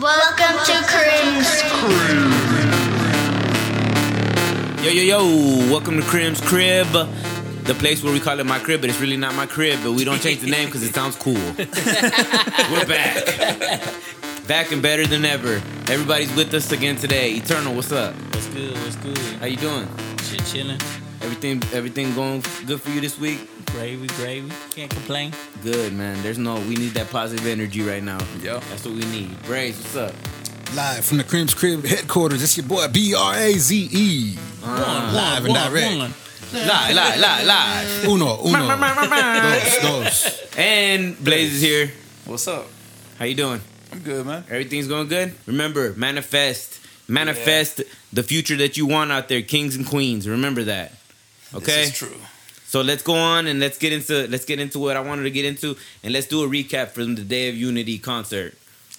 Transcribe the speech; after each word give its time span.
Welcome 0.00 0.56
to 0.64 0.82
Crim's 0.86 1.60
Crib. 1.62 2.32
Yo, 4.82 4.90
yo, 4.90 5.02
yo, 5.02 5.18
welcome 5.70 6.00
to 6.00 6.02
Crim's 6.06 6.40
Crib, 6.40 6.86
the 6.86 7.74
place 7.78 8.02
where 8.02 8.10
we 8.10 8.18
call 8.18 8.40
it 8.40 8.46
my 8.46 8.58
crib, 8.58 8.80
but 8.80 8.88
it's 8.88 8.98
really 8.98 9.18
not 9.18 9.34
my 9.34 9.44
crib, 9.44 9.78
but 9.82 9.92
we 9.92 10.04
don't 10.04 10.22
change 10.22 10.40
the 10.40 10.48
name 10.48 10.66
because 10.66 10.82
it 10.84 10.94
sounds 10.94 11.16
cool. 11.16 11.34
We're 11.58 12.86
back. 12.86 13.26
Back 14.46 14.72
and 14.72 14.80
better 14.80 15.06
than 15.06 15.26
ever. 15.26 15.60
Everybody's 15.90 16.34
with 16.34 16.54
us 16.54 16.72
again 16.72 16.96
today. 16.96 17.32
Eternal, 17.32 17.74
what's 17.74 17.92
up? 17.92 18.14
What's 18.14 18.46
good? 18.46 18.72
What's 18.78 18.96
good? 18.96 19.18
How 19.18 19.46
you 19.46 19.58
doing? 19.58 19.86
Shit 20.22 20.46
chilling. 20.46 20.78
Everything 21.22 21.62
everything 21.72 22.14
going 22.14 22.42
good 22.66 22.80
for 22.80 22.90
you 22.90 23.00
this 23.00 23.18
week? 23.18 23.38
Gravy, 23.66 24.06
gravy. 24.16 24.50
Can't 24.74 24.90
complain. 24.90 25.32
Good, 25.62 25.92
man. 25.92 26.22
There's 26.22 26.38
no, 26.38 26.54
we 26.60 26.74
need 26.76 26.94
that 26.94 27.10
positive 27.10 27.46
energy 27.46 27.82
right 27.82 28.02
now. 28.02 28.18
Yep. 28.42 28.62
That's 28.70 28.84
what 28.84 28.94
we 28.94 29.04
need. 29.06 29.40
Braze, 29.42 29.76
what's 29.76 29.96
up? 29.96 30.14
Live 30.74 31.04
from 31.04 31.18
the 31.18 31.24
Crim's 31.24 31.52
Crib 31.52 31.84
headquarters, 31.84 32.42
it's 32.42 32.56
your 32.56 32.66
boy 32.66 32.88
B 32.88 33.14
R 33.14 33.34
A 33.34 33.52
Z 33.52 33.88
E. 33.92 34.36
Uh-huh. 34.62 35.12
Live 35.14 35.44
and 35.44 35.54
direct. 35.54 35.98
one. 35.98 36.14
Live, 36.52 36.94
live, 36.96 37.20
live, 37.20 37.46
live. 37.46 38.04
Uno, 38.06 38.42
uno. 38.44 38.68
dos, 38.68 39.78
dos. 39.82 40.56
And 40.56 41.22
Blaze 41.22 41.54
is 41.54 41.60
here. 41.60 41.92
What's 42.24 42.48
up? 42.48 42.66
How 43.18 43.24
you 43.24 43.34
doing? 43.34 43.60
I'm 43.92 43.98
good, 44.00 44.24
man. 44.24 44.44
Everything's 44.48 44.88
going 44.88 45.08
good. 45.08 45.32
Remember, 45.46 45.92
manifest, 45.94 46.80
manifest 47.08 47.82
the 48.12 48.22
future 48.22 48.56
that 48.56 48.76
you 48.76 48.86
want 48.86 49.12
out 49.12 49.28
there, 49.28 49.42
kings 49.42 49.76
and 49.76 49.86
queens. 49.86 50.28
Remember 50.28 50.64
that. 50.64 50.94
Okay. 51.54 51.82
This 51.82 51.88
is 51.88 51.94
true. 51.94 52.16
So 52.66 52.82
let's 52.82 53.02
go 53.02 53.14
on 53.14 53.46
and 53.48 53.58
let's 53.58 53.78
get 53.78 53.92
into 53.92 54.28
let's 54.28 54.44
get 54.44 54.60
into 54.60 54.78
what 54.78 54.96
I 54.96 55.00
wanted 55.00 55.24
to 55.24 55.30
get 55.30 55.44
into, 55.44 55.76
and 56.04 56.12
let's 56.12 56.28
do 56.28 56.44
a 56.44 56.48
recap 56.48 56.90
from 56.90 57.16
the 57.16 57.22
Day 57.22 57.48
of 57.48 57.56
Unity 57.56 57.98
concert. 57.98 58.54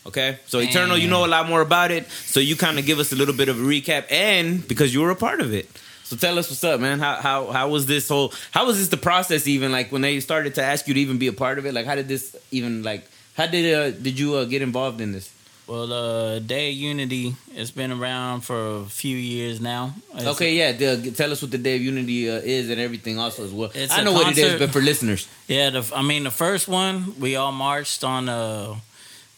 Okay. 0.05 0.39
So 0.45 0.59
Eternal, 0.59 0.97
you 0.97 1.07
know 1.07 1.25
a 1.25 1.27
lot 1.27 1.47
more 1.47 1.61
about 1.61 1.91
it, 1.91 2.09
so 2.09 2.39
you 2.39 2.55
kind 2.55 2.79
of 2.79 2.85
give 2.85 2.99
us 2.99 3.13
a 3.13 3.15
little 3.15 3.35
bit 3.35 3.47
of 3.47 3.59
a 3.59 3.63
recap, 3.63 4.11
and 4.11 4.67
because 4.67 4.93
you 4.93 5.01
were 5.01 5.11
a 5.11 5.15
part 5.15 5.39
of 5.39 5.53
it. 5.53 5.69
So 6.03 6.17
tell 6.17 6.37
us 6.37 6.49
what's 6.49 6.63
up, 6.65 6.81
man. 6.81 6.99
How 6.99 7.15
how 7.15 7.51
how 7.51 7.69
was 7.69 7.85
this 7.85 8.09
whole? 8.09 8.33
How 8.51 8.65
was 8.65 8.77
this 8.77 8.89
the 8.89 8.97
process 8.97 9.47
even? 9.47 9.71
Like 9.71 9.93
when 9.93 10.01
they 10.01 10.19
started 10.19 10.55
to 10.55 10.63
ask 10.63 10.85
you 10.87 10.93
to 10.93 10.99
even 10.99 11.17
be 11.17 11.27
a 11.27 11.33
part 11.33 11.57
of 11.57 11.65
it. 11.65 11.73
Like 11.73 11.85
how 11.85 11.95
did 11.95 12.09
this 12.09 12.35
even 12.51 12.83
like? 12.83 13.07
How 13.37 13.47
did 13.47 13.73
uh, 13.73 13.97
did 13.97 14.19
you 14.19 14.35
uh, 14.35 14.43
get 14.43 14.61
involved 14.61 14.99
in 14.99 15.13
this? 15.13 15.31
Well, 15.67 15.93
uh, 15.93 16.39
Day 16.39 16.71
of 16.71 16.75
Unity, 16.75 17.35
it's 17.55 17.71
been 17.71 17.91
around 17.93 18.41
for 18.41 18.77
a 18.81 18.85
few 18.85 19.15
years 19.15 19.61
now. 19.61 19.93
It's- 20.15 20.27
Okay, 20.27 20.53
yeah. 20.55 20.71
The, 20.73 21.11
tell 21.11 21.31
us 21.31 21.41
what 21.41 21.51
the 21.51 21.57
Day 21.57 21.75
of 21.77 21.81
Unity 21.81 22.29
uh, 22.29 22.33
is 22.43 22.69
and 22.69 22.79
everything 22.81 23.19
also 23.19 23.45
as 23.45 23.51
well. 23.51 23.71
It's 23.73 23.93
I 23.93 24.01
a 24.01 24.03
know 24.03 24.11
what 24.13 24.31
it 24.31 24.37
is, 24.37 24.59
but 24.59 24.71
for 24.71 24.81
listeners, 24.81 25.27
Yeah, 25.47 25.69
the, 25.69 25.89
I 25.95 26.01
mean, 26.01 26.23
the 26.23 26.31
first 26.31 26.67
one, 26.67 27.17
we 27.19 27.35
all 27.37 27.51
marched 27.53 28.03
on 28.03 28.27
uh, 28.27 28.75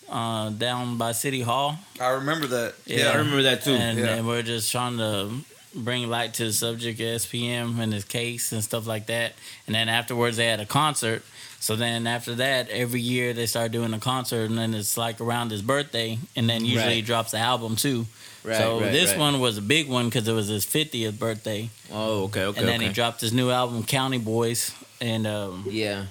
uh, 0.10 0.50
down 0.52 0.98
by 0.98 1.12
City 1.12 1.42
Hall. 1.42 1.78
I 2.00 2.10
remember 2.10 2.48
that. 2.48 2.76
Yeah, 2.86 3.12
I 3.12 3.16
remember 3.18 3.44
that 3.44 3.64
too. 3.64 3.72
And, 3.74 4.00
Yeah. 4.00 4.16
and 4.16 4.28
we're 4.28 4.42
just 4.44 4.72
trying 4.72 4.98
to 4.98 5.30
bring 5.76 6.08
light 6.10 6.34
to 6.36 6.46
the 6.46 6.54
subject 6.54 7.00
of 7.00 7.06
SPM 7.22 7.80
and 7.80 7.94
his 7.94 8.06
case 8.06 8.52
and 8.52 8.64
stuff 8.64 8.88
like 8.88 9.06
that. 9.08 9.34
And 9.68 9.76
then 9.76 9.88
afterwards, 9.90 10.38
they 10.38 10.46
had 10.48 10.60
a 10.60 10.66
concert. 10.66 11.24
So 11.64 11.78
then 11.78 12.08
after 12.08 12.36
that, 12.36 12.70
every 12.70 13.00
year 13.00 13.32
they 13.32 13.46
start 13.46 13.72
doing 13.72 13.94
a 13.94 14.00
concert, 14.00 14.50
and 14.50 14.58
then 14.58 14.74
it's 14.74 14.98
like 14.98 15.22
around 15.22 15.50
his 15.50 15.62
birthday, 15.62 16.20
and 16.36 16.50
then 16.50 16.66
usually 16.66 16.84
Right. 16.84 16.96
he 16.96 17.02
drops 17.02 17.32
the 17.32 17.38
album 17.38 17.78
too. 17.78 18.06
Right, 18.44 18.58
so 18.58 18.82
right, 18.82 18.92
this 18.92 19.12
right. 19.12 19.20
one 19.20 19.40
was 19.40 19.58
a 19.58 19.62
big 19.62 19.88
one 19.88 20.10
because 20.10 20.28
it 20.28 20.34
was 20.34 20.50
his 20.50 20.66
50th 20.66 21.18
birthday, 21.18 21.70
Oh, 21.90 22.24
okay, 22.24 22.44
okay. 22.44 22.60
and 22.60 22.68
then 22.68 22.82
okay. 22.82 22.88
he 22.88 22.94
dropped 22.94 23.22
his 23.22 23.32
new 23.32 23.50
album, 23.50 23.86
County 23.86 24.18
Boys, 24.18 24.76
and 25.00 25.26
um, 25.26 25.64
Yeah, 25.70 26.08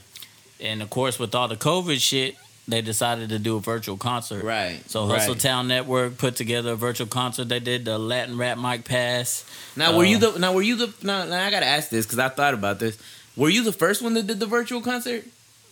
and 0.59 0.81
of 0.81 0.89
course 0.89 1.19
with 1.19 1.35
all 1.35 1.49
the 1.49 1.57
COVID 1.57 2.01
shit, 2.01 2.37
they 2.67 2.81
decided 2.81 3.29
to 3.29 3.39
do 3.39 3.57
a 3.57 3.61
virtual 3.61 3.99
concert. 3.99 4.45
right. 4.45 4.81
So 4.89 5.07
right. 5.07 5.19
Hustle 5.19 5.35
Town 5.35 5.69
Network 5.69 6.17
put 6.17 6.35
together 6.35 6.73
a 6.73 6.77
virtual 6.77 7.09
concert. 7.09 7.51
They 7.51 7.61
did 7.61 7.85
the 7.85 7.99
Latin 7.99 8.39
rap 8.39 8.57
mic 8.57 8.87
pass. 8.87 9.45
Now, 9.77 9.99
were 9.99 10.05
uh, 10.05 10.09
you 10.09 10.17
the? 10.17 10.39
Now, 10.39 10.55
were 10.55 10.63
you 10.63 10.77
the? 10.77 10.95
Now, 11.03 11.27
now 11.27 11.45
I 11.45 11.51
gotta 11.51 11.67
ask 11.67 11.91
this 11.91 12.07
because 12.07 12.19
I 12.19 12.31
thought 12.31 12.55
about 12.55 12.79
this. 12.79 12.97
Were 13.37 13.49
you 13.49 13.65
the 13.65 13.73
first 13.73 14.03
one 14.03 14.15
that 14.15 14.27
did 14.27 14.41
the 14.41 14.47
virtual 14.47 14.83
concert, 14.83 15.25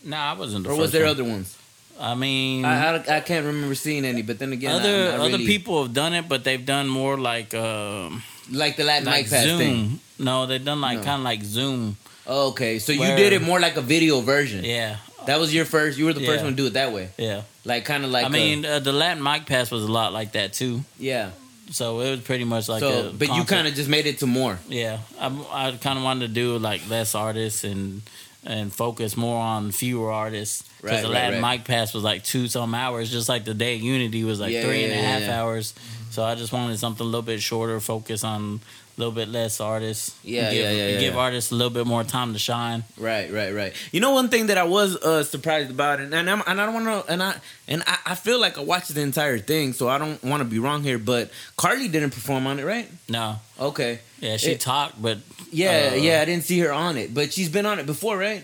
Nah, 0.04 0.32
I 0.32 0.32
wasn't 0.34 0.64
the 0.64 0.70
or 0.70 0.72
first 0.72 0.80
was 0.80 0.92
there 0.92 1.02
one. 1.02 1.10
other 1.10 1.24
ones? 1.24 1.56
I 1.98 2.14
mean, 2.14 2.64
I, 2.64 2.96
I 2.96 3.16
I 3.16 3.20
can't 3.20 3.44
remember 3.44 3.74
seeing 3.74 4.04
any. 4.06 4.22
But 4.22 4.38
then 4.38 4.52
again, 4.52 4.72
other 4.72 5.12
other 5.22 5.38
people 5.38 5.82
have 5.82 5.92
done 5.92 6.14
it, 6.14 6.28
but 6.28 6.44
they've 6.44 6.64
done 6.64 6.88
more 6.88 7.18
like 7.18 7.52
um, 7.54 8.22
like 8.50 8.76
the 8.76 8.84
Latin 8.84 9.04
like 9.04 9.24
mic 9.24 9.30
pass 9.30 9.44
Zoom. 9.44 9.58
thing. 9.58 10.00
No, 10.18 10.46
they've 10.46 10.64
done 10.64 10.80
like 10.80 10.98
No. 10.98 11.04
kind 11.04 11.20
of 11.20 11.24
like 11.24 11.42
Zoom. 11.42 11.96
Oh, 12.26 12.48
okay, 12.50 12.78
so 12.78 12.92
you 12.92 13.04
did 13.16 13.32
it 13.32 13.42
more 13.42 13.58
like 13.60 13.76
a 13.76 13.80
video 13.82 14.20
version. 14.20 14.64
Yeah, 14.64 14.96
That 15.26 15.40
was 15.40 15.52
your 15.52 15.64
first. 15.64 15.98
You 15.98 16.04
were 16.06 16.12
the 16.12 16.24
first 16.24 16.44
one 16.44 16.52
to 16.52 16.56
do 16.56 16.66
it 16.66 16.74
that 16.74 16.92
way, 16.92 17.08
yeah. 17.18 17.42
like 17.64 17.84
kind 17.84 18.04
of 18.04 18.10
like. 18.10 18.24
I 18.24 18.28
a- 18.28 18.30
mean, 18.30 18.64
uh, 18.64 18.78
the 18.78 18.92
Latin 18.92 19.22
mic 19.22 19.46
pass 19.46 19.70
was 19.70 19.82
a 19.84 19.90
lot 19.90 20.12
like 20.12 20.32
that 20.32 20.52
too. 20.52 20.84
yeah. 20.98 21.30
So 21.72 22.00
it 22.00 22.10
was 22.10 22.20
pretty 22.20 22.42
much 22.44 22.68
like 22.68 22.80
so, 22.80 23.12
but 23.16 23.28
you 23.32 23.44
kind 23.44 23.68
of 23.68 23.74
just 23.74 23.88
made 23.88 24.06
it 24.06 24.18
to 24.18 24.26
more. 24.26 24.58
Yeah, 24.68 24.98
I, 25.20 25.26
I 25.52 25.70
kind 25.80 25.98
of 25.98 26.04
wanted 26.04 26.26
to 26.28 26.32
do 26.34 26.58
like 26.58 26.88
less 26.88 27.14
artists 27.14 27.62
and 27.62 28.02
and 28.44 28.72
focus 28.72 29.16
more 29.16 29.40
on 29.40 29.70
fewer 29.70 30.10
artists. 30.10 30.62
Because 30.80 30.90
Right, 30.90 31.02
the 31.02 31.08
right, 31.08 31.14
Latin 31.24 31.42
right. 31.42 31.58
mic 31.58 31.66
pass 31.66 31.92
was 31.92 32.02
like 32.02 32.24
two 32.24 32.48
some 32.48 32.74
hours, 32.74 33.10
just 33.10 33.28
like 33.28 33.44
the 33.44 33.54
Day 33.54 33.74
Unity 33.76 34.24
was 34.24 34.40
like 34.40 34.52
Yeah, 34.52 34.62
three 34.62 34.84
and 34.84 34.92
a 34.92 34.96
yeah, 34.96 35.02
half 35.02 35.20
yeah, 35.20 35.26
yeah. 35.28 35.42
hours. 35.42 35.74
So 36.10 36.24
I 36.24 36.34
just 36.34 36.52
wanted 36.52 36.78
something 36.78 37.02
a 37.04 37.08
little 37.08 37.22
bit 37.22 37.40
shorter, 37.42 37.78
focus 37.80 38.24
on 38.24 38.60
a 38.96 39.00
little 39.00 39.12
bit 39.14 39.28
less 39.28 39.60
artists. 39.60 40.14
Yeah, 40.22 40.50
give, 40.52 40.62
yeah, 40.62 40.70
yeah, 40.70 40.86
yeah, 40.88 41.00
Give 41.00 41.14
yeah. 41.14 41.20
artists 41.20 41.50
a 41.52 41.54
little 41.54 41.70
bit 41.72 41.86
more 41.86 42.04
time 42.04 42.32
to 42.32 42.38
shine. 42.38 42.84
Right, 42.98 43.32
right, 43.32 43.52
right. 43.54 43.72
You 43.92 44.00
know 44.00 44.12
one 44.12 44.28
thing 44.28 44.46
that 44.48 44.58
I 44.58 44.64
was 44.64 44.96
uh, 44.96 45.24
surprised 45.24 45.70
about, 45.70 46.00
and 46.00 46.12
and, 46.14 46.28
I'm, 46.28 46.42
and 46.46 46.60
I 46.60 46.66
don't 46.66 46.74
want 46.84 47.06
to, 47.06 47.12
and 47.12 47.22
I 47.22 47.34
and 47.68 47.82
I, 47.86 47.98
I 48.06 48.14
feel 48.14 48.40
like 48.40 48.58
I 48.58 48.62
watched 48.62 48.92
the 48.94 49.00
entire 49.02 49.38
thing, 49.38 49.72
so 49.72 49.88
I 49.88 49.98
don't 49.98 50.22
want 50.22 50.40
to 50.42 50.44
be 50.48 50.58
wrong 50.58 50.82
here. 50.82 50.98
But 50.98 51.30
Carly 51.56 51.88
didn't 51.88 52.10
perform 52.10 52.46
on 52.46 52.58
it, 52.58 52.64
right? 52.64 52.88
No, 53.08 53.36
Okay. 53.58 54.00
yeah, 54.20 54.36
she 54.36 54.52
It- 54.52 54.60
talked, 54.60 55.00
but 55.00 55.18
Yeah, 55.52 55.90
Uh, 55.92 55.94
yeah. 55.96 56.20
I 56.20 56.24
didn't 56.26 56.44
see 56.44 56.58
her 56.60 56.72
on 56.72 56.96
it, 56.96 57.12
but 57.12 57.32
she's 57.32 57.48
been 57.48 57.66
on 57.66 57.78
it 57.80 57.86
before, 57.86 58.16
right? 58.18 58.42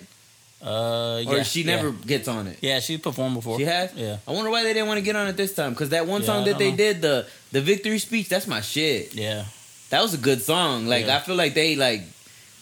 uh, 0.63 1.21
yeah, 1.23 1.31
Or 1.31 1.45
she 1.45 1.63
yeah. 1.63 1.77
never 1.77 1.93
gets 1.93 2.27
on 2.29 2.47
it. 2.49 2.59
Yeah, 2.61 2.81
she 2.81 2.99
performed 2.99 3.35
before. 3.37 3.59
She 3.59 3.65
has. 3.65 3.93
Yeah, 3.95 4.17
I 4.27 4.33
wonder 4.33 4.51
why 4.51 4.63
they 4.65 4.73
didn't 4.73 4.89
want 4.89 4.99
to 4.99 5.05
get 5.05 5.15
on 5.15 5.29
it 5.29 5.37
this 5.37 5.55
time. 5.55 5.71
Because 5.71 5.91
that 5.91 6.07
one 6.09 6.23
Yeah, 6.23 6.27
song 6.27 6.45
that 6.47 6.59
they 6.59 6.71
know. 6.71 6.77
did, 6.77 7.03
the 7.03 7.27
the 7.53 7.61
victory 7.61 7.99
speech, 8.01 8.29
that's 8.29 8.47
my 8.49 8.61
shit. 8.61 9.15
yeah. 9.15 9.45
That 9.91 10.03
was 10.03 10.15
a 10.15 10.19
good 10.19 10.43
song. 10.43 10.87
Like 10.87 11.07
Yeah. 11.07 11.17
I 11.17 11.21
feel 11.21 11.37
like 11.37 11.55
they 11.55 11.77
like, 11.77 12.03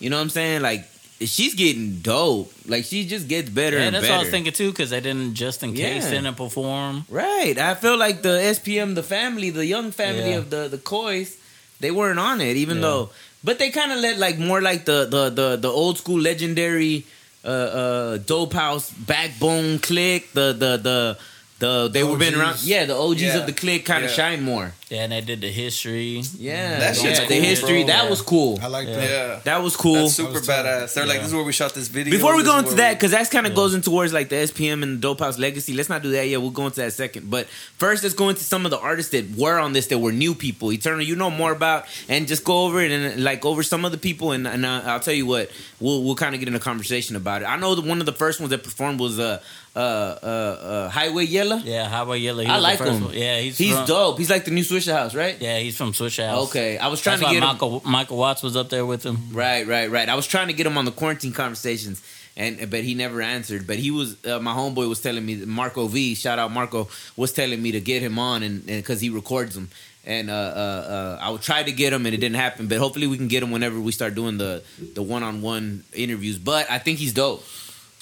you 0.00 0.10
know 0.10 0.16
what 0.16 0.22
I'm 0.22 0.30
saying? 0.30 0.62
Like 0.62 0.84
she's 1.20 1.54
getting 1.54 2.00
dope. 2.00 2.52
Like 2.66 2.84
she 2.84 3.06
just 3.06 3.28
gets 3.28 3.48
better 3.48 3.78
Yeah, 3.78 3.84
and 3.84 3.94
that's 3.94 4.02
better. 4.04 4.14
what 4.14 4.20
I 4.20 4.22
was 4.24 4.30
thinking 4.30 4.52
too, 4.52 4.70
because 4.70 4.90
they 4.90 5.00
didn't 5.00 5.34
just 5.34 5.62
in 5.62 5.74
case 5.74 6.04
Yeah. 6.04 6.10
didn't 6.10 6.34
perform. 6.36 7.04
Right. 7.08 7.58
I 7.58 7.74
feel 7.74 7.96
like 7.96 8.22
the 8.22 8.36
SPM, 8.56 8.94
the 8.94 9.02
family, 9.02 9.50
the 9.50 9.64
young 9.66 9.90
family 9.92 10.30
Yeah. 10.30 10.38
of 10.38 10.50
the 10.50 10.68
the 10.68 10.78
Coys, 10.78 11.36
they 11.80 11.90
weren't 11.90 12.18
on 12.18 12.40
it, 12.40 12.56
even 12.56 12.76
Yeah. 12.76 12.82
though. 12.82 13.10
But 13.42 13.58
they 13.58 13.70
kind 13.70 13.92
of 13.92 13.98
let 14.00 14.18
like 14.18 14.38
more 14.38 14.60
like 14.60 14.84
the 14.84 15.06
the 15.10 15.30
the 15.30 15.56
the 15.56 15.68
old 15.68 15.98
school 15.98 16.20
legendary 16.20 17.04
uh 17.44 17.48
uh 17.82 18.16
dope 18.18 18.54
house 18.54 18.90
backbone 18.90 19.78
click 19.78 20.32
the 20.32 20.52
the 20.52 20.72
the 20.88 21.18
the 21.60 21.88
they 21.88 22.02
were 22.02 22.16
been 22.16 22.34
around 22.34 22.62
yeah 22.64 22.84
the 22.84 22.96
OGs 22.96 23.22
Yeah. 23.22 23.36
of 23.38 23.46
the 23.46 23.52
clique 23.52 23.84
kind 23.86 24.04
of 24.04 24.10
Yeah. 24.10 24.16
shine 24.16 24.42
more 24.42 24.72
Yeah, 24.90 25.04
and 25.04 25.12
they 25.12 25.20
did 25.20 25.40
the 25.40 25.50
history. 25.50 26.22
yeah 26.38 26.78
That 26.80 26.96
shit's 26.96 27.20
yeah, 27.20 27.26
the 27.26 27.34
history 27.36 27.84
bro. 27.84 27.92
that 27.94 28.04
Yeah. 28.04 28.10
was 28.10 28.22
cool 28.22 28.58
I 28.60 28.66
like 28.66 28.88
Yeah. 28.88 28.96
that. 28.96 29.10
Yeah. 29.10 29.40
that 29.44 29.62
was 29.62 29.76
cool 29.76 29.94
That's 29.94 30.14
super 30.14 30.32
was 30.32 30.46
tight. 30.46 30.64
badass. 30.64 30.94
They're 30.94 31.06
like, 31.06 31.18
this 31.20 31.28
is 31.28 31.34
where 31.34 31.44
we 31.44 31.52
shot 31.52 31.72
this 31.74 31.88
video. 31.88 32.10
Before 32.12 32.36
we 32.36 32.42
go 32.42 32.58
into 32.58 32.74
that, 32.74 32.94
because 32.94 33.12
that's 33.12 33.30
kind 33.30 33.46
of 33.46 33.52
Yeah. 33.52 33.56
goes 33.56 33.72
in 33.74 33.82
towards 33.82 34.12
like 34.12 34.28
the 34.30 34.36
SPM 34.36 34.82
and 34.82 34.94
the 34.96 35.00
Dope 35.00 35.20
House 35.20 35.38
legacy. 35.38 35.74
Let's 35.74 35.88
not 35.88 36.02
do 36.02 36.10
that 36.10 36.26
yet. 36.28 36.40
We'll 36.40 36.50
go 36.50 36.66
into 36.66 36.80
that 36.80 36.92
second. 36.92 37.30
But 37.30 37.46
first, 37.78 38.02
let's 38.02 38.14
go 38.14 38.28
into 38.28 38.42
some 38.44 38.64
of 38.64 38.70
the 38.70 38.78
artists 38.78 39.12
that 39.12 39.24
were 39.36 39.58
on 39.58 39.72
this 39.74 39.86
that 39.88 39.98
were 39.98 40.12
new 40.12 40.34
people. 40.34 40.72
Eternal, 40.72 41.02
you 41.02 41.14
know 41.16 41.30
more 41.30 41.52
about, 41.52 41.86
and 42.08 42.26
just 42.28 42.42
go 42.44 42.64
over 42.66 42.80
it 42.82 42.90
and 42.90 43.22
like 43.22 43.44
over 43.44 43.62
some 43.62 43.84
of 43.84 43.92
the 43.92 43.98
people. 43.98 44.32
And, 44.32 44.46
and 44.46 44.66
uh, 44.66 44.82
I'll 44.86 45.00
tell 45.00 45.14
you 45.14 45.26
what, 45.26 45.50
we'll 45.80 46.02
we'll 46.02 46.16
kind 46.16 46.34
of 46.34 46.40
get 46.40 46.48
in 46.48 46.54
a 46.56 46.60
conversation 46.60 47.14
about 47.16 47.42
it. 47.42 47.46
I 47.46 47.56
know 47.56 47.74
that 47.76 47.84
one 47.84 48.00
of 48.00 48.06
the 48.06 48.12
first 48.12 48.40
ones 48.40 48.50
that 48.50 48.62
performed 48.64 48.98
was 49.00 49.18
uh 49.18 49.38
uh 49.76 49.78
uh, 49.78 50.26
uh 50.26 50.88
Highway 50.88 51.24
Yella. 51.24 51.60
Yeah, 51.64 51.88
Highway 51.88 52.18
Yella. 52.20 52.44
I 52.44 52.58
like 52.58 52.78
him. 52.78 53.04
one. 53.04 53.14
Yeah, 53.14 53.40
he's 53.40 53.58
He's 53.58 53.74
from, 53.74 53.86
dope. 53.86 54.18
He's 54.18 54.30
like 54.30 54.44
the 54.44 54.50
new 54.52 54.62
Swisher 54.62 54.92
House, 54.92 55.14
right? 55.14 55.36
Yeah, 55.40 55.58
he's 55.58 55.76
from 55.76 55.92
Swisher 55.92 56.28
House. 56.28 56.48
Okay, 56.48 56.78
I 56.78 56.88
was 56.88 57.00
trying 57.00 57.18
That's 57.18 57.32
to 57.32 57.40
get 57.40 57.42
him. 57.42 57.48
Michael 57.48 57.82
Michael 57.84 58.16
Watts 58.18 58.42
was 58.42 58.56
up 58.56 58.68
there 58.68 58.86
with 58.86 59.02
him. 59.04 59.18
Right, 59.32 59.66
right, 59.66 59.90
right. 59.90 60.08
I 60.08 60.14
was 60.14 60.26
trying 60.26 60.46
to 60.48 60.52
get 60.54 60.66
him 60.66 60.78
on 60.78 60.84
the 60.84 60.92
quarantine 60.92 61.32
conversations, 61.32 62.02
and 62.36 62.70
but 62.70 62.84
he 62.84 62.94
never 62.94 63.20
answered. 63.20 63.66
But 63.66 63.78
he 63.78 63.90
was 63.90 64.16
uh, 64.24 64.38
my 64.38 64.54
homeboy 64.54 64.88
was 64.88 65.00
telling 65.00 65.26
me 65.26 65.36
Marco 65.44 65.88
V, 65.88 66.14
shout 66.14 66.38
out 66.38 66.52
Marco, 66.52 66.88
was 67.16 67.32
telling 67.32 67.60
me 67.60 67.72
to 67.72 67.80
get 67.80 68.00
him 68.00 68.18
on, 68.18 68.42
and 68.42 68.64
because 68.66 69.00
he 69.00 69.10
records 69.10 69.54
them. 69.54 69.70
And 70.06 70.28
uh, 70.28 70.34
uh, 70.34 70.36
uh, 70.36 71.18
I 71.22 71.30
would 71.30 71.40
try 71.40 71.62
to 71.62 71.72
get 71.72 71.94
him, 71.94 72.04
and 72.04 72.14
it 72.14 72.18
didn't 72.18 72.36
happen. 72.36 72.68
But 72.68 72.76
hopefully, 72.76 73.06
we 73.06 73.16
can 73.16 73.26
get 73.26 73.42
him 73.42 73.50
whenever 73.50 73.80
we 73.80 73.90
start 73.90 74.14
doing 74.14 74.36
the 74.36 74.62
the 74.92 75.02
one 75.02 75.22
on 75.22 75.40
one 75.40 75.82
interviews. 75.94 76.38
But 76.38 76.70
I 76.70 76.78
think 76.78 76.98
he's 76.98 77.14
dope. 77.14 77.42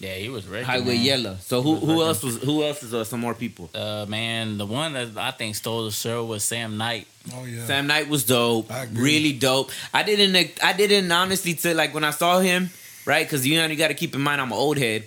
Yeah, 0.02 0.14
he 0.14 0.28
was 0.28 0.48
ready. 0.48 0.64
Highway 0.64 0.96
man. 0.96 1.04
Yella. 1.04 1.38
So 1.40 1.62
who 1.62 1.74
was 1.74 1.80
who 1.80 1.86
working. 1.86 2.06
else 2.08 2.22
was 2.24 2.36
who 2.42 2.64
else 2.64 2.82
is 2.82 2.92
uh, 2.92 3.04
some 3.04 3.20
more 3.20 3.34
people? 3.34 3.70
Uh, 3.72 4.04
man, 4.08 4.58
the 4.58 4.66
one 4.66 4.94
that 4.94 5.16
I 5.16 5.30
think 5.30 5.54
stole 5.54 5.84
the 5.84 5.92
show 5.92 6.24
was 6.24 6.42
Sam 6.42 6.76
Knight. 6.76 7.06
Oh 7.32 7.44
yeah. 7.44 7.64
Sam 7.66 7.86
Knight 7.86 8.08
was 8.08 8.24
dope, 8.24 8.68
I 8.72 8.88
really 8.92 9.32
dope. 9.32 9.70
I 9.94 10.02
didn't, 10.02 10.34
I 10.60 10.72
didn't 10.72 11.10
honestly 11.12 11.54
to 11.54 11.72
like 11.72 11.94
when 11.94 12.02
I 12.02 12.10
saw 12.10 12.40
him, 12.40 12.70
right? 13.06 13.24
Because 13.24 13.46
you 13.46 13.56
know 13.56 13.66
you 13.66 13.76
got 13.76 13.88
to 13.88 13.94
keep 13.94 14.12
in 14.16 14.20
mind 14.20 14.40
I'm 14.40 14.50
an 14.50 14.58
old 14.58 14.76
head, 14.76 15.04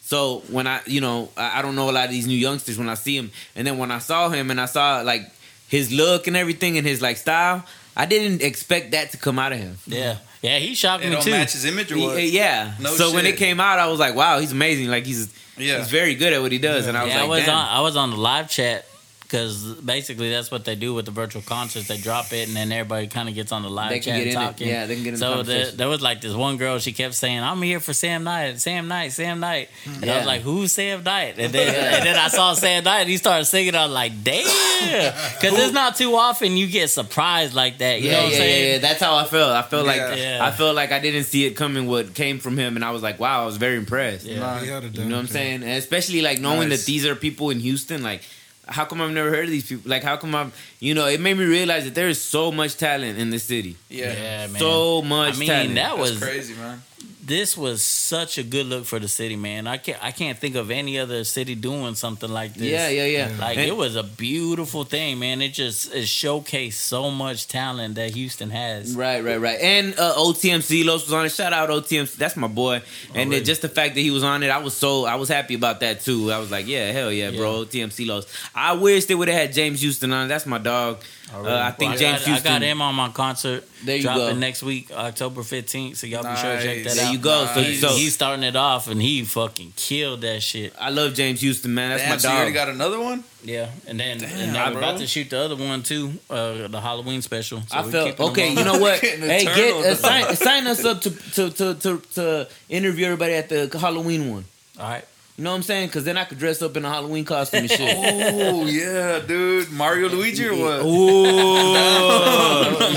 So 0.00 0.42
when 0.50 0.66
I, 0.66 0.80
you 0.86 1.02
know, 1.02 1.28
I, 1.36 1.58
I 1.58 1.62
don't 1.62 1.74
know 1.76 1.90
a 1.90 1.92
lot 1.92 2.06
of 2.06 2.10
these 2.10 2.26
new 2.26 2.38
youngsters 2.38 2.78
when 2.78 2.88
I 2.88 2.94
see 2.94 3.14
him, 3.18 3.30
and 3.54 3.66
then 3.66 3.76
when 3.76 3.90
I 3.90 3.98
saw 3.98 4.30
him 4.30 4.50
and 4.50 4.58
I 4.58 4.64
saw 4.64 5.02
like 5.02 5.30
his 5.68 5.92
look 5.92 6.26
and 6.26 6.34
everything 6.38 6.78
and 6.78 6.86
his 6.86 7.02
like 7.02 7.18
style, 7.18 7.62
I 7.94 8.06
didn't 8.06 8.40
expect 8.40 8.92
that 8.92 9.10
to 9.10 9.18
come 9.18 9.38
out 9.38 9.52
of 9.52 9.58
him. 9.58 9.76
Yeah, 9.86 10.16
yeah, 10.42 10.58
he 10.58 10.74
shocked 10.74 11.02
It 11.04 11.08
me 11.08 11.14
don't 11.14 11.22
too. 11.24 11.30
match 11.32 11.52
his 11.52 11.64
image 11.64 11.90
or 11.92 11.98
what? 11.98 12.22
Yeah. 12.22 12.72
No 12.80 12.90
so 12.94 13.12
when 13.12 13.26
it 13.26 13.36
came 13.36 13.60
out, 13.60 13.78
I 13.78 13.86
was 13.88 13.98
like, 13.98 14.14
wow, 14.14 14.38
he's 14.38 14.52
amazing. 14.52 14.88
Like 14.88 15.04
he's 15.06 15.32
Yeah. 15.56 15.78
he's 15.78 15.88
very 15.90 16.14
good 16.14 16.32
at 16.32 16.40
what 16.42 16.52
he 16.52 16.58
does. 16.58 16.86
And 16.86 16.96
I 16.96 17.04
was 17.04 17.12
yeah, 17.12 17.20
like, 17.20 17.24
I 17.24 17.28
was 17.28 17.44
Damn. 17.44 17.56
on 17.58 17.68
I 17.68 17.80
was 17.80 17.96
on 17.96 18.10
the 18.10 18.16
live 18.16 18.48
chat 18.48 18.86
because 19.28 19.74
basically 19.74 20.30
that's 20.30 20.50
what 20.50 20.64
they 20.64 20.74
do 20.74 20.94
with 20.94 21.04
the 21.04 21.10
virtual 21.10 21.42
concerts. 21.42 21.86
They 21.88 21.98
drop 21.98 22.32
it 22.32 22.48
and 22.48 22.56
then 22.56 22.72
everybody 22.72 23.08
kind 23.08 23.28
of 23.28 23.34
gets 23.34 23.52
on 23.52 23.60
the 23.62 23.68
live 23.68 23.90
They 23.90 24.00
can 24.00 24.14
chat 24.14 24.16
get 24.16 24.20
and 24.22 24.30
in 24.30 24.40
it. 24.42 24.46
talking. 24.46 24.68
Yeah, 24.68 24.86
they 24.86 24.94
can 24.94 25.04
get 25.04 25.08
in 25.12 25.14
the 25.14 25.18
So 25.20 25.34
conversation. 25.34 25.64
there, 25.66 25.76
there 25.76 25.88
was 25.88 26.00
like 26.00 26.22
this 26.22 26.32
one 26.34 26.56
girl. 26.56 26.78
She 26.78 26.92
kept 26.92 27.12
saying, 27.14 27.40
"I'm 27.40 27.60
here 27.60 27.78
for 27.78 27.92
Sam 27.92 28.24
Knight, 28.24 28.58
Sam 28.58 28.88
Knight, 28.88 29.12
Sam 29.12 29.38
Knight," 29.40 29.68
and 30.00 30.10
I 30.10 30.16
was 30.16 30.26
like, 30.26 30.40
"Who's 30.40 30.72
Sam 30.72 31.02
Knight?" 31.04 31.38
And 31.38 31.52
then 31.52 31.74
and 31.94 32.06
then 32.06 32.16
I 32.16 32.28
saw 32.28 32.54
Sam 32.54 32.84
Knight 32.84 33.00
and 33.02 33.10
he 33.10 33.18
started 33.18 33.44
singing. 33.44 33.74
I 33.74 33.84
was 33.84 33.94
like, 33.94 34.12
"Damn!" 34.24 34.44
Because 35.40 35.58
it's 35.58 35.72
not 35.74 35.96
too 35.96 36.14
often 36.16 36.56
you 36.56 36.66
get 36.66 36.88
surprised 36.88 37.52
like 37.54 37.78
that. 37.78 38.00
You 38.00 38.08
yeah, 38.08 38.12
know 38.16 38.22
what 38.24 38.32
yeah, 38.32 38.36
I'm 38.38 38.42
saying? 38.42 38.64
yeah, 38.66 38.72
yeah. 38.74 38.78
That's 38.78 39.00
how 39.02 39.14
I 39.16 39.24
felt. 39.24 39.52
I 39.52 39.62
felt 39.62 39.86
like 39.86 39.96
Yeah. 39.98 40.14
Yeah. 40.14 40.46
I 40.46 40.50
felt 40.52 40.74
like 40.74 40.90
I 40.92 41.00
didn't 41.00 41.24
see 41.24 41.44
it 41.44 41.52
coming. 41.52 41.86
What 41.86 42.14
came 42.14 42.38
from 42.38 42.56
him, 42.56 42.76
and 42.76 42.84
I 42.84 42.92
was 42.92 43.02
like, 43.02 43.20
wow, 43.20 43.42
I 43.42 43.46
was 43.46 43.56
very 43.58 43.76
impressed. 43.76 44.24
Yeah. 44.24 44.40
Nah. 44.40 44.58
He 44.58 44.68
held 44.68 44.84
it 44.84 44.94
You 44.96 45.04
know 45.04 45.16
what 45.16 45.20
I'm 45.22 45.26
saying? 45.26 45.62
And 45.62 45.72
especially 45.72 46.22
like 46.22 46.40
knowing 46.40 46.70
Nice. 46.70 46.80
that 46.80 46.86
these 46.86 47.04
are 47.06 47.14
people 47.14 47.50
in 47.50 47.60
Houston. 47.60 48.02
Like, 48.02 48.22
how 48.68 48.84
come 48.84 49.00
I've 49.00 49.10
never 49.10 49.30
heard 49.30 49.44
of 49.44 49.50
these 49.50 49.66
people? 49.66 49.90
Like, 49.90 50.02
how 50.02 50.16
come 50.16 50.34
I'm? 50.34 50.52
You 50.80 50.94
know, 50.94 51.06
it 51.06 51.20
made 51.20 51.36
me 51.36 51.44
realize 51.44 51.84
that 51.84 51.94
there 51.94 52.08
is 52.08 52.20
so 52.20 52.52
much 52.52 52.76
talent 52.76 53.18
in 53.18 53.30
this 53.30 53.44
city. 53.44 53.76
Yeah. 53.88 54.12
Yeah, 54.12 54.46
man. 54.48 54.58
So 54.60 55.02
much 55.02 55.36
I 55.36 55.38
mean, 55.38 55.48
talent. 55.48 55.74
that 55.74 55.96
That's 55.96 56.10
was 56.10 56.18
crazy, 56.22 56.54
man. 56.54 56.82
This 57.28 57.56
was 57.56 57.82
such 57.84 58.38
a 58.38 58.42
good 58.42 58.66
look 58.66 58.84
for 58.86 58.98
the 58.98 59.06
city, 59.06 59.36
man. 59.36 59.66
I 59.66 59.76
can't 59.76 60.02
I 60.02 60.10
can't 60.10 60.36
think 60.38 60.56
of 60.56 60.70
any 60.70 60.98
other 60.98 61.22
city 61.24 61.54
doing 61.54 61.94
something 61.94 62.30
like 62.30 62.54
this. 62.54 62.64
yeah, 62.68 62.88
yeah, 62.88 63.04
yeah. 63.04 63.30
Like 63.38 63.58
And- 63.58 63.68
it 63.68 63.76
was 63.76 63.94
a 63.94 64.02
beautiful 64.02 64.84
thing, 64.84 65.18
man. 65.20 65.40
It 65.42 65.52
just 65.52 65.94
it 65.94 66.04
showcased 66.04 66.72
so 66.72 67.10
much 67.10 67.46
talent 67.46 67.94
that 67.96 68.10
Houston 68.14 68.50
has. 68.50 68.96
Right, 68.96 69.22
right, 69.22 69.40
right. 69.40 69.58
And 69.60 69.94
uh, 69.98 70.14
OTMC 70.16 70.84
Los 70.84 71.04
was 71.04 71.12
on 71.12 71.26
it. 71.26 71.30
Shout 71.32 71.52
out 71.52 71.68
OTMC. 71.68 72.16
That's 72.16 72.36
my 72.36 72.48
boy. 72.48 72.82
And 73.14 73.30
then 73.32 73.44
just 73.44 73.62
the 73.62 73.68
fact 73.68 73.94
that 73.94 74.00
he 74.00 74.10
was 74.10 74.24
on 74.24 74.42
it, 74.42 74.48
I 74.48 74.58
was 74.58 74.74
so 74.74 75.04
I 75.04 75.14
was 75.16 75.28
happy 75.28 75.54
about 75.54 75.80
that 75.80 76.00
too. 76.00 76.32
I 76.32 76.38
was 76.38 76.50
like, 76.50 76.66
yeah, 76.66 76.90
hell 76.92 77.12
yeah, 77.12 77.30
bro. 77.30 77.64
OTMC 77.64 78.06
Los. 78.06 78.26
I 78.54 78.72
wish 78.72 79.04
they 79.04 79.14
would 79.14 79.28
have 79.28 79.38
had 79.38 79.52
James 79.52 79.80
Houston 79.82 80.12
on. 80.12 80.28
That's 80.28 80.46
my 80.46 80.58
dog. 80.58 81.02
Uh, 81.32 81.40
I 81.46 81.70
think 81.72 81.90
Well, 81.90 81.98
James 81.98 82.18
got, 82.20 82.26
Houston. 82.28 82.52
I 82.52 82.58
got 82.58 82.62
him 82.62 82.80
on 82.82 82.94
my 82.94 83.08
concert. 83.10 83.64
There 83.84 83.96
you 83.96 84.02
dropping 84.02 84.22
go. 84.22 84.32
next 84.34 84.62
week, 84.62 84.90
October 84.90 85.42
fifteenth. 85.42 85.96
So 85.98 86.06
y'all 86.06 86.22
be 86.22 86.34
sure 86.40 86.56
to 86.56 86.62
check 86.62 86.76
that 86.78 86.84
Nice. 86.84 86.96
There 86.96 87.06
out. 87.06 87.12
you 87.12 87.18
go. 87.18 87.46
So, 87.54 87.60
Nice. 87.60 87.80
so 87.80 87.88
he's 87.90 88.14
starting 88.14 88.42
it 88.44 88.56
off, 88.56 88.88
and 88.88 89.00
he 89.02 89.24
fucking 89.24 89.74
killed 89.76 90.22
that 90.22 90.42
shit. 90.42 90.72
I 90.80 90.90
love 90.90 91.14
James 91.14 91.40
Houston, 91.42 91.74
man. 91.74 91.90
That's 91.90 92.02
Damn, 92.02 92.10
my 92.10 92.16
so 92.16 92.28
you 92.30 92.36
already 92.36 92.52
got 92.52 92.68
another 92.70 93.00
one? 93.00 93.24
Yeah, 93.44 93.70
and 93.86 94.00
then 94.00 94.18
Damn, 94.18 94.30
and 94.30 94.54
then 94.54 94.66
we're 94.74 94.80
bro. 94.80 94.88
about 94.88 95.00
to 95.00 95.06
shoot 95.06 95.30
the 95.30 95.38
other 95.38 95.56
one 95.56 95.82
too, 95.82 96.12
uh, 96.30 96.66
the 96.68 96.80
Halloween 96.80 97.20
special. 97.22 97.60
So 97.68 97.76
I 97.76 97.84
we're 97.84 97.90
felt 97.92 98.20
okay. 98.30 98.48
You 98.54 98.64
know 98.64 98.78
what? 98.78 98.98
Hey, 99.00 99.44
get 99.44 99.74
uh, 99.84 99.94
sign, 99.94 100.34
sign 100.36 100.66
us 100.66 100.84
up 100.84 101.00
to, 101.02 101.10
to 101.10 101.50
to 101.50 101.74
to 101.74 102.02
to 102.14 102.48
interview 102.68 103.04
everybody 103.06 103.34
at 103.34 103.48
the 103.48 103.68
Halloween 103.78 104.30
one. 104.30 104.44
All 104.80 104.88
right. 104.88 105.04
You 105.38 105.44
know 105.44 105.50
what 105.50 105.58
I'm 105.58 105.62
saying? 105.62 105.86
Because 105.86 106.02
then 106.02 106.16
I 106.16 106.24
could 106.24 106.38
dress 106.38 106.60
up 106.62 106.76
in 106.76 106.84
a 106.84 106.88
Halloween 106.88 107.24
costume 107.24 107.60
and 107.60 107.70
shit. 107.70 107.96
Oh 107.96 108.66
yeah, 108.66 109.20
dude. 109.20 109.70
Mario 109.70 110.08
Luigi 110.08 110.48
or 110.48 110.56
what? 110.56 110.84
Ooh. 110.84 111.76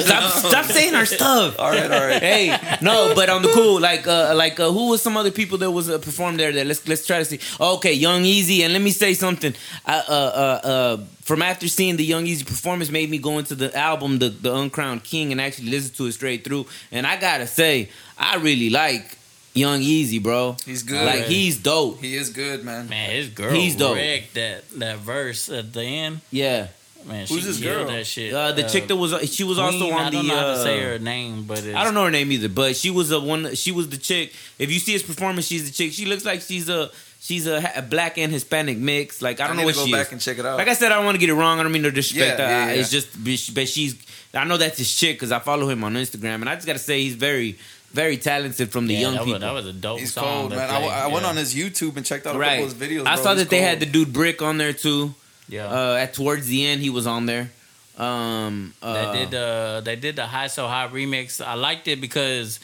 stop, 0.02 0.32
stop 0.32 0.66
saying 0.66 0.96
our 0.96 1.06
stuff. 1.06 1.60
All 1.60 1.70
right, 1.70 1.92
all 1.92 2.00
right. 2.00 2.20
Hey, 2.20 2.58
no, 2.82 3.14
but 3.14 3.30
on 3.30 3.44
the 3.44 3.50
cool, 3.50 3.80
like, 3.80 4.08
uh, 4.08 4.34
like, 4.36 4.60
uh, 4.60 4.72
who 4.72 4.90
was 4.90 5.04
some 5.04 5.18
other 5.18 5.30
people 5.30 5.60
that 5.60 5.70
was 5.70 5.88
uh, 5.88 6.00
performed 6.00 6.40
there? 6.40 6.52
That 6.52 6.66
let's 6.66 6.88
let's 6.88 7.06
try 7.06 7.20
to 7.20 7.26
see. 7.26 7.40
Okay, 7.60 7.94
Young 7.94 8.26
Easy, 8.26 8.64
and 8.64 8.74
let 8.74 8.82
me 8.82 8.90
say 8.90 9.14
something. 9.14 9.54
I, 9.86 10.00
uh, 10.00 10.04
uh, 10.10 10.68
uh, 10.68 10.98
from 11.22 11.44
after 11.44 11.68
seeing 11.68 11.98
the 11.98 12.06
Young 12.06 12.26
Easy 12.26 12.44
performance, 12.44 12.90
made 12.90 13.12
me 13.12 13.20
go 13.20 13.38
into 13.38 13.54
the 13.54 13.78
album, 13.78 14.18
the 14.18 14.30
the 14.30 14.52
Uncrowned 14.52 15.04
King, 15.04 15.32
and 15.32 15.40
actually 15.40 15.70
listen 15.70 15.94
to 15.94 16.08
it 16.08 16.14
straight 16.14 16.44
through. 16.44 16.66
And 16.92 17.06
I 17.06 17.18
gotta 17.18 17.46
say, 17.46 17.90
I 18.18 18.38
really 18.38 18.72
like 18.72 19.20
Young 19.54 19.82
Easy, 19.82 20.20
bro. 20.20 20.56
He's 20.66 20.84
good. 20.84 21.06
Like 21.06 21.26
he's 21.26 21.58
dope. 21.58 22.00
He 22.00 22.16
is 22.16 22.30
good, 22.30 22.64
man. 22.64 22.88
Man, 22.88 23.10
his 23.12 23.28
girl 23.30 23.52
He's 23.54 23.76
dope. 23.76 23.96
wrecked 23.98 24.34
that 24.36 24.70
that 24.80 24.98
verse 25.00 25.50
at 25.50 25.74
the 25.74 25.84
end. 25.84 26.22
Yeah. 26.32 26.68
Man, 27.06 27.26
Who's 27.26 27.40
she 27.42 27.48
this 27.48 27.60
girl? 27.60 27.86
that 27.88 28.06
shit. 28.06 28.32
Uh, 28.34 28.52
the 28.52 28.62
chick 28.64 28.88
that 28.88 28.96
was 28.96 29.12
she 29.34 29.44
was 29.44 29.58
also 29.58 29.78
Queen, 29.80 29.94
on 29.94 30.00
I 30.02 30.10
the. 30.12 30.18
don't 30.18 30.28
know 30.28 30.36
how 30.36 30.42
to 30.44 30.48
uh, 30.52 30.64
say 30.64 30.80
her 30.84 31.00
name, 31.00 31.46
but 31.46 31.58
it's, 31.66 31.76
I 31.76 31.84
don't 31.84 31.96
know 31.96 32.06
her 32.06 32.12
name 32.12 32.32
either, 32.32 32.48
but 32.48 32.76
she 32.76 32.92
was 32.92 33.12
a 33.12 33.20
one. 33.20 33.56
She 33.56 33.72
was 33.72 33.90
the 33.90 33.98
chick. 33.98 34.34
If 34.60 34.72
you 34.72 34.80
see 34.80 34.92
his 34.94 35.02
performance, 35.04 35.48
she's 35.48 35.66
the 35.66 35.72
chick. 35.74 35.94
She 35.94 36.06
looks 36.06 36.24
like 36.26 36.42
she's 36.42 36.70
a 36.70 36.92
she's 37.20 37.48
a, 37.48 37.72
a 37.76 37.82
black 37.82 38.20
and 38.20 38.32
Hispanic 38.32 38.78
mix. 38.78 39.20
Like 39.22 39.40
I 39.40 39.48
don't 39.48 39.56
know 39.56 39.64
need 39.64 39.66
what 39.66 39.74
to 39.74 39.80
go 39.82 39.86
she 39.88 39.92
back 39.94 40.08
is. 40.08 40.12
and 40.14 40.22
check 40.22 40.38
it 40.38 40.46
out. 40.46 40.58
Like 40.60 40.68
I 40.68 40.74
said, 40.74 40.92
I 40.92 40.96
don't 40.96 41.06
want 41.06 41.16
to 41.16 41.20
get 41.20 41.30
it 41.30 41.34
wrong. 41.34 41.60
I 41.60 41.64
don't 41.64 41.72
mean 41.72 41.82
to 41.84 41.92
disrespect 41.92 42.38
Yeah, 42.40 42.46
her. 42.46 42.52
yeah, 42.52 42.66
I- 42.66 42.74
yeah. 42.76 42.80
It's 42.82 42.92
just, 42.92 43.54
but 43.56 43.68
she's. 43.68 43.96
I 44.36 44.44
know 44.46 44.58
that's 44.58 44.78
his 44.78 44.96
chick 44.96 45.16
because 45.18 45.32
I 45.32 45.40
follow 45.40 45.68
him 45.70 45.84
on 45.84 45.96
Instagram, 45.96 46.36
and 46.36 46.48
I 46.50 46.54
just 46.56 46.68
got 46.68 46.74
to 46.74 46.80
say 46.80 47.02
he's 47.02 47.16
very, 47.16 47.58
very 47.94 48.18
talented 48.18 48.72
from 48.72 48.88
the 48.88 48.94
Yeah, 48.94 49.00
young 49.02 49.14
that 49.16 49.20
people. 49.26 49.34
Was, 49.34 49.42
that 49.42 49.52
was 49.54 49.68
a 49.68 49.74
dope 49.74 50.00
He's 50.00 50.14
song. 50.14 50.24
cold, 50.24 50.50
man. 50.52 50.70
I, 50.70 50.78
played, 50.80 50.90
I 50.92 51.08
went 51.08 51.24
yeah. 51.24 51.30
on 51.30 51.38
his 51.38 51.54
YouTube 51.54 51.98
and 51.98 52.06
checked 52.06 52.26
out 52.28 52.36
a 52.36 52.40
right. 52.40 52.60
couple 52.60 52.66
of 52.72 52.80
his 52.80 52.90
videos. 52.90 53.06
I 53.06 53.16
bro. 53.16 53.24
saw 53.24 53.30
He's 53.34 53.44
that 53.44 53.50
they 53.50 53.62
had 53.62 53.80
the 53.80 53.86
dude 53.86 54.14
Brick 54.14 54.42
on 54.42 54.58
there 54.58 54.74
too. 54.74 55.14
Yeah. 55.50 55.66
Uh, 55.68 55.96
at 55.96 56.14
towards 56.14 56.48
the 56.48 56.66
end, 56.66 56.82
he 56.82 56.90
was 56.90 57.06
on 57.08 57.26
there. 57.26 57.52
Um, 57.98 58.74
uh, 58.82 59.12
they 59.12 59.26
did 59.26 59.36
uh 59.36 59.82
they 59.82 59.96
did 59.96 60.16
the 60.16 60.26
high 60.26 60.48
so 60.48 60.68
high 60.68 60.88
remix. 60.88 61.44
I 61.46 61.54
liked 61.56 61.88
it 61.88 62.00
because 62.02 62.60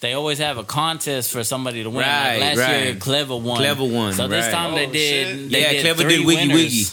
they 0.00 0.12
always 0.14 0.38
have 0.38 0.58
a 0.58 0.64
contest 0.64 1.30
for 1.30 1.44
somebody 1.44 1.82
to 1.84 1.88
win. 1.88 2.00
Right, 2.00 2.38
like 2.38 2.40
last 2.40 2.58
right. 2.58 2.84
year, 2.86 2.94
Clever 2.96 3.36
won. 3.36 3.56
Clever 3.58 3.84
won, 3.84 4.12
So 4.14 4.26
this 4.26 4.44
right. 4.46 4.52
time 4.52 4.74
they 4.74 4.86
Oh, 4.88 4.92
did. 4.92 5.50
They 5.50 5.60
Yeah, 5.62 5.72
did 5.72 5.80
Clever 5.82 6.02
three 6.02 6.16
did 6.18 6.26
Wiggy 6.26 6.48
winners. 6.48 6.56
Wiggy. 6.64 6.84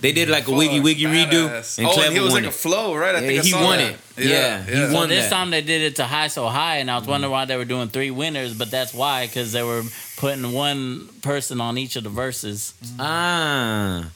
They 0.00 0.12
did 0.12 0.28
like 0.30 0.48
a 0.48 0.52
Wiggy 0.52 0.80
Wiggy 0.80 1.04
redo, 1.04 1.48
badass. 1.48 1.78
and 1.78 1.86
oh, 1.86 1.92
Clever 1.92 2.06
and 2.08 2.14
he 2.16 2.20
was 2.20 2.32
won 2.32 2.42
like 2.42 2.52
it. 2.52 2.56
a 2.56 2.58
flow, 2.58 2.94
right? 2.96 3.14
I 3.14 3.20
think 3.20 3.32
Yeah, 3.34 3.40
I 3.40 3.44
he 3.44 3.50
saw 3.50 3.64
won 3.64 3.78
that. 3.78 3.90
it. 3.92 3.98
Yeah, 4.26 4.64
he 4.64 4.72
So 4.86 4.92
won 4.94 5.08
this 5.08 5.24
that. 5.24 5.30
time 5.30 5.50
they 5.50 5.60
did 5.62 5.82
it 5.82 5.96
to 5.96 6.04
high 6.04 6.28
so 6.28 6.46
high, 6.48 6.76
and 6.76 6.90
I 6.90 6.98
was 6.98 7.06
wondering 7.06 7.30
why 7.30 7.44
they 7.44 7.56
were 7.56 7.64
doing 7.66 7.88
three 7.88 8.10
winners, 8.10 8.54
but 8.54 8.70
that's 8.70 8.94
why 8.94 9.26
because 9.26 9.52
they 9.52 9.62
were 9.62 9.82
putting 10.16 10.52
one 10.52 11.08
person 11.22 11.60
on 11.60 11.76
each 11.78 11.96
of 11.96 12.04
the 12.04 12.10
verses. 12.10 12.74
Ah, 12.98 14.10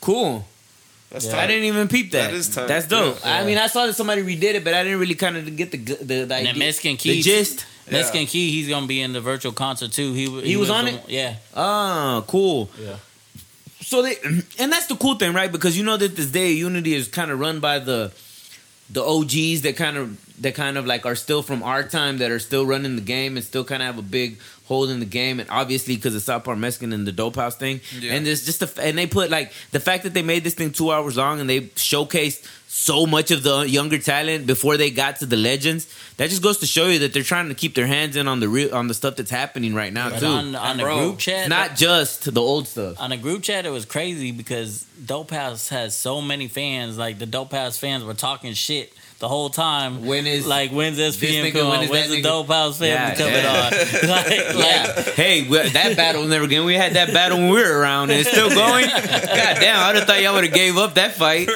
cool. 0.00 0.44
That's 1.10 1.24
Yeah. 1.24 1.32
tight. 1.32 1.44
I 1.44 1.46
didn't 1.46 1.64
even 1.64 1.88
peep 1.88 2.10
that. 2.12 2.30
That 2.30 2.34
is 2.36 2.48
tight. 2.48 2.68
That's 2.68 2.86
dope. 2.86 3.18
Yeah. 3.24 3.38
I 3.40 3.44
mean, 3.44 3.56
I 3.58 3.66
saw 3.68 3.86
that 3.86 3.94
somebody 3.94 4.22
redid 4.22 4.54
it, 4.56 4.64
but 4.64 4.74
I 4.74 4.82
didn't 4.84 4.98
really 4.98 5.14
kind 5.14 5.36
of 5.36 5.56
get 5.56 5.70
the 5.70 5.78
the, 5.78 5.94
the 6.04 6.12
And 6.22 6.32
idea, 6.32 6.52
then 6.52 6.58
Mexican 6.58 6.96
the 7.02 7.22
gist. 7.22 7.64
Yeah. 7.86 7.92
Mexican 7.94 8.26
Key, 8.26 8.50
he's 8.50 8.68
gonna 8.68 8.86
be 8.86 9.00
in 9.00 9.12
the 9.14 9.20
virtual 9.20 9.52
concert 9.52 9.92
too. 9.92 10.12
He 10.12 10.26
He 10.42 10.56
was 10.56 10.68
on 10.68 10.84
the- 10.84 10.94
it? 10.94 11.02
Yeah, 11.08 11.34
Ah, 11.56 12.22
cool. 12.26 12.68
yeah. 12.78 12.96
So 13.80 14.02
they, 14.02 14.16
and 14.58 14.72
that's 14.72 14.86
the 14.86 14.96
cool 14.96 15.14
thing, 15.14 15.32
right? 15.32 15.50
Because 15.50 15.76
you 15.78 15.84
know 15.84 15.96
that 15.96 16.16
this 16.16 16.26
day 16.30 16.52
of 16.52 16.58
unity 16.58 16.94
is 16.94 17.08
kind 17.08 17.30
of 17.30 17.38
run 17.40 17.60
by 17.60 17.78
the 17.78 18.12
the 18.90 19.02
OGs 19.04 19.62
that 19.62 19.76
kind 19.76 19.96
of 19.98 20.16
that 20.40 20.54
kind 20.54 20.78
of 20.78 20.86
like 20.86 21.04
are 21.04 21.14
still 21.14 21.42
from 21.42 21.62
our 21.62 21.82
time 21.82 22.18
that 22.18 22.30
are 22.30 22.38
still 22.38 22.64
running 22.64 22.96
the 22.96 23.02
game 23.02 23.36
and 23.36 23.44
still 23.44 23.62
kind 23.64 23.82
of 23.82 23.86
have 23.86 23.98
a 23.98 24.02
big 24.02 24.38
hold 24.66 24.88
in 24.88 24.98
the 25.00 25.04
game 25.06 25.40
and 25.40 25.50
obviously 25.50 25.94
because 25.96 26.14
of 26.14 26.22
South 26.22 26.44
Park 26.44 26.56
Mexican 26.58 26.92
and 26.94 27.06
the 27.06 27.12
Dope 27.12 27.36
House 27.36 27.54
thing 27.56 27.80
Yeah. 28.00 28.14
and 28.14 28.24
there's 28.26 28.46
just 28.46 28.62
a, 28.62 28.82
and 28.82 28.96
they 28.96 29.06
put 29.06 29.30
like 29.30 29.52
the 29.72 29.80
fact 29.80 30.04
that 30.04 30.14
they 30.14 30.22
made 30.22 30.44
this 30.44 30.54
thing 30.54 30.70
two 30.72 30.90
hours 30.90 31.16
long 31.18 31.38
and 31.40 31.50
they 31.50 31.62
showcased 31.62 32.46
so 32.78 33.06
much 33.06 33.32
of 33.32 33.42
the 33.42 33.68
younger 33.68 33.98
talent 33.98 34.46
before 34.46 34.76
they 34.76 34.88
got 34.90 35.16
to 35.16 35.26
the 35.26 35.36
legends 35.36 35.86
that 36.16 36.30
just 36.30 36.42
goes 36.42 36.58
to 36.58 36.66
show 36.66 36.86
you 36.86 37.00
that 37.00 37.12
they're 37.12 37.24
trying 37.24 37.48
to 37.48 37.54
keep 37.54 37.74
their 37.74 37.88
hands 37.88 38.14
in 38.14 38.28
on 38.28 38.38
the 38.38 38.48
real 38.48 38.72
on 38.72 38.86
the 38.86 38.94
stuff 38.94 39.16
that's 39.16 39.30
happening 39.32 39.74
right 39.74 39.92
now 39.92 40.10
But 40.10 40.20
too 40.20 40.26
on, 40.26 40.54
on 40.54 40.76
the 40.76 40.84
bro, 40.84 40.98
group 40.98 41.18
chat, 41.18 41.48
not 41.48 41.74
just 41.76 42.32
the 42.32 42.40
old 42.40 42.68
stuff 42.68 43.00
on 43.00 43.10
the 43.10 43.16
group 43.16 43.42
chat, 43.42 43.66
it 43.66 43.70
was 43.70 43.84
crazy 43.84 44.30
because 44.30 44.84
Dope 45.04 45.30
House 45.32 45.68
has 45.70 45.96
so 45.96 46.20
many 46.20 46.46
fans. 46.48 46.96
Like 46.96 47.18
the 47.18 47.26
Dope 47.26 47.52
House 47.52 47.76
fans 47.78 48.04
were 48.04 48.14
talking 48.14 48.54
shit 48.54 48.92
the 49.20 49.28
whole 49.28 49.50
time. 49.50 50.04
When 50.06 50.26
is- 50.26 50.46
like 50.46 50.70
when's 50.70 50.96
this 50.96 51.16
SPM 51.16 51.44
nigga, 51.44 51.52
coming 51.52 51.68
when 51.70 51.78
on? 51.78 51.84
is 51.84 51.90
When's 51.90 52.08
the 52.10 52.16
nigga- 52.18 52.22
Dope 52.22 52.46
House 52.48 52.78
family 52.78 52.90
Yeah, 52.92 53.14
coming 53.16 53.34
yeah. 53.34 53.64
on? 53.64 53.70
like, 54.08 54.30
Yeah. 54.30 54.92
like 54.96 55.14
hey, 55.14 55.42
we- 55.48 55.68
that 55.70 55.96
battle 55.96 56.24
never 56.24 56.44
again. 56.44 56.64
We 56.64 56.74
had 56.74 56.94
that 56.94 57.12
battle 57.12 57.38
when 57.38 57.50
we 57.50 57.60
were 57.62 57.78
around, 57.80 58.10
and 58.10 58.20
it's 58.20 58.30
still 58.30 58.48
going. 58.54 58.86
God 58.86 59.02
damn, 59.02 59.80
I'd 59.80 59.96
have 59.96 60.04
thought 60.06 60.22
y'all 60.22 60.34
would 60.34 60.44
have 60.44 60.54
gave 60.54 60.76
up 60.78 60.94
that 60.94 61.14
fight. 61.14 61.48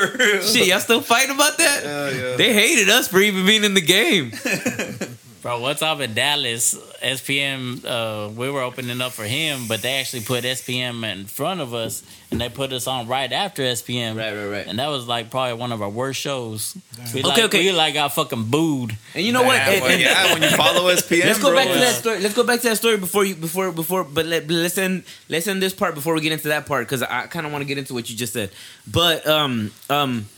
Shit, 0.43 0.67
y'all 0.67 0.81
still 0.81 1.01
fighting 1.03 1.35
about 1.35 1.57
that? 1.59 1.83
Hell 1.85 2.15
yeah. 2.15 2.37
They 2.37 2.53
hated 2.53 2.89
us 2.89 3.07
for 3.09 3.21
even 3.21 3.47
being 3.47 3.63
in 3.65 3.75
the 3.75 3.81
game. 3.81 4.33
Bro, 5.43 5.59
what's 5.59 5.83
up 5.83 5.99
in 5.99 6.15
Dallas? 6.15 6.77
SPM, 7.03 7.85
uh, 7.85 8.31
we 8.31 8.49
were 8.49 8.63
opening 8.63 9.01
up 9.01 9.11
for 9.11 9.25
him, 9.25 9.67
but 9.67 9.83
they 9.83 9.95
actually 9.95 10.23
put 10.23 10.45
SPM 10.45 11.03
in 11.11 11.27
front 11.27 11.61
of 11.61 11.75
us, 11.75 12.05
and 12.31 12.41
they 12.41 12.49
put 12.49 12.73
us 12.73 12.87
on 12.87 13.09
right 13.09 13.33
after 13.33 13.65
SPM. 13.65 14.17
Right, 14.17 14.33
right, 14.33 14.47
right. 14.47 14.67
And 14.69 14.79
that 14.79 14.87
was 14.87 15.09
like 15.09 15.31
probably 15.33 15.55
one 15.55 15.73
of 15.73 15.83
our 15.83 15.89
worst 15.89 16.21
shows. 16.21 16.77
We 17.13 17.23
Okay, 17.23 17.29
like, 17.29 17.43
okay. 17.47 17.59
We 17.59 17.73
like 17.73 17.95
got 17.95 18.13
fucking 18.13 18.45
booed. 18.51 18.97
And 19.17 19.27
you 19.27 19.33
know 19.33 19.43
what? 19.43 19.57
Nah, 19.57 19.63
And- 19.73 19.83
well, 19.83 19.91
and- 19.91 20.01
yeah, 20.01 20.33
when 20.33 20.43
you 20.43 20.51
follow 20.51 20.89
SPM, 20.95 21.25
Let's 21.25 21.41
go 21.41 21.49
bro, 21.49 21.57
back 21.57 21.73
to 21.73 21.79
that 21.81 21.95
story. 21.97 22.21
Let's 22.21 22.35
go 22.37 22.45
back 22.45 22.61
to 22.61 22.69
that 22.69 22.77
story 22.77 22.99
before 22.99 23.25
you 23.25 23.35
before 23.35 23.73
before. 23.73 24.05
But 24.05 24.27
let, 24.27 24.49
let's 24.49 24.79
end 24.79 25.03
let's 25.29 25.49
end 25.49 25.61
this 25.61 25.75
part 25.75 25.97
before 25.97 26.15
we 26.15 26.21
get 26.21 26.31
into 26.31 26.49
that 26.49 26.67
part 26.67 26.87
because 26.87 27.03
I 27.03 27.27
kind 27.27 27.47
of 27.47 27.53
want 27.53 27.63
to 27.63 27.67
get 27.67 27.79
into 27.79 27.95
what 27.95 28.09
you 28.09 28.15
just 28.17 28.33
said. 28.33 28.53
But 28.87 29.27
um 29.27 29.73
um 29.91 30.29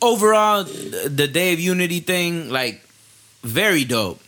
overall, 0.00 0.64
the 0.64 1.28
Day 1.28 1.52
of 1.52 1.60
Unity 1.60 2.00
thing 2.00 2.50
like 2.50 2.84
very 3.44 3.84
dope. 3.84 4.18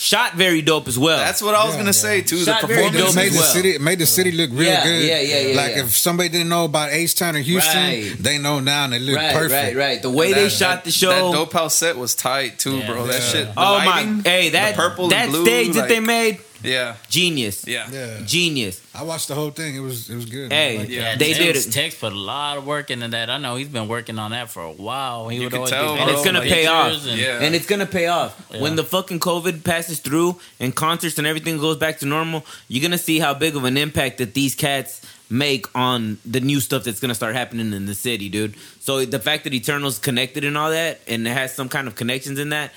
Shot 0.00 0.34
very 0.34 0.62
dope 0.62 0.86
as 0.86 0.96
well. 0.96 1.18
That's 1.18 1.42
what 1.42 1.56
I 1.56 1.64
was 1.64 1.74
Yeah, 1.74 1.80
gonna 1.80 1.92
say 1.92 2.22
too. 2.22 2.44
Shot 2.44 2.60
the 2.60 2.68
very 2.68 2.82
performance. 2.84 3.06
dope 3.06 3.16
made 3.16 3.26
as 3.26 3.32
the 3.32 3.38
well. 3.40 3.48
city 3.52 3.78
made 3.78 3.98
the 3.98 4.06
city 4.06 4.30
look 4.30 4.50
real 4.52 4.62
Yeah, 4.68 4.84
good. 4.84 5.04
yeah, 5.04 5.20
yeah, 5.20 5.38
yeah, 5.48 5.56
Like 5.56 5.70
yeah. 5.76 5.82
if 5.82 5.96
somebody 5.96 6.28
didn't 6.28 6.48
know 6.48 6.64
about 6.66 6.92
H 6.92 7.16
Town 7.16 7.34
or 7.34 7.40
Houston, 7.40 7.76
Right. 7.82 8.14
they 8.22 8.38
know 8.38 8.60
now 8.60 8.84
and 8.84 8.92
they 8.92 9.00
look 9.00 9.16
right, 9.16 9.34
perfect. 9.34 9.52
right, 9.52 9.76
right. 9.76 10.00
The 10.02 10.10
way 10.10 10.32
they 10.32 10.44
That- 10.44 10.52
shot 10.52 10.84
the 10.84 10.92
show. 10.92 11.10
That 11.10 11.32
dope 11.36 11.52
house 11.52 11.74
set 11.74 11.96
was 11.98 12.14
tight 12.14 12.60
too, 12.60 12.76
Yeah. 12.78 12.86
bro. 12.86 13.06
That 13.08 13.22
shit. 13.22 13.52
the 13.52 13.60
oh 13.60 13.72
lighting, 13.84 14.16
my! 14.18 14.22
Hey, 14.30 14.50
that 14.50 14.76
the 14.76 14.82
purple 14.82 15.08
that 15.08 15.24
and 15.24 15.32
blue, 15.32 15.44
stage 15.44 15.72
that 15.74 15.88
they 15.88 15.98
made, 15.98 16.38
Yeah, 16.62 16.96
genius, 17.08 17.66
yeah. 17.66 17.88
Yeah. 17.90 18.20
genius. 18.26 18.80
I 18.94 19.02
watched 19.04 19.28
the 19.28 19.34
whole 19.34 19.50
thing. 19.50 19.76
It 19.76 19.80
was 19.80 20.10
it 20.10 20.16
was 20.16 20.24
good. 20.26 20.50
Hey, 20.52 20.78
like 20.78 20.88
Yeah. 20.88 21.16
they 21.16 21.32
Tex, 21.34 21.38
did 21.38 21.56
it. 21.56 21.72
Tex 21.72 21.94
put 21.94 22.12
a 22.12 22.16
lot 22.16 22.58
of 22.58 22.66
work 22.66 22.90
into 22.90 23.08
that. 23.08 23.30
I 23.30 23.38
know 23.38 23.56
he's 23.56 23.68
been 23.68 23.86
working 23.88 24.18
on 24.18 24.32
that 24.32 24.50
for 24.50 24.62
a 24.62 24.72
while. 24.72 25.28
He 25.28 25.36
You 25.36 25.42
would 25.44 25.50
can 25.50 25.58
always 25.58 25.70
tell, 25.70 25.94
get 25.94 26.02
And 26.02 26.10
it's 26.10 26.24
gonna 26.24 26.40
and 26.40 26.50
pay 26.50 26.66
off. 26.66 26.90
pictures 26.92 27.06
and- 27.12 27.20
Yeah. 27.20 27.40
And 27.42 27.54
it's 27.54 27.66
gonna 27.66 27.86
pay 27.86 28.06
off 28.08 28.34
Yeah. 28.52 28.60
when 28.60 28.76
the 28.76 28.84
fucking 28.84 29.20
COVID 29.20 29.62
passes 29.62 30.00
through 30.00 30.40
and 30.58 30.74
concerts 30.74 31.16
and 31.18 31.26
everything 31.26 31.58
goes 31.58 31.76
back 31.76 32.00
to 32.00 32.06
normal. 32.06 32.44
You're 32.68 32.82
gonna 32.82 32.98
see 32.98 33.18
how 33.20 33.34
big 33.34 33.54
of 33.54 33.64
an 33.64 33.76
impact 33.76 34.18
that 34.18 34.34
these 34.34 34.54
cats 34.56 35.00
make 35.30 35.66
on 35.76 36.18
the 36.24 36.40
new 36.40 36.58
stuff 36.58 36.84
that's 36.84 37.00
gonna 37.00 37.14
start 37.14 37.34
happening 37.36 37.72
in 37.72 37.84
the 37.86 37.94
city, 37.94 38.28
dude. 38.28 38.54
So 38.80 39.04
the 39.04 39.18
fact 39.18 39.44
that 39.44 39.52
Eternal's 39.54 39.98
connected 39.98 40.42
and 40.42 40.56
all 40.56 40.70
that, 40.70 41.00
and 41.06 41.26
it 41.28 41.30
has 41.30 41.54
some 41.54 41.68
kind 41.68 41.86
of 41.86 41.94
connections 41.94 42.38
in 42.38 42.48
that, 42.48 42.72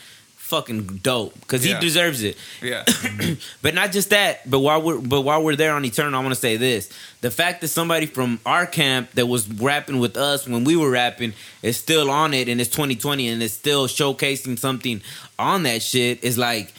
fucking 0.52 1.00
dope. 1.02 1.34
Because 1.40 1.66
Yeah. 1.66 1.76
he 1.76 1.82
deserves 1.82 2.22
it. 2.24 2.38
Yeah, 2.62 2.84
But 3.64 3.74
not 3.74 3.92
just 3.92 4.10
that. 4.12 4.48
But 4.50 4.60
while 4.60 4.82
we're 4.86 5.00
but 5.00 5.22
while 5.22 5.42
we're 5.44 5.56
there 5.56 5.74
on 5.74 5.84
Eternal, 5.86 6.14
I 6.20 6.22
want 6.24 6.36
to 6.36 6.40
say 6.48 6.58
this: 6.58 6.90
the 7.22 7.32
fact 7.32 7.62
that 7.62 7.70
somebody 7.70 8.06
from 8.06 8.40
our 8.46 8.66
camp 8.68 9.12
that 9.14 9.26
was 9.28 9.48
rapping 9.50 10.00
with 10.00 10.16
us 10.18 10.48
when 10.48 10.64
we 10.64 10.76
were 10.76 10.92
rapping 10.92 11.34
is 11.64 11.78
still 11.78 12.12
on 12.12 12.34
it, 12.34 12.48
and 12.50 12.60
it's 12.62 12.70
2020, 12.70 13.30
and 13.30 13.42
it's 13.42 13.54
still 13.54 13.88
showcasing 13.88 14.60
something 14.60 15.02
on 15.40 15.64
that 15.64 15.82
shit 15.82 16.24
is 16.24 16.38
like, 16.38 16.74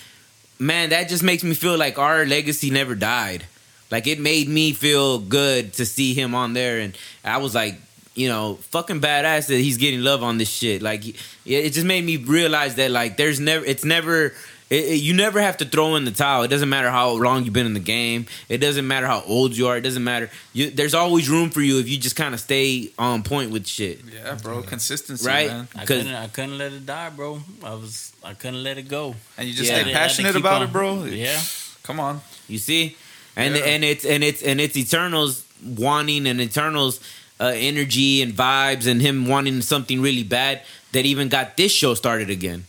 man, 0.59 0.91
that 0.91 1.09
just 1.09 1.23
makes 1.23 1.43
me 1.43 1.55
feel 1.55 1.77
like 1.79 1.99
our 1.99 2.25
legacy 2.27 2.71
never 2.71 2.95
died. 2.95 3.45
Like 3.91 4.07
it 4.07 4.21
made 4.21 4.49
me 4.49 4.73
feel 4.73 5.19
good 5.19 5.73
to 5.75 5.85
see 5.87 6.15
him 6.15 6.35
on 6.35 6.53
there, 6.53 6.79
and 6.85 6.97
I 7.25 7.39
was 7.39 7.55
like. 7.55 7.77
You 8.15 8.29
know, 8.29 8.57
fucking 8.71 9.01
badass 9.01 9.47
that 9.49 9.57
he's 9.57 9.79
getting 9.79 10.03
love 10.03 10.23
on 10.23 10.37
this 10.39 10.51
shit. 10.51 10.83
Like, 10.83 11.07
it, 11.07 11.17
it 11.47 11.73
just 11.73 11.87
made 11.87 12.05
me 12.05 12.19
realize 12.19 12.75
that 12.75 12.91
like, 12.91 13.17
there's 13.17 13.41
never, 13.41 13.65
it's 13.65 13.87
never, 13.87 14.27
it, 14.69 14.85
it- 14.85 15.01
you 15.01 15.15
never 15.15 15.41
have 15.41 15.57
to 15.59 15.65
throw 15.65 15.97
in 15.97 16.05
the 16.05 16.11
towel. 16.11 16.43
It 16.43 16.49
doesn't 16.49 16.69
matter 16.69 16.91
how 16.91 17.13
long 17.13 17.45
you've 17.45 17.55
been 17.55 17.65
in 17.65 17.73
the 17.73 17.81
game. 17.81 18.27
It 18.51 18.59
doesn't 18.59 18.87
matter 18.87 19.07
how 19.07 19.23
old 19.27 19.57
you 19.57 19.69
are. 19.69 19.79
It 19.79 19.81
doesn't 19.81 20.05
matter. 20.05 20.29
You, 20.53 20.69
there's 20.71 20.93
always 20.93 21.31
room 21.31 21.49
for 21.49 21.63
you 21.63 21.79
if 21.79 21.89
you 21.89 21.97
just 21.97 22.15
kind 22.15 22.35
of 22.35 22.41
stay 22.41 22.91
on 22.99 23.23
point 23.23 23.51
with 23.51 23.67
shit. 23.67 24.01
yeah, 24.13 24.35
bro. 24.43 24.61
Consistency, 24.63 25.27
Right? 25.27 25.49
man. 25.49 25.69
I 25.75 25.79
'Cause- 25.79 25.87
couldn't, 25.89 26.15
I 26.15 26.27
couldn't 26.29 26.59
let 26.59 26.73
it 26.75 26.85
die, 26.85 27.09
bro. 27.09 27.41
I 27.65 27.75
was, 27.75 28.13
I 28.23 28.35
couldn't 28.35 28.63
let 28.63 28.77
it 28.77 28.89
go. 28.89 29.15
And 29.39 29.49
you 29.49 29.55
just 29.55 29.71
Yeah. 29.71 29.77
stay 29.81 29.85
Had 29.85 29.85
to- 29.93 29.99
had 29.99 30.09
passionate 30.09 30.37
about 30.37 30.61
on- 30.61 30.69
it, 30.69 30.73
bro. 30.73 31.05
Yeah, 31.05 31.41
Come 31.83 31.99
on. 31.99 32.21
You 32.47 32.59
see, 32.59 32.95
and 33.37 33.57
Yeah. 33.57 33.63
and 33.65 33.83
it's 33.85 34.05
and 34.05 34.23
it's 34.23 34.43
and 34.43 34.61
it's 34.61 34.77
Eternals 34.77 35.45
wanting 35.65 36.27
and 36.27 36.41
Eternals 36.41 37.01
uh, 37.43 37.53
energy 37.71 38.23
and 38.23 38.33
vibes 38.33 38.87
and 38.87 39.01
him 39.03 39.27
wanting 39.27 39.61
something 39.63 40.01
really 40.01 40.23
bad 40.25 40.63
that 40.93 41.05
even 41.05 41.29
got 41.29 41.57
this 41.57 41.73
show 41.73 41.95
started 41.95 42.31
again. 42.31 42.65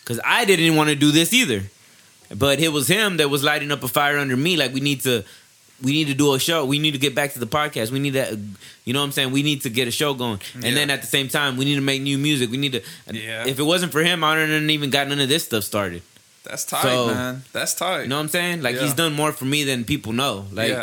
Because 0.00 0.20
I 0.24 0.44
didn't 0.44 0.76
want 0.76 0.88
to 0.90 0.94
do 0.96 1.10
this 1.10 1.32
either, 1.32 1.62
but 2.44 2.60
it 2.60 2.68
was 2.72 2.86
him 2.88 3.16
that 3.18 3.28
was 3.28 3.42
lighting 3.42 3.72
up 3.72 3.82
a 3.82 3.88
fire 3.88 4.18
under 4.18 4.36
me. 4.36 4.56
Like 4.56 4.72
we 4.72 4.80
need 4.80 5.00
to. 5.02 5.24
We 5.82 5.92
need 5.92 6.06
to 6.06 6.14
do 6.14 6.32
a 6.32 6.38
show. 6.38 6.64
We 6.64 6.78
need 6.78 6.92
to 6.92 6.98
get 7.06 7.14
back 7.14 7.34
to 7.34 7.38
the 7.38 7.46
podcast. 7.46 7.90
We 7.90 7.98
need 7.98 8.14
to, 8.14 8.40
you 8.86 8.94
know 8.94 9.00
what 9.00 9.04
I'm 9.08 9.12
saying? 9.12 9.30
We 9.30 9.42
need 9.42 9.60
to 9.66 9.68
get 9.68 9.86
a 9.86 9.90
show 9.90 10.14
going. 10.14 10.40
And 10.54 10.64
Yeah. 10.64 10.74
then 10.74 10.88
at 10.88 11.02
the 11.02 11.06
same 11.06 11.28
time, 11.28 11.58
we 11.58 11.66
need 11.66 11.74
to 11.74 11.82
make 11.82 12.00
new 12.00 12.16
music. 12.16 12.50
We 12.50 12.56
need 12.56 12.72
to, 12.72 12.82
Yeah. 13.12 13.44
if 13.46 13.58
it 13.58 13.62
wasn't 13.62 13.92
for 13.92 14.02
him, 14.02 14.24
I 14.24 14.34
wouldn't 14.38 14.70
even 14.70 14.88
got 14.88 15.06
none 15.06 15.20
of 15.20 15.28
this 15.28 15.44
stuff 15.44 15.64
started. 15.64 16.00
That's 16.44 16.64
tight, 16.64 16.80
So- 16.82 17.08
man. 17.08 17.44
That's 17.52 17.74
tight. 17.74 18.04
You 18.04 18.08
know 18.08 18.16
what 18.16 18.22
I'm 18.22 18.28
saying? 18.30 18.62
Like 18.62 18.76
Yeah. 18.76 18.84
he's 18.84 18.94
done 18.94 19.12
more 19.12 19.32
for 19.32 19.44
me 19.44 19.64
than 19.64 19.84
people 19.84 20.14
know. 20.14 20.46
Like 20.50 20.74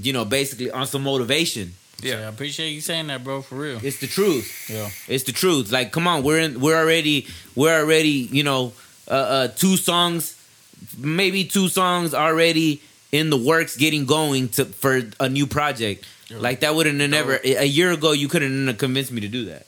you 0.00 0.14
know, 0.14 0.24
basically 0.24 0.70
on 0.70 0.86
some 0.86 1.02
motivation. 1.02 1.74
Yeah. 2.02 2.16
I 2.26 2.28
appreciate 2.28 2.70
you 2.70 2.80
saying 2.80 3.08
that, 3.08 3.22
bro. 3.24 3.42
For 3.42 3.54
real. 3.56 3.78
It's 3.82 4.00
the 4.00 4.06
truth. 4.06 4.68
Yeah. 4.70 4.90
It's 5.08 5.24
the 5.24 5.32
truth. 5.32 5.70
Like, 5.72 5.92
come 5.92 6.06
on, 6.06 6.22
we're 6.22 6.38
in. 6.40 6.60
We're 6.60 6.76
already. 6.78 7.26
We're 7.54 7.78
already. 7.80 8.28
You 8.30 8.42
know, 8.42 8.72
uh, 9.08 9.12
uh, 9.14 9.48
two 9.48 9.76
songs, 9.76 10.36
maybe 10.98 11.44
two 11.44 11.68
songs 11.68 12.14
already 12.14 12.82
in 13.12 13.30
the 13.30 13.36
works, 13.36 13.76
getting 13.76 14.06
going 14.06 14.48
to 14.50 14.64
for 14.64 15.02
a 15.18 15.28
new 15.28 15.46
project. 15.46 16.04
Like 16.30 16.60
that 16.60 16.76
wouldn't 16.76 17.00
have 17.00 17.10
never 17.10 17.40
a 17.42 17.64
year 17.64 17.90
ago. 17.90 18.12
You 18.12 18.28
couldn't 18.28 18.68
have 18.68 18.78
convinced 18.78 19.10
me 19.10 19.20
to 19.22 19.28
do 19.28 19.46
that. 19.46 19.66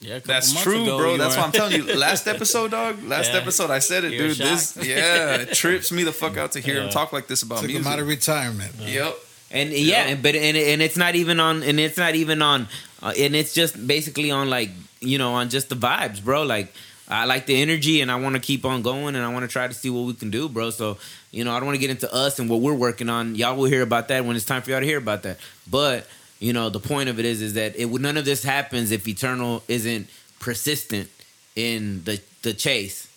Yeah, 0.00 0.16
a 0.16 0.20
That's 0.20 0.60
true, 0.62 0.82
ago, 0.82 0.98
bro. 0.98 1.16
That's 1.16 1.36
why 1.36 1.44
I'm 1.44 1.52
telling 1.52 1.74
you. 1.74 1.94
Last 1.96 2.26
episode, 2.26 2.72
dog. 2.72 3.02
Last 3.04 3.32
Yeah. 3.32 3.38
episode, 3.38 3.70
I 3.70 3.78
said 3.78 4.02
it, 4.04 4.12
You 4.12 4.22
were 4.22 4.28
dude. 4.28 4.36
This, 4.38 4.76
yeah, 4.76 5.36
it 5.36 5.52
trips 5.54 5.92
me 5.92 6.02
the 6.02 6.12
fuck 6.12 6.36
out 6.36 6.52
to 6.52 6.60
hear 6.60 6.82
him 6.82 6.90
talk 6.90 7.12
like 7.12 7.28
this 7.28 7.42
about 7.42 7.60
Took 7.60 7.68
music. 7.68 7.86
him 7.86 7.92
out 7.92 8.00
of 8.00 8.08
retirement. 8.08 8.72
yep. 8.80 9.16
And 9.52 9.70
yeah, 9.70 10.06
and 10.06 10.22
but 10.22 10.34
and 10.34 10.56
and 10.56 10.80
it's 10.80 10.96
not 10.96 11.14
even 11.14 11.38
on, 11.38 11.62
and 11.62 11.78
it's 11.78 11.98
not 11.98 12.14
even 12.14 12.40
on, 12.40 12.68
uh, 13.02 13.12
and 13.18 13.36
it's 13.36 13.52
just 13.52 13.86
basically 13.86 14.30
on 14.30 14.48
like 14.48 14.70
you 15.00 15.18
know 15.18 15.34
on 15.34 15.50
just 15.50 15.68
the 15.68 15.74
vibes, 15.74 16.24
bro. 16.24 16.42
Like 16.42 16.72
I 17.06 17.26
like 17.26 17.44
the 17.44 17.60
energy, 17.60 18.00
and 18.00 18.10
I 18.10 18.16
want 18.16 18.34
to 18.34 18.40
keep 18.40 18.64
on 18.64 18.80
going, 18.80 19.14
and 19.14 19.24
I 19.24 19.30
want 19.30 19.42
to 19.42 19.48
try 19.48 19.68
to 19.68 19.74
see 19.74 19.90
what 19.90 20.06
we 20.06 20.14
can 20.14 20.30
do, 20.30 20.48
bro. 20.48 20.70
So 20.70 20.96
you 21.32 21.44
know, 21.44 21.52
I 21.52 21.58
don't 21.58 21.66
want 21.66 21.76
to 21.76 21.80
get 21.80 21.90
into 21.90 22.12
us 22.12 22.38
and 22.38 22.48
what 22.48 22.60
we're 22.60 22.74
working 22.74 23.10
on. 23.10 23.34
Y'all 23.34 23.54
will 23.54 23.66
hear 23.66 23.82
about 23.82 24.08
that 24.08 24.24
when 24.24 24.36
it's 24.36 24.46
time 24.46 24.62
for 24.62 24.70
y'all 24.70 24.80
to 24.80 24.86
hear 24.86 24.98
about 24.98 25.22
that. 25.24 25.38
But 25.70 26.06
you 26.40 26.54
know, 26.54 26.70
the 26.70 26.80
point 26.80 27.10
of 27.10 27.18
it 27.18 27.26
is, 27.26 27.42
is 27.42 27.54
that 27.54 27.76
it 27.76 27.86
would 27.86 28.00
none 28.00 28.16
of 28.16 28.24
this 28.24 28.42
happens 28.42 28.90
if 28.90 29.06
Eternal 29.06 29.62
isn't 29.68 30.08
persistent 30.40 31.10
in 31.54 32.04
the 32.04 32.20
the 32.42 32.54
chase. 32.54 33.08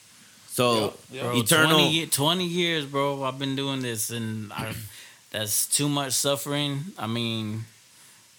So 0.50 0.94
Bro, 1.12 1.38
Eternal, 1.38 1.80
20, 1.80 2.08
20 2.08 2.46
years, 2.46 2.86
bro. 2.86 3.24
I've 3.24 3.40
been 3.40 3.56
doing 3.56 3.82
this, 3.82 4.10
and 4.10 4.54
I, 4.54 4.74
that's 5.36 5.66
too 5.78 5.90
much 5.90 6.14
suffering. 6.14 6.74
I 6.98 7.08
mean, 7.08 7.66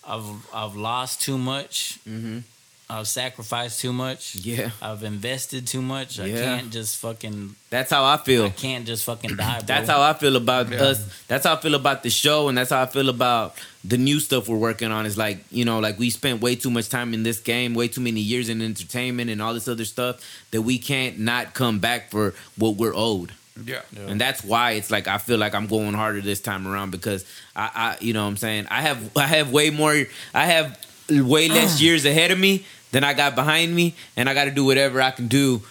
I've 0.07 0.31
I've 0.61 0.77
lost 0.77 1.21
too 1.27 1.39
much. 1.39 1.99
Mhm. 2.09 2.43
I've 2.89 3.09
sacrificed 3.09 3.81
too 3.81 3.93
much. 3.93 4.37
yeah, 4.37 4.71
I've 4.81 5.03
invested 5.03 5.67
too 5.67 5.83
much. 5.83 6.21
I 6.21 6.27
Yeah. 6.27 6.45
can't 6.45 6.71
just 6.73 6.93
fucking. 6.99 7.57
that's 7.69 7.91
how 7.91 8.05
I 8.05 8.17
feel. 8.17 8.45
I 8.47 8.51
can't 8.51 8.87
just 8.87 9.03
fucking 9.05 9.35
die. 9.43 9.59
Bro. 9.59 9.67
That's 9.67 9.89
how 9.89 10.01
I 10.11 10.13
feel 10.23 10.37
about 10.37 10.71
Yeah. 10.71 10.85
us. 10.91 10.99
That's 11.27 11.45
how 11.47 11.55
I 11.57 11.61
feel 11.61 11.75
about 11.75 12.05
the 12.05 12.11
show, 12.11 12.49
and 12.49 12.57
that's 12.57 12.71
how 12.71 12.81
I 12.83 12.87
feel 12.87 13.09
about 13.09 13.57
the 13.93 13.99
new 13.99 14.21
stuff 14.21 14.47
we're 14.49 14.57
working 14.71 14.93
on. 14.93 15.05
Is 15.05 15.17
like 15.19 15.39
you 15.51 15.65
know, 15.65 15.81
like 15.81 15.99
we 15.99 16.11
spent 16.11 16.41
way 16.41 16.55
too 16.55 16.71
much 16.71 16.89
time 16.89 17.13
in 17.13 17.25
this 17.25 17.41
game, 17.41 17.75
way 17.75 17.89
too 17.89 18.01
many 18.01 18.21
years 18.21 18.49
in 18.49 18.63
entertainment 18.63 19.31
and 19.31 19.43
all 19.43 19.53
this 19.53 19.67
other 19.69 19.85
stuff 19.85 20.15
that 20.53 20.63
we 20.63 20.79
can't 20.79 21.19
not 21.19 21.55
come 21.55 21.81
back 21.81 22.11
for 22.13 22.35
what 22.57 22.77
we're 22.77 22.95
owed. 22.95 23.33
Yeah. 23.65 23.83
And 23.97 24.21
that's 24.21 24.45
why 24.45 24.73
it's 24.73 24.91
like 24.91 25.09
I 25.09 25.19
feel 25.19 25.39
like 25.39 25.55
I'm 25.55 25.67
going 25.67 25.95
harder 25.95 26.21
this 26.21 26.41
time 26.41 26.67
around 26.67 26.91
because 26.91 27.25
I, 27.55 27.71
I 27.75 27.97
you 28.01 28.13
know 28.13 28.23
what 28.23 28.31
I'm 28.31 28.37
saying 28.37 28.67
I 28.71 28.83
have 28.83 29.17
I 29.17 29.27
have 29.27 29.51
way 29.51 29.71
more 29.71 29.95
I 30.35 30.47
have 30.47 30.79
way 31.09 31.49
less 31.49 31.81
years 31.87 32.05
ahead 32.05 32.31
of 32.31 32.39
me 32.39 32.67
than 32.93 33.05
I 33.05 33.15
got 33.15 33.35
behind 33.35 33.75
me, 33.75 33.95
and 34.17 34.29
I 34.29 34.35
got 34.35 34.45
to 34.45 34.51
do 34.51 34.65
whatever 34.65 35.03
I 35.03 35.11
can 35.11 35.29
do 35.29 35.63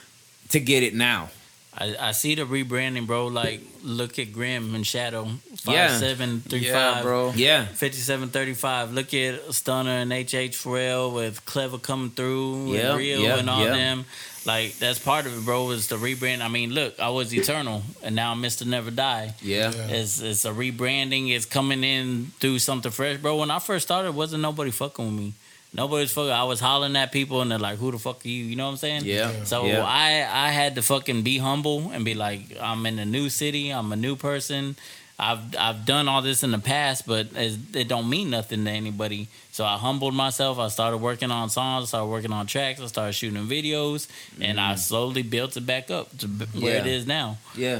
to 0.50 0.60
get 0.60 0.84
it 0.84 0.94
now. 0.94 1.30
I, 1.78 1.96
I 2.00 2.12
see 2.14 2.36
the 2.36 2.44
rebranding, 2.44 3.06
bro. 3.06 3.28
Like, 3.28 3.60
look 3.84 4.18
at 4.18 4.32
Grim 4.32 4.76
and 4.76 4.88
Shadow. 4.88 5.26
Five 5.58 5.76
Yeah. 5.76 5.98
seven 5.98 6.40
three 6.42 6.60
Yeah, 6.68 6.94
five. 6.94 7.04
bro. 7.04 7.34
Yeah. 7.36 7.66
5735. 7.66 8.94
Look 8.94 9.14
at 9.14 9.54
Stunner 9.54 9.92
and 9.92 10.12
HH 10.14 10.56
Pharrell 10.56 11.14
with 11.14 11.44
Clever 11.46 11.78
coming 11.78 12.12
through 12.12 12.74
Yeah, 12.74 12.92
and 12.92 12.98
Real 13.00 13.20
yeah, 13.22 13.36
and 13.38 13.50
all 13.50 13.64
yeah. 13.64 13.72
them. 13.76 14.06
Like, 14.46 14.78
that's 14.78 15.00
part 15.00 15.26
of 15.26 15.36
it, 15.38 15.44
bro, 15.44 15.72
is 15.72 15.88
the 15.88 15.96
rebrand. 15.98 16.42
I 16.42 16.48
mean, 16.50 16.70
look, 16.72 17.00
I 17.00 17.10
was 17.10 17.34
Eternal 17.34 17.82
and 18.04 18.16
now 18.16 18.32
I'm 18.32 18.42
Mr. 18.42 18.66
Never 18.66 18.92
Die. 18.92 19.34
Yeah. 19.42 19.72
Yeah. 19.74 19.88
It's, 19.88 20.22
it's 20.22 20.46
a 20.46 20.52
rebranding. 20.52 21.32
It's 21.36 21.46
coming 21.46 21.84
in 21.84 22.32
through 22.40 22.60
something 22.60 22.92
fresh, 22.92 23.18
bro. 23.18 23.38
When 23.38 23.50
I 23.52 23.60
first 23.60 23.88
started, 23.88 24.14
wasn't 24.14 24.44
nobody 24.44 24.72
fucking 24.72 25.06
with 25.06 25.16
me. 25.16 25.34
Nobody 25.76 26.02
was 26.04 26.12
fucking. 26.14 26.32
I 26.32 26.44
was 26.46 26.60
hollering 26.60 26.96
at 26.96 27.12
people 27.12 27.42
and 27.42 27.52
they're 27.52 27.60
like, 27.60 27.78
"Who 27.80 27.92
the 27.92 28.00
fuck 28.00 28.26
are 28.26 28.28
you?" 28.28 28.44
You 28.46 28.56
know 28.56 28.66
what 28.66 28.72
I'm 28.72 28.78
saying? 28.78 29.02
Yeah. 29.06 29.44
So 29.44 29.66
Yeah. 29.66 29.84
I 29.86 30.10
I 30.48 30.50
had 30.52 30.76
to 30.76 30.82
fucking 30.82 31.22
be 31.24 31.38
humble 31.38 31.92
and 31.94 32.06
be 32.06 32.14
like, 32.16 32.42
I'm 32.62 32.86
in 32.86 32.98
a 33.00 33.06
new 33.06 33.30
city. 33.30 33.72
I'm 33.72 33.92
a 33.92 33.96
new 33.98 34.16
person. 34.16 34.76
I've 35.18 35.40
I've 35.58 35.86
done 35.86 36.08
all 36.10 36.22
this 36.22 36.44
in 36.44 36.52
the 36.52 36.60
past, 36.60 37.06
but 37.08 37.28
it, 37.36 37.54
it 37.74 37.88
don't 37.88 38.10
mean 38.10 38.30
nothing 38.30 38.66
to 38.66 38.72
anybody. 38.72 39.28
So 39.52 39.64
I 39.64 39.78
humbled 39.78 40.14
myself. 40.14 40.60
I 40.60 40.68
started 40.70 40.98
working 40.98 41.32
on 41.32 41.50
songs. 41.50 41.86
I 41.86 41.88
started 41.88 42.08
working 42.08 42.34
on 42.34 42.48
tracks. 42.48 42.82
I 42.82 42.88
started 42.88 43.14
shooting 43.14 43.46
videos, 43.48 44.08
and 44.42 44.60
I 44.60 44.76
slowly 44.76 45.24
built 45.24 45.56
it 45.58 45.66
back 45.66 45.90
up 45.92 46.18
to 46.20 46.28
where 46.28 46.78
it 46.78 46.84
Mm. 46.84 46.86
Yeah. 46.88 46.92
is 46.98 47.06
now. 47.08 47.38
Yeah. 47.56 47.80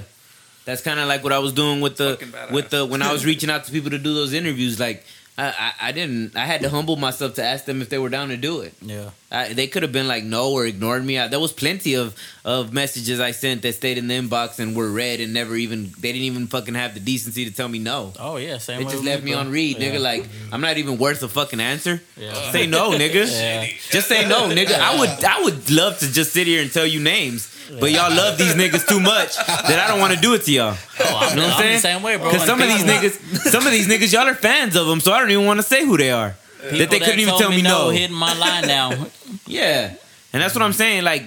That's 0.66 0.82
kind 0.82 1.00
of 1.00 1.08
like 1.08 1.24
what 1.24 1.34
I 1.34 1.40
was 1.40 1.52
doing 1.54 1.80
with 1.82 1.98
the 1.98 2.18
with 2.52 2.70
the 2.70 2.86
when 2.86 3.02
I 3.02 3.12
was 3.14 3.26
reaching 3.26 3.50
out 3.50 3.66
to 3.66 3.72
people 3.72 3.92
to 3.92 4.00
do 4.00 4.14
those 4.14 4.34
interviews. 4.34 4.80
Like 4.80 5.04
I, 5.38 5.48
I, 5.48 5.74
I 5.90 5.92
didn't. 5.92 6.38
I 6.38 6.46
had 6.46 6.62
to 6.62 6.70
humble 6.70 6.96
myself 6.96 7.34
to 7.36 7.44
ask 7.44 7.66
them 7.66 7.82
if 7.82 7.90
they 7.90 7.98
were 7.98 8.08
down 8.10 8.30
to 8.30 8.38
do 8.38 8.62
it. 8.62 8.74
Yeah. 8.82 9.10
I, 9.30 9.52
they 9.52 9.68
could 9.68 9.84
have 9.84 9.92
been 9.92 10.08
like 10.08 10.24
no 10.24 10.54
or 10.54 10.66
ignored 10.66 11.04
me. 11.04 11.20
I, 11.20 11.28
there 11.28 11.42
was 11.42 11.52
plenty 11.52 11.96
of 11.96 12.16
of 12.46 12.72
messages 12.72 13.20
I 13.20 13.32
sent 13.32 13.62
that 13.64 13.74
stayed 13.74 13.98
in 13.98 14.08
the 14.08 14.14
inbox 14.14 14.60
and 14.60 14.78
were 14.78 14.90
read 14.90 15.20
and 15.20 15.34
never 15.34 15.58
even 15.58 15.92
they 16.00 16.14
didn't 16.14 16.24
even 16.24 16.48
fucking 16.48 16.74
have 16.76 16.94
the 16.94 17.02
decency 17.02 17.44
to 17.44 17.52
tell 17.52 17.68
me 17.68 17.80
no. 17.80 18.14
Oh 18.18 18.38
yeah. 18.38 18.60
Same. 18.60 18.82
They 18.84 18.90
just 18.90 19.04
left 19.04 19.24
me 19.24 19.32
bro. 19.32 19.42
on 19.42 19.52
read, 19.52 19.78
Yeah. 19.78 19.92
nigga. 19.92 20.02
Like 20.02 20.26
I'm 20.54 20.62
not 20.62 20.78
even 20.78 20.98
worth 20.98 21.22
a 21.22 21.28
fucking 21.28 21.60
answer. 21.60 22.02
Yeah. 22.16 22.52
Say 22.52 22.66
no, 22.66 22.92
nigga. 22.92 23.28
Yeah. 23.30 23.68
Just 23.90 24.08
say 24.08 24.26
no, 24.28 24.48
nigga. 24.48 24.80
I 24.80 24.98
would 24.98 25.24
I 25.26 25.44
would 25.44 25.70
love 25.70 26.00
to 26.00 26.10
just 26.12 26.32
sit 26.32 26.48
here 26.48 26.62
and 26.62 26.72
tell 26.72 26.88
you 26.88 27.02
names 27.02 27.52
but 27.80 27.92
y'all 27.92 28.10
love 28.16 28.38
these 28.38 28.54
niggas 28.54 28.88
too 28.88 29.00
much 29.00 29.36
that 29.38 29.80
I 29.80 29.88
don't 29.88 30.00
want 30.00 30.14
to 30.14 30.20
do 30.20 30.34
it 30.34 30.44
to 30.44 30.52
y'all. 30.52 30.76
Oh, 31.00 31.18
I'm, 31.22 31.30
You 31.30 31.36
know 31.42 31.48
what 31.48 31.52
I'm 31.52 31.52
I'm 31.52 31.58
saying? 31.62 31.74
the 31.76 31.80
same 31.82 32.04
way, 32.04 32.18
bro. 32.18 32.32
Because 32.32 32.46
some 32.46 32.62
of 32.62 32.68
these 32.68 32.84
niggas, 32.84 33.38
some 33.52 33.66
of 33.66 33.72
these 33.72 33.88
niggas, 33.88 34.14
y'all 34.14 34.28
are 34.28 34.36
fans 34.36 34.76
of 34.76 34.88
them, 34.88 35.00
so 35.00 35.12
I 35.12 35.20
don't 35.20 35.32
even 35.32 35.46
want 35.46 35.60
to 35.60 35.64
say 35.64 35.86
who 35.86 35.98
they 35.98 36.12
are. 36.12 36.36
That 36.62 36.90
they 36.90 37.00
couldn't 37.00 37.20
even 37.20 37.38
tell 37.38 37.50
me 37.52 37.62
no. 37.62 37.90
hitting 37.90 38.16
my 38.16 38.34
line 38.38 38.68
now. 38.68 39.06
Yeah, 39.48 39.94
and 40.34 40.42
that's 40.42 40.56
what 40.56 40.62
I'm 40.64 40.74
saying. 40.74 41.04
Like, 41.04 41.24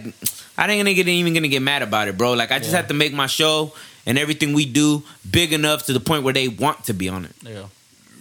I 0.56 0.68
ain't 0.68 0.80
gonna 0.80 0.94
get 0.94 1.06
even 1.08 1.34
gonna 1.34 1.48
get 1.48 1.62
mad 1.62 1.82
about 1.82 2.08
it, 2.08 2.16
bro. 2.18 2.32
Like, 2.32 2.50
I 2.50 2.58
just 2.58 2.70
Yeah. 2.70 2.78
have 2.78 2.88
to 2.88 2.94
make 2.94 3.12
my 3.12 3.26
show 3.26 3.74
and 4.06 4.18
everything 4.18 4.54
we 4.54 4.64
do 4.66 5.02
big 5.30 5.52
enough 5.52 5.86
to 5.86 5.92
the 5.92 6.00
point 6.00 6.24
where 6.24 6.34
they 6.34 6.48
want 6.48 6.84
to 6.84 6.94
be 6.94 7.08
on 7.08 7.24
it. 7.26 7.32
yeah. 7.42 7.64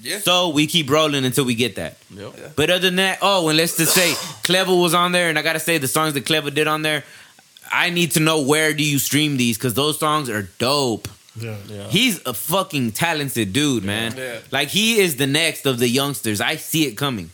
Yeah. 0.02 0.20
So 0.20 0.50
we 0.50 0.68
keep 0.68 0.90
rolling 0.90 1.26
until 1.26 1.44
we 1.46 1.56
get 1.56 1.76
that. 1.76 1.98
Yep. 2.14 2.56
But 2.56 2.70
other 2.70 2.80
than 2.88 2.98
that, 2.98 3.20
oh, 3.22 3.50
and 3.50 3.58
let's 3.58 3.76
just 3.78 3.94
say 3.94 4.14
Clever 4.44 4.74
was 4.76 4.94
on 4.94 5.12
there, 5.12 5.30
and 5.30 5.38
I 5.40 5.42
gotta 5.42 5.60
say 5.60 5.78
the 5.80 5.88
songs 5.88 6.14
that 6.14 6.26
Clever 6.26 6.52
did 6.52 6.68
on 6.68 6.82
there. 6.84 7.04
I 7.72 7.90
need 7.90 8.12
to 8.12 8.20
know 8.20 8.42
where 8.42 8.74
do 8.74 8.84
you 8.84 9.00
stream 9.00 9.38
these 9.38 9.58
because 9.58 9.74
those 9.74 10.00
songs 10.00 10.30
are 10.30 10.44
dope. 10.60 11.08
Yeah. 11.40 11.56
Yeah. 11.68 11.88
He's 11.90 12.26
a 12.26 12.34
fucking 12.34 12.94
talented 12.94 13.54
dude, 13.54 13.84
man. 13.84 14.16
Yeah. 14.18 14.40
Like 14.52 14.70
he 14.70 15.00
is 15.00 15.18
the 15.18 15.28
next 15.28 15.66
of 15.66 15.78
the 15.80 15.88
youngsters. 15.88 16.42
I 16.42 16.56
see 16.56 16.86
it 16.86 16.96
coming. 16.98 17.30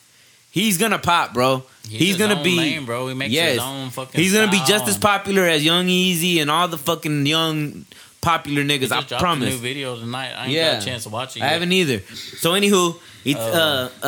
He's 0.51 0.77
gonna 0.77 0.99
pop, 0.99 1.33
bro. 1.33 1.63
He's, 1.87 2.09
his 2.09 2.17
gonna 2.17 2.43
be 2.43 2.57
lane, 2.57 2.85
bro. 2.85 3.07
He 3.07 3.13
makes 3.15 3.31
yes. 3.33 3.53
his 3.53 3.59
own 3.61 3.89
fucking. 3.89 4.19
He's 4.21 4.33
gonna 4.33 4.51
be 4.51 4.61
just 4.67 4.87
as 4.87 4.97
popular 4.97 5.43
as 5.43 5.63
Young 5.65 5.87
Easy 5.89 6.39
and 6.39 6.51
all 6.51 6.67
the 6.67 6.77
fucking 6.77 7.25
young 7.25 7.85
popular 8.21 8.61
He 8.61 8.67
niggas. 8.69 8.79
just 8.89 8.91
I 8.93 8.95
dropped 8.97 9.11
A 9.13 9.17
promise. 9.19 9.49
new 9.53 9.57
video 9.59 9.95
tonight. 9.99 10.31
I 10.33 10.43
ain't 10.45 10.51
Yeah. 10.53 10.73
got 10.73 10.83
a 10.83 10.85
chance 10.85 11.03
to 11.03 11.09
watch 11.09 11.35
it. 11.37 11.41
I 11.43 11.47
haven't 11.47 11.71
either. 11.71 11.99
So 12.37 12.51
anywho, 12.53 12.97
it's 13.25 13.39
uh 13.39 13.89
Oh. 14.03 14.07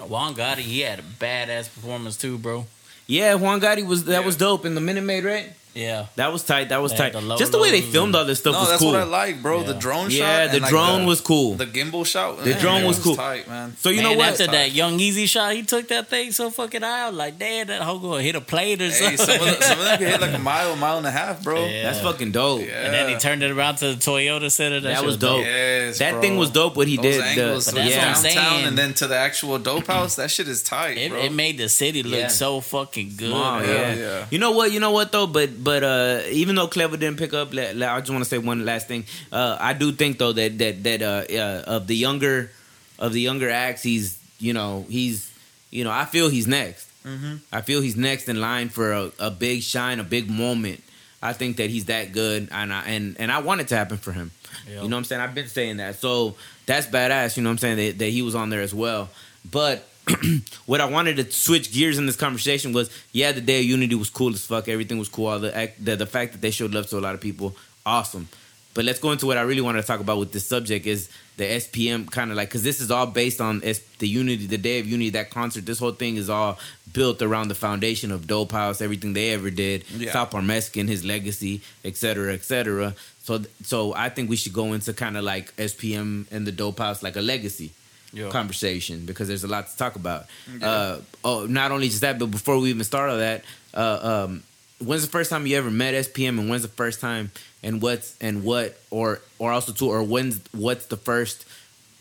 uh 0.00 0.04
Juan 0.06 0.34
Gotti, 0.34 0.58
he 0.58 0.80
had 0.80 0.98
a 0.98 1.02
badass 1.02 1.72
performance 1.72 2.16
too, 2.16 2.36
bro. 2.38 2.66
Yeah, 3.06 3.34
Juan 3.34 3.60
Gotti 3.60 3.86
was 3.86 4.04
that 4.04 4.24
was 4.24 4.36
dope 4.36 4.64
in 4.64 4.74
the 4.74 4.80
Minute 4.80 5.04
Maid, 5.04 5.24
right? 5.24 5.52
Yeah. 5.76 6.06
That 6.16 6.32
was 6.32 6.42
tight. 6.42 6.70
That 6.70 6.80
was 6.82 6.92
They 6.92 6.98
tight. 6.98 7.12
the 7.12 7.36
Just 7.36 7.52
the 7.52 7.58
way 7.58 7.70
they 7.70 7.82
filmed 7.82 8.08
and- 8.14 8.16
all 8.16 8.24
this 8.24 8.38
stuff 8.38 8.54
No, 8.54 8.60
was 8.60 8.68
that's 8.70 8.80
cool. 8.82 8.92
what 8.92 9.00
I 9.00 9.04
like, 9.04 9.42
bro. 9.42 9.62
The 9.62 9.74
Yeah. 9.74 9.78
drone 9.78 10.10
shot. 10.10 10.18
yeah, 10.18 10.46
the 10.46 10.52
and, 10.54 10.60
like, 10.62 10.70
drone 10.70 11.06
was 11.06 11.20
cool. 11.20 11.54
The 11.54 11.66
gimbal 11.66 12.06
shot. 12.06 12.42
The 12.42 12.50
man, 12.50 12.60
drone 12.60 12.82
it 12.84 12.86
was 12.86 12.98
cool. 12.98 13.16
tight, 13.16 13.46
man. 13.48 13.76
so 13.80 13.90
you 13.90 13.96
Man, 13.96 14.04
know 14.04 14.12
what? 14.18 14.28
after 14.30 14.46
that 14.48 14.72
Young 14.72 14.98
Easy 15.00 15.26
shot, 15.26 15.52
he 15.54 15.62
took 15.62 15.88
that 15.88 16.08
thing 16.08 16.32
so 16.32 16.50
fucking 16.50 16.82
high. 16.82 17.04
I 17.04 17.08
was 17.08 17.16
like, 17.18 17.38
damn, 17.38 17.66
that 17.68 17.82
hoe 17.82 17.98
gonna 17.98 18.22
hit 18.22 18.34
a 18.34 18.40
plate 18.40 18.80
or 18.80 18.86
Hey, 18.90 19.16
something. 19.16 19.16
some 19.18 19.34
of, 19.40 19.44
them, 19.46 19.56
some 19.60 19.78
of 19.78 19.84
them 19.84 19.98
can 19.98 20.06
hit 20.08 20.20
like 20.20 20.34
a 20.34 20.38
mile, 20.52 20.74
mile 20.76 20.98
and 20.98 21.06
a 21.06 21.10
half, 21.10 21.42
bro. 21.42 21.66
Yeah. 21.66 21.82
That's 21.84 22.00
fucking 22.00 22.32
dope. 22.32 22.62
Yeah. 22.62 22.84
And 22.84 22.94
then 22.94 23.08
he 23.10 23.16
turned 23.16 23.42
it 23.42 23.50
around 23.50 23.76
to 23.76 23.94
the 23.94 23.96
Toyota 23.96 24.50
Center. 24.50 24.80
That, 24.80 24.94
That 24.96 25.04
was 25.04 25.16
dope. 25.18 25.44
Yes, 25.44 25.98
That 25.98 26.12
bro. 26.12 26.20
thing 26.22 26.36
was 26.38 26.50
dope. 26.50 26.76
What 26.76 26.88
he 26.88 26.96
Those 26.96 27.04
did. 27.04 27.20
the- 27.22 27.26
angles 27.26 27.64
But 27.66 27.70
to 27.72 27.76
that's 27.76 27.94
what 27.96 28.26
I'm 28.28 28.34
downtown 28.34 28.64
and 28.68 28.78
then 28.78 28.94
to 28.94 29.06
the 29.06 29.16
actual 29.16 29.58
dope 29.58 29.86
house. 29.86 30.14
That 30.16 30.30
shit 30.30 30.48
is 30.48 30.62
tight, 30.62 30.96
It, 30.96 31.32
made 31.32 31.58
the 31.58 31.68
city 31.68 32.02
look 32.02 32.30
so 32.30 32.60
fucking 32.62 33.12
good. 33.16 33.30
Yeah. 33.30 33.94
yeah. 33.94 34.24
You 34.30 34.38
know 34.38 34.52
what? 34.52 34.72
You 34.72 34.80
know 34.80 34.90
what 34.92 35.12
though? 35.12 35.26
But 35.26 35.62
but 35.66 35.82
uh, 35.82 36.20
even 36.30 36.54
though 36.54 36.68
Clever 36.68 36.96
didn't 36.96 37.18
pick 37.18 37.34
up, 37.34 37.48
I 37.52 37.72
just 37.74 38.10
want 38.10 38.22
to 38.22 38.30
say 38.30 38.38
one 38.38 38.64
last 38.64 38.86
thing. 38.86 39.04
Uh, 39.32 39.56
I 39.58 39.72
do 39.72 39.90
think 39.90 40.18
though 40.18 40.32
that 40.32 40.56
that 40.58 40.84
that 40.84 41.02
uh, 41.02 41.62
of 41.66 41.88
the 41.88 41.96
younger 41.96 42.52
of 43.00 43.12
the 43.12 43.20
younger 43.20 43.50
acts, 43.50 43.82
he's 43.82 44.16
you 44.38 44.52
know 44.52 44.86
he's 44.88 45.28
you 45.70 45.82
know 45.82 45.90
I 45.90 46.04
feel 46.04 46.28
he's 46.28 46.46
next. 46.46 46.86
Mhm. 47.04 47.40
I 47.52 47.62
feel 47.62 47.80
he's 47.80 47.96
next 47.96 48.28
in 48.28 48.40
line 48.40 48.68
for 48.68 48.92
a, 48.92 49.10
a 49.18 49.30
big 49.30 49.62
shine, 49.62 49.98
a 49.98 50.04
big 50.04 50.30
moment. 50.30 50.82
I 51.20 51.32
think 51.32 51.56
that 51.56 51.68
he's 51.70 51.86
that 51.86 52.12
good, 52.12 52.48
and 52.52 52.72
I, 52.72 52.82
and 52.86 53.16
and 53.18 53.32
I 53.32 53.40
want 53.40 53.60
it 53.60 53.68
to 53.68 53.76
happen 53.76 53.96
for 53.96 54.12
him. 54.12 54.30
Yep. 54.66 54.82
You 54.82 54.88
know 54.88 54.96
what 54.96 54.98
I'm 54.98 55.04
saying? 55.04 55.20
I've 55.20 55.34
been 55.34 55.48
saying 55.48 55.78
that. 55.78 55.96
So 55.96 56.36
that's 56.66 56.86
badass. 56.86 57.36
You 57.36 57.42
know 57.42 57.50
what 57.50 57.54
I'm 57.54 57.58
saying? 57.58 57.76
That, 57.78 57.98
that 57.98 58.10
he 58.10 58.22
was 58.22 58.34
on 58.36 58.50
there 58.50 58.62
as 58.62 58.72
well. 58.74 59.08
But 59.50 59.86
what 60.66 60.80
I 60.80 60.84
wanted 60.84 61.16
to 61.16 61.30
switch 61.32 61.72
gears 61.72 61.98
in 61.98 62.06
this 62.06 62.16
conversation 62.16 62.72
was, 62.72 62.90
yeah, 63.12 63.32
the 63.32 63.40
day 63.40 63.60
of 63.60 63.64
unity 63.64 63.94
was 63.94 64.10
cool 64.10 64.32
as 64.32 64.44
fuck. 64.44 64.68
Everything 64.68 64.98
was 64.98 65.08
cool. 65.08 65.26
All 65.26 65.38
the 65.38 65.56
act, 65.56 65.84
the, 65.84 65.96
the 65.96 66.06
fact 66.06 66.32
that 66.32 66.40
they 66.40 66.50
showed 66.50 66.72
love 66.72 66.88
to 66.88 66.98
a 66.98 67.00
lot 67.00 67.14
of 67.14 67.20
people, 67.20 67.56
awesome. 67.84 68.28
But 68.74 68.84
let's 68.84 69.00
go 69.00 69.10
into 69.10 69.26
what 69.26 69.38
I 69.38 69.40
really 69.40 69.62
wanted 69.62 69.80
to 69.80 69.86
talk 69.86 70.00
about 70.00 70.18
with 70.18 70.32
this 70.32 70.46
subject 70.46 70.86
is 70.86 71.08
the 71.38 71.44
SPM 71.44 72.10
kind 72.10 72.30
of 72.30 72.36
like 72.36 72.48
because 72.48 72.62
this 72.62 72.80
is 72.80 72.90
all 72.90 73.06
based 73.06 73.40
on 73.40 73.62
S, 73.64 73.78
the 73.98 74.06
unity, 74.06 74.46
the 74.46 74.58
day 74.58 74.78
of 74.78 74.86
unity, 74.86 75.10
that 75.10 75.30
concert. 75.30 75.64
This 75.64 75.78
whole 75.78 75.92
thing 75.92 76.16
is 76.16 76.28
all 76.28 76.58
built 76.92 77.22
around 77.22 77.48
the 77.48 77.54
foundation 77.54 78.12
of 78.12 78.26
Dope 78.26 78.52
House, 78.52 78.82
everything 78.82 79.14
they 79.14 79.30
ever 79.30 79.50
did, 79.50 79.84
Yeah. 79.90 80.12
South 80.12 80.30
Park 80.30 80.44
Mexican, 80.44 80.88
his 80.88 81.04
legacy, 81.04 81.62
etc., 81.84 81.96
cetera, 81.96 82.34
et 82.34 82.44
cetera. 82.44 82.94
So, 83.22 83.42
so 83.64 83.94
I 83.94 84.10
think 84.10 84.28
we 84.30 84.36
should 84.36 84.52
go 84.52 84.74
into 84.74 84.92
kind 84.92 85.16
of 85.16 85.24
like 85.24 85.56
SPM 85.56 86.26
and 86.30 86.46
the 86.46 86.52
Dope 86.52 86.78
House, 86.78 87.02
like 87.02 87.16
a 87.16 87.22
legacy 87.22 87.72
Yeah. 88.16 88.30
conversation 88.30 89.04
because 89.04 89.28
there's 89.28 89.44
a 89.44 89.48
lot 89.48 89.68
to 89.68 89.76
talk 89.76 89.96
about. 89.96 90.26
Yeah. 90.58 90.70
Uh, 90.70 91.00
oh, 91.24 91.46
not 91.46 91.70
only 91.70 91.88
just 91.88 92.00
that, 92.00 92.18
but 92.18 92.30
before 92.30 92.58
we 92.58 92.70
even 92.70 92.84
start 92.84 93.10
all 93.10 93.18
that, 93.18 93.44
uh, 93.74 94.24
um, 94.24 94.42
when's 94.82 95.02
the 95.04 95.10
first 95.10 95.28
time 95.30 95.46
you 95.46 95.56
ever 95.58 95.70
met 95.70 95.94
SPM, 95.94 96.38
and 96.38 96.48
when's 96.48 96.62
the 96.62 96.68
first 96.68 97.00
time, 97.00 97.30
and 97.62 97.82
what's 97.82 98.16
and 98.20 98.42
what, 98.42 98.78
or 98.90 99.20
or 99.38 99.52
also 99.52 99.72
too, 99.72 99.88
or 99.90 100.02
when's 100.02 100.40
what's 100.52 100.86
the 100.86 100.96
first 100.96 101.44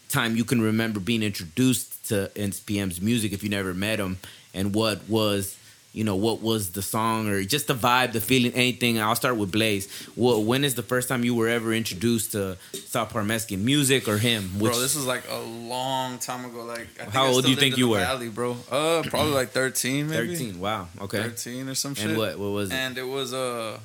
time 0.10 0.36
you 0.38 0.46
can 0.46 0.62
remember 0.62 1.00
being 1.00 1.22
introduced 1.24 2.08
to 2.10 2.32
SPM's 2.36 3.02
music 3.02 3.34
if 3.34 3.44
you 3.44 3.50
never 3.50 3.74
met 3.74 4.00
him, 4.00 4.18
and 4.54 4.74
what 4.74 5.08
was. 5.10 5.58
You 5.96 6.04
know 6.04 6.18
what 6.18 6.42
was 6.42 6.72
the 6.72 6.82
song 6.82 7.30
or 7.30 7.42
just 7.46 7.68
the 7.68 7.74
vibe, 7.74 8.12
the 8.12 8.20
feeling, 8.20 8.52
anything. 8.52 9.00
I'll 9.00 9.16
start 9.16 9.38
with 9.38 9.50
Blaze. 9.54 9.88
Well, 10.18 10.44
when 10.44 10.66
is 10.66 10.76
the 10.76 10.84
first 10.84 11.08
time 11.08 11.24
you 11.24 11.34
were 11.34 11.48
ever 11.48 11.72
introduced 11.74 12.34
to 12.34 12.58
South 12.74 13.12
Park 13.14 13.26
Mexican 13.26 13.64
music 13.64 14.10
or 14.10 14.18
him? 14.18 14.52
Bro, 14.58 14.78
this 14.82 14.94
was 14.94 15.06
like 15.06 15.24
a 15.30 15.40
long 15.40 16.20
time 16.20 16.44
ago. 16.44 16.66
Like, 16.66 16.82
I 17.00 17.04
think 17.04 17.14
How 17.14 17.28
old 17.28 17.46
do 17.46 17.50
you 17.50 17.56
think 17.56 17.78
you 17.78 17.88
were? 17.88 18.00
Valley, 18.00 18.28
bro. 18.28 18.58
Uh, 18.70 19.04
probably 19.08 19.32
like 19.32 19.52
thirteen, 19.52 20.10
maybe. 20.10 20.36
Thirteen. 20.36 20.60
Wow. 20.60 20.90
Okay. 21.00 21.22
Thirteen 21.24 21.70
or 21.70 21.76
some 21.76 21.96
shit. 21.96 22.08
And 22.10 22.18
what? 22.18 22.38
What 22.38 22.52
was 22.52 22.72
it? 22.72 22.76
And 22.76 22.98
it 22.98 23.08
was 23.08 23.34
uh, 23.34 23.80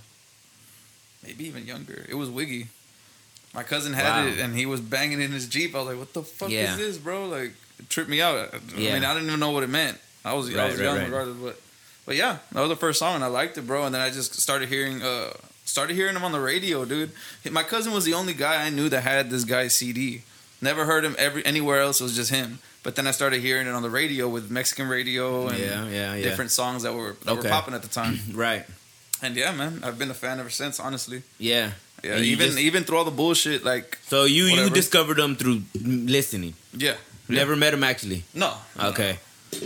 maybe 1.25 1.44
even 1.46 1.64
younger. 1.64 2.05
It 2.09 2.14
was 2.14 2.29
Wiggy. 2.29 2.66
My 3.55 3.62
cousin 3.62 3.92
had 3.92 4.05
Wow. 4.25 4.27
it, 4.27 4.38
and 4.40 4.57
he 4.57 4.66
was 4.66 4.81
banging 4.81 5.20
in 5.20 5.31
his 5.31 5.46
jeep. 5.46 5.77
I 5.77 5.79
was 5.79 5.87
like, 5.88 5.99
"What 5.99 6.12
the 6.12 6.23
fuck 6.25 6.51
Yeah. 6.51 6.73
is 6.73 6.77
this, 6.79 6.99
bro?" 6.99 7.27
Like, 7.29 7.53
it 7.79 7.88
tripped 7.88 8.11
me 8.11 8.20
out. 8.20 8.37
I 8.53 8.59
Yeah. 8.77 8.94
mean, 8.94 9.05
I 9.05 9.14
didn't 9.14 9.29
even 9.29 9.38
know 9.38 9.51
what 9.53 9.62
it 9.62 9.70
meant. 9.70 9.99
I 10.25 10.35
was 10.35 10.53
I 10.55 10.66
was 10.66 10.75
right, 10.75 10.85
young, 10.85 10.96
right. 10.99 11.05
regardless, 11.05 11.37
but 11.37 11.61
but 12.07 12.17
yeah, 12.17 12.39
that 12.53 12.61
was 12.61 12.69
the 12.71 12.77
first 12.77 12.99
song, 12.99 13.15
and 13.17 13.25
I 13.25 13.29
liked 13.29 13.57
it, 13.59 13.67
bro. 13.67 13.85
And 13.85 13.95
then 13.95 14.03
I 14.03 14.11
just 14.11 14.35
started 14.41 14.69
hearing 14.69 15.03
uh 15.03 15.33
started 15.65 15.95
hearing 15.95 16.17
him 16.17 16.25
on 16.25 16.33
the 16.33 16.41
radio, 16.41 16.85
dude. 16.85 17.11
My 17.51 17.63
cousin 17.63 17.93
was 17.93 18.05
the 18.05 18.15
only 18.15 18.35
guy 18.35 18.65
I 18.67 18.71
knew 18.71 18.89
that 18.89 19.03
had 19.03 19.31
this 19.31 19.45
guy's 19.45 19.75
CD. 19.75 20.23
Never 20.61 20.85
heard 20.85 21.05
him 21.05 21.15
every 21.19 21.45
anywhere 21.47 21.81
else. 21.81 22.01
It 22.01 22.05
was 22.05 22.17
just 22.17 22.31
him. 22.31 22.59
But 22.83 22.97
then 22.97 23.07
I 23.07 23.11
started 23.13 23.41
hearing 23.43 23.67
it 23.67 23.75
on 23.75 23.83
the 23.83 23.91
radio 23.91 24.27
with 24.29 24.51
Mexican 24.51 24.89
radio 24.89 25.49
and 25.49 25.59
Yeah, 25.59 25.87
yeah, 25.89 26.15
yeah. 26.15 26.23
different 26.23 26.51
songs 26.51 26.83
that 26.83 26.95
were 26.95 27.15
that 27.25 27.33
Okay. 27.33 27.43
were 27.43 27.49
popping 27.51 27.75
at 27.75 27.83
the 27.83 27.89
time. 27.89 28.19
Right. 28.35 28.65
And 29.23 29.37
yeah, 29.37 29.53
man, 29.53 29.83
I've 29.85 29.99
been 29.99 30.11
a 30.11 30.15
fan 30.15 30.41
ever 30.41 30.49
since. 30.51 30.81
Honestly, 30.81 31.23
Yeah. 31.39 31.73
yeah. 32.03 32.17
And 32.17 32.25
Even 32.25 32.47
just- 32.47 32.59
even 32.59 32.85
through 32.85 32.97
all 32.99 33.05
the 33.05 33.11
bullshit, 33.23 33.65
like 33.65 33.99
so 34.09 34.25
you 34.25 34.45
you 34.47 34.71
discovered 34.71 35.19
them 35.19 35.37
through 35.37 35.63
listening. 35.85 36.55
yeah, 36.73 36.97
Never 37.29 37.55
met 37.57 37.75
him 37.75 37.85
actually. 37.85 38.25
no, 38.35 38.51
Okay. 38.79 39.19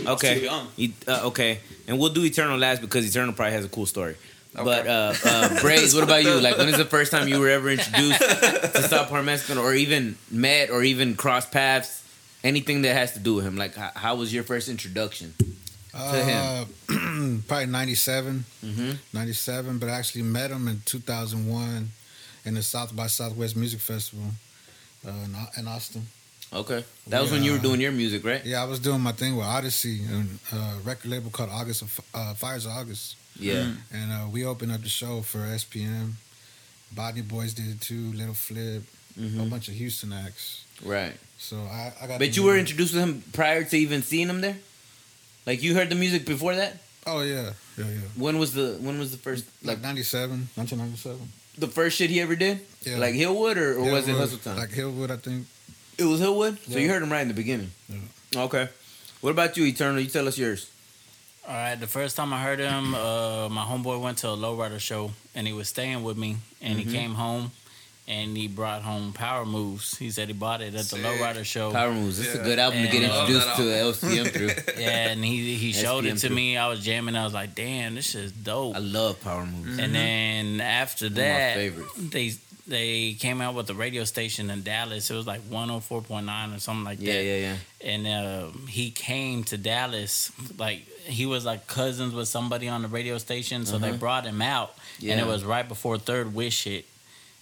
Okay. 0.05 0.39
too 0.39 0.45
young. 0.45 0.67
Uh, 1.07 1.27
okay. 1.27 1.59
And 1.87 1.99
we'll 1.99 2.13
do 2.13 2.23
Eternal 2.25 2.57
last 2.57 2.81
because 2.81 3.07
Eternal 3.07 3.33
probably 3.33 3.53
has 3.53 3.65
a 3.65 3.69
cool 3.69 3.85
story. 3.85 4.15
Okay. 4.55 4.63
But 4.63 4.87
uh, 4.87 5.13
uh, 5.25 5.59
Braze, 5.61 5.93
what 5.93 6.03
about 6.03 6.23
you? 6.23 6.39
Like, 6.39 6.57
when 6.57 6.69
is 6.69 6.77
the 6.77 6.85
first 6.85 7.11
time 7.11 7.27
you 7.27 7.39
were 7.39 7.49
ever 7.49 7.69
introduced 7.69 8.19
to 8.21 8.81
South 8.83 9.09
Park 9.09 9.25
Mexican, 9.25 9.57
or 9.57 9.73
even 9.73 10.17
met, 10.31 10.69
or 10.69 10.83
even 10.83 11.15
crossed 11.15 11.51
paths? 11.51 12.03
Anything 12.43 12.83
that 12.83 12.93
has 12.93 13.13
to 13.13 13.19
do 13.19 13.35
with 13.35 13.45
him? 13.45 13.57
Like, 13.57 13.75
how, 13.75 13.91
how 13.95 14.15
was 14.15 14.33
your 14.33 14.43
first 14.43 14.69
introduction? 14.69 15.33
To 15.91 15.99
him. 15.99 16.67
Uh, 16.89 17.37
probably 17.47 17.65
97, 17.67 18.45
Mm-hmm. 18.63 18.91
97, 19.13 19.79
but 19.79 19.89
I 19.89 19.93
actually 19.93 20.23
met 20.23 20.51
him 20.51 20.67
in 20.67 20.81
2001 20.85 21.89
in 22.45 22.53
the 22.53 22.61
South 22.63 22.95
by 22.95 23.07
Southwest 23.07 23.55
Music 23.55 23.79
Festival 23.79 24.25
uh, 25.07 25.11
in, 25.11 25.35
in 25.57 25.67
Austin. 25.67 26.03
Okay. 26.55 26.83
That 27.07 27.21
was 27.21 27.31
when 27.31 27.43
you 27.43 27.51
were 27.51 27.57
doing 27.59 27.81
your 27.81 27.91
music, 27.91 28.23
right? 28.25 28.43
Yeah, 28.45 28.61
I 28.63 28.65
was 28.65 28.79
doing 28.79 29.01
my 29.01 29.11
thing 29.11 29.35
with 29.35 29.45
Odyssey, 29.45 29.99
and 30.09 30.39
a 30.53 30.79
record 30.83 31.11
label 31.11 31.29
called 31.29 31.49
August 31.51 31.81
of 31.81 31.99
uh, 32.13 32.33
Fires 32.33 32.65
of 32.65 32.71
August, 32.71 33.17
Yeah. 33.37 33.53
Mm. 33.65 33.77
and 33.93 34.11
uh, 34.11 34.27
we 34.31 34.45
opened 34.45 34.71
up 34.71 34.81
the 34.81 34.89
show 34.89 35.21
for 35.21 35.39
SPM. 35.39 36.13
Botany 36.95 37.21
Boys 37.23 37.53
did 37.53 37.67
it 37.67 37.81
too, 37.81 38.13
Lil 38.13 38.33
Flip, 38.33 38.83
a 39.17 39.19
Mhm. 39.19 39.49
bunch 39.49 39.67
of 39.67 39.73
Houston 39.75 40.13
acts. 40.13 40.63
Right. 40.83 41.15
So 41.37 41.57
I, 41.57 41.91
I 42.01 42.07
got. 42.07 42.19
But 42.19 42.35
you 42.37 42.43
were 42.43 42.57
introduced 42.57 42.93
to 42.93 42.99
him 42.99 43.23
prior 43.33 43.63
to 43.65 43.75
even 43.77 44.01
seeing 44.01 44.29
him 44.29 44.39
there. 44.41 44.57
Like 45.45 45.61
you 45.61 45.75
heard 45.75 45.89
the 45.89 45.95
music 45.95 46.25
before 46.25 46.55
that. 46.55 46.81
Oh 47.05 47.21
yeah, 47.21 47.51
yeah, 47.77 47.85
yeah. 47.85 48.07
When 48.15 48.39
was 48.39 48.53
the 48.53 48.77
when 48.79 48.97
was 48.97 49.11
the 49.11 49.17
first 49.17 49.43
Like 49.61 49.77
like 49.77 49.81
97, 49.83 50.49
1997. 50.55 51.19
the 51.57 51.67
first 51.67 51.97
shit 51.97 52.09
he 52.09 52.19
ever 52.21 52.35
did? 52.35 52.61
Yeah. 52.83 52.97
Like 52.97 53.13
Hillwood 53.15 53.57
or, 53.57 53.75
or 53.77 53.91
was 53.91 54.07
it 54.07 54.11
Hillwood, 54.15 54.19
Hustle 54.19 54.37
Town? 54.39 54.57
Like 54.57 54.71
Hillwood, 54.71 55.11
I 55.11 55.17
think. 55.17 55.45
It 55.97 56.03
was 56.05 56.19
Hillwood. 56.21 56.57
So 56.71 56.77
you 56.79 56.89
heard 56.89 57.01
him 57.03 57.11
right 57.11 57.21
in 57.21 57.27
the 57.27 57.33
beginning. 57.33 57.71
Okay. 58.35 58.69
What 59.21 59.31
about 59.31 59.57
you, 59.57 59.65
Eternal? 59.65 59.99
You 60.01 60.07
tell 60.09 60.27
us 60.27 60.37
yours. 60.37 60.69
All 61.47 61.53
right, 61.53 61.75
the 61.75 61.87
first 61.87 62.15
time 62.17 62.33
I 62.33 62.41
heard 62.41 62.57
him, 62.59 62.95
uh, 62.95 63.49
my 63.49 63.63
homeboy 63.63 64.01
went 64.01 64.17
to 64.19 64.29
a 64.29 64.35
lowrider 64.35 64.79
show 64.79 65.11
and 65.35 65.45
he 65.45 65.53
was 65.53 65.69
staying 65.69 66.03
with 66.03 66.17
me 66.17 66.37
and 66.61 66.79
Mm-hmm. 66.79 66.89
he 66.89 66.95
came 66.97 67.13
home 67.13 67.51
and 68.07 68.35
he 68.35 68.47
brought 68.47 68.81
home 68.81 69.13
Power 69.13 69.45
Moves. 69.45 69.95
He 69.97 70.09
said 70.09 70.27
he 70.27 70.33
bought 70.33 70.61
it 70.61 70.67
at 70.67 70.73
the 70.73 70.83
Sick. 70.83 71.01
Lowrider 71.03 71.43
show. 71.45 71.71
Power 71.71 71.91
moves. 71.93 72.17
This 72.17 72.33
is 72.33 72.39
a 72.39 72.43
good 72.43 72.57
album 72.59 72.81
to 72.83 72.87
get 72.89 73.03
introduced 73.03 73.45
that 73.45 73.57
to 73.57 73.63
LCM 73.63 74.27
through. 74.31 74.73
yeah, 74.83 75.09
and 75.09 75.23
he 75.23 75.55
he 75.55 75.71
showed 75.71 76.05
it 76.05 76.17
to 76.17 76.29
too. 76.29 76.33
me. 76.35 76.57
I 76.57 76.67
was 76.67 76.83
jamming. 76.83 77.15
I 77.15 77.23
was 77.23 77.33
like, 77.33 77.53
damn, 77.55 77.93
this 77.95 78.13
is 78.15 78.31
dope. 78.31 78.75
I 78.75 78.79
love 78.79 79.21
power 79.21 79.45
moves. 79.45 79.77
And 79.79 79.93
then 79.93 80.61
after 80.61 81.05
One 81.05 81.11
of 81.13 81.17
my 81.17 81.23
that, 81.23 81.55
favorites. 81.55 81.91
they 81.97 82.33
they 82.67 83.13
came 83.13 83.41
out 83.41 83.53
with 83.55 83.69
a 83.69 83.73
radio 83.75 84.03
station 84.05 84.49
in 84.49 84.63
Dallas. 84.63 85.09
It 85.11 85.15
was 85.15 85.27
like 85.27 85.41
104.9 85.41 86.55
or 86.55 86.59
something 86.59 86.83
like 86.83 86.97
Yeah, 86.99 87.13
that. 87.13 87.23
yeah, 87.23 87.35
yeah. 87.35 87.55
Yeah. 87.81 87.89
And 87.91 88.07
uh, 88.07 88.57
he 88.67 88.91
came 88.91 89.43
to 89.45 89.57
Dallas. 89.57 90.31
Like 90.57 90.79
he 91.03 91.25
was 91.25 91.45
like 91.45 91.67
cousins 91.67 92.13
with 92.13 92.27
somebody 92.27 92.67
on 92.67 92.81
the 92.81 92.87
radio 92.87 93.17
station, 93.19 93.65
so 93.65 93.77
they 93.77 93.89
Uh-huh. 93.89 93.97
brought 93.97 94.25
him 94.25 94.41
out. 94.41 94.75
Yeah. 94.99 95.11
And 95.13 95.21
it 95.21 95.27
was 95.27 95.43
right 95.43 95.67
before 95.67 95.97
Third 95.99 96.33
Wish 96.33 96.63
hit. 96.63 96.85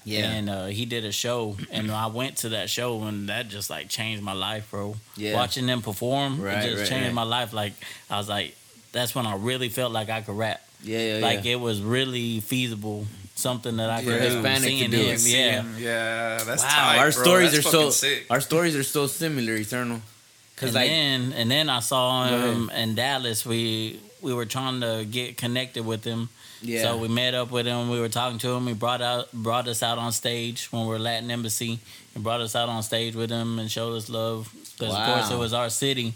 Yeah, 0.05 0.29
And 0.31 0.49
uh, 0.49 0.65
he 0.65 0.83
did 0.85 1.05
a 1.05 1.13
show, 1.13 1.55
and 1.71 1.89
I 1.89 2.07
went 2.07 2.35
to 2.39 2.49
that 2.49 2.69
show, 2.69 3.03
and 3.03 3.29
that 3.29 3.47
just 3.47 3.69
like 3.69 3.87
changed 3.87 4.21
my 4.21 4.33
life, 4.33 4.69
bro. 4.71 4.97
Yeah. 5.15 5.33
Watching 5.35 5.65
them 5.65 5.81
perform, 5.81 6.41
Right, 6.41 6.57
it 6.57 6.63
just 6.71 6.79
right, 6.81 6.89
changed 6.89 7.05
right. 7.05 7.13
my 7.15 7.23
life. 7.23 7.53
Like 7.53 7.71
I 8.09 8.17
was 8.17 8.27
like, 8.27 8.53
that's 8.91 9.15
when 9.15 9.25
I 9.25 9.35
really 9.37 9.69
felt 9.69 9.93
like 9.93 10.09
I 10.09 10.19
could 10.19 10.37
rap. 10.37 10.59
yeah, 10.83 10.97
yeah. 10.99 11.17
Yeah. 11.19 11.25
Like 11.25 11.45
yeah. 11.45 11.53
it 11.53 11.59
was 11.61 11.81
really 11.81 12.41
feasible, 12.41 13.07
something 13.35 13.77
that 13.77 13.89
I 13.89 14.03
could 14.03 14.13
Yeah. 14.13 14.29
do. 14.29 14.35
Hispanic 14.35 14.79
to 14.79 14.87
do 14.87 14.97
him, 14.97 15.19
yeah. 15.25 15.63
yeah, 15.77 16.43
that's 16.43 16.63
Wow, 16.63 16.69
tight, 16.69 16.97
our 16.99 17.11
bro. 17.11 17.23
stories 17.23 17.51
That's 17.53 17.65
are 17.65 17.69
so 17.71 17.89
sick. 17.89 18.25
our 18.29 18.41
stories 18.41 18.75
are 18.75 18.83
so 18.83 19.07
similar, 19.07 19.55
Eternal. 19.55 20.01
Because 20.55 20.69
And 20.69 20.75
like 20.75 20.89
then 20.89 21.33
and 21.33 21.51
then 21.51 21.69
I 21.69 21.79
saw 21.79 22.29
Go 22.29 22.37
him 22.51 22.69
in 22.69 22.95
Dallas. 22.95 23.45
We 23.45 23.99
we 24.21 24.33
were 24.33 24.45
trying 24.45 24.79
to 24.81 25.03
get 25.09 25.35
connected 25.37 25.83
with 25.85 26.03
him. 26.05 26.29
yeah, 26.61 26.83
So 26.83 26.95
we 26.97 27.07
met 27.09 27.33
up 27.33 27.51
with 27.51 27.65
him. 27.65 27.89
We 27.89 27.99
were 27.99 28.07
talking 28.07 28.37
to 28.39 28.49
him. 28.55 28.67
He 28.67 28.73
brought 28.73 29.01
out 29.01 29.31
brought 29.33 29.67
us 29.67 29.81
out 29.83 29.97
on 29.97 30.11
stage 30.13 30.71
when 30.71 30.83
we 30.83 30.87
were 30.89 30.99
Latin 30.99 31.29
Embassy. 31.31 31.79
He 32.13 32.19
brought 32.19 32.39
us 32.39 32.55
out 32.55 32.69
on 32.69 32.83
stage 32.83 33.15
with 33.15 33.29
him 33.31 33.57
and 33.59 33.69
showed 33.69 33.95
us 33.97 34.07
love 34.09 34.53
because 34.77 34.93
of 34.95 35.05
course 35.05 35.31
it 35.31 35.37
was 35.37 35.53
our 35.53 35.69
city. 35.69 36.13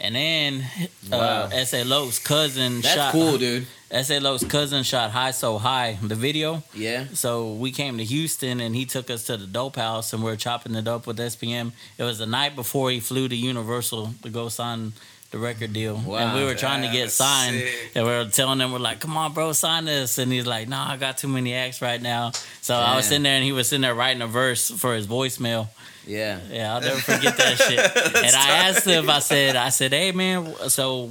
And 0.00 0.14
then 0.14 0.64
Wow. 1.10 1.18
uh, 1.18 1.50
S.A. 1.52 1.84
Loke's 1.84 2.18
cousin 2.18 2.80
that's 2.82 2.94
shot. 2.94 3.12
cool, 3.12 3.36
dude. 3.38 3.66
S.A. 3.90 4.20
Cousin 4.48 4.82
shot 4.82 5.10
High 5.10 5.30
So 5.30 5.56
High, 5.58 5.98
the 6.02 6.14
video. 6.14 6.62
Yeah, 6.74 7.06
So 7.14 7.52
we 7.54 7.72
came 7.72 7.96
to 7.98 8.04
Houston 8.04 8.60
and 8.60 8.76
he 8.76 8.84
took 8.84 9.08
us 9.10 9.24
to 9.24 9.36
the 9.38 9.46
dope 9.46 9.76
house 9.76 10.12
and 10.12 10.22
we 10.22 10.30
were 10.30 10.36
chopping 10.36 10.74
it 10.74 10.86
up 10.86 11.06
with 11.06 11.16
SPM. 11.18 11.72
It 11.96 12.04
was 12.04 12.18
the 12.18 12.26
night 12.26 12.54
before 12.54 12.90
he 12.90 13.00
flew 13.00 13.28
to 13.28 13.34
Universal 13.34 14.12
to 14.22 14.28
go 14.28 14.48
sign 14.50 14.92
the 15.30 15.38
record 15.38 15.72
deal. 15.72 15.96
Wow. 15.96 16.16
and 16.18 16.38
we 16.38 16.44
were 16.44 16.54
trying 16.54 16.82
to 16.82 16.92
get 16.92 17.10
signed. 17.10 17.56
sick. 17.60 17.92
And 17.94 18.06
we 18.06 18.12
were 18.12 18.26
telling 18.26 18.60
him, 18.60 18.72
we're 18.72 18.78
like, 18.78 19.00
come 19.00 19.16
on, 19.16 19.32
bro, 19.32 19.52
sign 19.52 19.86
this. 19.86 20.18
And 20.18 20.30
he's 20.30 20.46
like, 20.46 20.68
nah, 20.68 20.90
I 20.92 20.96
got 20.98 21.16
too 21.18 21.28
many 21.28 21.54
acts 21.54 21.80
right 21.82 22.00
now. 22.00 22.32
So 22.60 22.74
I 22.74 22.94
was 22.96 23.06
sitting 23.06 23.22
there 23.24 23.34
and 23.36 23.44
he 23.44 23.52
was 23.52 23.68
sitting 23.68 23.82
there 23.82 23.94
writing 23.94 24.22
a 24.22 24.26
verse 24.26 24.70
for 24.70 24.94
his 24.94 25.06
voicemail. 25.06 25.68
Yeah. 26.08 26.40
Yeah, 26.50 26.74
I'll 26.74 26.80
never 26.80 27.00
forget 27.00 27.36
that 27.36 27.58
shit. 27.68 27.78
And 27.78 28.34
I 28.36 28.68
asked 28.68 28.86
him, 28.86 29.08
I 29.10 29.18
said, 29.20 29.54
I 29.56 29.68
said, 29.68 29.92
hey 29.92 30.12
man, 30.12 30.54
so 30.68 31.10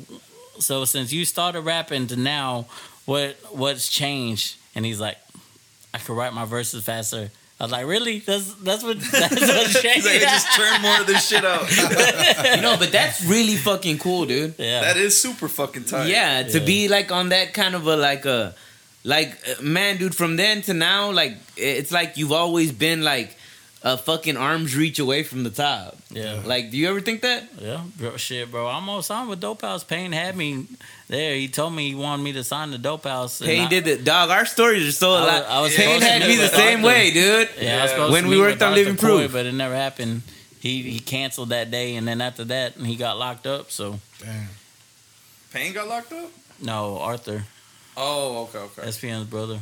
so 0.59 0.85
since 0.85 1.13
you 1.13 1.23
started 1.25 1.61
rapping 1.61 2.07
to 2.07 2.15
now, 2.15 2.65
what 3.05 3.37
what's 3.51 3.89
changed? 3.89 4.55
And 4.75 4.85
he's 4.85 4.99
like, 4.99 5.17
I 5.93 5.99
could 5.99 6.17
write 6.17 6.33
my 6.33 6.45
verses 6.45 6.83
faster. 6.83 7.29
I 7.59 7.63
was 7.63 7.71
like, 7.71 7.87
really? 7.87 8.19
That's 8.19 8.53
that's 8.55 8.83
what 8.83 8.99
that's 9.11 9.31
what's 9.33 9.73
He's 9.73 9.81
changed. 9.81 10.05
like, 10.05 10.19
just 10.21 10.55
turn 10.55 10.81
more 10.81 10.99
of 11.01 11.07
this 11.07 11.27
shit 11.27 11.43
out. 11.45 11.69
You 12.55 12.61
know, 12.61 12.75
but 12.77 12.91
that's 12.91 13.23
really 13.25 13.55
fucking 13.55 13.97
cool, 13.99 14.25
dude. 14.25 14.55
yeah. 14.59 14.81
that 14.81 14.97
is 14.97 15.19
super 15.19 15.47
fucking 15.47 15.85
tight. 15.85 16.07
Yeah, 16.09 16.43
to 16.43 16.59
Yeah. 16.59 16.65
be 16.65 16.87
like 16.87 17.11
on 17.11 17.29
that 17.29 17.53
kind 17.53 17.73
of 17.75 17.87
a 17.87 17.95
like 17.95 18.25
a 18.25 18.53
like 19.03 19.37
uh, 19.47 19.61
man, 19.61 19.97
dude. 19.97 20.13
From 20.15 20.35
then 20.35 20.61
to 20.63 20.73
now, 20.73 21.11
like 21.11 21.37
it's 21.55 21.91
like 21.91 22.17
you've 22.17 22.31
always 22.33 22.71
been 22.71 23.03
like 23.03 23.36
a 23.93 23.97
fucking 23.97 24.35
arm's 24.37 24.75
reach 24.75 24.99
away 24.99 25.23
from 25.23 25.43
the 25.43 25.49
top. 25.49 25.95
yeah. 26.09 26.41
Like, 26.45 26.71
do 26.71 26.77
you 26.77 26.89
ever 26.89 26.99
think 27.01 27.21
that? 27.21 27.47
Yeah, 27.59 27.81
bro, 27.97 28.17
shit, 28.17 28.51
bro. 28.51 28.67
I'm 28.67 28.87
on 28.89 29.01
sign 29.03 29.27
with 29.29 29.39
Dope 29.39 29.61
House. 29.61 29.83
Payne 29.83 30.11
had 30.11 30.35
me 30.35 30.65
there. 31.07 31.35
He 31.35 31.47
told 31.47 31.73
me 31.73 31.89
he 31.89 31.95
wanted 31.95 32.23
me 32.23 32.33
to 32.33 32.43
sign 32.43 32.71
the 32.71 32.77
Dope 32.77 33.05
House. 33.05 33.39
and 33.41 33.47
Payne 33.49 33.65
I- 33.67 33.69
did 33.69 33.85
the 33.85 33.97
dog. 33.97 34.29
Our 34.29 34.45
stories 34.45 34.87
are 34.87 34.91
so 34.91 35.13
I 35.13 35.21
was- 35.21 35.45
I 35.47 35.61
was 35.61 35.75
Payne 35.75 36.01
had 36.01 36.27
me 36.27 36.35
the 36.35 36.49
same 36.49 36.79
Arthur. 36.83 36.87
way, 36.87 37.11
dude. 37.11 37.23
Yeah, 37.23 37.29
I 37.29 37.41
was 37.43 37.51
Yeah. 37.61 37.87
supposed 37.87 38.13
When 38.13 38.23
to 38.23 38.29
we 38.29 38.35
meet 38.35 38.41
worked 38.41 38.53
with 38.55 38.61
on 38.63 38.67
Arthur 38.69 38.79
Living 38.83 38.97
Coy, 38.97 39.07
Proof. 39.19 39.31
but 39.31 39.45
it 39.45 39.53
never 39.53 39.75
happened. 39.75 40.21
He 40.59 40.81
he 40.83 40.99
canceled 40.99 41.49
that 41.49 41.69
day, 41.71 41.95
and 41.95 42.07
then 42.07 42.19
after 42.19 42.43
that, 42.45 42.73
he 42.77 42.95
got 42.95 43.17
locked 43.17 43.45
up. 43.47 43.71
So 43.71 43.99
Damn. 44.19 44.49
Payne 45.53 45.73
got 45.73 45.87
locked 45.87 46.11
up. 46.13 46.29
no, 46.61 46.97
Arthur, 46.99 47.45
Oh, 47.95 48.43
okay, 48.43 48.59
okay. 48.59 48.81
SPM's 48.91 49.25
brother. 49.27 49.59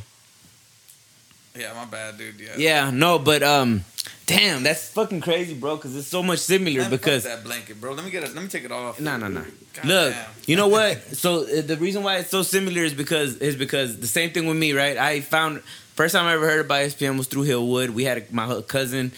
Yeah, 1.56 1.72
my 1.74 1.84
bad, 1.84 2.18
dude. 2.18 2.40
Yeah. 2.40 2.54
Yeah, 2.56 2.90
no, 2.90 3.18
but 3.18 3.42
um, 3.42 3.84
damn, 4.26 4.62
that's 4.62 4.88
fucking 4.90 5.20
crazy, 5.20 5.54
bro. 5.54 5.76
Because 5.76 5.96
it's 5.96 6.06
so 6.06 6.22
much 6.22 6.40
similar. 6.40 6.82
Man, 6.82 6.90
because 6.90 7.24
that 7.24 7.44
blanket, 7.44 7.80
bro. 7.80 7.92
Let 7.92 8.04
me 8.04 8.10
get 8.10 8.24
it. 8.24 8.34
Let 8.34 8.42
me 8.42 8.48
take 8.48 8.64
it 8.64 8.72
off. 8.72 9.00
No, 9.00 9.16
no, 9.16 9.28
no. 9.28 9.44
Look, 9.84 10.12
damn. 10.12 10.26
you 10.46 10.56
know 10.56 10.68
what? 10.68 11.00
So 11.16 11.42
uh, 11.42 11.62
the 11.62 11.76
reason 11.76 12.02
why 12.02 12.18
it's 12.18 12.30
so 12.30 12.42
similar 12.42 12.82
is 12.82 12.94
because 12.94 13.36
is 13.38 13.56
because 13.56 13.98
the 13.98 14.06
same 14.06 14.30
thing 14.30 14.46
with 14.46 14.56
me, 14.56 14.72
right? 14.72 14.96
I 14.96 15.20
found 15.20 15.62
first 15.94 16.14
time 16.14 16.26
I 16.26 16.34
ever 16.34 16.46
heard 16.46 16.64
about 16.64 16.82
SPM 16.82 17.18
was 17.18 17.26
through 17.26 17.44
Hillwood. 17.44 17.90
We 17.90 18.04
had 18.04 18.18
a, 18.18 18.24
my 18.30 18.60
cousin, 18.62 19.12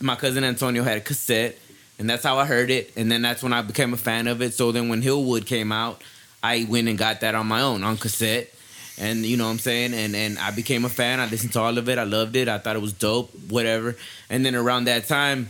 my 0.00 0.16
cousin 0.16 0.44
Antonio 0.44 0.82
had 0.82 0.98
a 0.98 1.00
cassette, 1.00 1.58
and 1.98 2.08
that's 2.08 2.24
how 2.24 2.38
I 2.38 2.46
heard 2.46 2.70
it. 2.70 2.92
And 2.96 3.10
then 3.10 3.22
that's 3.22 3.42
when 3.42 3.52
I 3.52 3.62
became 3.62 3.92
a 3.94 3.98
fan 3.98 4.26
of 4.26 4.42
it. 4.42 4.54
So 4.54 4.72
then 4.72 4.88
when 4.88 5.02
Hillwood 5.02 5.46
came 5.46 5.72
out, 5.72 6.02
I 6.42 6.66
went 6.68 6.88
and 6.88 6.96
got 6.96 7.20
that 7.20 7.34
on 7.34 7.46
my 7.46 7.60
own 7.60 7.82
on 7.82 7.96
cassette. 7.96 8.52
And 8.98 9.26
you 9.26 9.36
know 9.36 9.44
what 9.44 9.50
I'm 9.50 9.58
saying? 9.58 9.92
And 9.94 10.16
and 10.16 10.38
I 10.38 10.50
became 10.52 10.84
a 10.84 10.88
fan. 10.88 11.20
I 11.20 11.26
listened 11.26 11.52
to 11.54 11.60
all 11.60 11.76
of 11.76 11.88
it. 11.88 11.98
I 11.98 12.04
loved 12.04 12.34
it. 12.36 12.48
I 12.48 12.58
thought 12.58 12.76
it 12.76 12.82
was 12.82 12.92
dope, 12.94 13.30
whatever. 13.50 13.96
And 14.30 14.44
then 14.44 14.54
around 14.54 14.84
that 14.84 15.06
time, 15.06 15.48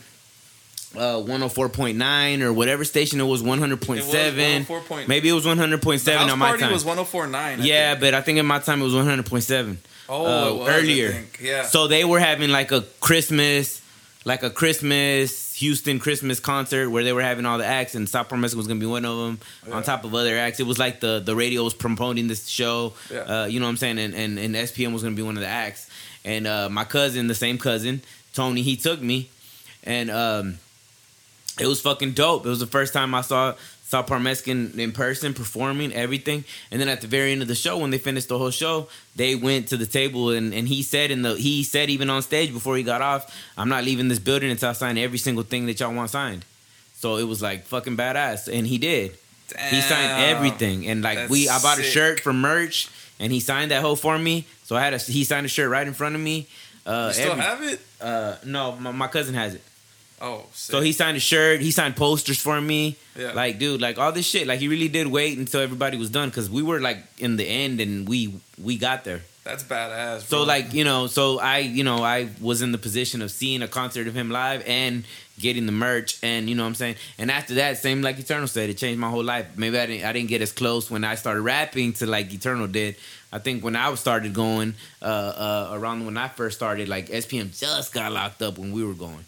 uh 0.96 1.16
104.9 1.20 2.40
or 2.42 2.52
whatever 2.52 2.84
station 2.84 3.20
it 3.20 3.24
was 3.24 3.42
100.7 3.42 3.98
It 3.98 4.68
was 4.68 5.08
maybe 5.08 5.28
it 5.28 5.32
was 5.32 5.44
100.7 5.44 6.04
The 6.04 6.18
house 6.18 6.30
on 6.30 6.38
my 6.38 6.56
time 6.56 6.72
was 6.72 6.84
104.9. 6.84 7.64
Yeah 7.64 7.90
think. 7.90 8.00
but 8.00 8.14
i 8.14 8.20
think 8.22 8.38
in 8.38 8.46
my 8.46 8.60
time 8.60 8.80
it 8.80 8.84
was 8.84 8.94
100.7 8.94 9.76
Oh, 10.08 10.24
uh, 10.24 10.54
was, 10.60 10.68
earlier. 10.68 11.24
Yeah. 11.40 11.64
so 11.64 11.88
they 11.88 12.04
were 12.04 12.20
having 12.20 12.50
like 12.50 12.72
a 12.72 12.82
christmas 13.00 13.82
like 14.24 14.42
a 14.42 14.50
christmas 14.50 15.45
houston 15.56 15.98
christmas 15.98 16.38
concert 16.38 16.90
where 16.90 17.02
they 17.02 17.12
were 17.12 17.22
having 17.22 17.46
all 17.46 17.56
the 17.58 17.64
acts 17.64 17.94
and 17.94 18.10
Park 18.12 18.30
Mexican 18.32 18.58
was 18.58 18.66
gonna 18.66 18.78
be 18.80 18.86
one 18.86 19.04
of 19.04 19.16
them 19.16 19.38
Yeah. 19.66 19.74
on 19.74 19.82
top 19.82 20.04
of 20.04 20.14
other 20.14 20.36
acts 20.36 20.60
it 20.60 20.66
was 20.66 20.78
like 20.78 21.00
the 21.00 21.20
the 21.20 21.34
radio 21.34 21.64
was 21.64 21.74
promoting 21.74 22.28
this 22.28 22.46
show 22.46 22.92
Yeah. 23.10 23.18
uh, 23.20 23.46
you 23.46 23.58
know 23.60 23.66
what 23.66 23.70
i'm 23.70 23.76
saying 23.78 23.98
and, 23.98 24.14
and 24.14 24.38
and 24.38 24.54
spm 24.54 24.92
was 24.92 25.02
gonna 25.02 25.14
be 25.16 25.22
one 25.22 25.36
of 25.36 25.40
the 25.42 25.48
acts 25.48 25.88
and 26.24 26.46
uh 26.46 26.68
my 26.68 26.84
cousin 26.84 27.26
the 27.26 27.34
same 27.34 27.56
cousin 27.58 28.02
tony 28.34 28.60
he 28.62 28.76
took 28.76 29.00
me 29.00 29.28
and 29.82 30.10
um 30.10 30.58
it 31.58 31.66
was 31.66 31.80
fucking 31.80 32.12
dope. 32.12 32.44
It 32.44 32.50
was 32.50 32.60
the 32.60 32.66
first 32.66 32.92
time 32.92 33.14
I 33.14 33.22
saw 33.22 33.54
saw 33.88 34.02
Park 34.02 34.20
Mexican 34.20 34.78
in 34.80 34.90
person 34.90 35.32
performing 35.32 35.92
everything. 35.92 36.42
And 36.72 36.80
then 36.80 36.88
at 36.88 37.00
the 37.02 37.06
very 37.06 37.30
end 37.30 37.40
of 37.40 37.46
the 37.46 37.54
show, 37.54 37.78
when 37.78 37.90
they 37.90 37.98
finished 37.98 38.26
the 38.28 38.36
whole 38.36 38.50
show, 38.50 38.88
they 39.14 39.36
went 39.36 39.68
to 39.68 39.76
the 39.76 39.86
table 39.86 40.30
and, 40.30 40.52
and 40.52 40.66
he 40.66 40.82
said 40.82 41.12
in 41.12 41.22
the 41.22 41.36
he 41.36 41.62
said 41.62 41.88
even 41.88 42.10
on 42.10 42.20
stage 42.22 42.52
before 42.52 42.76
he 42.76 42.82
got 42.82 43.00
off, 43.00 43.32
I'm 43.56 43.68
not 43.68 43.84
leaving 43.84 44.08
this 44.08 44.18
building 44.18 44.50
until 44.50 44.70
I 44.70 44.72
sign 44.72 44.98
every 44.98 45.18
single 45.18 45.44
thing 45.44 45.66
that 45.66 45.78
y'all 45.78 45.94
want 45.94 46.10
signed. 46.10 46.44
So 46.94 47.16
it 47.16 47.24
was 47.24 47.40
like 47.42 47.64
fucking 47.64 47.96
badass, 47.96 48.48
and 48.52 48.66
he 48.66 48.78
did. 48.78 49.16
He 49.70 49.80
signed 49.80 50.24
everything, 50.24 50.88
and 50.88 51.02
like 51.02 51.28
we, 51.30 51.48
I 51.48 51.60
bought 51.60 51.78
a 51.78 51.82
shirt 51.84 52.18
for 52.18 52.32
merch, 52.32 52.88
and 53.20 53.32
he 53.32 53.38
signed 53.38 53.70
that 53.70 53.82
whole 53.82 53.94
for 53.94 54.18
me. 54.18 54.46
So 54.64 54.74
I 54.74 54.80
had 54.80 54.94
a 54.94 54.98
he 54.98 55.22
signed 55.22 55.46
a 55.46 55.48
shirt 55.48 55.70
right 55.70 55.86
in 55.86 55.94
front 55.94 56.16
of 56.16 56.20
me. 56.20 56.48
Uh, 56.84 57.06
You 57.08 57.14
still 57.14 57.32
every- 57.32 57.44
have 57.44 57.62
it? 57.62 57.80
uh, 58.00 58.34
no, 58.44 58.72
my, 58.76 58.90
my 58.90 59.06
cousin 59.06 59.34
has 59.34 59.54
it. 59.54 59.62
Oh, 60.20 60.44
sick. 60.52 60.72
So 60.72 60.80
he 60.80 60.92
signed 60.92 61.16
a 61.16 61.20
shirt. 61.20 61.60
He 61.60 61.70
signed 61.70 61.96
posters 61.96 62.40
for 62.40 62.60
me. 62.60 62.96
Yeah. 63.16 63.32
Like, 63.32 63.58
dude, 63.58 63.80
like 63.80 63.98
all 63.98 64.12
this 64.12 64.26
shit. 64.26 64.46
Like, 64.46 64.60
he 64.60 64.68
really 64.68 64.88
did 64.88 65.06
wait 65.08 65.36
until 65.36 65.60
everybody 65.60 65.98
was 65.98 66.10
done 66.10 66.30
because 66.30 66.48
we 66.48 66.62
were 66.62 66.80
like 66.80 66.98
in 67.18 67.36
the 67.36 67.44
end 67.44 67.80
and 67.80 68.08
we 68.08 68.34
we 68.62 68.78
got 68.78 69.04
there. 69.04 69.22
That's 69.46 69.62
badass. 69.62 70.22
So 70.22 70.42
like 70.42 70.74
you 70.74 70.82
know, 70.82 71.06
so 71.06 71.38
I 71.38 71.58
you 71.58 71.84
know 71.84 71.98
I 72.02 72.28
was 72.40 72.62
in 72.62 72.72
the 72.72 72.78
position 72.78 73.22
of 73.22 73.30
seeing 73.30 73.62
a 73.62 73.68
concert 73.68 74.08
of 74.08 74.14
him 74.14 74.28
live 74.28 74.64
and 74.66 75.04
getting 75.38 75.66
the 75.66 75.72
merch 75.72 76.18
and 76.20 76.48
you 76.48 76.56
know 76.56 76.64
what 76.64 76.70
I'm 76.70 76.74
saying. 76.74 76.96
And 77.16 77.30
after 77.30 77.54
that, 77.54 77.78
same 77.78 78.02
like 78.02 78.18
Eternal 78.18 78.48
said, 78.48 78.70
it 78.70 78.76
changed 78.76 78.98
my 78.98 79.08
whole 79.08 79.22
life. 79.22 79.46
Maybe 79.56 79.78
I 79.78 79.86
didn't 79.86 80.04
I 80.04 80.12
didn't 80.12 80.30
get 80.30 80.42
as 80.42 80.50
close 80.50 80.90
when 80.90 81.04
I 81.04 81.14
started 81.14 81.42
rapping 81.42 81.92
to 81.94 82.06
like 82.06 82.34
Eternal 82.34 82.66
did. 82.66 82.96
I 83.32 83.38
think 83.38 83.62
when 83.62 83.76
I 83.76 83.94
started 83.94 84.34
going 84.34 84.74
uh, 85.00 85.04
uh, 85.04 85.70
around 85.74 86.06
when 86.06 86.16
I 86.16 86.26
first 86.26 86.56
started, 86.56 86.88
like 86.88 87.06
SPM 87.06 87.56
just 87.56 87.94
got 87.94 88.10
locked 88.10 88.42
up 88.42 88.58
when 88.58 88.72
we 88.72 88.82
were 88.82 88.94
going. 88.94 89.24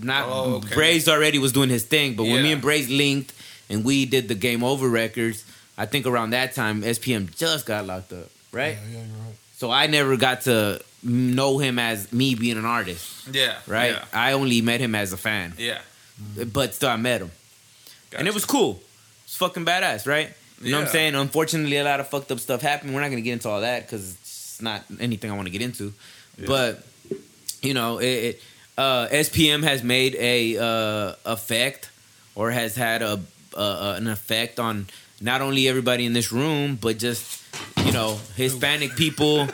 Not 0.00 0.28
Oh, 0.28 0.54
okay. 0.56 0.74
Braze 0.74 1.08
already 1.08 1.38
was 1.38 1.52
doing 1.52 1.68
his 1.68 1.84
thing, 1.84 2.14
but 2.14 2.24
when 2.24 2.42
me 2.42 2.52
and 2.52 2.62
Braze 2.62 2.88
linked 2.88 3.32
and 3.68 3.84
we 3.84 4.06
did 4.06 4.28
the 4.28 4.34
Game 4.34 4.62
Over 4.62 4.88
records, 4.88 5.44
I 5.76 5.86
think 5.86 6.06
around 6.06 6.30
that 6.30 6.54
time 6.54 6.82
SPM 6.82 7.34
just 7.36 7.66
got 7.66 7.86
locked 7.86 8.12
up, 8.12 8.30
right? 8.52 8.76
Yeah, 8.76 8.98
yeah, 8.98 8.98
you're 8.98 9.24
right. 9.26 9.34
So 9.56 9.70
I 9.70 9.86
never 9.86 10.16
got 10.16 10.42
to 10.42 10.80
know 11.02 11.58
him 11.58 11.78
as 11.78 12.12
me 12.12 12.34
being 12.34 12.58
an 12.58 12.64
artist, 12.64 13.28
yeah, 13.32 13.58
right? 13.66 13.92
Yeah, 13.92 14.04
I 14.12 14.32
only 14.32 14.60
met 14.60 14.80
him 14.80 14.94
as 14.94 15.12
a 15.12 15.16
fan, 15.16 15.54
yeah. 15.58 15.80
Mm-hmm. 16.20 16.50
but 16.50 16.74
still 16.74 16.90
I 16.90 16.96
met 16.96 17.20
him, 17.22 17.30
and 18.16 18.28
it 18.28 18.34
was 18.34 18.44
cool. 18.44 18.82
It's 19.24 19.36
fucking 19.36 19.64
badass, 19.64 20.06
right? 20.06 20.32
You 20.60 20.70
know 20.70 20.78
what 20.78 20.86
I'm 20.86 20.92
saying? 20.92 21.14
Unfortunately, 21.16 21.76
a 21.76 21.84
lot 21.84 21.98
of 21.98 22.08
fucked 22.08 22.30
up 22.30 22.38
stuff 22.38 22.62
happened. 22.62 22.94
We're 22.94 23.00
not 23.00 23.08
gonna 23.10 23.20
get 23.22 23.32
into 23.32 23.48
all 23.48 23.62
that 23.62 23.82
because 23.86 24.12
it's 24.12 24.62
not 24.62 24.84
anything 25.00 25.30
I 25.30 25.34
want 25.34 25.46
to 25.46 25.52
get 25.52 25.62
into. 25.62 25.92
Yeah. 26.38 26.46
But 26.46 26.86
you 27.62 27.74
know, 27.74 27.98
it, 27.98 28.04
it 28.06 28.42
uh, 28.78 29.08
SPM 29.08 29.62
has 29.64 29.82
made 29.82 30.14
a 30.16 30.56
uh, 30.58 31.14
effect 31.26 31.90
or 32.34 32.50
has 32.50 32.74
had 32.76 33.02
a 33.02 33.20
uh, 33.54 33.94
an 33.98 34.06
effect 34.08 34.58
on 34.58 34.86
not 35.20 35.40
only 35.42 35.68
everybody 35.68 36.06
in 36.06 36.12
this 36.14 36.32
room, 36.32 36.76
but 36.80 36.98
just 36.98 37.42
you 37.84 37.92
know 37.92 38.18
Hispanic 38.36 38.96
people. 38.96 39.48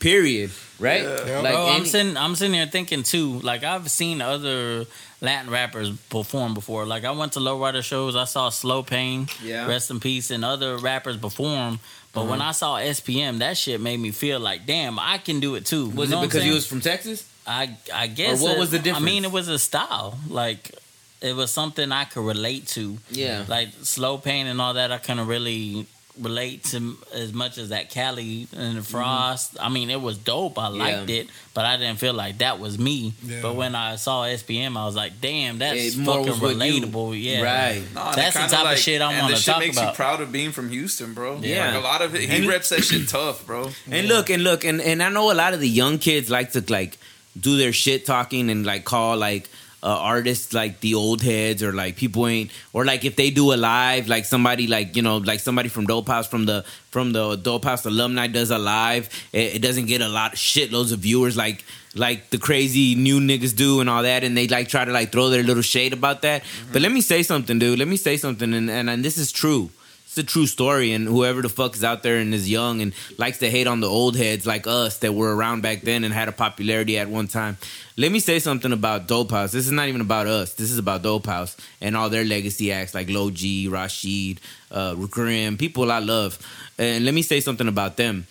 Period. 0.00 0.50
Right? 0.80 1.04
Like 1.04 1.24
Bro, 1.54 1.68
I'm 1.68 1.86
sitting, 1.86 2.16
I'm 2.16 2.34
sitting 2.34 2.54
here 2.54 2.66
thinking 2.66 3.04
too. 3.04 3.38
Like 3.38 3.62
I've 3.62 3.88
seen 3.88 4.20
other 4.20 4.84
Latin 5.20 5.48
rappers 5.48 5.92
perform 6.10 6.54
before. 6.54 6.84
Like 6.86 7.04
I 7.04 7.12
went 7.12 7.34
to 7.34 7.38
lowrider 7.38 7.84
shows. 7.84 8.16
I 8.16 8.24
saw 8.24 8.48
Slow 8.48 8.82
Pain, 8.82 9.28
Yeah. 9.44 9.68
rest 9.68 9.92
in 9.92 10.00
peace, 10.00 10.32
and 10.32 10.44
other 10.44 10.76
rappers 10.78 11.16
perform. 11.16 11.78
But 12.12 12.26
when 12.26 12.40
Uh-huh. 12.40 12.48
I 12.48 12.52
saw 12.52 12.76
SPM, 12.78 13.38
that 13.38 13.56
shit 13.56 13.80
made 13.80 14.00
me 14.00 14.10
feel 14.10 14.40
like, 14.40 14.66
damn, 14.66 14.98
I 14.98 15.18
can 15.18 15.38
do 15.38 15.54
it 15.54 15.64
too. 15.64 15.86
was 15.90 16.10
You 16.10 16.16
know 16.16 16.22
it 16.24 16.26
because 16.26 16.42
he 16.42 16.50
was 16.50 16.66
from 16.66 16.80
Texas? 16.80 17.24
I 17.46 17.76
I 17.92 18.06
guess. 18.06 18.40
Or 18.40 18.44
what 18.48 18.56
it- 18.56 18.60
was 18.60 18.70
the 18.70 18.78
difference? 18.78 19.02
I 19.02 19.06
mean, 19.06 19.24
it 19.24 19.32
was 19.32 19.48
a 19.48 19.58
style. 19.58 20.18
Like 20.28 20.72
it 21.20 21.34
was 21.36 21.50
something 21.50 21.92
I 21.92 22.04
could 22.04 22.24
relate 22.26 22.66
to. 22.68 22.98
Yeah. 23.10 23.44
Like 23.48 23.68
slow 23.82 24.18
pain 24.18 24.46
and 24.46 24.60
all 24.60 24.74
that, 24.74 24.90
I 24.92 24.98
couldn't 24.98 25.26
really 25.28 25.86
relate 26.20 26.62
to 26.62 26.94
as 27.14 27.32
much 27.32 27.56
as 27.56 27.70
that 27.70 27.88
Cali 27.88 28.46
and 28.54 28.76
the 28.76 28.80
mm-hmm. 28.80 28.82
Frost. 28.82 29.56
I 29.58 29.70
mean, 29.70 29.88
it 29.88 29.98
was 30.00 30.18
dope. 30.18 30.58
I 30.58 30.68
liked 30.68 31.08
Yeah. 31.08 31.20
it, 31.20 31.28
but 31.54 31.64
I 31.64 31.78
didn't 31.78 31.98
feel 32.00 32.12
like 32.12 32.38
that 32.38 32.58
was 32.58 32.78
me. 32.78 33.14
Yeah. 33.24 33.38
But 33.40 33.54
when 33.54 33.74
I 33.74 33.96
saw 33.96 34.24
SPM, 34.24 34.76
I 34.76 34.84
was 34.84 34.94
like, 34.94 35.22
damn, 35.22 35.56
that's 35.58 35.78
It 35.94 35.96
more 35.96 36.16
fucking 36.16 36.30
was 36.32 36.40
what 36.40 36.66
you- 36.66 36.82
relatable. 36.82 37.22
Yeah. 37.22 37.40
Right. 37.40 37.82
Nah, 37.94 38.08
and 38.10 38.18
That's 38.18 38.34
the 38.34 38.40
kinda 38.40 38.56
type 38.56 38.72
of 38.74 38.78
shit 38.78 39.00
I 39.00 39.12
and 39.12 39.22
wanna 39.22 39.34
the 39.36 39.40
shit 39.40 39.52
talk 39.54 39.60
makes 39.60 39.76
about. 39.78 39.88
you 39.92 39.96
proud 39.96 40.20
of 40.20 40.32
being 40.32 40.52
from 40.52 40.68
Houston, 40.70 41.14
bro. 41.14 41.38
Yeah. 41.40 41.68
like 41.68 41.76
a 41.76 41.80
lot 41.80 42.02
of 42.02 42.14
it. 42.14 42.28
He 42.28 42.36
And- 42.36 42.46
reps 42.46 42.68
that 42.70 42.84
shit 42.84 43.08
tough, 43.08 43.46
bro. 43.46 43.70
And 43.90 44.06
look, 44.08 44.28
and 44.28 44.44
look, 44.44 44.64
and, 44.64 44.82
and 44.82 45.02
I 45.02 45.08
know 45.08 45.32
a 45.32 45.34
lot 45.34 45.54
of 45.54 45.60
the 45.60 45.68
young 45.68 45.98
kids 45.98 46.28
like 46.28 46.52
to 46.52 46.62
like 46.68 46.98
do 47.38 47.56
their 47.56 47.72
shit 47.72 48.06
talking 48.06 48.50
and 48.50 48.66
like 48.66 48.84
call 48.84 49.16
like 49.16 49.48
uh, 49.82 49.88
artists 49.88 50.52
like 50.52 50.80
the 50.80 50.94
old 50.94 51.22
heads 51.22 51.62
or 51.62 51.72
like 51.72 51.96
people 51.96 52.26
ain't 52.28 52.50
or 52.72 52.84
like 52.84 53.04
if 53.04 53.16
they 53.16 53.30
do 53.30 53.52
a 53.52 53.56
live 53.56 54.06
like 54.06 54.24
somebody 54.24 54.68
like 54.68 54.94
you 54.94 55.02
know 55.02 55.16
like 55.16 55.40
somebody 55.40 55.68
from 55.68 55.86
Dope 55.86 56.06
House 56.06 56.28
from 56.28 56.46
the 56.46 56.64
from 56.90 57.12
the 57.12 57.34
Dope 57.36 57.64
House 57.64 57.84
alumni 57.84 58.28
does 58.28 58.50
a 58.52 58.58
live 58.58 59.08
it, 59.32 59.56
it 59.56 59.62
doesn't 59.62 59.86
get 59.86 60.00
a 60.00 60.08
lot 60.08 60.34
of 60.34 60.38
shitloads 60.38 60.92
of 60.92 61.00
viewers 61.00 61.36
like 61.36 61.64
like 61.94 62.30
the 62.30 62.38
crazy 62.38 62.94
new 62.94 63.20
niggas 63.20 63.56
do 63.56 63.80
and 63.80 63.90
all 63.90 64.02
that 64.04 64.22
and 64.22 64.36
they 64.36 64.46
like 64.46 64.68
try 64.68 64.84
to 64.84 64.92
like 64.92 65.10
throw 65.10 65.28
their 65.28 65.42
little 65.42 65.62
shade 65.62 65.92
about 65.92 66.22
that. 66.22 66.42
But 66.72 66.80
let 66.82 66.92
me 66.92 67.00
say 67.00 67.22
something 67.22 67.58
dude. 67.58 67.78
Let 67.78 67.88
me 67.88 67.96
say 67.96 68.16
something 68.16 68.54
and 68.54 68.70
and, 68.70 68.88
and 68.88 69.04
this 69.04 69.18
is 69.18 69.32
true 69.32 69.70
it's 70.12 70.18
a 70.18 70.22
true 70.22 70.46
story, 70.46 70.92
and 70.92 71.06
whoever 71.08 71.40
the 71.40 71.48
fuck 71.48 71.74
is 71.74 71.82
out 71.82 72.02
there 72.02 72.18
and 72.18 72.34
is 72.34 72.50
young 72.50 72.82
and 72.82 72.92
likes 73.16 73.38
to 73.38 73.50
hate 73.50 73.66
on 73.66 73.80
the 73.80 73.86
old 73.88 74.14
heads 74.14 74.44
like 74.46 74.66
us 74.66 74.98
that 74.98 75.14
were 75.14 75.34
around 75.34 75.62
back 75.62 75.80
then 75.82 76.04
and 76.04 76.12
had 76.12 76.28
a 76.28 76.32
popularity 76.32 76.98
at 76.98 77.08
one 77.08 77.28
time. 77.28 77.56
Let 77.96 78.12
me 78.12 78.20
say 78.20 78.38
something 78.38 78.72
about 78.72 79.06
Dope 79.08 79.30
House. 79.30 79.52
This 79.52 79.64
is 79.64 79.72
not 79.72 79.88
even 79.88 80.02
about 80.02 80.26
us. 80.26 80.52
This 80.52 80.70
is 80.70 80.76
about 80.78 81.02
Dope 81.02 81.24
House 81.26 81.56
and 81.80 81.96
all 81.96 82.10
their 82.10 82.24
legacy 82.24 82.70
acts 82.72 82.94
like 82.94 83.08
Low 83.08 83.30
G, 83.30 83.68
Rashid, 83.68 84.40
uh, 84.70 84.94
Grim, 84.96 85.56
people 85.56 85.90
I 85.90 86.00
love. 86.00 86.38
And 86.78 87.06
let 87.06 87.14
me 87.14 87.22
say 87.22 87.40
something 87.40 87.66
about 87.68 87.96
them. 87.96 88.26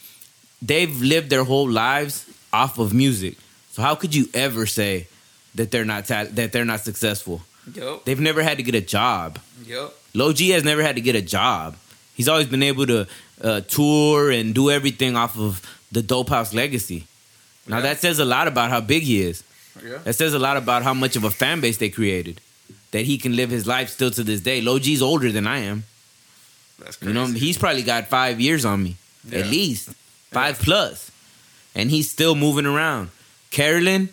They've 0.61 1.01
lived 1.01 1.31
their 1.31 1.43
whole 1.43 1.67
lives 1.69 2.25
off 2.53 2.77
of 2.77 2.93
music. 2.93 3.37
So 3.71 3.81
how 3.81 3.95
could 3.95 4.13
you 4.13 4.27
ever 4.35 4.67
say 4.67 5.07
that 5.55 5.71
they're 5.71 5.85
not 5.85 6.05
ta- 6.05 6.27
that 6.29 6.51
they're 6.51 6.65
not 6.65 6.81
successful? 6.81 7.41
Yep, 7.73 8.05
They've 8.05 8.19
never 8.19 8.43
had 8.43 8.57
to 8.57 8.63
get 8.63 8.75
a 8.75 8.81
job. 8.81 9.39
yep. 9.65 9.93
Low 10.13 10.33
G 10.33 10.49
has 10.49 10.63
never 10.63 10.81
had 10.81 10.95
to 10.95 11.01
get 11.01 11.15
a 11.15 11.21
job. 11.21 11.75
He's 12.15 12.27
always 12.27 12.47
been 12.47 12.63
able 12.63 12.85
to 12.87 13.07
uh, 13.41 13.61
tour 13.61 14.29
and 14.31 14.53
do 14.53 14.69
everything 14.69 15.15
off 15.15 15.37
of 15.37 15.61
the 15.91 16.01
Dope 16.01 16.29
House 16.29 16.53
legacy. 16.53 17.05
Now 17.67 17.77
Yeah. 17.77 17.81
that 17.83 17.99
says 18.01 18.19
a 18.19 18.25
lot 18.25 18.47
about 18.47 18.69
how 18.69 18.81
big 18.81 19.03
he 19.03 19.21
is. 19.21 19.43
Yeah. 19.83 19.97
That 20.03 20.13
says 20.13 20.33
a 20.33 20.39
lot 20.39 20.57
about 20.57 20.83
how 20.83 20.93
much 20.93 21.15
of 21.15 21.23
a 21.23 21.31
fan 21.31 21.61
base 21.61 21.77
they 21.77 21.89
created. 21.89 22.41
That 22.91 23.05
he 23.05 23.17
can 23.17 23.35
live 23.35 23.49
his 23.49 23.65
life 23.65 23.89
still 23.89 24.11
to 24.11 24.23
this 24.23 24.41
day. 24.41 24.61
Low 24.61 24.77
G's 24.79 25.01
older 25.01 25.31
than 25.31 25.47
I 25.47 25.59
am. 25.59 25.85
That's 26.79 26.97
crazy. 26.97 27.07
You 27.07 27.13
know, 27.13 27.25
he's 27.27 27.57
probably 27.57 27.83
got 27.83 28.07
five 28.07 28.39
years 28.41 28.65
on 28.65 28.83
me, 28.83 28.97
Yeah. 29.29 29.39
at 29.39 29.47
least 29.47 29.89
five 30.31 30.59
plus, 30.59 31.09
and 31.73 31.89
he's 31.89 32.09
still 32.11 32.35
moving 32.35 32.65
around. 32.65 33.09
Carolyn, 33.49 34.09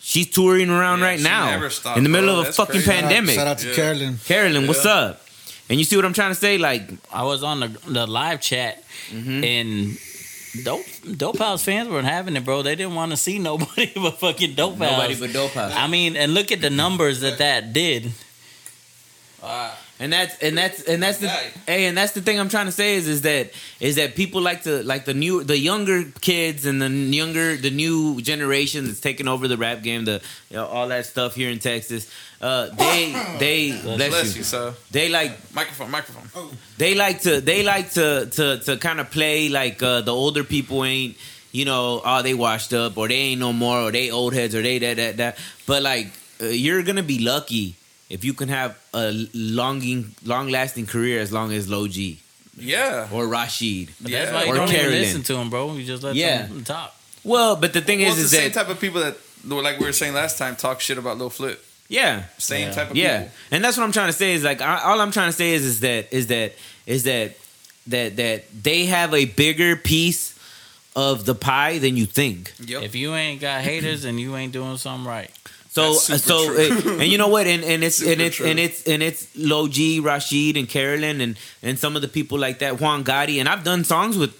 she's 0.00 0.28
touring 0.30 0.68
around 0.68 0.98
Yeah, 1.00 1.04
right 1.06 1.18
she 1.18 1.24
now 1.24 1.50
never 1.50 1.70
stopped, 1.70 1.96
in 1.96 2.02
the 2.04 2.10
middle 2.10 2.28
bro. 2.30 2.38
of 2.40 2.40
a 2.40 2.44
That's 2.44 2.56
fucking 2.56 2.82
crazy. 2.82 2.90
pandemic. 2.90 3.34
Shout 3.34 3.46
out 3.46 3.58
to 3.60 3.68
Yeah. 3.68 3.74
Carolyn. 3.74 4.18
Carolyn, 4.26 4.66
what's 4.66 4.84
up? 4.84 5.24
And 5.70 5.78
you 5.78 5.84
see 5.84 5.96
what 5.96 6.04
I'm 6.04 6.12
trying 6.14 6.30
to 6.30 6.34
say? 6.40 6.56
Like, 6.58 6.88
I 7.12 7.24
was 7.24 7.42
on 7.42 7.60
the 7.60 7.68
the 7.86 8.06
live 8.06 8.40
chat 8.40 8.84
Mm-hmm. 9.10 9.44
and 9.44 10.64
dope 10.64 10.84
dope 11.16 11.38
house 11.38 11.62
fans 11.64 11.88
weren't 11.88 12.06
having 12.06 12.36
it, 12.36 12.44
bro. 12.44 12.62
They 12.62 12.74
didn't 12.74 12.94
want 12.94 13.10
to 13.12 13.16
see 13.16 13.38
nobody 13.38 13.92
but 13.94 14.18
fucking 14.18 14.54
dope 14.54 14.76
House. 14.78 14.90
nobody 14.90 15.14
but 15.14 15.32
Dope 15.32 15.52
House. 15.52 15.72
I 15.74 15.86
mean, 15.86 16.16
and 16.16 16.34
look 16.34 16.50
at 16.52 16.60
the 16.60 16.70
numbers 16.70 17.20
that 17.20 17.38
that 17.38 17.72
did. 17.72 18.10
And 20.00 20.12
that's 20.12 20.38
and 20.38 20.56
that's 20.56 20.82
and 20.82 21.02
that's 21.02 21.18
the 21.18 21.26
Right. 21.26 21.52
hey 21.66 21.86
and 21.86 21.96
that's 21.96 22.12
the 22.12 22.20
thing 22.20 22.38
I'm 22.38 22.48
trying 22.48 22.66
to 22.66 22.72
say 22.72 22.94
is 22.96 23.08
is 23.08 23.22
that 23.22 23.50
is 23.80 23.96
that 23.96 24.14
people 24.14 24.40
like 24.40 24.62
to 24.62 24.82
like 24.84 25.04
the 25.04 25.14
new 25.14 25.42
the 25.44 25.58
younger 25.58 26.04
kids 26.20 26.66
and 26.66 26.80
the 26.80 26.88
younger 26.88 27.56
the 27.56 27.70
new 27.70 28.20
generation 28.20 28.86
that's 28.86 29.00
taking 29.00 29.26
over 29.28 29.48
the 29.48 29.56
rap 29.56 29.82
game 29.82 30.04
the 30.04 30.22
you 30.50 30.56
know, 30.56 30.66
all 30.66 30.88
that 30.88 31.06
stuff 31.06 31.34
here 31.34 31.50
in 31.50 31.58
Texas 31.58 32.10
uh 32.40 32.68
they 32.76 33.12
they 33.38 33.70
bless, 33.82 33.96
Bless 34.10 34.32
you. 34.34 34.38
you, 34.38 34.44
sir. 34.44 34.74
they 34.92 35.08
like 35.08 35.32
Microphone, 35.54 35.90
microphone. 35.90 36.50
they 36.76 36.94
like 36.94 37.20
to 37.22 37.40
they 37.40 37.62
like 37.62 37.90
to 37.92 38.26
to 38.26 38.58
to 38.60 38.76
kind 38.76 39.00
of 39.00 39.10
play 39.10 39.48
like 39.48 39.82
uh 39.82 40.00
the 40.02 40.14
older 40.14 40.44
people 40.44 40.84
ain't 40.84 41.16
you 41.50 41.64
know 41.64 42.00
oh 42.04 42.22
they 42.22 42.34
washed 42.34 42.72
up 42.72 42.96
or 42.96 43.08
they 43.08 43.14
ain't 43.32 43.40
no 43.40 43.52
more 43.52 43.80
or 43.80 43.90
they 43.90 44.10
old 44.10 44.34
heads 44.34 44.54
or 44.54 44.62
they 44.62 44.78
that 44.78 44.96
that 44.96 45.16
that 45.16 45.38
but 45.66 45.82
like 45.82 46.08
uh, 46.40 46.46
you're 46.46 46.82
gonna 46.84 47.02
be 47.02 47.18
lucky 47.18 47.74
if 48.10 48.24
you 48.24 48.32
can 48.34 48.48
have 48.48 48.78
a 48.94 49.12
longing 49.34 50.14
long 50.24 50.48
lasting 50.48 50.86
career 50.86 51.20
as 51.20 51.30
long 51.32 51.52
as 51.52 51.68
Low 51.68 51.86
G 51.88 52.20
Yeah. 52.56 53.08
or 53.12 53.26
Rashid 53.28 53.90
But 54.00 54.10
Yeah. 54.10 54.18
that's 54.20 54.32
why 54.32 54.44
you 54.44 54.52
Or 54.52 54.56
don't 54.56 54.68
Carolyn. 54.68 54.92
even 54.94 55.02
listen 55.02 55.22
to 55.24 55.34
them, 55.34 55.50
bro. 55.50 55.74
You 55.76 55.84
just 55.84 56.02
let 56.02 56.14
Yeah. 56.16 56.46
them 56.46 56.64
talk. 56.64 56.94
well 57.24 57.56
but 57.56 57.72
the 57.72 57.80
thing 57.80 58.00
Well, 58.00 58.08
is 58.12 58.14
it's 58.14 58.24
is 58.26 58.30
the 58.30 58.36
same 58.38 58.48
that 58.52 58.58
type 58.60 58.68
of 58.70 58.80
people 58.80 59.00
that, 59.00 59.16
like 59.44 59.78
we 59.78 59.86
were 59.86 59.92
saying 59.92 60.14
last 60.14 60.38
time, 60.38 60.56
talk 60.56 60.80
shit 60.80 60.98
about 60.98 61.18
Lil 61.18 61.30
Flip. 61.30 61.62
yeah 61.88 62.24
Same 62.38 62.68
Yeah. 62.68 62.74
type 62.74 62.90
of 62.90 62.96
yeah 62.96 63.18
people. 63.18 63.32
and 63.52 63.64
that's 63.64 63.76
what 63.78 63.84
i'm 63.84 63.92
trying 63.92 64.08
to 64.08 64.18
say 64.22 64.32
is 64.34 64.42
like 64.44 64.60
I, 64.60 64.82
all 64.84 65.00
i'm 65.00 65.10
trying 65.12 65.28
to 65.30 65.36
say 65.36 65.52
is 65.54 65.64
is 65.64 65.80
that 65.80 66.12
is 66.12 66.26
that 66.28 66.52
is 66.86 67.04
that 67.04 67.36
that 67.86 68.16
that 68.16 68.44
they 68.62 68.86
have 68.86 69.14
a 69.14 69.24
bigger 69.24 69.74
piece 69.76 70.34
of 70.96 71.24
the 71.24 71.34
pie 71.34 71.78
than 71.78 71.96
you 71.96 72.04
think 72.06 72.52
Yep. 72.66 72.82
If 72.82 72.94
you 72.94 73.14
ain't 73.14 73.40
got 73.40 73.62
haters 73.62 74.04
and 74.04 74.18
you 74.20 74.36
ain't 74.36 74.52
doing 74.52 74.76
something 74.78 75.06
right, 75.06 75.30
so 75.78 76.16
so 76.16 76.54
uh, 76.54 76.98
and 77.00 77.10
you 77.10 77.18
know 77.18 77.28
what? 77.28 77.46
And, 77.46 77.64
and 77.64 77.82
it's 77.88 78.00
and 78.00 78.08
Super 78.10 78.22
it's 78.22 78.36
true. 78.36 78.46
and 78.46 78.58
it's 78.58 78.86
and 78.86 79.02
it's 79.02 79.36
Low 79.36 79.68
G, 79.68 80.00
Rashid 80.00 80.56
and 80.56 80.68
Carolyn 80.68 81.20
and 81.20 81.38
and 81.62 81.78
some 81.78 81.96
of 81.96 82.02
the 82.02 82.08
people 82.08 82.38
like 82.38 82.58
that. 82.60 82.80
Juan 82.80 83.04
Gotti 83.04 83.38
and 83.40 83.48
I've 83.48 83.64
done 83.64 83.84
songs 83.84 84.16
with 84.18 84.34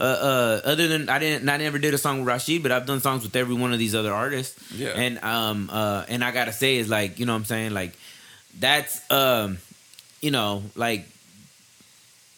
uh, 0.00 0.04
uh, 0.04 0.60
other 0.64 0.86
than 0.86 1.08
I 1.08 1.18
didn't 1.18 1.48
I 1.48 1.56
never 1.56 1.78
did 1.78 1.92
a 1.94 1.98
song 1.98 2.20
with 2.20 2.28
Rashid 2.28 2.62
but 2.62 2.70
I've 2.72 2.86
done 2.86 3.00
songs 3.00 3.22
with 3.24 3.34
every 3.34 3.54
one 3.54 3.72
of 3.72 3.78
these 3.78 3.94
other 3.94 4.12
artists. 4.12 4.56
Yeah. 4.72 4.88
and 4.90 5.18
um 5.24 5.68
uh 5.72 6.04
and 6.08 6.22
I 6.24 6.30
gotta 6.30 6.52
say 6.52 6.76
is 6.76 6.88
like 6.88 7.18
you 7.18 7.26
know 7.26 7.32
what 7.32 7.38
I'm 7.40 7.44
saying? 7.46 7.74
Like 7.74 7.92
that's 8.58 9.00
um 9.10 9.58
you 10.20 10.30
know 10.30 10.62
like 10.76 11.04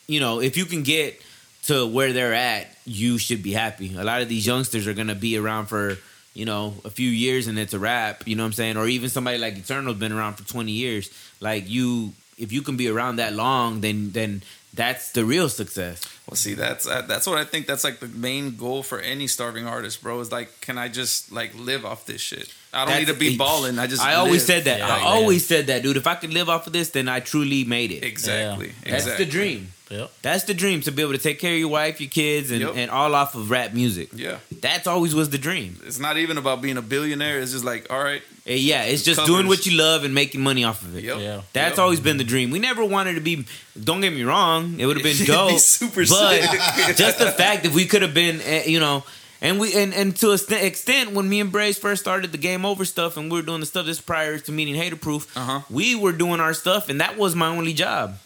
you 0.07 0.21
know 0.21 0.41
if 0.41 0.57
you 0.57 0.65
can 0.65 0.83
get 0.83 1.21
to 1.65 1.87
where 1.87 2.13
they're 2.13 2.35
at 2.35 2.67
you 2.87 3.19
should 3.19 3.43
be 3.43 3.53
happy. 3.53 3.95
A 3.97 4.05
lot 4.05 4.23
of 4.23 4.29
these 4.29 4.47
youngsters 4.47 4.87
are 4.89 4.95
gonna 4.95 5.15
be 5.15 5.37
around 5.37 5.67
for 5.67 5.99
you 6.35 6.45
know 6.45 6.75
a 6.85 6.91
few 6.91 7.09
years 7.11 7.47
and 7.49 7.59
it's 7.59 7.75
a 7.75 7.79
wrap 7.79 8.27
you 8.27 8.37
know 8.37 8.43
what 8.45 8.49
i'm 8.49 8.53
saying 8.53 8.77
or 8.77 8.87
even 8.87 9.09
somebody 9.09 9.39
like 9.39 9.57
eternal's 9.57 9.99
been 9.99 10.13
around 10.13 10.35
for 10.35 10.45
20 10.47 10.71
years 10.71 11.11
like 11.41 11.69
you 11.69 12.13
if 12.39 12.53
you 12.53 12.63
can 12.63 12.77
be 12.77 12.89
around 12.89 13.17
that 13.17 13.33
long 13.33 13.81
then 13.81 14.11
then 14.13 14.43
that's 14.73 15.11
the 15.13 15.25
real 15.25 15.49
success 15.49 16.01
Well, 16.29 16.37
see, 16.37 16.55
that's 16.55 16.87
uh, 16.87 17.03
that's 17.03 17.27
what 17.27 17.39
I 17.39 17.45
think. 17.45 17.67
That's 17.67 17.83
like 17.83 17.99
the 17.99 18.07
main 18.07 18.55
goal 18.55 18.85
for 18.85 19.01
any 19.01 19.27
starving 19.27 19.67
artist, 19.67 20.01
bro. 20.01 20.21
Is 20.21 20.31
like, 20.31 20.61
can 20.61 20.79
I 20.79 20.87
just 20.87 21.33
like 21.33 21.51
live 21.59 21.85
off 21.85 22.07
this 22.07 22.21
shit? 22.21 22.47
I 22.73 22.85
don't 22.85 22.97
need 23.01 23.09
to 23.09 23.15
be 23.19 23.37
balling. 23.37 23.81
I 23.81 23.89
just. 23.89 24.01
i 24.01 24.15
always 24.15 24.33
live. 24.35 24.43
said 24.43 24.65
that 24.71 24.79
Yeah, 24.79 24.95
i 24.95 24.99
yeah. 24.99 25.05
always 25.15 25.45
said 25.45 25.67
that 25.67 25.83
dude 25.83 25.97
if 25.97 26.07
i 26.07 26.15
could 26.15 26.33
live 26.33 26.49
off 26.49 26.69
of 26.69 26.73
this 26.73 26.91
then 26.91 27.09
i 27.09 27.19
truly 27.19 27.65
made 27.65 27.91
it 27.91 28.05
Exactly. 28.05 28.69
that's 28.85 29.07
exactly. 29.07 29.25
the 29.25 29.31
dream 29.31 29.73
yep. 29.91 30.11
that's 30.23 30.45
the 30.45 30.55
dream 30.55 30.81
to 30.81 30.91
be 30.93 31.03
able 31.03 31.13
to 31.13 31.19
take 31.19 31.39
care 31.39 31.53
of 31.53 31.59
your 31.59 31.69
wife 31.69 32.01
your 32.01 32.09
kids 32.11 32.51
and, 32.51 32.61
Yep. 32.61 32.73
and 32.77 32.91
all 32.91 33.15
off 33.15 33.35
of 33.35 33.51
rap 33.51 33.73
music 33.75 34.09
Yeah, 34.15 34.39
that's 34.61 34.87
always 34.87 35.15
was 35.15 35.29
the 35.31 35.39
dream 35.39 35.79
it's 35.87 35.99
not 35.99 36.17
even 36.17 36.39
about 36.39 36.63
being 36.63 36.77
a 36.79 36.83
billionaire. 36.83 37.41
It's 37.41 37.53
just 37.53 37.65
like, 37.65 37.91
all 37.93 38.03
right, 38.03 38.23
Eh, 38.47 38.55
yeah 38.55 38.85
it's 38.85 39.03
just 39.03 39.19
Covers. 39.21 39.35
doing 39.35 39.47
what 39.49 39.67
you 39.67 39.77
love 39.77 40.05
and 40.05 40.15
making 40.15 40.41
money 40.41 40.65
off 40.65 40.83
of 40.83 40.97
it 40.97 41.05
yep. 41.05 41.19
Yeah. 41.21 41.43
That's 41.53 41.77
yep. 41.77 41.79
always 41.79 42.01
been 42.01 42.17
the 42.17 42.25
dream. 42.25 42.51
We 42.51 42.59
never 42.59 42.85
wanted 42.85 43.15
to 43.15 43.21
be. 43.21 43.45
Don't 43.83 44.01
get 44.01 44.13
me 44.13 44.23
wrong. 44.25 44.79
It 44.81 44.87
would 44.87 44.97
have 44.97 45.05
been 45.05 45.13
It'd 45.17 45.27
be 45.27 45.33
dope. 45.33 45.59
super 45.59 46.03
but 46.07 46.41
sick. 46.41 46.97
just 46.97 47.19
the 47.19 47.31
fact 47.31 47.65
that 47.65 47.73
we 47.73 47.85
could 47.87 48.03
have 48.03 48.15
been, 48.15 48.41
eh, 48.43 48.65
you 48.67 48.81
know, 48.81 49.05
and 49.43 49.59
we 49.61 49.73
and 49.75 49.93
and 49.95 50.17
to 50.17 50.33
a 50.33 50.39
st- 50.39 50.63
extent 50.65 51.13
when 51.13 51.29
me 51.29 51.41
and 51.41 51.51
Braze 51.53 51.79
first 51.79 52.03
started 52.03 52.31
the 52.33 52.39
game 52.39 52.65
over 52.65 52.85
stuff 52.85 53.17
and 53.17 53.31
we 53.31 53.39
were 53.41 53.47
doing 53.47 53.61
the 53.61 53.67
stuff 53.67 53.87
this 53.87 54.01
prior 54.01 54.39
to 54.39 54.53
meeting 54.53 54.75
Hater 54.75 54.97
Proof, 54.97 55.35
Uh-huh. 55.37 55.61
we 55.71 55.95
were 55.95 56.13
doing 56.13 56.41
our 56.41 56.53
stuff 56.55 56.89
and 56.89 57.01
that 57.01 57.17
was 57.19 57.35
my 57.35 57.47
only 57.49 57.73
job. 57.75 58.19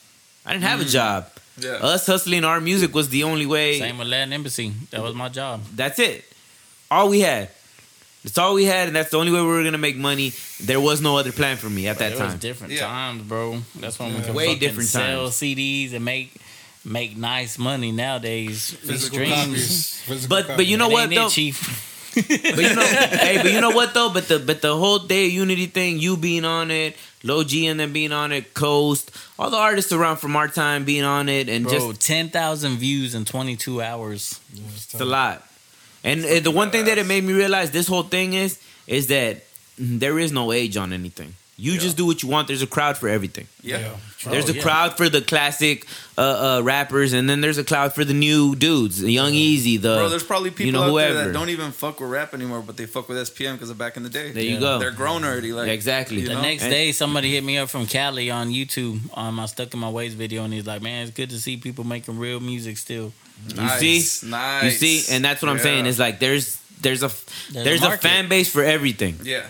I 0.47 0.53
didn't 0.53 0.65
have 0.65 0.81
a 0.81 0.85
job. 0.85 1.29
Yeah. 1.59 1.71
Us 1.75 2.07
hustling 2.07 2.45
our 2.45 2.61
music 2.61 2.95
was 2.95 3.09
the 3.11 3.25
only 3.25 3.47
way. 3.47 3.79
Same 3.79 3.99
with 3.99 4.09
Latin 4.09 4.33
Embassy. 4.33 4.73
That 4.91 5.03
was 5.03 5.15
my 5.15 5.29
job. 5.29 5.63
That's 5.75 5.99
it. 5.99 6.25
All 6.91 7.09
we 7.09 7.21
had. 7.21 7.49
That's 8.25 8.39
all 8.39 8.55
we 8.55 8.65
had, 8.65 8.87
and 8.89 8.97
that's 8.97 9.11
the 9.11 9.19
only 9.19 9.31
way 9.33 9.41
we 9.41 9.47
were 9.47 9.63
gonna 9.63 9.77
make 9.79 9.97
money. 9.97 10.33
There 10.61 10.81
was 10.81 11.01
no 11.03 11.19
other 11.19 11.31
plan 11.31 11.57
for 11.59 11.69
me 11.69 11.87
at 11.89 11.99
that 11.99 12.13
it 12.13 12.19
was 12.21 12.31
time. 12.31 12.39
different 12.39 12.73
Yeah. 12.73 12.87
times, 12.87 13.23
bro. 13.23 13.61
That's 13.77 13.99
when 13.99 14.11
we 14.15 14.21
Yeah. 14.21 14.25
could 14.27 14.35
Way 14.35 14.55
different 14.57 14.89
sell 14.89 15.25
times. 15.25 15.37
CDs 15.37 15.93
and 15.93 16.05
make 16.05 16.33
make 16.87 17.17
nice 17.17 17.59
money 17.59 17.93
nowadays. 17.93 18.75
Physical 18.83 19.19
streams. 19.19 19.35
copies. 19.45 20.01
Physical 20.07 20.29
But- 20.37 20.57
but 20.57 20.67
you 20.67 20.77
know 20.77 20.91
It 20.91 20.93
what, 20.93 21.03
ain't 21.05 21.13
it, 21.13 21.17
though? 21.17 21.31
Chief? 21.31 21.94
But 22.15 22.59
you 22.59 22.75
know, 22.75 22.83
hey, 22.83 23.39
but 23.43 23.53
you 23.53 23.61
know 23.61 23.71
what 23.71 23.95
though? 23.95 24.11
But 24.11 24.29
the 24.29 24.39
but 24.39 24.63
the 24.63 24.77
whole 24.77 24.99
day 24.99 25.27
Unity 25.27 25.67
thing, 25.67 25.99
you 25.99 26.17
being 26.17 26.45
on 26.45 26.71
it, 26.71 26.97
Low 27.23 27.43
G 27.45 27.67
and 27.67 27.79
then 27.79 27.93
being 27.93 28.13
on 28.13 28.33
it, 28.33 28.55
Coast, 28.55 29.11
all 29.39 29.51
the 29.51 29.57
artists 29.57 29.93
around 29.93 30.19
from 30.19 30.37
our 30.37 30.49
time 30.49 30.85
being 30.85 31.05
on 31.05 31.29
it, 31.29 31.49
and 31.49 31.65
Bro, 31.65 31.73
just 31.93 32.01
ten 32.01 32.29
thousand 32.29 32.77
views 32.77 33.15
in 33.15 33.25
twenty 33.25 33.57
two 33.57 33.83
hours. 33.83 34.41
Yeah, 34.53 34.63
it's 34.75 34.95
it's 34.95 35.01
a 35.01 35.05
lot. 35.05 35.47
And 36.05 36.25
uh, 36.25 36.41
the 36.41 36.51
one 36.51 36.71
thing 36.71 36.85
that 36.85 36.99
it 36.99 37.07
made 37.07 37.25
me 37.25 37.33
realize 37.33 37.71
this 37.71 37.89
whole 37.89 38.03
thing 38.03 38.35
is 38.35 38.61
is 38.87 39.09
that 39.09 39.45
there 39.79 40.19
is 40.19 40.31
no 40.33 40.53
age 40.53 40.77
on 40.77 40.93
anything. 40.93 41.35
You 41.57 41.73
Yeah. 41.75 41.79
just 41.79 41.97
do 41.97 42.05
what 42.05 42.23
you 42.23 42.29
want. 42.29 42.49
There's 42.49 42.63
a 42.63 42.67
crowd 42.67 42.99
for 42.99 43.09
everything. 43.09 43.47
Yeah. 43.63 43.79
Yeah. 43.79 44.31
There's 44.31 44.47
Oh, 44.49 44.53
a 44.53 44.55
yeah. 44.57 44.63
crowd 44.63 44.97
for 44.97 45.09
the 45.09 45.21
classic 45.21 45.87
uh, 46.19 46.21
uh, 46.59 46.63
rappers, 46.63 47.13
and 47.13 47.29
then 47.29 47.41
there's 47.43 47.59
a 47.59 47.65
crowd 47.65 47.95
for 47.95 48.05
the 48.05 48.15
new 48.15 48.55
dudes, 48.57 49.01
the 49.01 49.13
Young 49.13 49.35
Easy, 49.35 49.77
the 49.77 49.97
Bro, 49.97 50.09
there's 50.09 50.23
probably 50.25 50.51
people 50.51 50.67
you 50.67 50.73
know, 50.73 50.85
out 50.85 50.97
there 50.97 51.15
that 51.27 51.33
don't 51.33 51.51
even 51.51 51.71
fuck 51.73 52.01
with 52.01 52.09
rap 52.11 52.33
anymore, 52.35 52.63
but 52.67 52.77
they 52.77 52.87
fuck 52.87 53.09
with 53.09 53.19
SPM 53.19 53.53
because 53.55 53.71
of 53.71 53.79
back 53.79 53.97
in 53.97 54.03
the 54.03 54.09
day. 54.09 54.33
There 54.33 54.43
you 54.43 54.59
go. 54.59 54.79
They're 54.79 54.91
grown 54.93 55.25
already. 55.25 55.53
Like 55.53 55.69
exactly. 55.69 56.23
The 56.23 56.35
know? 56.35 56.43
next 56.43 56.63
And- 56.65 56.73
day, 56.73 56.93
somebody 56.93 57.33
hit 57.33 57.45
me 57.45 57.59
up 57.59 57.69
from 57.71 57.87
Cali 57.87 58.31
on 58.31 58.49
YouTube 58.51 59.01
on 59.15 59.35
my 59.35 59.47
Stuck 59.47 59.73
in 59.75 59.81
My 59.81 59.91
Ways 59.91 60.15
video, 60.15 60.45
and 60.45 60.53
he's 60.55 60.67
like, 60.67 60.83
"Man, 60.83 61.03
it's 61.07 61.15
good 61.15 61.31
to 61.31 61.41
see 61.41 61.57
people 61.57 61.85
making 61.85 62.19
real 62.19 62.41
music 62.41 62.79
still." 62.79 63.13
You 63.49 63.57
Nice, 63.57 63.81
see, 64.13 64.27
nice. 64.29 64.65
you 64.65 64.71
see, 65.01 65.15
and 65.15 65.25
that's 65.25 65.43
what 65.43 65.51
I'm 65.51 65.59
saying. 65.59 65.87
Is 65.87 65.99
like 65.99 66.19
there's 66.21 66.57
there's 66.81 67.03
a 67.03 67.11
There's 67.53 67.65
there's, 67.81 67.83
a 67.83 67.93
a, 67.93 67.97
fan 67.99 68.29
base 68.29 68.49
for 68.51 68.63
everything. 68.63 69.19
yeah. 69.25 69.43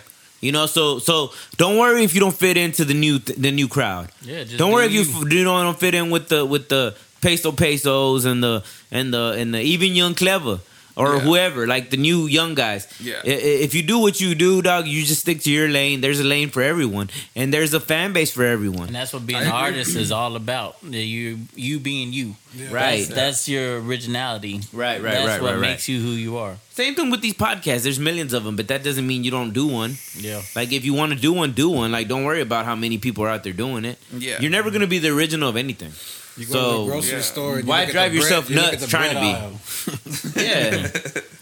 You 0.44 0.52
know, 0.52 0.66
so 0.66 0.98
so 0.98 1.32
don't 1.56 1.76
worry 1.78 2.04
if 2.04 2.14
you 2.14 2.20
don't 2.20 2.36
fit 2.36 2.56
into 2.56 2.84
the 2.84 2.94
new 2.94 3.18
the 3.18 3.50
new 3.50 3.68
crowd. 3.68 4.10
Yeah, 4.22 4.44
just 4.44 4.58
Don't 4.58 4.70
do 4.70 4.74
worry 4.76 4.86
if 4.86 4.92
you, 4.92 5.02
you. 5.02 5.10
f- 5.26 5.32
you 5.32 5.44
don't 5.44 5.64
don't 5.64 5.78
fit 5.80 5.94
in 5.94 6.10
with 6.10 6.28
the 6.28 6.44
with 6.44 6.68
the 6.68 6.94
peso 7.20 7.50
pesos 7.52 8.24
and 8.26 8.42
the 8.42 8.62
and 8.90 9.12
the 9.14 9.24
and 9.40 9.54
the 9.54 9.60
even 9.60 9.94
young 9.94 10.14
clever 10.14 10.58
or 10.96 11.14
Yeah. 11.16 11.20
whoever 11.26 11.66
like 11.66 11.90
the 11.90 11.96
new 11.96 12.26
young 12.26 12.54
guys. 12.54 12.86
Yeah. 13.00 13.14
I- 13.24 13.28
i- 13.28 13.60
If 13.66 13.74
you 13.74 13.82
do 13.82 13.98
what 13.98 14.20
you 14.20 14.34
do, 14.34 14.62
dog, 14.62 14.86
you 14.86 15.02
just 15.04 15.20
stick 15.22 15.40
to 15.42 15.50
your 15.50 15.68
lane. 15.68 16.00
There's 16.00 16.20
a 16.20 16.24
lane 16.24 16.50
for 16.50 16.62
everyone, 16.62 17.10
and 17.34 17.52
there's 17.52 17.74
a 17.74 17.80
fan 17.80 18.12
base 18.12 18.30
for 18.30 18.44
everyone. 18.44 18.86
And 18.88 18.94
that's 18.96 19.12
what 19.12 19.26
being 19.26 19.42
an 19.42 19.48
artist 19.48 19.96
is 19.96 20.10
all 20.12 20.36
about. 20.36 20.76
You 20.82 21.38
you 21.56 21.78
being 21.80 22.12
you. 22.12 22.36
Yeah. 22.56 22.70
Right. 22.70 23.02
That's, 23.02 23.14
that's 23.14 23.48
your 23.48 23.80
originality. 23.82 24.60
Right, 24.72 25.02
right, 25.02 25.14
That's 25.14 25.26
right, 25.26 25.42
what 25.42 25.52
right, 25.54 25.60
makes 25.74 25.88
you 25.88 25.98
who 26.00 26.10
you 26.10 26.36
are. 26.38 26.54
Same 26.72 26.94
thing 26.94 27.10
with 27.10 27.20
these 27.20 27.34
podcasts. 27.34 27.82
There's 27.82 27.98
millions 27.98 28.32
of 28.32 28.44
them, 28.44 28.54
but 28.54 28.68
that 28.68 28.84
doesn't 28.84 29.06
mean 29.06 29.24
you 29.24 29.32
don't 29.32 29.52
do 29.52 29.66
one. 29.66 29.98
Yeah. 30.16 30.40
Like 30.54 30.70
if 30.72 30.84
you 30.84 30.94
want 30.94 31.10
to 31.12 31.18
do 31.18 31.32
one, 31.32 31.50
do 31.52 31.68
one. 31.68 31.90
Like 31.90 32.06
don't 32.06 32.22
worry 32.24 32.40
about 32.40 32.64
how 32.64 32.76
many 32.76 32.98
people 32.98 33.24
are 33.24 33.28
out 33.34 33.42
there 33.42 33.52
doing 33.52 33.84
it. 33.84 33.98
Yeah. 34.16 34.38
You're 34.40 34.52
never 34.52 34.70
gonna 34.70 34.86
be 34.86 34.98
the 35.00 35.08
original 35.10 35.48
of 35.48 35.56
anything. 35.56 35.92
You 36.36 36.46
go 36.46 36.52
So, 36.52 36.60
to 36.72 36.78
the 36.84 36.90
grocery 36.90 37.12
yeah. 37.16 37.20
store. 37.22 37.58
And 37.58 37.68
why 37.68 37.80
look 37.80 37.88
at 37.88 37.92
drive 37.92 38.12
the 38.12 38.18
bread- 38.18 38.22
yourself 38.30 38.50
you 38.50 38.56
look 38.56 38.64
nuts 38.64 38.74
at 38.74 38.80
the 38.80 38.86
trying 38.88 39.14
to 39.14 39.20
be? 39.20 40.40
Yeah. 40.44 40.88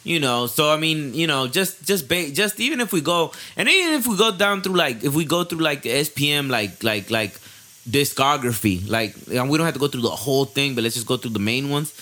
you 0.04 0.18
know, 0.20 0.46
so 0.46 0.70
I 0.72 0.76
mean, 0.76 1.14
you 1.14 1.26
know, 1.26 1.46
just 1.48 1.84
just 1.86 2.08
ba- 2.08 2.30
just 2.30 2.60
even 2.60 2.80
if 2.80 2.92
we 2.92 3.00
go 3.00 3.32
and 3.56 3.68
even 3.68 3.94
if 3.94 4.06
we 4.06 4.16
go 4.16 4.30
down 4.36 4.60
through 4.62 4.74
like 4.76 5.02
if 5.04 5.14
we 5.14 5.24
go 5.24 5.44
through 5.44 5.60
like 5.60 5.82
the 5.82 5.90
SPM 5.90 6.50
like 6.50 6.82
like 6.82 7.10
like 7.10 7.32
discography, 7.88 8.88
like 8.88 9.14
and 9.32 9.48
we 9.50 9.58
don't 9.58 9.64
have 9.64 9.74
to 9.74 9.80
go 9.80 9.88
through 9.88 10.02
the 10.02 10.10
whole 10.10 10.44
thing, 10.44 10.74
but 10.74 10.82
let's 10.82 10.94
just 10.94 11.06
go 11.06 11.16
through 11.16 11.30
the 11.32 11.38
main 11.38 11.70
ones. 11.70 11.94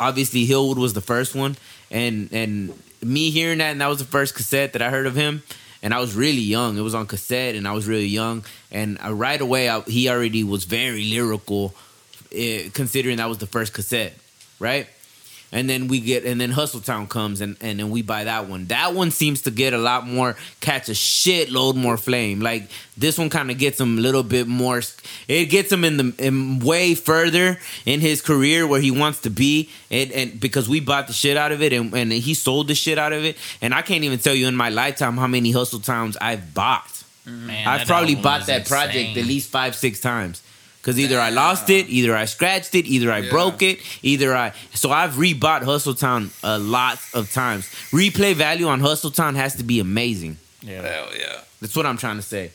Obviously, 0.00 0.46
Hillwood 0.46 0.76
was 0.78 0.94
the 0.94 1.00
first 1.00 1.34
one, 1.34 1.56
and 1.90 2.28
and 2.32 2.72
me 3.02 3.30
hearing 3.30 3.58
that, 3.58 3.70
and 3.72 3.80
that 3.80 3.88
was 3.88 3.98
the 3.98 4.04
first 4.04 4.34
cassette 4.34 4.72
that 4.72 4.82
I 4.82 4.90
heard 4.90 5.06
of 5.06 5.14
him, 5.14 5.42
and 5.82 5.92
I 5.94 6.00
was 6.00 6.14
really 6.14 6.40
young. 6.42 6.76
It 6.78 6.80
was 6.82 6.94
on 6.94 7.06
cassette, 7.06 7.54
and 7.54 7.68
I 7.68 7.72
was 7.72 7.86
really 7.86 8.06
young, 8.08 8.44
and 8.70 8.98
uh, 9.04 9.12
right 9.14 9.40
away, 9.40 9.68
I, 9.68 9.80
he 9.82 10.08
already 10.08 10.42
was 10.44 10.64
very 10.64 11.04
lyrical, 11.04 11.74
eh, 12.34 12.68
considering 12.72 13.18
that 13.18 13.28
was 13.28 13.38
the 13.38 13.46
first 13.46 13.72
cassette, 13.72 14.14
right? 14.58 14.86
and 15.52 15.68
then 15.68 15.86
we 15.86 16.00
get 16.00 16.24
and 16.24 16.40
then 16.40 16.50
Hustle 16.50 16.80
Town 16.80 17.06
comes 17.06 17.40
and 17.42 17.56
and 17.60 17.78
then 17.78 17.90
we 17.90 18.00
buy 18.00 18.24
that 18.24 18.48
one. 18.48 18.66
That 18.66 18.94
one 18.94 19.10
seems 19.10 19.42
to 19.42 19.50
get 19.50 19.74
a 19.74 19.78
lot 19.78 20.06
more 20.06 20.34
catch 20.60 20.88
a 20.88 20.92
shitload 20.92 21.76
more 21.76 21.98
flame. 21.98 22.40
Like 22.40 22.68
this 22.96 23.18
one 23.18 23.28
kind 23.28 23.50
of 23.50 23.58
gets 23.58 23.78
him 23.78 23.98
a 23.98 24.00
little 24.00 24.22
bit 24.22 24.48
more. 24.48 24.80
It 25.28 25.46
gets 25.46 25.70
him 25.70 25.84
in 25.84 25.96
the 25.98 26.14
in 26.18 26.60
way 26.60 26.94
further 26.94 27.58
in 27.84 28.00
his 28.00 28.22
career 28.22 28.66
where 28.66 28.80
he 28.80 28.90
wants 28.90 29.20
to 29.20 29.30
be, 29.30 29.68
and 29.90 30.10
and 30.12 30.40
because 30.40 30.68
we 30.68 30.80
bought 30.80 31.06
the 31.06 31.12
shit 31.12 31.36
out 31.36 31.52
of 31.52 31.62
it 31.62 31.72
and 31.74 31.94
and 31.94 32.10
he 32.12 32.32
sold 32.32 32.68
the 32.68 32.74
shit 32.74 32.98
out 32.98 33.12
of 33.12 33.24
it, 33.24 33.36
and 33.60 33.74
I 33.74 33.82
can't 33.82 34.04
even 34.04 34.18
tell 34.18 34.34
you 34.34 34.48
in 34.48 34.56
my 34.56 34.70
lifetime 34.70 35.18
how 35.18 35.26
many 35.26 35.52
Hustle 35.52 35.80
Towns 35.80 36.16
I've 36.16 36.54
bought. 36.54 37.04
Man, 37.24 37.68
I've 37.68 37.86
probably 37.86 38.16
bought 38.16 38.46
that 38.46 38.66
project 38.66 39.16
at 39.16 39.26
least 39.26 39.50
five, 39.50 39.76
six 39.76 40.00
times. 40.00 40.42
Cause 40.82 40.98
either 40.98 41.20
I 41.20 41.30
lost 41.30 41.70
it, 41.70 41.88
either 41.88 42.16
I 42.16 42.24
scratched 42.24 42.74
it, 42.74 42.86
either 42.86 43.12
I 43.12 43.18
Yeah. 43.18 43.30
broke 43.30 43.62
it, 43.62 43.78
either 44.02 44.34
I. 44.36 44.52
So 44.74 44.90
I've 44.90 45.12
rebought 45.14 45.62
Hustle 45.62 45.94
Town 45.94 46.32
a 46.42 46.58
lot 46.58 46.98
of 47.14 47.32
times. 47.32 47.66
Replay 47.92 48.34
value 48.34 48.66
on 48.66 48.80
Hustle 48.80 49.12
Town 49.12 49.36
has 49.36 49.54
to 49.56 49.62
be 49.62 49.78
amazing. 49.78 50.38
Yeah. 50.60 50.82
Hell 50.82 51.08
yeah. 51.16 51.38
That's 51.60 51.76
what 51.76 51.86
I'm 51.86 51.98
trying 51.98 52.16
to 52.16 52.22
say. 52.22 52.50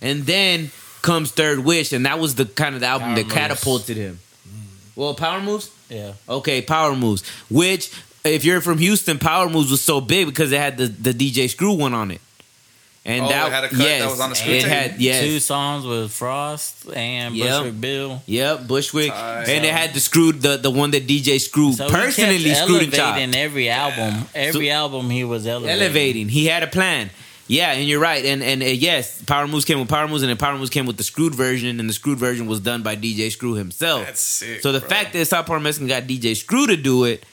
And 0.00 0.24
then 0.24 0.70
comes 1.02 1.30
Third 1.32 1.58
Wish, 1.60 1.92
and 1.92 2.06
that 2.06 2.18
was 2.18 2.34
the 2.36 2.46
kind 2.46 2.74
of 2.74 2.80
the 2.80 2.86
album 2.86 3.08
Power 3.08 3.16
that 3.16 3.22
Moves. 3.24 3.34
catapulted 3.34 3.96
him. 3.98 4.20
Mm. 4.48 4.96
Well, 4.96 5.14
Power 5.14 5.40
Moves. 5.42 5.70
Yeah. 5.90 6.12
Okay, 6.28 6.62
Power 6.62 6.96
Moves. 6.96 7.22
Which, 7.50 7.90
if 8.24 8.44
you're 8.44 8.60
from 8.62 8.78
Houston, 8.78 9.18
Power 9.18 9.48
Moves 9.50 9.70
was 9.70 9.82
so 9.82 10.00
big 10.00 10.26
because 10.26 10.50
it 10.50 10.58
had 10.58 10.78
the, 10.78 10.86
the 10.88 11.12
DJ 11.12 11.48
Screw 11.50 11.74
one 11.74 11.92
on 11.94 12.10
it. 12.10 12.20
And 13.08 13.24
Oh, 13.24 13.28
that 13.28 13.46
it 13.46 13.52
had 13.52 13.64
a 13.64 13.68
cut 13.68 13.78
that 13.78 13.84
yes, 13.84 14.10
was 14.10 14.20
on 14.20 14.30
the 14.30 14.36
Screw 14.36 14.52
it 14.52 14.60
tape? 14.62 14.68
had 14.68 15.00
yes, 15.00 15.22
Two 15.22 15.38
songs 15.40 15.86
with 15.86 16.10
Frost 16.12 16.86
and 16.94 17.36
Yep. 17.36 17.58
Bushwick 17.62 17.80
Bill. 17.80 18.22
Yep, 18.26 18.66
Bushwick, 18.66 19.10
Tight. 19.12 19.48
and 19.48 19.64
it 19.64 19.72
had 19.72 19.94
the 19.94 20.00
screw 20.00 20.32
the 20.32 20.56
the 20.56 20.70
one 20.70 20.90
that 20.90 21.06
DJ 21.06 21.38
Screw 21.40 21.72
So 21.72 21.86
he 21.86 21.92
personally 21.94 22.42
kept 22.42 22.64
screwed 22.64 22.82
and 22.82 22.92
chopped. 22.92 23.18
every 23.36 23.70
album. 23.70 24.24
Every 24.34 24.70
album 24.70 25.08
he 25.10 25.22
was 25.24 25.46
elevating. 25.46 25.80
elevating. 25.82 26.28
He 26.28 26.46
had 26.46 26.62
a 26.62 26.66
plan. 26.66 27.10
Yeah, 27.48 27.70
and 27.74 27.88
you're 27.88 28.00
right. 28.00 28.24
And 28.24 28.42
and 28.42 28.60
uh, 28.60 28.66
yes, 28.66 29.22
Power 29.22 29.46
Moves 29.46 29.64
came 29.64 29.78
with 29.78 29.88
Power 29.88 30.08
Moves, 30.08 30.22
and 30.24 30.30
then 30.30 30.36
Power 30.36 30.58
Moves 30.58 30.70
came 30.70 30.84
with 30.84 30.96
the 30.96 31.04
screwed 31.04 31.32
version, 31.32 31.78
and 31.78 31.88
the 31.88 31.92
screwed 31.94 32.18
version 32.18 32.48
was 32.48 32.58
done 32.58 32.82
by 32.82 32.96
DJ 32.96 33.30
Screw 33.30 33.54
himself. 33.54 34.04
That's 34.04 34.20
sick. 34.20 34.62
so 34.62 34.72
the 34.72 34.80
bro. 34.80 34.88
fact 34.88 35.12
that 35.12 35.24
South 35.26 35.46
Park 35.46 35.62
Mexican 35.62 35.86
got 35.86 36.02
DJ 36.08 36.34
Screw 36.34 36.66
to 36.66 36.76
do 36.76 37.04
it, 37.04 37.24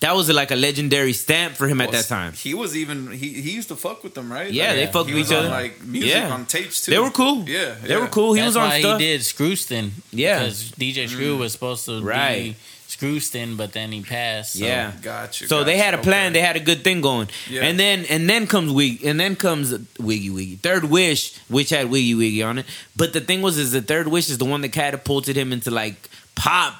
that 0.00 0.14
was 0.14 0.28
like 0.32 0.50
a 0.50 0.56
legendary 0.56 1.12
stamp 1.14 1.54
for 1.54 1.66
him 1.68 1.80
at 1.80 1.90
that 1.92 2.04
time. 2.06 2.32
He 2.34 2.52
was 2.54 2.76
even 2.76 3.10
he, 3.10 3.28
he 3.40 3.52
used 3.52 3.68
to 3.68 3.76
fuck 3.76 4.02
with 4.04 4.14
them, 4.14 4.30
right? 4.30 4.50
Yeah, 4.52 4.66
Like, 4.68 4.76
they 4.76 4.86
fucked 4.86 5.06
with 5.06 5.14
was 5.16 5.30
each 5.30 5.36
on, 5.38 5.44
other. 5.46 5.48
Like 5.62 5.82
music 5.84 6.10
Yeah. 6.14 6.30
on 6.34 6.44
tapes 6.46 6.84
too. 6.84 6.90
They 6.92 6.98
were 6.98 7.10
cool. 7.10 7.48
Yeah, 7.48 7.74
They 7.82 7.90
yeah. 7.94 8.00
were 8.00 8.06
cool. 8.08 8.34
He 8.34 8.40
That's 8.40 8.48
was 8.50 8.56
on 8.58 8.68
why 8.68 8.80
stuff. 8.80 9.00
he 9.00 9.06
did 9.06 9.20
Screwston. 9.22 9.90
Yeah. 10.12 10.38
Because 10.40 10.70
DJ 10.72 11.08
Screw 11.08 11.36
mm. 11.36 11.40
was 11.40 11.52
supposed 11.52 11.86
to 11.86 12.02
Right. 12.02 12.54
be 12.54 12.56
Screwston, 12.88 13.56
but 13.56 13.72
then 13.72 13.90
he 13.90 14.02
passed. 14.02 14.58
so- 14.58 14.64
Yeah. 14.66 14.92
Gotcha. 15.02 15.48
So 15.48 15.64
they 15.64 15.76
had 15.78 15.94
a 15.94 15.98
plan. 15.98 16.26
Okay. 16.26 16.34
They 16.34 16.46
had 16.46 16.56
a 16.56 16.60
good 16.60 16.84
thing 16.84 17.00
going. 17.00 17.28
Yeah. 17.50 17.62
And 17.64 17.78
then 17.80 18.04
and 18.10 18.28
then 18.28 18.46
comes 18.46 18.70
Wig 18.72 19.02
and 19.04 19.18
then 19.18 19.34
comes 19.34 19.74
Wiggy 19.98 20.30
Wiggy. 20.30 20.56
Third 20.56 20.84
Wish, 20.84 21.34
which 21.48 21.70
had 21.70 21.90
Wiggy 21.90 22.14
Wiggy 22.14 22.42
on 22.42 22.58
it. 22.58 22.66
But 22.94 23.12
the 23.12 23.20
thing 23.20 23.40
was, 23.42 23.56
is 23.58 23.72
the 23.72 23.80
Third 23.82 24.08
Wish 24.08 24.28
is 24.28 24.38
the 24.38 24.44
one 24.44 24.60
that 24.60 24.70
catapulted 24.72 25.36
him 25.36 25.52
into 25.52 25.70
like 25.70 26.08
pop 26.34 26.74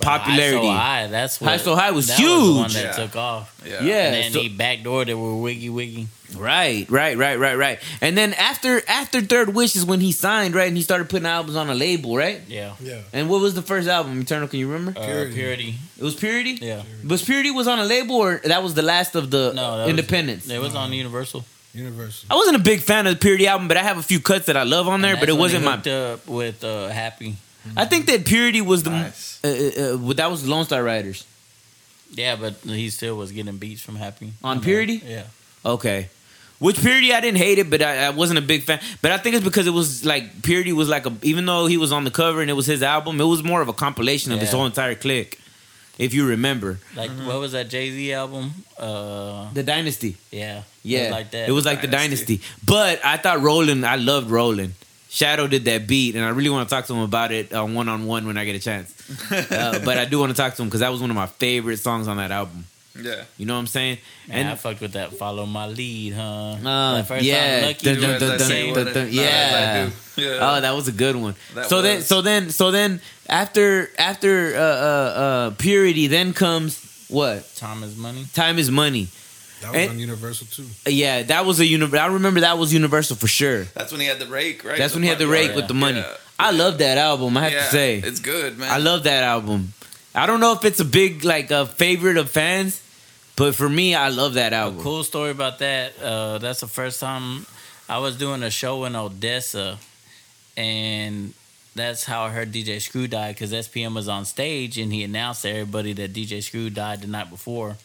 popularity. 0.00 0.56
High 0.56 0.62
So 0.62 0.72
High, 0.72 1.06
that's 1.08 1.40
what, 1.40 1.50
High 1.50 1.56
So 1.56 1.74
High 1.76 1.90
was 1.90 2.06
that 2.08 2.18
Was 2.20 2.28
the 2.46 2.54
one 2.60 2.72
that 2.72 2.84
Yeah. 2.96 3.04
took 3.04 3.16
off. 3.16 3.54
Yeah. 3.66 3.82
Yeah. 3.82 4.04
And 4.06 4.14
then 4.14 4.32
so- 4.32 4.40
he 4.40 4.48
backdoored 4.50 5.08
it 5.08 5.14
with 5.14 5.42
Wiggy 5.42 5.70
Wiggy. 5.70 6.08
Right, 6.36 6.84
right, 6.90 7.16
right, 7.16 7.38
right, 7.38 7.56
right. 7.56 7.78
And 8.02 8.16
then 8.16 8.34
after 8.34 8.82
after 8.86 9.22
Third 9.22 9.54
Wish 9.54 9.74
is 9.76 9.84
when 9.86 10.00
he 10.00 10.12
signed, 10.12 10.54
right, 10.54 10.68
and 10.68 10.76
he 10.76 10.82
started 10.82 11.08
putting 11.08 11.26
albums 11.26 11.56
on 11.56 11.70
a 11.70 11.74
label, 11.74 12.16
right? 12.18 12.42
Yeah. 12.46 12.72
Yeah. 12.80 13.00
And 13.14 13.30
what 13.30 13.40
was 13.40 13.54
the 13.54 13.62
first 13.62 13.88
album? 13.88 14.20
Eternal, 14.20 14.46
can 14.46 14.58
you 14.58 14.70
remember? 14.70 14.98
Uh, 15.00 15.04
Purity. 15.06 15.32
Purity. 15.34 15.74
it 15.96 16.04
was 16.04 16.14
Purity. 16.14 16.58
Yeah. 16.60 16.82
Was 17.06 17.22
Purity 17.24 17.50
was 17.50 17.66
on 17.66 17.78
a 17.78 17.84
label, 17.84 18.16
or 18.16 18.42
that 18.44 18.62
was 18.62 18.74
the 18.74 18.82
last 18.82 19.14
of 19.14 19.30
the 19.30 19.52
No, 19.54 19.78
that 19.78 19.84
was- 19.84 19.88
Independence? 19.90 20.48
It 20.50 20.60
was 20.60 20.74
on 20.74 20.92
Universal. 20.92 21.46
Universal. 21.74 22.26
I 22.30 22.34
wasn't 22.34 22.56
a 22.56 22.60
big 22.62 22.80
fan 22.82 23.06
of 23.06 23.14
the 23.14 23.18
Purity 23.18 23.46
album, 23.46 23.66
but 23.68 23.76
I 23.78 23.82
have 23.82 23.96
a 23.98 24.02
few 24.02 24.20
cuts 24.20 24.46
that 24.46 24.56
I 24.56 24.64
love 24.64 24.86
on 24.86 25.00
there. 25.00 25.16
But 25.16 25.28
it 25.30 25.36
wasn't 25.36 25.64
my. 25.64 25.74
up 25.76 26.26
with 26.26 26.62
uh, 26.62 26.88
Happy. 26.88 27.36
I 27.76 27.84
think 27.84 28.06
that 28.06 28.24
Purity 28.24 28.60
was 28.60 28.82
the. 28.82 28.90
Nice. 28.90 29.40
Uh, 29.44 29.48
uh, 29.48 30.10
uh, 30.10 30.12
that 30.14 30.30
was 30.30 30.46
Lone 30.48 30.64
Star 30.64 30.82
Ridaz 30.82 31.24
Yeah, 32.12 32.36
but 32.36 32.54
he 32.64 32.90
still 32.90 33.16
was 33.16 33.30
getting 33.32 33.56
beats 33.58 33.82
from 33.82 33.96
Happy. 33.96 34.32
on 34.42 34.60
Purity. 34.60 35.00
Yeah. 35.04 35.24
Okay. 35.64 36.08
Which 36.58 36.80
Purity 36.80 37.12
I 37.14 37.20
didn't 37.20 37.38
hate 37.38 37.58
it, 37.60 37.70
but 37.70 37.82
I, 37.82 38.06
I 38.06 38.10
wasn't 38.10 38.38
a 38.40 38.42
big 38.42 38.62
fan. 38.64 38.80
But 39.00 39.12
I 39.12 39.18
think 39.18 39.36
it's 39.36 39.44
because 39.44 39.68
it 39.68 39.72
was 39.72 40.04
like 40.04 40.42
Purity 40.42 40.72
was 40.72 40.88
like 40.88 41.06
a 41.06 41.12
even 41.22 41.46
though 41.46 41.66
he 41.66 41.76
was 41.76 41.92
on 41.92 42.02
the 42.04 42.10
cover 42.10 42.40
and 42.40 42.50
it 42.50 42.54
was 42.54 42.66
his 42.66 42.82
album, 42.82 43.20
it 43.20 43.24
was 43.24 43.44
more 43.44 43.60
of 43.62 43.68
a 43.68 43.72
compilation 43.72 44.32
of 44.32 44.40
his 44.40 44.50
Yeah. 44.50 44.56
whole 44.56 44.66
entire 44.66 44.96
clique. 44.96 45.38
If 45.98 46.14
you 46.14 46.26
remember 46.28 46.78
Like 46.96 47.10
Mm-hmm. 47.10 47.26
what 47.26 47.38
was 47.40 47.52
that 47.52 47.68
Jay 47.68 47.90
Z 47.90 48.12
album? 48.12 48.52
Uh, 48.78 49.52
the 49.52 49.62
Dynasty, 49.62 50.16
yeah, 50.30 50.62
yeah, 50.82 50.98
It 50.98 51.02
was 51.02 51.10
like 51.12 51.30
that. 51.32 51.48
It 51.48 51.52
was 51.52 51.64
like 51.66 51.80
the 51.80 51.86
Dynasty. 51.88 52.36
Dynasty. 52.38 52.64
But 52.64 53.04
I 53.04 53.16
thought 53.18 53.40
Roland, 53.40 53.84
I 53.86 53.96
loved 53.96 54.30
Roland. 54.30 54.74
Shadow 55.10 55.46
did 55.46 55.64
that 55.64 55.86
beat, 55.86 56.16
and 56.16 56.24
I 56.24 56.28
really 56.30 56.50
want 56.50 56.68
to 56.68 56.74
talk 56.74 56.86
to 56.86 56.94
him 56.94 57.00
about 57.00 57.32
it 57.32 57.50
one 57.52 57.88
on 57.88 58.06
one 58.06 58.26
when 58.26 58.36
I 58.36 58.44
get 58.44 58.56
a 58.56 58.58
chance. 58.58 58.94
uh, 59.32 59.80
but 59.84 59.96
I 59.96 60.04
do 60.04 60.18
want 60.18 60.30
to 60.30 60.36
talk 60.36 60.54
to 60.54 60.62
him 60.62 60.68
because 60.68 60.80
that 60.80 60.90
was 60.90 61.00
one 61.00 61.10
of 61.10 61.16
my 61.16 61.26
favorite 61.26 61.78
songs 61.78 62.08
on 62.08 62.18
that 62.18 62.30
album. 62.30 62.66
Yeah. 63.00 63.24
You 63.36 63.46
know 63.46 63.54
what 63.54 63.60
I'm 63.60 63.66
saying? 63.68 63.98
Man, 64.26 64.46
I 64.46 64.54
fucked 64.56 64.80
with 64.80 64.92
that. 64.92 65.12
Follow 65.12 65.46
my 65.46 65.66
lead, 65.66 66.14
huh? 66.14 66.22
uh, 66.22 67.02
first 67.04 67.24
yeah, 67.24 67.60
time 67.60 67.68
Lucky 67.68 67.94
dun, 67.94 68.18
dun, 68.18 68.92
dun, 68.92 69.08
yeah. 69.10 69.90
Yeah. 70.16 70.38
Oh, 70.40 70.60
that 70.60 70.74
was 70.74 70.88
a 70.88 70.92
good 70.92 71.14
one. 71.14 71.36
That 71.54 71.66
so 71.66 71.80
then, 71.80 72.02
so 72.02 72.22
then, 72.22 72.50
so 72.50 72.70
then, 72.70 73.00
after 73.28 73.90
after 73.98 74.56
uh, 74.56 74.60
uh, 74.60 74.62
uh, 74.62 75.50
purity, 75.58 76.08
then 76.08 76.32
comes 76.32 77.06
what? 77.08 77.54
Time 77.54 77.84
is 77.84 77.96
money. 77.96 78.26
Time 78.34 78.58
is 78.58 78.70
money. 78.70 79.08
That 79.60 79.72
was 79.72 79.80
And- 79.80 79.90
on 79.90 79.98
Universal 79.98 80.46
too. 80.52 80.66
Yeah, 80.86 81.22
that 81.24 81.44
was 81.46 81.58
a 81.60 81.66
universal. 81.66 82.04
I 82.04 82.12
remember 82.12 82.40
that 82.40 82.58
was 82.58 82.72
universal 82.72 83.16
for 83.16 83.26
sure. 83.26 83.64
That's 83.74 83.90
when 83.92 84.00
he 84.00 84.06
had 84.06 84.18
the 84.18 84.26
rake, 84.26 84.64
right? 84.64 84.78
That's 84.78 84.94
when 84.94 85.02
he 85.02 85.08
had 85.08 85.18
the 85.18 85.26
rake 85.26 85.50
yeah. 85.50 85.56
with 85.56 85.68
the 85.68 85.74
money. 85.74 85.98
Yeah. 86.00 86.14
I 86.38 86.52
love 86.52 86.78
that 86.78 86.98
album. 86.98 87.36
I 87.36 87.42
have 87.44 87.52
Yeah, 87.52 87.64
to 87.64 87.70
say, 87.70 87.96
it's 87.98 88.20
good, 88.20 88.58
man. 88.58 88.70
I 88.70 88.78
love 88.78 89.02
that 89.04 89.24
album. 89.24 89.72
I 90.14 90.26
don't 90.26 90.40
know 90.40 90.52
if 90.52 90.64
it's 90.64 90.80
a 90.80 90.84
big 90.84 91.24
like 91.24 91.50
a 91.50 91.66
favorite 91.66 92.16
of 92.16 92.30
fans, 92.30 92.80
but 93.36 93.54
for 93.56 93.68
me, 93.68 93.94
I 93.94 94.08
love 94.08 94.34
that 94.34 94.52
album. 94.52 94.80
Cool 94.82 95.02
story 95.04 95.30
about 95.32 95.58
that. 95.58 95.98
Uh, 96.00 96.38
that's 96.38 96.60
the 96.60 96.66
first 96.68 97.00
time 97.00 97.46
I 97.88 97.98
was 97.98 98.16
doing 98.16 98.42
a 98.44 98.50
show 98.50 98.84
in 98.84 98.94
Odessa, 98.94 99.78
and 100.56 101.34
that's 101.74 102.04
how 102.04 102.22
I 102.24 102.30
heard 102.30 102.52
DJ 102.52 102.80
Screw 102.80 103.06
died 103.06 103.34
because 103.34 103.52
SPM 103.52 103.94
was 103.94 104.08
on 104.08 104.24
stage 104.24 104.78
and 104.78 104.92
he 104.92 105.02
announced 105.04 105.42
to 105.42 105.50
everybody 105.50 105.92
that 105.94 106.12
DJ 106.12 106.42
Screw 106.42 106.70
died 106.70 107.02
the 107.02 107.06
night 107.08 107.30
before. 107.30 107.76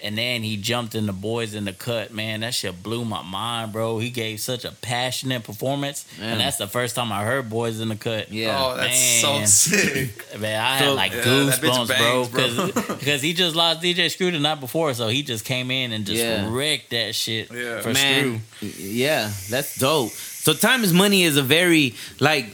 And 0.00 0.16
then 0.16 0.44
he 0.44 0.56
jumped 0.56 0.94
in 0.94 1.06
the 1.06 1.12
boys 1.12 1.54
in 1.54 1.64
the 1.64 1.72
cut. 1.72 2.12
Man, 2.14 2.40
that 2.40 2.54
shit 2.54 2.84
blew 2.84 3.04
my 3.04 3.22
mind, 3.22 3.72
bro. 3.72 3.98
He 3.98 4.10
gave 4.10 4.38
such 4.38 4.64
a 4.64 4.70
passionate 4.70 5.42
performance, 5.42 6.06
Man. 6.20 6.32
and 6.34 6.40
that's 6.40 6.56
the 6.56 6.68
first 6.68 6.94
time 6.94 7.10
I 7.10 7.24
heard 7.24 7.50
boys 7.50 7.80
in 7.80 7.88
the 7.88 7.96
cut. 7.96 8.30
Yeah. 8.30 8.56
Oh, 8.64 8.76
that's 8.76 9.22
Man. 9.24 9.46
so 9.48 9.70
sick. 9.76 10.24
Man, 10.40 10.60
I 10.60 10.76
had 10.76 10.90
like 10.94 11.12
Yeah, 11.12 11.22
goosebumps, 11.24 11.88
bro, 11.88 12.26
bangs, 12.28 12.72
bro. 12.84 12.96
because 12.96 13.22
he 13.22 13.32
just 13.34 13.56
lost 13.56 13.82
DJ 13.82 14.08
Screw 14.08 14.30
the 14.30 14.38
night 14.38 14.60
before, 14.60 14.94
so 14.94 15.08
he 15.08 15.24
just 15.24 15.44
came 15.44 15.70
in 15.72 15.90
and 15.90 16.06
just 16.06 16.20
Yeah. 16.22 16.48
wrecked 16.48 16.90
that 16.90 17.16
shit 17.16 17.50
Yeah. 17.52 17.80
for 17.80 17.92
Man, 17.92 18.42
Screw. 18.58 18.68
yeah, 18.78 19.32
that's 19.50 19.78
dope. 19.80 20.12
So 20.12 20.52
time 20.54 20.84
is 20.84 20.92
money 20.92 21.24
is 21.24 21.36
a 21.36 21.42
very 21.42 21.96
like, 22.20 22.46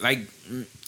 like, 0.00 0.20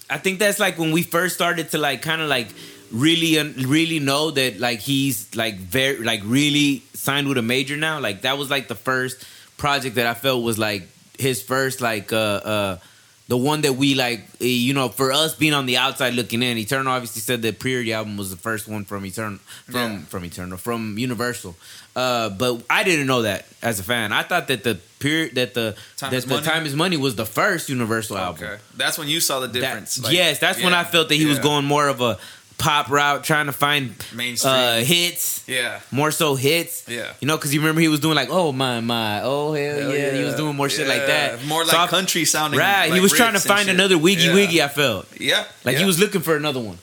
I 0.09 0.19
think 0.19 0.39
that's 0.39 0.61
like 0.61 0.79
when 0.79 0.93
we 0.93 1.03
first 1.03 1.35
started 1.35 1.71
to 1.71 1.79
like 1.79 2.03
kind 2.03 2.21
of 2.23 2.29
like 2.29 2.49
really 2.91 3.37
really 3.65 3.99
know 3.99 4.31
that 4.31 4.61
like 4.61 4.81
he's 4.81 5.35
like 5.35 5.57
very 5.57 5.99
like 5.99 6.23
really 6.25 6.83
signed 6.95 7.29
with 7.29 7.39
a 7.39 7.43
major 7.43 7.77
now. 7.77 8.01
Like 8.01 8.23
that 8.23 8.39
was 8.39 8.51
like 8.51 8.69
the 8.69 8.75
first 8.75 9.25
project 9.57 9.97
that 9.97 10.07
I 10.07 10.15
felt 10.15 10.43
was 10.43 10.59
like 10.59 10.89
his 11.19 11.43
first 11.43 11.81
like 11.81 12.13
uh 12.13 12.17
uh 12.17 12.79
the 13.27 13.37
one 13.39 13.63
that 13.63 13.73
we 13.75 13.95
like 13.95 14.21
eh, 14.41 14.45
you 14.47 14.75
know 14.75 14.89
for 14.89 15.13
us 15.13 15.35
being 15.35 15.55
on 15.55 15.65
the 15.67 15.77
outside 15.79 16.13
looking 16.15 16.43
in 16.43 16.59
eternal 16.59 16.93
obviously 16.93 17.21
said 17.23 17.41
the 17.41 17.53
purity 17.53 17.93
album 17.93 18.17
was 18.17 18.31
the 18.31 18.37
first 18.37 18.69
one 18.69 18.85
from 18.85 19.07
eternal 19.07 19.39
from 19.65 19.75
Yeah. 19.93 19.99
from 20.01 20.25
eternal 20.25 20.59
from 20.59 20.99
universal 20.99 21.55
uh 21.97 22.29
but 22.31 22.63
i 22.69 22.83
didn't 22.83 23.07
know 23.07 23.23
that 23.23 23.47
as 23.63 23.79
a 23.81 23.83
fan 23.85 24.13
i 24.13 24.23
thought 24.25 24.49
that 24.49 24.63
the 24.65 24.75
period 24.99 25.37
that 25.37 25.55
the 25.55 25.75
Time 25.97 26.11
that 26.11 26.17
Is 26.19 26.25
the 26.27 26.35
Money? 26.35 26.47
time 26.47 26.67
is 26.67 26.75
money 26.75 26.97
was 26.99 27.15
the 27.17 27.25
first 27.25 27.69
universal 27.71 28.19
album 28.19 28.59
that's 28.77 28.99
when 28.99 29.09
you 29.09 29.21
saw 29.21 29.41
the 29.41 29.47
That- 29.47 29.53
difference. 29.61 30.03
Like, 30.03 30.13
yes 30.13 30.39
that's 30.41 30.63
when 30.63 30.75
i 30.75 30.85
felt 30.85 31.09
that 31.09 31.15
he 31.15 31.25
was 31.27 31.39
going 31.39 31.65
more 31.65 31.89
of 31.89 32.01
a 32.03 32.19
pop 32.59 32.89
route 32.91 33.25
trying 33.25 33.47
to 33.47 33.53
find 33.53 33.95
mainstream. 34.15 34.53
uh 34.55 34.75
hits 34.79 35.47
yeah, 35.49 35.81
more 35.91 36.11
so 36.11 36.35
hits 36.35 36.89
yeah. 36.89 37.13
you 37.21 37.27
know, 37.29 37.37
because 37.37 37.53
you 37.53 37.61
remember 37.61 37.81
he 37.81 37.89
was 37.89 38.01
doing 38.01 38.15
like, 38.15 38.29
oh 38.31 38.53
my 38.53 38.81
my, 38.81 39.21
oh 39.23 39.53
hell, 39.53 39.79
Hell 39.81 39.93
yeah. 39.95 40.13
he 40.13 40.25
was 40.25 40.35
doing 40.37 40.57
more 40.57 40.69
shit 40.69 40.87
like 40.87 41.07
that. 41.07 41.45
More 41.45 41.65
So 41.65 41.77
like 41.77 41.89
I- 41.89 41.91
country 41.91 42.25
sounding. 42.25 42.59
Right, 42.61 42.93
he 42.93 43.01
was 43.01 43.13
trying 43.13 43.35
to 43.35 43.41
find 43.41 43.67
shit. 43.67 43.75
another 43.75 43.99
Wiggy 43.99 44.25
yeah. 44.25 44.35
Wiggy. 44.35 44.63
I 44.63 44.69
felt 44.69 45.07
Yeah, 45.21 45.45
like 45.65 45.77
he 45.77 45.85
was 45.85 45.99
looking 45.99 46.21
for 46.23 46.37
another 46.37 46.61
one. 46.61 46.79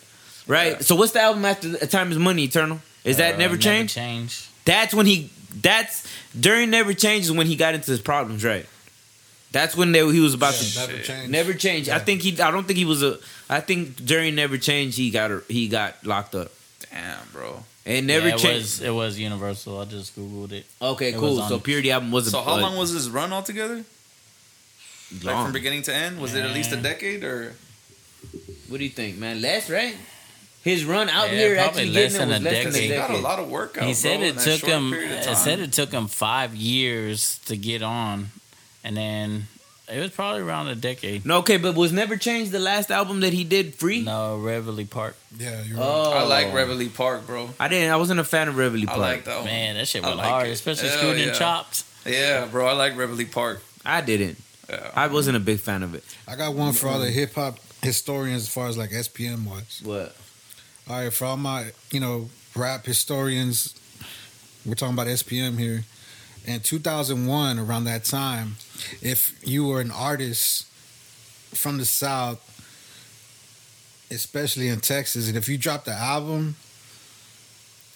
Right. 0.47 0.73
Yeah. 0.73 0.79
So 0.79 0.95
what's 0.95 1.13
the 1.13 1.21
album 1.21 1.45
after 1.45 1.77
Time 1.87 2.11
Is 2.11 2.17
Money? 2.17 2.43
Eternal. 2.45 2.79
Is 3.03 3.17
that 3.17 3.35
Uh, 3.35 3.37
Never 3.37 3.57
Change? 3.57 3.93
Change. 3.93 4.49
That's 4.65 4.93
when 4.93 5.05
he. 5.05 5.29
That's 5.61 6.07
during 6.39 6.69
Never 6.71 6.93
Change 6.93 7.25
is 7.25 7.31
when 7.31 7.47
he 7.47 7.55
got 7.55 7.73
into 7.75 7.89
his 7.91 8.01
problems. 8.01 8.43
Right. 8.43 8.65
That's 9.51 9.75
when 9.75 9.91
they, 9.91 9.99
he 10.11 10.19
was 10.21 10.33
about 10.33 10.53
to 10.53 10.65
Yeah, 10.65 10.79
never 10.85 10.97
shit. 10.97 11.05
changed. 11.05 11.29
never 11.31 11.53
change. 11.53 11.89
I 11.89 11.99
think 11.99 12.21
he. 12.21 12.39
I 12.41 12.51
don't 12.51 12.65
think 12.65 12.77
he 12.77 12.85
was 12.85 13.03
a. 13.03 13.17
I 13.49 13.59
think 13.59 13.97
during 14.05 14.35
Never 14.35 14.57
Change 14.57 14.95
he 14.95 15.09
got 15.11 15.29
he 15.49 15.67
got 15.67 16.05
locked 16.05 16.35
up 16.35 16.51
Damn, 16.89 17.19
bro. 17.33 17.63
and 17.85 18.07
never 18.07 18.29
yeah, 18.29 18.35
it 18.35 18.39
changed. 18.39 18.79
was 18.79 18.81
it 18.81 18.89
was 18.91 19.19
Universal. 19.19 19.79
I 19.81 19.85
just 19.85 20.15
googled 20.17 20.53
it. 20.53 20.65
Okay, 20.81 21.09
it 21.09 21.15
cool. 21.15 21.31
was 21.31 21.39
on- 21.39 21.49
So 21.49 21.59
Purity 21.59 21.91
album 21.91 22.11
was. 22.11 22.31
So 22.31 22.41
how 22.41 22.57
long 22.57 22.77
was 22.77 22.91
his 22.91 23.09
run 23.09 23.33
altogether? 23.33 23.83
Like 25.15 25.23
long? 25.25 25.43
from 25.45 25.53
beginning 25.53 25.81
to 25.83 25.93
end? 25.93 26.21
Was 26.21 26.33
it 26.33 26.45
at 26.45 26.53
least 26.53 26.71
a 26.71 26.77
decade 26.77 27.23
or? 27.25 27.53
What 28.69 28.77
do 28.77 28.85
you 28.85 28.89
think, 28.89 29.17
man? 29.17 29.41
Less, 29.41 29.69
right? 29.69 29.95
His 30.63 30.85
run 30.85 31.09
out 31.09 31.29
Yeah, 31.31 31.37
here 31.39 31.57
actually 31.57 31.89
less 31.89 32.13
getting 32.13 32.29
it 32.29 32.31
was 32.31 32.39
a 32.39 32.43
less 32.43 32.53
than 32.63 32.67
a 32.67 32.71
decade. 32.71 32.89
He 32.91 32.95
got 32.95 33.09
a 33.11 33.17
lot 33.17 33.39
of 33.39 33.49
work 33.49 33.77
out. 33.77 33.83
he 33.83 33.93
said 33.93 34.19
bro, 34.19 34.27
it 34.29 34.37
took 34.39 34.61
him. 34.61 34.91
period 34.91 35.11
It 35.27 35.35
said 35.35 35.59
it 35.59 35.73
took 35.73 35.91
him 35.91 36.07
five 36.07 36.55
years 36.55 37.39
to 37.47 37.57
get 37.57 37.81
on, 37.81 38.29
and 38.83 38.95
then 38.95 39.47
it 39.91 39.99
was 39.99 40.11
probably 40.11 40.41
around 40.41 40.67
a 40.67 40.75
decade. 40.75 41.25
No, 41.25 41.39
okay, 41.39 41.57
but 41.57 41.75
was 41.75 41.91
Never 41.91 42.15
Changed 42.15 42.51
the 42.51 42.59
last 42.59 42.91
album 42.91 43.19
that 43.21 43.33
he 43.33 43.43
did 43.43 43.75
free? 43.75 44.01
No, 44.01 44.37
Reveille 44.37 44.85
Park. 44.85 45.17
Yeah, 45.37 45.61
you're 45.63 45.77
oh. 45.77 45.81
right. 45.81 45.87
Oh, 45.87 46.17
I 46.17 46.23
like 46.23 46.53
Reveille 46.53 46.89
Park, 46.89 47.27
bro. 47.27 47.49
I 47.59 47.67
didn't. 47.67 47.91
I 47.91 47.97
wasn't 47.97 48.19
a 48.19 48.23
fan 48.23 48.47
of 48.47 48.57
Reveille 48.57 48.83
I 48.83 48.85
Park. 48.85 48.99
like 48.99 49.25
that 49.25 49.37
one. 49.37 49.45
Man, 49.45 49.75
that 49.75 49.87
shit 49.87 50.03
was 50.03 50.15
like 50.15 50.25
hard, 50.25 50.47
it. 50.47 50.51
especially 50.51 50.89
Hell 50.89 50.97
screwed 50.97 51.17
yeah. 51.17 51.27
and 51.27 51.35
chopped. 51.35 51.83
Yeah, 52.05 52.45
bro. 52.45 52.67
I 52.67 52.73
like 52.73 52.95
Reveille 52.95 53.27
Park. 53.27 53.61
I 53.85 54.01
didn't. 54.01 54.37
Yeah. 54.69 54.91
I 54.95 55.07
wasn't 55.07 55.35
a 55.35 55.41
big 55.41 55.59
fan 55.59 55.83
of 55.83 55.93
it. 55.93 56.03
I 56.27 56.35
got 56.35 56.55
one 56.55 56.73
for 56.73 56.87
all 56.87 56.99
the 56.99 57.11
hip 57.11 57.33
hop 57.33 57.59
historians 57.81 58.43
as 58.43 58.49
far 58.49 58.67
as 58.67 58.77
like 58.77 58.91
SPM 58.91 59.45
was. 59.45 59.81
What? 59.83 60.15
All 60.89 61.03
right, 61.03 61.11
for 61.11 61.25
all 61.25 61.37
my 61.37 61.71
you 61.91 61.99
know 61.99 62.29
rap 62.55 62.85
historians, 62.85 63.75
we're 64.65 64.75
talking 64.75 64.93
about 64.93 65.07
SPM 65.07 65.57
here. 65.57 65.83
In 66.45 66.59
2001, 66.61 67.59
around 67.59 67.83
that 67.85 68.03
time, 68.03 68.55
if 69.01 69.37
you 69.43 69.65
were 69.67 69.79
an 69.79 69.91
artist 69.91 70.65
from 71.53 71.77
the 71.77 71.85
South, 71.85 72.39
especially 74.09 74.67
in 74.67 74.79
Texas, 74.79 75.27
and 75.27 75.37
if 75.37 75.47
you 75.47 75.57
dropped 75.57 75.85
the 75.85 75.93
album, 75.93 76.55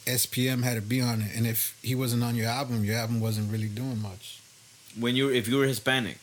SPM 0.06 0.64
had 0.64 0.76
to 0.76 0.82
be 0.82 1.02
on 1.02 1.22
it. 1.22 1.36
And 1.36 1.48
if 1.48 1.76
he 1.82 1.96
wasn't 1.96 2.24
on 2.24 2.36
your 2.36 2.48
album, 2.48 2.84
your 2.86 2.96
album 2.98 3.20
wasn't 3.20 3.52
really 3.52 3.68
doing 3.68 4.00
much. 4.02 4.40
When 5.00 5.16
you 5.16 5.30
if 5.30 5.48
you 5.48 5.58
were 5.58 5.66
Hispanic, 5.66 6.18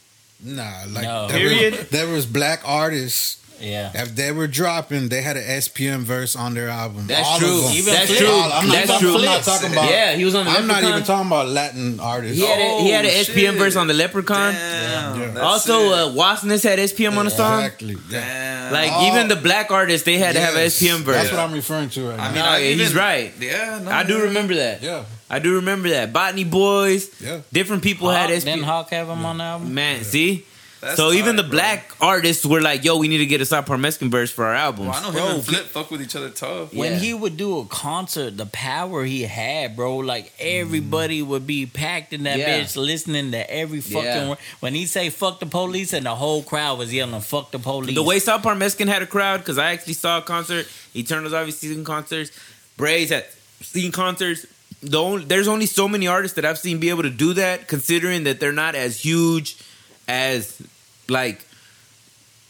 Nah, 0.44 0.84
like 0.88 1.04
No. 1.04 1.28
there 1.28 1.38
Period. 1.38 1.78
Was, 1.78 1.88
there 1.90 2.08
was 2.08 2.26
black 2.26 2.62
artists. 2.64 3.38
Yeah. 3.62 3.92
If 3.94 4.14
they 4.16 4.32
were 4.32 4.48
dropping, 4.48 5.08
they 5.08 5.22
had 5.22 5.36
an 5.36 5.44
SPM 5.44 6.00
verse 6.00 6.34
on 6.34 6.54
their 6.54 6.68
album. 6.68 7.06
that's 7.06 7.28
All 7.28 7.38
true. 7.38 7.62
Even 7.70 7.94
That's 7.94 8.06
Flip. 8.06 8.18
true. 8.18 8.28
All- 8.28 8.52
I'm 8.52 8.66
not 8.66 8.74
that's 8.74 8.90
talking- 8.90 9.06
true. 9.08 9.16
I'm 9.18 9.24
not 9.24 9.42
talking 9.44 9.72
about. 9.72 9.88
yeah, 9.90 10.14
he 10.16 10.24
was 10.24 10.34
on 10.34 10.44
the. 10.46 10.50
I'm 10.50 10.66
not 10.66 10.82
even 10.82 11.02
talking 11.04 11.26
about 11.28 11.48
Latin 11.48 12.00
artists. 12.00 12.36
He 12.38 12.44
had 12.44 12.58
a, 12.60 12.82
he 12.82 12.90
had 12.90 13.04
an 13.04 13.12
Oh, 13.14 13.22
SPM 13.22 13.34
shit. 13.52 13.54
verse 13.54 13.76
on 13.76 13.86
the 13.86 13.94
Leprechaun. 13.94 14.52
Damn. 14.52 15.36
Yeah. 15.36 15.40
Also, 15.40 15.78
it. 15.80 15.92
uh, 15.92 16.08
Wasness 16.10 16.64
had 16.64 16.78
SPM 16.80 17.16
on 17.16 17.24
the 17.26 17.30
song. 17.30 17.60
Exactly. 17.62 17.96
Damn. 18.10 18.72
Like 18.72 18.90
Oh. 18.92 19.06
even 19.08 19.28
the 19.28 19.36
black 19.36 19.70
artists, 19.70 20.04
they 20.04 20.18
had 20.18 20.34
to 20.34 20.40
have 20.40 20.54
an 20.54 20.62
SPM 20.66 21.02
verse. 21.02 21.14
That's 21.16 21.30
what 21.30 21.40
I'm 21.40 21.52
referring 21.52 21.88
to 21.90 22.08
right 22.08 22.16
now. 22.16 22.24
I 22.24 22.26
mean, 22.28 22.34
No, 22.36 22.44
I 22.44 22.58
yeah, 22.58 22.66
even, 22.66 22.78
he's 22.86 22.94
right. 22.94 23.32
Yeah, 23.38 23.80
no, 23.84 23.90
I 23.90 24.02
do 24.02 24.14
yeah. 24.14 24.22
remember 24.24 24.54
that. 24.56 24.82
yeah, 24.82 25.04
I 25.30 25.38
do 25.38 25.54
remember 25.56 25.90
that. 25.90 26.12
Botany 26.12 26.44
Boys, 26.44 27.08
yeah. 27.20 27.40
different 27.52 27.82
people 27.82 28.10
had 28.10 28.28
Hawk, 28.30 28.38
SPM. 28.38 28.44
didn't 28.44 28.62
Hawk 28.64 28.90
have 28.90 29.08
him 29.08 29.24
on 29.24 29.38
the 29.38 29.44
album? 29.44 29.72
Man, 29.74 30.02
see. 30.04 30.46
That's 30.82 30.96
so 30.96 31.12
even 31.12 31.36
the 31.36 31.44
bro. 31.44 31.52
black 31.52 31.92
artists 32.00 32.44
were 32.44 32.60
like, 32.60 32.82
"Yo, 32.82 32.96
we 32.96 33.06
need 33.06 33.18
to 33.18 33.26
get 33.26 33.40
a 33.40 33.46
South 33.46 33.66
Park 33.66 33.78
Mexican 33.78 34.10
verse 34.10 34.32
for 34.32 34.44
our 34.44 34.54
albums." 34.54 34.88
Bro, 34.88 34.96
I 34.98 35.00
know 35.02 35.08
him 35.10 35.14
Bro, 35.14 35.28
and 35.28 35.44
Flip 35.44 35.66
fuck 35.66 35.90
with 35.92 36.02
each 36.02 36.16
other 36.16 36.28
tough. 36.28 36.74
When 36.74 36.94
Yeah. 36.94 36.98
he 36.98 37.14
would 37.14 37.36
do 37.36 37.60
a 37.60 37.64
concert, 37.66 38.36
the 38.36 38.46
power 38.46 39.04
he 39.04 39.22
had, 39.22 39.76
bro, 39.76 39.98
like 39.98 40.32
everybody 40.40 41.22
mm. 41.22 41.26
would 41.28 41.46
be 41.46 41.66
packed 41.66 42.12
in 42.12 42.24
that 42.24 42.38
Yeah. 42.38 42.60
bitch 42.60 42.74
listening 42.74 43.30
to 43.30 43.48
every 43.48 43.80
fucking 43.80 44.04
Yeah. 44.04 44.28
word. 44.30 44.38
When 44.58 44.74
he 44.74 44.86
say 44.86 45.08
"fuck 45.08 45.38
the 45.38 45.46
police" 45.46 45.92
and 45.92 46.04
the 46.04 46.16
whole 46.16 46.42
crowd 46.42 46.78
was 46.78 46.92
yelling 46.92 47.20
"fuck 47.20 47.52
the 47.52 47.60
police." 47.60 47.94
The 47.94 48.02
way 48.02 48.18
South 48.18 48.42
Park 48.42 48.58
Mexican 48.58 48.88
had 48.88 49.02
a 49.02 49.06
crowd, 49.06 49.38
because 49.38 49.58
I 49.58 49.70
actually 49.70 49.94
saw 49.94 50.18
a 50.18 50.22
concert. 50.22 50.66
Eternals 50.96 51.32
obviously 51.32 51.68
seen 51.68 51.84
concerts. 51.84 52.32
Braves 52.76 53.10
had 53.12 53.26
seen 53.62 53.92
concerts. 53.92 54.46
The 54.82 55.00
only, 55.00 55.24
there's 55.26 55.46
only 55.46 55.66
so 55.66 55.86
many 55.86 56.08
artists 56.08 56.34
that 56.34 56.44
I've 56.44 56.58
seen 56.58 56.78
be 56.78 56.90
able 56.90 57.04
to 57.04 57.10
do 57.10 57.34
that, 57.34 57.68
considering 57.68 58.24
that 58.24 58.40
they're 58.40 58.50
not 58.50 58.74
as 58.74 58.98
huge 58.98 59.56
as 60.08 60.60
like 61.12 61.44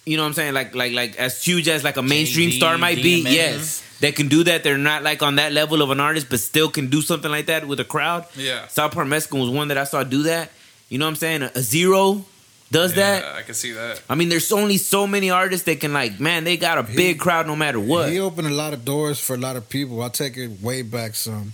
you 0.05 0.17
know 0.17 0.25
what 0.25 0.29
I'm 0.31 0.35
saying, 0.35 0.55
like 0.55 0.75
like 0.75 0.93
like 0.93 1.17
as 1.17 1.43
huge 1.45 1.69
as 1.69 1.85
like 1.85 1.97
a 1.97 2.03
mainstream 2.03 2.49
Jay-Z, 2.49 2.59
star 2.59 2.79
might 2.79 2.97
be. 2.97 3.23
Yes, 3.23 3.83
that 4.01 4.17
can 4.17 4.29
do 4.29 4.43
that. 4.45 4.65
They're 4.65 4.79
not 4.79 5.03
like 5.03 5.23
on 5.23 5.37
that 5.37 5.53
level 5.53 5.81
of 5.83 5.91
an 5.91 6.01
artist, 6.01 6.29
but 6.29 6.41
still 6.41 6.69
can 6.69 6.89
do 6.89 7.03
something 7.03 7.31
like 7.31 7.47
that 7.47 7.67
with 7.69 7.79
a 7.79 7.85
crowd. 7.85 8.27
Yeah. 8.37 8.67
South 8.69 8.93
Park 8.93 9.07
Mexican 9.07 9.39
was 9.41 9.51
one 9.51 9.69
that 9.69 9.79
I 9.79 9.85
saw 9.85 10.03
do 10.03 10.25
that. 10.25 10.51
You 10.89 10.99
know 10.99 11.05
what 11.07 11.11
I'm 11.11 11.17
saying? 11.17 11.43
A, 11.43 11.53
a 11.55 11.61
Z-Ro 11.61 12.25
does 12.73 12.97
Yeah, 12.97 13.21
that. 13.21 13.35
I 13.37 13.43
can 13.43 13.55
see 13.55 13.73
that. 13.73 14.03
I 14.11 14.17
mean, 14.17 14.29
there's 14.29 14.51
only 14.51 14.77
so 14.77 15.07
many 15.07 15.31
artists 15.31 15.67
that 15.67 15.79
can 15.79 15.93
like, 15.93 16.19
man, 16.19 16.43
they 16.45 16.57
got 16.57 16.79
a 16.79 16.83
big 16.83 17.21
crowd 17.21 17.47
no 17.47 17.55
matter 17.55 17.79
what. 17.79 18.11
He 18.11 18.19
opened 18.19 18.49
a 18.49 18.55
lot 18.55 18.73
of 18.73 18.85
doors 18.85 19.21
for 19.21 19.35
a 19.35 19.39
lot 19.39 19.55
of 19.57 19.69
people. 19.69 20.03
I'll 20.03 20.11
take 20.11 20.37
it 20.37 20.61
way 20.61 20.83
back 20.83 21.15
some. 21.15 21.53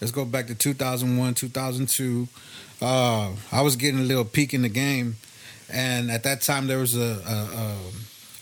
Let's 0.00 0.12
go 0.12 0.24
back 0.26 0.48
to 0.48 0.54
2001, 0.54 1.34
2002. 1.34 2.28
Uh, 2.82 3.32
I 3.50 3.62
was 3.62 3.76
getting 3.76 4.00
a 4.00 4.04
little 4.04 4.24
peek 4.26 4.52
in 4.52 4.60
the 4.62 4.68
game, 4.68 5.16
and 5.72 6.10
at 6.10 6.22
that 6.24 6.40
time 6.42 6.66
there 6.66 6.78
was 6.78 6.96
a, 6.96 7.00
a, 7.26 7.58
a 7.62 7.76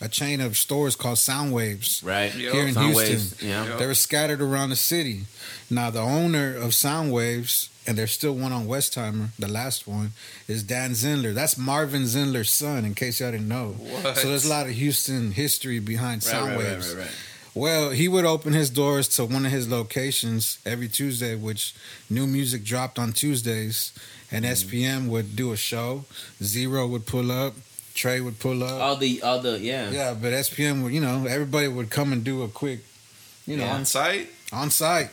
a 0.01 0.09
chain 0.09 0.41
of 0.41 0.57
stores 0.57 0.95
called 0.95 1.17
Soundwaves 1.17 2.03
Right. 2.05 2.35
Yeah. 2.35 2.51
here 2.51 2.67
in 2.67 2.75
Soundwaves, 2.75 3.07
Houston. 3.07 3.47
yeah. 3.47 3.65
Yeah. 3.65 3.77
They 3.77 3.85
were 3.87 3.95
scattered 3.95 4.41
around 4.41 4.69
the 4.71 4.75
city. 4.75 5.21
Now 5.69 5.89
the 5.89 6.01
owner 6.01 6.53
of 6.55 6.71
Soundwaves, 6.71 7.69
and 7.87 7.97
there's 7.97 8.11
still 8.11 8.33
one 8.33 8.51
on 8.51 8.67
Westheimer, 8.67 9.29
the 9.39 9.47
last 9.47 9.87
one, 9.87 10.11
is 10.49 10.63
Dan 10.63 10.91
Zindler. 10.91 11.33
That's 11.33 11.57
Marvin 11.57 12.03
Zindler's 12.03 12.49
son, 12.49 12.83
in 12.83 12.93
case 12.93 13.19
y'all 13.21 13.31
didn't 13.31 13.47
know. 13.47 13.69
What? 13.77 14.17
So 14.17 14.27
there's 14.29 14.45
a 14.45 14.49
lot 14.49 14.65
of 14.67 14.73
Houston 14.73 15.31
history 15.31 15.79
behind 15.79 16.25
Right, 16.25 16.33
right, 16.33 16.41
Soundwaves. 16.59 16.87
right, 16.89 16.97
right, 16.97 17.05
right. 17.05 17.15
Well, 17.53 17.91
he 17.91 18.09
would 18.09 18.25
open 18.25 18.51
his 18.51 18.69
doors 18.69 19.07
to 19.15 19.23
one 19.23 19.45
of 19.45 19.51
his 19.53 19.69
locations 19.69 20.59
every 20.65 20.89
Tuesday, 20.89 21.35
which 21.35 21.73
new 22.09 22.27
music 22.27 22.65
dropped 22.65 22.99
on 22.99 23.13
Tuesdays, 23.13 23.93
and 24.35 24.43
SPM 24.45 25.07
would 25.07 25.35
do 25.35 25.51
a 25.53 25.57
show. 25.57 26.03
Z-Ro 26.43 26.87
would 26.87 27.05
pull 27.05 27.31
up, 27.31 27.53
Trae 27.95 28.19
would 28.25 28.37
pull 28.39 28.59
up. 28.63 28.81
All 28.81 28.95
the 28.97 29.21
all 29.23 29.39
the 29.39 29.53
yeah. 29.59 29.89
Yeah, 29.91 30.13
but 30.13 30.33
SPM 30.33 30.83
would, 30.83 30.91
you 30.93 31.01
know, 31.01 31.25
everybody 31.37 31.67
would 31.67 31.89
come 31.89 32.11
and 32.11 32.23
do 32.23 32.43
a 32.43 32.49
quick, 32.49 32.79
you 33.47 33.55
know, 33.57 33.65
Yeah. 33.65 33.75
On 33.79 33.85
site? 33.85 34.27
on 34.51 34.69
site. 34.69 35.09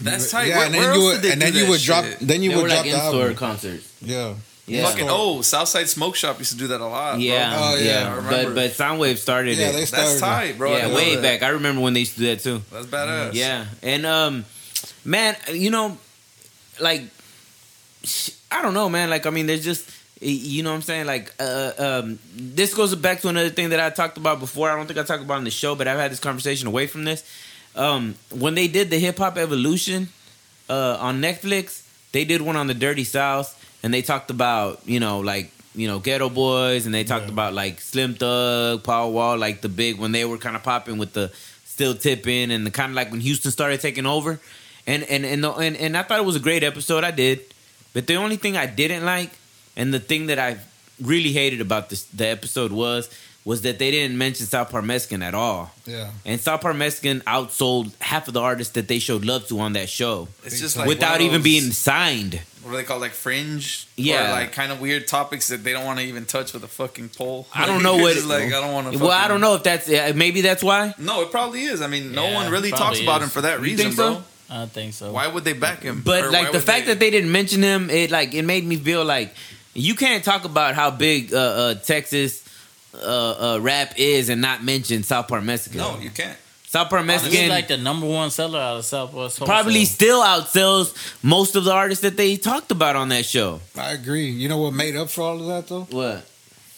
That's 0.00 0.30
tight. 0.30 0.48
Yeah, 0.48 0.56
Where- 0.58 0.66
and 0.66 0.74
where 0.74 0.86
then 0.90 0.94
you 1.00 1.02
would, 1.06 1.24
and 1.32 1.40
then 1.42 1.54
you 1.54 1.62
that 1.64 1.70
would 1.70 1.80
drop, 1.88 2.04
then 2.20 2.42
you 2.42 2.50
They 2.50 2.56
would 2.56 2.68
drop 2.68 2.84
like 2.84 2.90
the 2.92 2.98
in-store 2.98 3.22
album. 3.22 3.36
concerts. 3.36 3.86
Yeah, 4.02 4.34
Yeah. 4.66 4.82
Fucking 4.90 5.06
oh, 5.08 5.42
Southside 5.42 5.88
Smoke 5.88 6.16
Shop 6.16 6.38
used 6.38 6.50
to 6.52 6.58
do 6.58 6.66
that 6.72 6.80
a 6.82 6.86
lot. 6.86 7.20
Yeah. 7.20 7.54
Oh, 7.56 7.76
yeah, 7.76 7.84
yeah. 7.84 8.26
But 8.28 8.54
but 8.58 8.70
Soundwave 8.74 9.16
started 9.18 9.56
yeah, 9.56 9.68
it. 9.68 9.72
they 9.72 9.84
That's 9.86 10.18
started. 10.18 10.20
tight, 10.20 10.58
bro. 10.58 10.76
Yeah, 10.76 10.92
way 10.94 11.14
that. 11.14 11.22
back. 11.22 11.42
I 11.48 11.50
remember 11.54 11.80
when 11.86 11.94
they 11.94 12.00
used 12.00 12.14
to 12.18 12.20
do 12.20 12.26
that 12.34 12.40
too. 12.42 12.58
That's 12.72 12.86
badass. 12.86 13.32
Yeah, 13.34 13.64
and 13.82 14.04
um, 14.04 14.44
man, 15.04 15.36
you 15.54 15.70
know, 15.70 15.96
like, 16.80 17.02
I 18.50 18.62
don't 18.62 18.74
know, 18.74 18.88
man. 18.88 19.10
Like, 19.10 19.26
I 19.26 19.30
mean, 19.30 19.46
there's 19.46 19.64
just, 19.64 19.90
you 20.20 20.62
know, 20.62 20.70
what 20.70 20.76
I'm 20.76 20.82
saying, 20.82 21.06
like, 21.06 21.32
uh, 21.40 21.72
um, 21.78 22.18
this 22.34 22.74
goes 22.74 22.94
back 22.94 23.20
to 23.22 23.28
another 23.28 23.50
thing 23.50 23.70
that 23.70 23.80
I 23.80 23.90
talked 23.90 24.16
about 24.16 24.40
before. 24.40 24.70
I 24.70 24.76
don't 24.76 24.86
think 24.86 24.98
I 24.98 25.02
talked 25.02 25.22
about 25.22 25.38
on 25.38 25.44
the 25.44 25.50
show, 25.50 25.74
but 25.74 25.88
I've 25.88 25.98
had 25.98 26.10
this 26.10 26.20
conversation 26.20 26.66
away 26.68 26.86
from 26.86 27.04
this. 27.04 27.24
Um, 27.74 28.14
when 28.30 28.54
they 28.54 28.68
did 28.68 28.90
the 28.90 28.98
Hip 28.98 29.18
Hop 29.18 29.36
Evolution 29.36 30.08
uh, 30.70 30.96
on 31.00 31.20
Netflix, 31.20 31.82
they 32.12 32.24
did 32.24 32.40
one 32.40 32.56
on 32.56 32.66
the 32.68 32.74
Dirty 32.74 33.04
South, 33.04 33.52
and 33.82 33.92
they 33.92 34.02
talked 34.02 34.30
about, 34.30 34.80
you 34.86 35.00
know, 35.00 35.20
like. 35.20 35.52
You 35.78 35.86
know, 35.88 36.00
Geto 36.00 36.32
Boys, 36.32 36.86
and 36.86 36.94
they 36.94 37.04
talked 37.04 37.26
Yeah. 37.26 37.32
about 37.32 37.52
like 37.52 37.82
Slim 37.82 38.14
Thug, 38.14 38.82
Paul 38.82 39.12
Wall, 39.12 39.36
like 39.36 39.60
the 39.60 39.68
big 39.68 39.98
when 39.98 40.10
they 40.10 40.24
were 40.24 40.38
kind 40.38 40.56
of 40.56 40.62
popping 40.62 40.96
with 40.96 41.12
the 41.12 41.30
still 41.66 41.94
tipping 41.94 42.50
and 42.50 42.66
the 42.66 42.70
kind 42.70 42.92
of 42.92 42.96
like 42.96 43.10
when 43.10 43.20
Houston 43.20 43.50
started 43.50 43.82
taking 43.82 44.06
over. 44.06 44.40
And 44.86 45.02
and 45.02 45.26
and, 45.26 45.44
the, 45.44 45.52
and 45.52 45.76
and 45.76 45.94
I 45.94 46.02
thought 46.02 46.18
it 46.18 46.24
was 46.24 46.34
a 46.34 46.40
great 46.40 46.64
episode. 46.64 47.04
I 47.04 47.10
did, 47.10 47.40
but 47.96 48.06
the 48.06 48.16
only 48.24 48.36
thing 48.36 48.54
I 48.56 48.66
didn't 48.66 49.04
like, 49.14 49.30
and 49.78 49.92
the 49.96 50.00
thing 50.10 50.26
that 50.30 50.38
I 50.38 50.50
really 51.00 51.32
hated 51.32 51.60
about 51.60 51.88
this 51.90 52.02
the 52.20 52.26
episode 52.36 52.72
was 52.72 53.08
was 53.44 53.62
that 53.62 53.78
they 53.78 53.90
didn't 53.92 54.18
mention 54.18 54.44
South 54.44 54.70
Park 54.72 54.84
Mexican 54.84 55.22
at 55.22 55.32
all. 55.32 55.70
Yeah, 55.86 56.10
And 56.24 56.40
South 56.40 56.60
Park 56.62 56.74
Mexican 56.76 57.20
outsold 57.28 57.92
half 58.00 58.26
of 58.26 58.34
the 58.34 58.40
artists 58.40 58.72
that 58.74 58.88
they 58.88 58.98
showed 58.98 59.24
love 59.24 59.46
to 59.48 59.60
on 59.60 59.72
that 59.74 59.88
show 59.88 60.26
It's 60.44 60.58
just 60.58 60.76
like 60.76 60.88
without 60.88 61.12
one 61.12 61.20
of 61.20 61.26
even 61.28 61.42
being 61.42 61.70
signed. 61.70 62.40
what 62.64 62.72
do 62.72 62.76
they 62.76 62.82
call 62.82 62.98
like 62.98 63.12
fringe? 63.12 63.86
Yeah. 63.96 64.28
or 64.28 64.40
like 64.40 64.50
kind 64.52 64.72
of 64.72 64.80
weird 64.80 65.06
topics 65.06 65.46
that 65.52 65.62
they 65.62 65.72
don't 65.72 65.84
want 65.84 66.00
to 66.00 66.04
even 66.04 66.24
touch 66.24 66.52
with 66.54 66.64
a 66.64 66.68
fucking 66.80 67.10
pole. 67.10 67.46
I 67.54 67.66
don't 67.66 67.84
know 67.84 67.96
what 68.02 68.16
It's 68.16 68.26
like 68.26 68.46
I 68.52 68.60
don't 68.62 68.72
want 68.72 68.92
to. 68.92 68.98
Well, 68.98 69.12
I 69.12 69.28
don't 69.28 69.40
know 69.40 69.54
if 69.54 69.62
that's 69.62 69.88
yeah, 69.88 70.10
maybe 70.10 70.40
that's 70.40 70.64
why. 70.64 70.94
No, 70.98 71.22
it 71.22 71.30
probably 71.30 71.62
is. 71.72 71.80
I 71.82 71.86
mean, 71.86 72.04
no 72.12 72.24
Yeah, 72.26 72.34
one 72.34 72.50
really 72.50 72.70
probably 72.70 72.84
talks 72.86 73.00
about 73.00 73.22
him 73.22 73.28
for 73.28 73.42
that 73.42 73.58
You 73.58 73.64
reason, 73.64 73.78
think 73.86 73.94
so? 73.94 74.14
bro. 74.14 74.22
I 74.48 74.58
don't 74.58 74.70
think 74.70 74.92
so. 74.94 75.12
Why 75.12 75.26
would 75.26 75.44
they 75.44 75.52
back 75.54 75.82
him? 75.82 76.02
But 76.04 76.24
Or 76.24 76.30
like 76.30 76.46
the 76.52 76.58
would 76.58 76.62
fact 76.62 76.86
that 76.86 77.00
they 77.00 77.10
didn't 77.10 77.32
mention 77.32 77.62
him, 77.62 77.90
it 77.90 78.10
like 78.10 78.34
it 78.34 78.42
made 78.42 78.64
me 78.64 78.76
feel 78.76 79.04
like 79.04 79.34
you 79.74 79.94
can't 79.94 80.22
talk 80.24 80.44
about 80.44 80.74
how 80.74 80.90
big 80.90 81.34
uh, 81.34 81.38
uh, 81.38 81.74
Texas 81.74 82.44
uh, 82.94 83.54
uh, 83.54 83.58
rap 83.60 83.94
is 83.96 84.28
and 84.28 84.40
not 84.40 84.62
mention 84.64 85.02
South 85.02 85.28
Park 85.28 85.42
Mexican. 85.42 85.78
no, 85.78 85.98
you 85.98 86.10
can't. 86.10 86.38
South 86.68 86.90
Park 86.90 87.02
He's 87.02 87.06
Mexican 87.06 87.48
like 87.48 87.68
the 87.68 87.76
number 87.76 88.06
one 88.06 88.30
seller 88.30 88.58
out 88.58 88.76
of 88.78 88.84
Southwest. 88.84 89.38
Wholesale. 89.38 89.46
probably 89.46 89.84
still 89.84 90.20
outsells 90.20 90.94
most 91.22 91.54
of 91.56 91.64
the 91.64 91.72
artists 91.72 92.02
that 92.02 92.16
they 92.16 92.36
talked 92.36 92.70
about 92.70 92.96
on 92.96 93.08
that 93.10 93.24
show. 93.24 93.60
I 93.76 93.92
agree. 93.92 94.26
You 94.30 94.48
know 94.48 94.58
what 94.58 94.74
made 94.74 94.96
up 94.96 95.08
for 95.08 95.22
all 95.22 95.40
of 95.40 95.46
that 95.46 95.68
though? 95.68 95.82
What? 95.84 96.28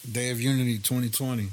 Day 0.09 0.29
of 0.29 0.39
Unity 0.41 0.77
2020. 0.77 1.49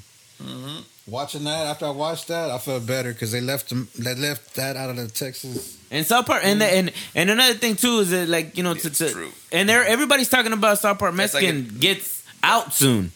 Watching 1.08 1.44
that 1.44 1.66
after 1.68 1.86
I 1.86 1.90
watched 1.90 2.28
that, 2.28 2.50
I 2.50 2.58
felt 2.58 2.84
better 2.84 3.12
because 3.12 3.30
they 3.30 3.40
left 3.40 3.68
them. 3.68 3.88
They 3.96 4.14
left 4.16 4.54
that 4.56 4.76
out 4.76 4.90
of 4.90 4.96
the 4.96 5.06
Texas. 5.06 5.78
And 5.90 6.04
South 6.04 6.26
Park, 6.26 6.42
and 6.44 6.60
the, 6.60 6.66
and 6.66 6.92
and 7.14 7.30
another 7.30 7.54
thing 7.54 7.76
too 7.76 8.00
is 8.00 8.10
that 8.10 8.28
like 8.28 8.56
you 8.56 8.64
know 8.64 8.74
to, 8.74 8.90
to 8.90 9.10
true. 9.12 9.30
and 9.52 9.68
they're 9.68 9.84
everybody's 9.86 10.28
talking 10.28 10.52
about 10.52 10.80
South 10.80 10.98
Park 10.98 11.14
It's 11.16 11.32
like 11.34 11.44
Mexican 11.44 11.78
gets 11.78 12.24
out 12.42 12.74
soon. 12.74 13.12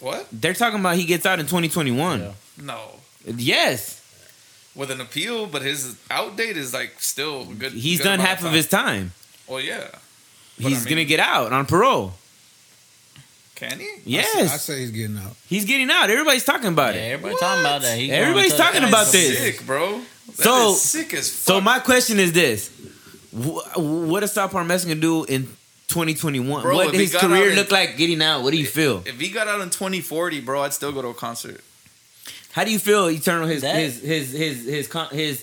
What? 0.00 0.26
They're 0.32 0.54
talking 0.54 0.80
about 0.80 0.96
he 0.96 1.04
gets 1.04 1.26
out 1.26 1.38
in 1.38 1.44
2021. 1.46 2.20
Yeah. 2.20 2.32
No. 2.62 2.80
Yes, 3.26 4.00
With 4.74 4.90
an 4.90 5.00
appeal, 5.00 5.46
but 5.46 5.60
his 5.62 5.96
out 6.10 6.36
date 6.36 6.56
is 6.56 6.72
like 6.72 6.94
still 7.00 7.44
good. 7.44 7.72
he's 7.72 7.98
good 7.98 8.04
done 8.04 8.20
half 8.20 8.38
of 8.38 8.44
time. 8.46 8.54
his 8.54 8.68
time. 8.68 9.12
Well, 9.48 9.60
yeah. 9.60 9.88
But 10.58 10.68
He's 10.68 10.78
I 10.78 10.84
mean- 10.84 10.88
gonna 10.90 11.04
get 11.04 11.20
out 11.20 11.52
on 11.52 11.66
parole. 11.66 12.14
Can 13.56 13.80
he? 13.80 13.88
Yes, 14.04 14.52
I 14.52 14.56
say 14.58 14.80
he's 14.80 14.90
getting 14.90 15.16
out. 15.18 15.34
he's 15.48 15.64
getting 15.64 15.90
out. 15.90 16.10
Everybody's 16.10 16.44
talking 16.44 16.68
about 16.68 16.94
Yeah, 16.94 17.00
it. 17.00 17.12
everybody 17.14 17.36
talking 17.40 17.60
about 17.60 17.82
that. 17.82 17.98
He 17.98 18.10
Everybody's 18.12 18.52
going 18.52 18.60
to- 18.72 18.72
talking 18.78 18.88
about 18.88 19.06
this. 19.12 19.38
Sick, 19.38 19.66
bro. 19.66 20.00
That 20.36 20.44
So- 20.44 20.72
is 20.74 20.82
sick 20.82 21.14
as 21.14 21.30
fuck. 21.30 21.54
So 21.54 21.60
my 21.62 21.78
question 21.78 22.20
is 22.20 22.32
this: 22.32 22.70
Wh- 23.32 23.76
What 23.78 24.20
does 24.20 24.32
South 24.32 24.52
Park 24.52 24.66
Mexican 24.66 25.00
do 25.00 25.24
in 25.24 25.48
2021? 25.88 26.62
Bro, 26.62 26.74
what 26.74 26.92
does 26.92 27.00
his 27.12 27.14
career 27.20 27.44
out 27.44 27.48
in- 27.50 27.56
look 27.56 27.70
like 27.70 27.96
getting 27.96 28.20
out? 28.22 28.42
What 28.42 28.50
do 28.52 28.58
you 28.58 28.66
feel? 28.66 29.02
if 29.06 29.18
he 29.18 29.28
got 29.30 29.48
out 29.48 29.60
in 29.62 29.70
2040, 29.70 30.40
bro, 30.40 30.62
I'd 30.62 30.74
still 30.74 30.92
go 30.92 31.00
to 31.02 31.08
a 31.08 31.14
concert. 31.14 31.62
How 32.52 32.64
do 32.64 32.70
you 32.70 32.78
feel 32.78 33.08
Eternal 33.10 33.48
his 33.48 33.62
That- 33.62 33.76
his 33.76 34.00
his 34.02 34.32
his 34.32 34.64
his 34.66 34.86
con- 34.86 35.08
his 35.12 35.42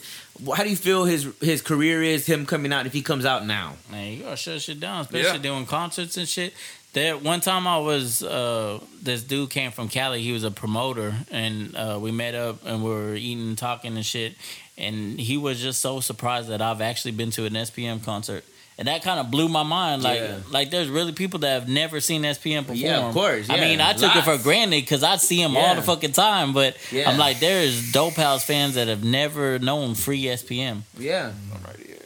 how 0.56 0.64
do 0.64 0.70
you 0.70 0.76
feel 0.76 1.06
his 1.06 1.28
his 1.42 1.62
career 1.62 2.02
is 2.04 2.26
him 2.28 2.46
coming 2.46 2.72
out 2.74 2.86
if 2.86 2.94
he 2.94 3.02
comes 3.02 3.26
out 3.26 3.46
now? 3.46 3.78
Man, 3.92 4.14
you 4.14 4.24
gotta 4.24 4.36
shut 4.38 4.62
shit 4.62 4.80
down, 4.80 5.02
especially 5.02 5.32
Yeah. 5.32 5.38
doing 5.38 5.66
concerts 5.66 6.18
and 6.18 6.28
shit. 6.30 6.54
There, 6.94 7.18
one 7.18 7.42
time 7.42 7.66
I 7.68 7.80
was, 7.80 8.22
uh, 8.24 8.80
this 9.02 9.24
dude 9.24 9.50
came 9.50 9.72
from 9.72 9.88
Cali. 9.90 10.22
He 10.22 10.32
was 10.32 10.44
a 10.44 10.52
promoter, 10.52 11.16
and 11.32 11.76
uh, 11.76 11.98
we 12.00 12.12
met 12.12 12.36
up 12.36 12.64
and 12.66 12.84
we 12.84 12.90
were 12.92 13.16
eating, 13.16 13.48
and 13.48 13.58
talking 13.58 13.96
and 13.96 14.06
shit. 14.06 14.36
And 14.78 15.20
he 15.20 15.38
was 15.38 15.60
just 15.60 15.80
so 15.82 16.00
surprised 16.02 16.50
that 16.50 16.62
I've 16.62 16.82
actually 16.82 17.12
been 17.14 17.32
to 17.32 17.46
an 17.46 17.54
SPM 17.54 18.04
concert, 18.04 18.44
and 18.78 18.88
that 18.88 19.02
kind 19.04 19.20
of 19.20 19.32
blew 19.32 19.50
my 19.50 19.64
mind. 19.64 20.04
Like, 20.04 20.20
Yeah. 20.20 20.38
like 20.52 20.70
there's 20.70 20.88
really 20.88 21.14
people 21.14 21.40
that 21.40 21.62
have 21.62 21.68
never 21.70 22.00
seen 22.00 22.22
SPM 22.26 22.62
perform. 22.62 22.78
Yeah, 22.78 23.08
of 23.08 23.14
course, 23.14 23.50
I 23.50 23.60
mean, 23.60 23.82
I 23.82 23.94
took 23.94 24.16
it 24.16 24.24
for 24.24 24.38
granted 24.38 24.82
because 24.84 25.04
I'd 25.04 25.20
see 25.22 25.42
him 25.42 25.58
all 25.58 25.74
the 25.74 25.82
fucking 25.82 26.12
time. 26.12 26.54
But 26.54 26.78
Yeah. 26.92 27.10
I'm 27.10 27.18
like, 27.18 27.40
there's 27.40 27.92
dope 27.92 28.16
house 28.16 28.44
fans 28.46 28.76
that 28.76 28.88
have 28.88 29.04
never 29.04 29.58
known 29.58 29.96
free 29.96 30.24
SPM. 30.26 30.84
Yeah, 30.98 31.32
I'm 31.56 31.64
right 31.64 31.76
here. 31.78 31.98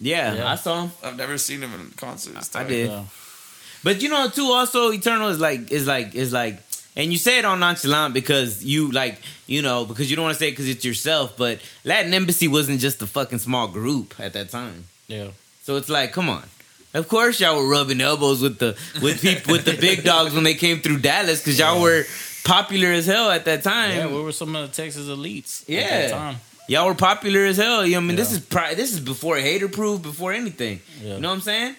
yeah, 0.00 0.34
Yeah. 0.34 0.50
I 0.52 0.54
saw 0.54 0.82
him. 0.82 0.92
I've 1.02 1.16
never 1.16 1.36
seen 1.36 1.62
him 1.62 1.74
in 1.74 1.90
concerts. 1.96 2.54
I 2.54 2.62
did. 2.64 2.88
So, 2.88 3.06
But 3.82 4.02
you 4.02 4.08
know, 4.08 4.28
too, 4.28 4.46
also 4.46 4.92
Eternal 4.92 5.28
is 5.28 5.40
like 5.40 5.70
is 5.72 5.86
like 5.86 6.14
is 6.14 6.32
like, 6.32 6.58
and 6.96 7.10
you 7.12 7.18
say 7.18 7.38
it 7.38 7.44
on 7.44 7.60
nonchalant 7.60 8.12
because 8.14 8.64
you 8.64 8.90
like 8.92 9.18
you 9.46 9.62
know 9.62 9.84
because 9.84 10.10
you 10.10 10.16
don't 10.16 10.24
want 10.24 10.34
to 10.34 10.38
say 10.38 10.48
it 10.48 10.52
because 10.52 10.68
it's 10.68 10.84
yourself. 10.84 11.36
But 11.36 11.60
Latin 11.84 12.12
Embassy 12.12 12.46
wasn't 12.48 12.80
just 12.80 13.00
a 13.02 13.06
fucking 13.06 13.38
small 13.38 13.68
group 13.68 14.14
at 14.20 14.32
that 14.34 14.50
time. 14.50 14.84
yeah. 15.08 15.28
So 15.62 15.76
it's 15.76 15.88
like, 15.90 16.12
come 16.12 16.28
on. 16.28 16.42
Of 16.94 17.06
course, 17.08 17.38
y'all 17.38 17.56
were 17.56 17.68
rubbing 17.68 18.00
elbows 18.00 18.42
with 18.42 18.58
the 18.58 18.76
with 19.00 19.22
people 19.22 19.52
with 19.56 19.64
the 19.64 19.76
big 19.76 20.02
dogs 20.02 20.34
when 20.34 20.42
they 20.42 20.54
came 20.54 20.80
through 20.80 20.98
Dallas 20.98 21.38
because 21.40 21.58
y'all 21.58 21.80
were 21.80 22.04
popular 22.44 22.88
as 22.88 23.06
hell 23.06 23.30
at 23.30 23.44
that 23.44 23.62
time. 23.62 23.96
Yeah, 23.96 24.06
we 24.08 24.20
were 24.22 24.32
some 24.32 24.56
of 24.56 24.68
the 24.68 24.74
Texas 24.82 25.06
elites. 25.06 25.64
Yeah. 25.68 25.80
at 25.82 25.88
that 26.08 26.10
time. 26.10 26.36
y'all 26.66 26.86
were 26.86 26.94
popular 26.96 27.44
as 27.44 27.56
hell. 27.58 27.86
You 27.86 27.92
know, 27.92 27.98
what 27.98 28.04
I 28.04 28.06
mean, 28.08 28.16
this 28.16 28.32
is 28.32 28.40
pri- 28.40 28.74
this 28.74 28.92
is 28.92 28.98
before 29.00 29.36
hater 29.36 29.68
proof, 29.68 30.02
before 30.02 30.32
anything. 30.32 30.80
Yeah. 31.00 31.14
You 31.14 31.20
know 31.20 31.28
what 31.28 31.34
I'm 31.36 31.40
saying? 31.42 31.76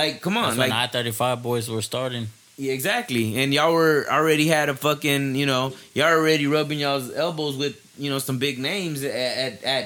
Like, 0.00 0.20
come 0.24 0.36
on, 0.36 0.44
That's 0.56 0.58
like 0.58 0.72
I 0.72 0.86
thirty 0.88 1.12
five 1.22 1.42
boys 1.42 1.64
were 1.68 1.82
starting. 1.82 2.26
Yeah, 2.58 2.72
exactly. 2.72 3.24
And 3.40 3.52
y'all 3.52 3.72
were 3.72 4.06
already 4.18 4.46
had 4.56 4.68
a 4.68 4.74
fucking, 4.74 5.34
you 5.40 5.46
know, 5.46 5.72
y'all 5.94 6.12
already 6.18 6.46
rubbing 6.46 6.78
y'all's 6.84 7.08
elbows 7.14 7.54
with, 7.62 7.74
you 7.98 8.08
know, 8.10 8.18
some 8.18 8.38
big 8.38 8.58
names 8.58 9.02
at 9.04 9.12
at 9.14 9.54
at, 9.64 9.84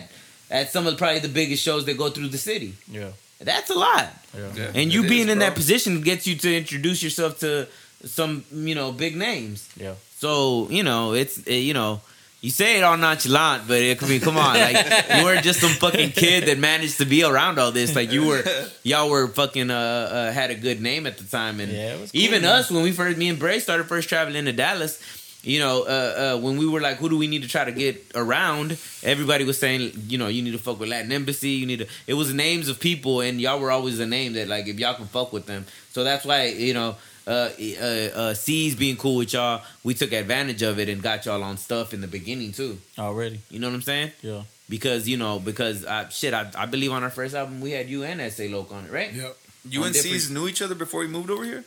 at 0.51 0.65
some 0.73 0.87
of 0.87 0.93
the, 0.93 0.99
probably 0.99 1.21
the 1.21 1.35
biggest 1.41 1.63
shows 1.63 1.85
that 1.87 1.97
go 1.97 2.11
through 2.11 2.29
the 2.29 2.39
city. 2.51 2.75
Yeah, 2.99 3.11
That's 3.41 3.71
a 3.71 3.79
lot. 3.87 4.07
yeah. 4.37 4.53
Yeah, 4.61 4.73
And 4.79 4.87
you 4.95 5.03
it 5.05 5.09
being 5.09 5.27
is, 5.29 5.33
in 5.35 5.39
bro. 5.39 5.47
that 5.49 5.55
position 5.57 6.01
gets 6.11 6.27
you 6.29 6.37
to 6.45 6.49
introduce 6.63 7.03
yourself 7.03 7.39
to 7.41 7.67
some, 8.05 8.45
you 8.53 8.75
know, 8.75 8.93
big 8.93 9.15
names. 9.17 9.69
Yeah. 9.77 9.95
So, 10.19 10.69
you 10.71 10.83
know, 10.83 11.03
it's 11.15 11.39
uh, 11.47 11.51
you 11.69 11.75
know, 11.75 12.01
you 12.41 12.51
say 12.51 12.79
it 12.79 12.83
all 12.83 12.97
nonchalant, 12.97 13.69
but 13.69 13.83
it, 13.83 14.03
I 14.03 14.07
mean, 14.09 14.21
come 14.21 14.39
on, 14.39 14.55
like 14.55 14.77
you 15.17 15.25
weren't 15.25 15.45
just 15.45 15.61
some 15.61 15.71
fucking 15.71 16.13
kid 16.13 16.47
that 16.47 16.59
managed 16.59 16.99
to 16.99 17.05
be 17.05 17.23
around 17.23 17.59
all 17.59 17.71
this. 17.71 17.95
Like 17.95 18.13
you 18.13 18.27
were, 18.27 18.43
y'all 18.83 19.11
were 19.11 19.29
fucking 19.29 19.71
uh, 19.71 19.75
uh 19.75 20.33
had 20.33 20.51
a 20.51 20.55
good 20.55 20.81
name 20.81 21.07
at 21.07 21.19
the 21.19 21.25
time, 21.25 21.61
and 21.61 21.71
Yeah, 21.71 21.95
it 21.95 22.01
was 22.01 22.13
cool, 22.13 22.21
even 22.21 22.43
man. 22.43 22.53
us 22.53 22.71
when 22.71 22.83
we 22.83 22.93
first, 22.93 23.19
me 23.19 23.29
and 23.29 23.39
Bray 23.39 23.61
started 23.61 23.85
first 23.85 24.09
traveling 24.09 24.47
to 24.47 24.53
Dallas. 24.53 25.03
You 25.43 25.59
know, 25.59 25.85
uh, 25.85 26.35
uh, 26.37 26.41
when 26.41 26.59
we 26.59 26.67
were 26.69 26.83
like, 26.83 26.99
who 26.99 27.09
do 27.09 27.17
we 27.17 27.27
need 27.27 27.41
to 27.43 27.49
try 27.49 27.65
to 27.65 27.73
get 27.73 28.13
around? 28.15 28.73
Everybody 29.03 29.45
was 29.45 29.59
saying, 29.59 29.93
you 30.07 30.19
know, 30.19 30.29
you 30.29 30.43
need 30.43 30.53
to 30.53 30.59
fuck 30.59 30.79
with 30.79 30.91
Latin 30.91 31.11
Embassy. 31.13 31.53
You 31.53 31.65
need 31.67 31.79
to. 31.79 31.87
It 32.07 32.13
was 32.13 32.35
names 32.35 32.69
of 32.69 32.79
people, 32.79 33.23
and 33.23 33.41
y'all 33.41 33.59
were 33.59 33.71
always 33.71 33.99
a 34.01 34.07
name 34.07 34.35
that, 34.35 34.49
like, 34.49 34.67
if 34.69 34.79
y'all 34.79 34.95
can 34.95 35.07
fuck 35.07 35.33
with 35.33 35.47
them. 35.47 35.65
So 35.93 36.05
that's 36.05 36.27
why, 36.27 36.49
you 36.49 36.75
know, 36.75 36.97
uh, 37.27 37.51
uh, 37.81 37.85
uh, 37.85 38.35
C's 38.35 38.75
being 38.75 38.97
cool 38.97 39.17
with 39.17 39.33
y'all, 39.33 39.63
we 39.85 39.95
took 39.95 40.13
advantage 40.13 40.63
of 40.63 40.79
it 40.79 40.89
and 40.89 41.03
got 41.03 41.27
y'all 41.27 41.43
on 41.43 41.57
stuff 41.59 41.93
in 41.95 42.01
the 42.01 42.09
beginning 42.09 42.53
too. 42.53 42.79
Already, 42.99 43.41
You 43.51 43.59
know 43.61 43.69
what 43.69 43.75
I'm 43.75 43.83
saying? 43.83 44.13
yeah. 44.23 44.43
Because 44.69 45.09
you 45.09 45.17
know, 45.17 45.41
because 45.41 45.85
uh, 45.85 46.09
shit, 46.11 46.33
I, 46.33 46.49
I 46.57 46.67
believe 46.67 46.93
on 46.93 47.03
our 47.03 47.11
first 47.11 47.35
album 47.35 47.61
we 47.61 47.73
had 47.73 47.89
you 47.89 48.05
and 48.05 48.33
SA 48.33 48.45
Loke 48.45 48.71
on 48.73 48.85
it, 48.85 48.93
right? 48.93 49.13
Yep. 49.13 49.37
You 49.69 49.81
On 49.81 49.87
and 49.89 49.97
C's 49.97 50.31
knew 50.31 50.47
each 50.49 50.63
other 50.63 50.75
before 50.77 51.01
we 51.01 51.09
moved 51.09 51.29
over 51.29 51.45
here? 51.45 51.65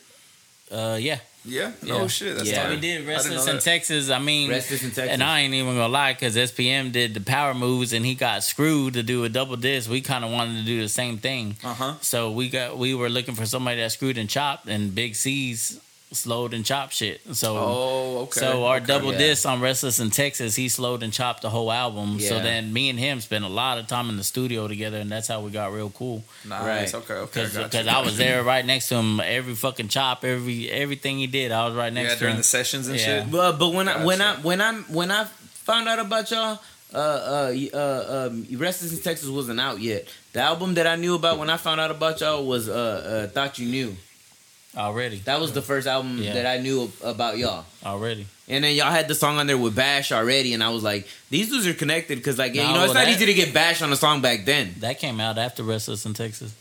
Uh, 0.72 0.98
yeah. 1.00 1.20
Yeah. 1.46 1.72
Yeah. 1.82 1.94
Oh 1.96 2.08
shit. 2.08 2.38
That's 2.38 2.50
Yeah. 2.50 2.64
tight. 2.64 2.70
We 2.70 2.76
did 2.78 2.94
I 2.94 2.98
didn't 3.00 3.08
Restless 3.08 3.48
in 3.48 3.56
that. 3.56 3.62
Texas. 3.64 4.10
I 4.10 4.20
mean, 4.20 4.50
Restless 4.50 4.82
in 4.84 4.92
Texas. 4.92 5.10
and 5.12 5.22
I 5.24 5.42
ain't 5.42 5.54
even 5.54 5.76
gonna 5.76 5.88
lie, 5.90 6.14
because 6.14 6.36
SPM 6.38 6.92
did 6.92 7.14
the 7.14 7.20
power 7.22 7.54
moves 7.54 7.92
and 7.94 8.06
he 8.06 8.16
got 8.16 8.44
screwed 8.44 8.94
to 8.94 9.04
do 9.04 9.24
a 9.26 9.30
double 9.30 9.58
disc. 9.58 9.90
We 9.90 10.02
kind 10.02 10.24
of 10.24 10.32
wanted 10.32 10.60
to 10.60 10.66
do 10.66 10.82
the 10.82 10.90
same 10.90 11.18
thing. 11.18 11.58
Uh-huh. 11.64 11.96
So 12.02 12.32
we 12.32 12.50
got 12.50 12.78
we 12.78 12.94
were 12.96 13.10
looking 13.10 13.36
for 13.36 13.46
somebody 13.46 13.82
that 13.82 13.92
screwed 13.92 14.18
and 14.18 14.30
chopped, 14.30 14.68
and 14.68 14.96
Big 14.96 15.16
C's 15.16 15.80
slowed 16.14 16.54
and 16.54 16.64
chopped 16.66 16.94
shit. 16.94 17.22
So 17.36 17.58
Oh, 17.58 18.18
okay. 18.24 18.40
so 18.40 18.66
our 18.66 18.78
okay. 18.78 18.86
double 18.86 19.12
yeah. 19.12 19.18
disc 19.18 19.46
on 19.48 19.62
Restless 19.62 20.00
in 20.00 20.10
Texas, 20.10 20.56
he 20.56 20.70
slowed 20.70 21.04
and 21.04 21.12
chopped 21.12 21.42
the 21.42 21.50
whole 21.50 21.72
album. 21.72 22.20
So 22.20 22.40
then 22.40 22.72
me 22.74 22.90
and 22.90 22.98
him 23.00 23.20
spent 23.22 23.44
a 23.44 23.50
lot 23.50 23.78
of 23.78 23.88
time 23.88 24.10
in 24.10 24.18
the 24.18 24.24
studio 24.24 24.68
together, 24.68 24.98
and 24.98 25.12
that's 25.12 25.28
how 25.28 25.42
we 25.42 25.52
got 25.52 25.74
real 25.74 25.90
cool. 25.90 26.24
Nice. 26.48 26.94
Right. 26.94 27.02
Okay. 27.04 27.14
Okay. 27.14 27.44
Because 27.44 27.58
Because 27.58 27.88
I 27.88 28.00
was 28.02 28.18
there 28.18 28.44
right 28.44 28.66
next 28.66 28.90
to 28.90 28.96
him, 28.96 29.20
every 29.20 29.56
fucking 29.56 29.90
chop, 29.90 30.24
every 30.24 30.70
everything 30.72 31.18
he 31.18 31.28
did, 31.28 31.52
I 31.52 31.66
was 31.68 31.76
right 31.76 31.92
next 31.92 32.10
Yeah, 32.10 32.14
to 32.16 32.20
during 32.20 32.36
him. 32.36 32.40
the 32.40 32.44
sessions 32.44 32.88
and 32.88 32.98
Yeah. 33.00 33.06
shit. 33.24 33.32
But 33.32 33.54
but 33.60 33.70
when 33.74 33.88
I 33.88 34.04
when 34.06 34.22
I 34.22 34.36
when 34.38 34.62
I 34.62 34.74
when 34.84 35.12
I 35.12 35.26
found 35.26 35.88
out 35.90 36.00
about 36.00 36.30
y'all, 36.32 36.60
uh 36.94 36.98
uh 36.98 37.54
uh 37.74 38.28
um, 38.30 38.46
Restless 38.58 38.94
in 38.94 39.02
Texas 39.02 39.30
wasn't 39.30 39.60
out 39.60 39.80
yet. 39.80 40.08
The 40.34 40.42
album 40.42 40.74
that 40.76 40.86
I 40.88 40.96
knew 40.96 41.16
about 41.16 41.38
when 41.40 41.50
I 41.50 41.58
found 41.58 41.80
out 41.82 41.92
about 41.92 42.20
y'all 42.22 42.46
was 42.46 42.68
uh, 42.70 43.28
uh 43.28 43.34
Thought 43.34 43.60
You 43.60 43.68
Knew. 43.68 43.96
Already, 44.78 45.18
That 45.26 45.40
was 45.40 45.52
the 45.54 45.62
first 45.62 45.88
album 45.88 46.18
Yeah. 46.22 46.34
that 46.34 46.46
I 46.46 46.58
knew 46.58 46.92
about 47.04 47.38
y'all. 47.38 47.66
already. 47.86 48.26
And 48.50 48.64
then 48.64 48.76
y'all 48.76 48.92
had 48.92 49.08
the 49.08 49.16
song 49.16 49.38
on 49.38 49.48
there 49.48 49.58
with 49.58 49.76
Bash 49.76 50.12
already, 50.12 50.54
and 50.54 50.62
I 50.64 50.70
was 50.70 50.84
like, 50.84 51.08
these 51.30 51.50
dudes 51.50 51.66
are 51.68 51.74
connected 51.74 52.18
because 52.18 52.38
like 52.38 52.54
yeah, 52.54 52.64
you 52.64 52.68
Nah, 52.70 52.74
know 52.80 52.84
it's 52.86 52.94
not 52.94 53.06
that- 53.06 53.14
easy 53.16 53.26
to 53.26 53.34
get 53.34 53.54
Bash 53.54 53.82
on 53.82 53.92
a 53.92 53.96
song 53.96 54.22
back 54.22 54.46
then, 54.46 54.76
That 54.80 55.00
came 55.00 55.20
out 55.22 55.38
after 55.38 55.64
Restless 55.64 56.06
in 56.06 56.14
Texas. 56.14 56.52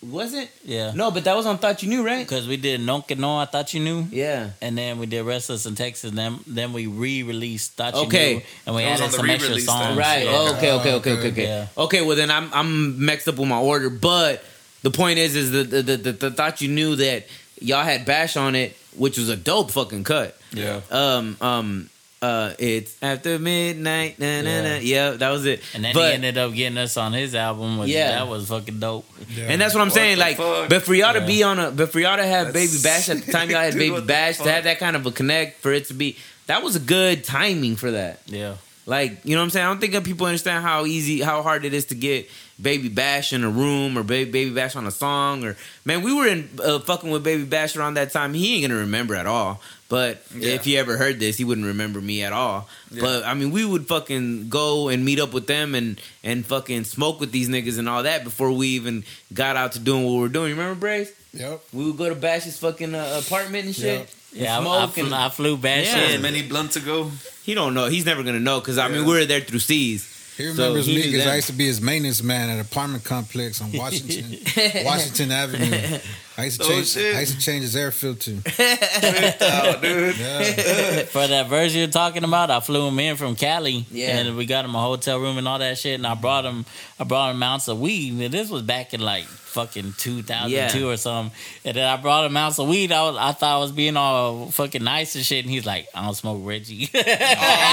was 0.00 0.32
it? 0.32 0.48
Yeah, 0.64 0.92
No, 0.94 1.10
but 1.10 1.24
that 1.24 1.34
was 1.34 1.44
on 1.44 1.58
Thought 1.58 1.82
You 1.82 1.88
Knew, 1.88 2.06
right? 2.06 2.24
because 2.24 2.46
we 2.46 2.56
did 2.56 2.80
No 2.80 3.02
Que 3.02 3.16
No, 3.16 3.38
I 3.38 3.46
Thought 3.46 3.74
You 3.74 3.80
Knew, 3.80 4.06
Yeah. 4.12 4.50
and 4.62 4.78
then 4.78 5.00
we 5.00 5.06
did 5.06 5.22
Restless 5.24 5.66
in 5.66 5.74
Texas. 5.74 6.12
Then 6.12 6.38
then 6.46 6.72
we 6.72 6.86
re-released 6.86 7.72
Thought 7.72 7.94
You 7.96 8.00
Okay. 8.02 8.34
Knew, 8.34 8.42
and 8.66 8.76
we 8.76 8.82
That 8.82 9.00
added 9.00 9.10
some 9.12 9.28
extra 9.28 9.48
re-release 9.48 9.66
songs. 9.66 9.98
Right. 9.98 10.24
Yeah. 10.24 10.30
Oh, 10.32 10.54
okay. 10.56 10.70
Okay. 10.70 10.92
Okay. 10.92 10.92
Okay. 10.94 11.12
okay. 11.18 11.28
Okay. 11.32 11.42
Yeah. 11.42 11.66
Okay. 11.76 12.02
Well, 12.02 12.16
then 12.16 12.30
I'm 12.30 12.48
I'm 12.54 13.04
mixed 13.04 13.26
up 13.26 13.38
with 13.38 13.48
my 13.48 13.58
order, 13.58 13.90
but 13.90 14.44
the 14.82 14.90
point 14.90 15.18
is, 15.18 15.34
is 15.36 15.50
the 15.50 15.64
the, 15.64 15.82
the, 15.82 15.96
the, 15.96 16.12
the 16.12 16.30
thought 16.30 16.60
you 16.60 16.68
knew 16.68 16.96
that 16.96 17.26
y'all 17.60 17.84
had 17.84 18.04
Bash 18.04 18.36
on 18.36 18.54
it, 18.54 18.76
which 18.96 19.18
was 19.18 19.28
a 19.28 19.36
dope 19.36 19.70
fucking 19.70 20.04
cut. 20.04 20.38
Yeah. 20.52 20.80
Um. 20.90 21.36
Um. 21.40 21.90
Uh. 22.20 22.52
It's 22.58 22.96
after 23.02 23.38
midnight. 23.38 24.18
Na, 24.18 24.42
na, 24.42 24.62
na. 24.62 24.68
Yeah. 24.76 24.78
Yeah. 24.78 25.10
That 25.12 25.30
was 25.30 25.46
it. 25.46 25.62
And 25.74 25.84
then 25.84 25.94
But- 25.94 26.08
he 26.08 26.14
ended 26.14 26.38
up 26.38 26.52
getting 26.54 26.78
us 26.78 26.96
on 26.96 27.12
his 27.12 27.34
album. 27.34 27.78
Which, 27.78 27.90
Yeah. 27.90 28.12
that 28.12 28.28
was 28.28 28.48
fucking 28.48 28.80
dope. 28.80 29.06
Yeah. 29.34 29.44
And 29.48 29.60
that's 29.60 29.74
what 29.74 29.80
I'm 29.82 29.88
What 29.88 29.94
saying. 29.94 30.18
Like, 30.18 30.36
fuck? 30.36 30.68
but 30.68 30.82
for 30.82 30.94
y'all 30.94 31.12
to 31.14 31.20
Yeah. 31.20 31.26
be 31.26 31.42
on 31.42 31.58
a, 31.58 31.70
but 31.70 31.92
for 31.92 32.00
y'all 32.00 32.16
to 32.16 32.26
have 32.26 32.52
That's 32.52 32.70
Baby 32.72 32.82
Bash 32.82 33.08
at 33.08 33.24
the 33.24 33.32
time 33.32 33.50
y'all 33.50 33.60
had. 33.60 33.72
Dude, 33.78 33.80
Baby 33.94 34.06
Bash 34.06 34.38
to 34.38 34.50
have 34.50 34.64
that 34.64 34.78
kind 34.78 34.96
of 34.96 35.06
a 35.06 35.10
connect 35.12 35.60
for 35.60 35.72
it 35.72 35.86
to 35.86 35.94
be 35.94 36.16
that 36.46 36.62
was 36.62 36.74
a 36.76 36.80
good 36.80 37.24
timing 37.24 37.76
for 37.76 37.90
that. 37.90 38.20
Yeah, 38.26 38.54
Like, 38.88 39.22
you 39.26 39.34
know 39.34 39.42
what 39.42 39.44
I'm 39.44 39.50
saying? 39.50 39.66
I 39.66 39.68
don't 39.68 39.80
think 39.80 39.92
that 39.92 40.02
people 40.04 40.26
understand 40.26 40.64
how 40.64 40.86
easy, 40.86 41.20
how 41.20 41.42
hard 41.42 41.66
it 41.66 41.74
is 41.74 41.84
to 41.86 41.94
get 41.94 42.28
Baby 42.60 42.88
Bash 42.88 43.34
in 43.34 43.44
a 43.44 43.50
room 43.50 43.98
or 43.98 44.02
Baby, 44.02 44.30
Baby 44.30 44.50
Bash 44.54 44.76
on 44.76 44.86
a 44.86 44.90
song. 44.90 45.44
Or 45.44 45.56
man, 45.84 46.00
we 46.02 46.14
were 46.14 46.26
in 46.26 46.48
uh, 46.64 46.78
fucking 46.78 47.10
with 47.10 47.22
Baby 47.22 47.44
Bash 47.44 47.76
around 47.76 47.94
that 47.94 48.12
time. 48.12 48.32
He 48.32 48.54
ain't 48.54 48.68
gonna 48.70 48.80
remember 48.80 49.14
at 49.14 49.26
all. 49.26 49.60
But 49.90 50.22
Yeah. 50.34 50.52
if 50.54 50.64
he 50.64 50.78
ever 50.78 50.96
heard 50.96 51.20
this, 51.20 51.36
he 51.36 51.44
wouldn't 51.44 51.66
remember 51.66 52.00
me 52.00 52.22
at 52.22 52.32
all. 52.32 52.66
Yeah. 52.90 53.02
But 53.02 53.24
I 53.26 53.34
mean, 53.34 53.50
we 53.50 53.62
would 53.64 53.86
fucking 53.86 54.48
go 54.48 54.88
and 54.88 55.04
meet 55.04 55.20
up 55.20 55.34
with 55.34 55.46
them 55.46 55.74
and 55.74 56.00
and 56.24 56.46
fucking 56.46 56.84
smoke 56.84 57.20
with 57.20 57.30
these 57.30 57.50
niggas 57.50 57.78
and 57.78 57.90
all 57.90 58.02
that 58.04 58.24
before 58.24 58.50
we 58.52 58.68
even 58.68 59.04
got 59.34 59.56
out 59.56 59.72
to 59.72 59.80
doing 59.80 60.04
what 60.04 60.12
we 60.14 60.20
were 60.20 60.28
doing. 60.30 60.48
You 60.48 60.56
remember 60.56 60.80
Brace? 60.80 61.12
Yep. 61.34 61.60
We 61.74 61.84
would 61.84 61.98
go 61.98 62.08
to 62.08 62.14
Bash's 62.14 62.58
fucking 62.58 62.94
uh, 62.94 63.20
apartment 63.22 63.66
and 63.66 63.74
shit. 63.76 63.98
Yep. 64.00 64.08
And 64.32 64.40
yeah. 64.42 64.56
I, 64.58 64.60
I, 64.60 64.62
smoke 64.62 64.90
flew, 64.94 65.04
and- 65.06 65.14
I 65.14 65.28
flew 65.28 65.56
back 65.56 65.84
Yeah. 65.84 65.94
shit. 65.94 66.14
As 66.16 66.22
many 66.22 66.42
blunt 66.42 66.72
to 66.72 66.80
go. 66.80 67.10
he 67.44 67.54
don't 67.54 67.74
know. 67.74 67.86
He's 67.88 68.04
never 68.06 68.22
gonna 68.22 68.40
know 68.40 68.60
because 68.60 68.78
I 68.78 68.88
mean 68.88 69.02
Yeah. 69.02 69.06
we 69.06 69.12
were 69.14 69.24
there 69.24 69.40
through 69.40 69.60
C's. 69.60 70.14
He 70.36 70.44
So 70.44 70.50
remembers 70.52 70.86
he 70.86 70.94
me 70.96 71.02
because. 71.10 71.26
I 71.26 71.34
used 71.34 71.48
to 71.48 71.52
be 71.52 71.66
his 71.66 71.80
maintenance 71.80 72.22
man 72.22 72.48
at 72.48 72.54
an 72.54 72.60
apartment 72.60 73.02
complex 73.02 73.60
on 73.60 73.72
Washington, 73.72 74.38
Washington 74.84 75.32
Avenue. 75.32 75.98
I 76.36 76.44
used 76.44 76.60
to 76.60 76.66
Oh, 76.66 76.70
change. 76.70 76.86
shit. 76.90 77.16
I 77.16 77.20
used 77.20 77.34
to 77.34 77.40
change 77.44 77.62
his 77.62 77.74
air 77.74 77.90
filter. 77.90 78.34
oh, 78.46 79.78
dude. 79.82 80.16
Yeah. 80.16 81.02
For 81.06 81.26
that 81.26 81.46
verse 81.48 81.74
you're 81.74 81.88
talking 81.88 82.22
about, 82.22 82.52
I 82.52 82.60
flew 82.60 82.86
him 82.86 82.98
in 83.00 83.16
from 83.16 83.34
Cali, 83.34 83.84
Yeah. 83.90 84.18
and 84.18 84.36
we 84.36 84.46
got 84.46 84.64
him 84.64 84.76
a 84.76 84.80
hotel 84.80 85.18
room 85.18 85.38
and 85.38 85.48
all 85.48 85.58
that 85.58 85.76
shit. 85.78 85.94
And 85.94 86.06
I 86.06 86.14
brought 86.14 86.44
him, 86.44 86.64
I 87.00 87.04
brought 87.04 87.34
him 87.34 87.42
ounce 87.42 87.68
of 87.68 87.80
weed. 87.80 88.20
And 88.20 88.34
this 88.34 88.50
was 88.50 88.62
back 88.62 88.92
in 88.92 89.00
like 89.00 89.24
fucking 89.24 89.94
2002 89.98 90.78
Yeah. 90.78 90.86
or 90.86 90.96
something. 90.96 91.36
And 91.64 91.76
then 91.76 91.88
I 91.88 91.96
brought 91.96 92.26
him 92.26 92.36
ounce 92.36 92.58
of 92.58 92.68
weed. 92.68 92.90
I 92.92 93.02
was, 93.08 93.16
I 93.16 93.32
thought 93.32 93.56
I 93.56 93.58
was 93.58 93.72
being 93.72 93.96
all 93.96 94.46
fucking 94.50 94.82
nice 94.84 95.14
and 95.14 95.24
shit. 95.24 95.44
And 95.44 95.50
he's 95.50 95.64
like, 95.64 95.86
I 95.94 96.04
don't 96.04 96.14
smoke 96.14 96.40
Reggie. 96.44 96.90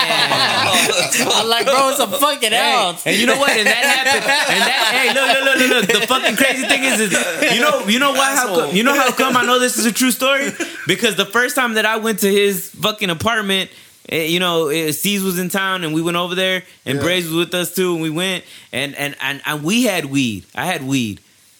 Oh. 0.07 1.41
I'm 1.41 1.47
like, 1.49 1.65
bro, 1.65 1.89
it's 1.89 1.99
a 1.99 2.07
fucking 2.07 2.53
ounce. 2.53 3.05
And 3.05 3.15
you 3.17 3.25
know 3.25 3.37
what? 3.37 3.51
And 3.51 3.67
that 3.67 3.75
happened. 3.75 4.25
And 4.25 4.61
that 4.61 4.89
hey, 4.91 5.13
look, 5.13 5.27
look, 5.27 5.45
look, 5.45 5.69
look, 5.69 5.89
look. 5.93 6.01
The 6.01 6.07
fucking 6.07 6.35
crazy 6.35 6.67
thing 6.67 6.83
is, 6.83 6.99
is 6.99 7.11
you 7.55 7.61
know, 7.61 7.85
you 7.87 7.99
know 7.99 8.11
why? 8.11 8.35
How 8.35 8.47
come, 8.47 8.75
you 8.75 8.83
know 8.83 8.93
how 8.95 9.11
come 9.11 9.37
I 9.37 9.45
know 9.45 9.59
this 9.59 9.77
is 9.77 9.85
a 9.85 9.91
true 9.91 10.11
story? 10.11 10.51
Because 10.87 11.15
the 11.15 11.25
first 11.25 11.55
time 11.55 11.75
that 11.75 11.85
I 11.85 11.97
went 11.97 12.19
to 12.19 12.31
his 12.31 12.69
fucking 12.71 13.09
apartment. 13.09 13.69
Eh, 14.09 14.23
You 14.25 14.39
know, 14.39 14.67
eh, 14.67 14.91
C's 14.91 15.23
was 15.23 15.37
in 15.39 15.49
town, 15.49 15.83
and 15.83 15.93
we 15.93 16.01
went 16.01 16.17
over 16.17 16.35
there, 16.35 16.63
and 16.85 16.97
Yeah. 16.97 17.03
Braves 17.03 17.27
was 17.27 17.35
with 17.35 17.53
us 17.53 17.73
too, 17.73 17.93
and 17.93 18.01
we 18.01 18.09
went, 18.09 18.43
and, 18.71 18.95
and 18.95 19.15
and 19.21 19.41
and 19.45 19.63
we 19.63 19.83
had 19.83 20.05
weed. 20.05 20.45
I 20.55 20.65
had 20.65 20.83
weed, 20.85 21.19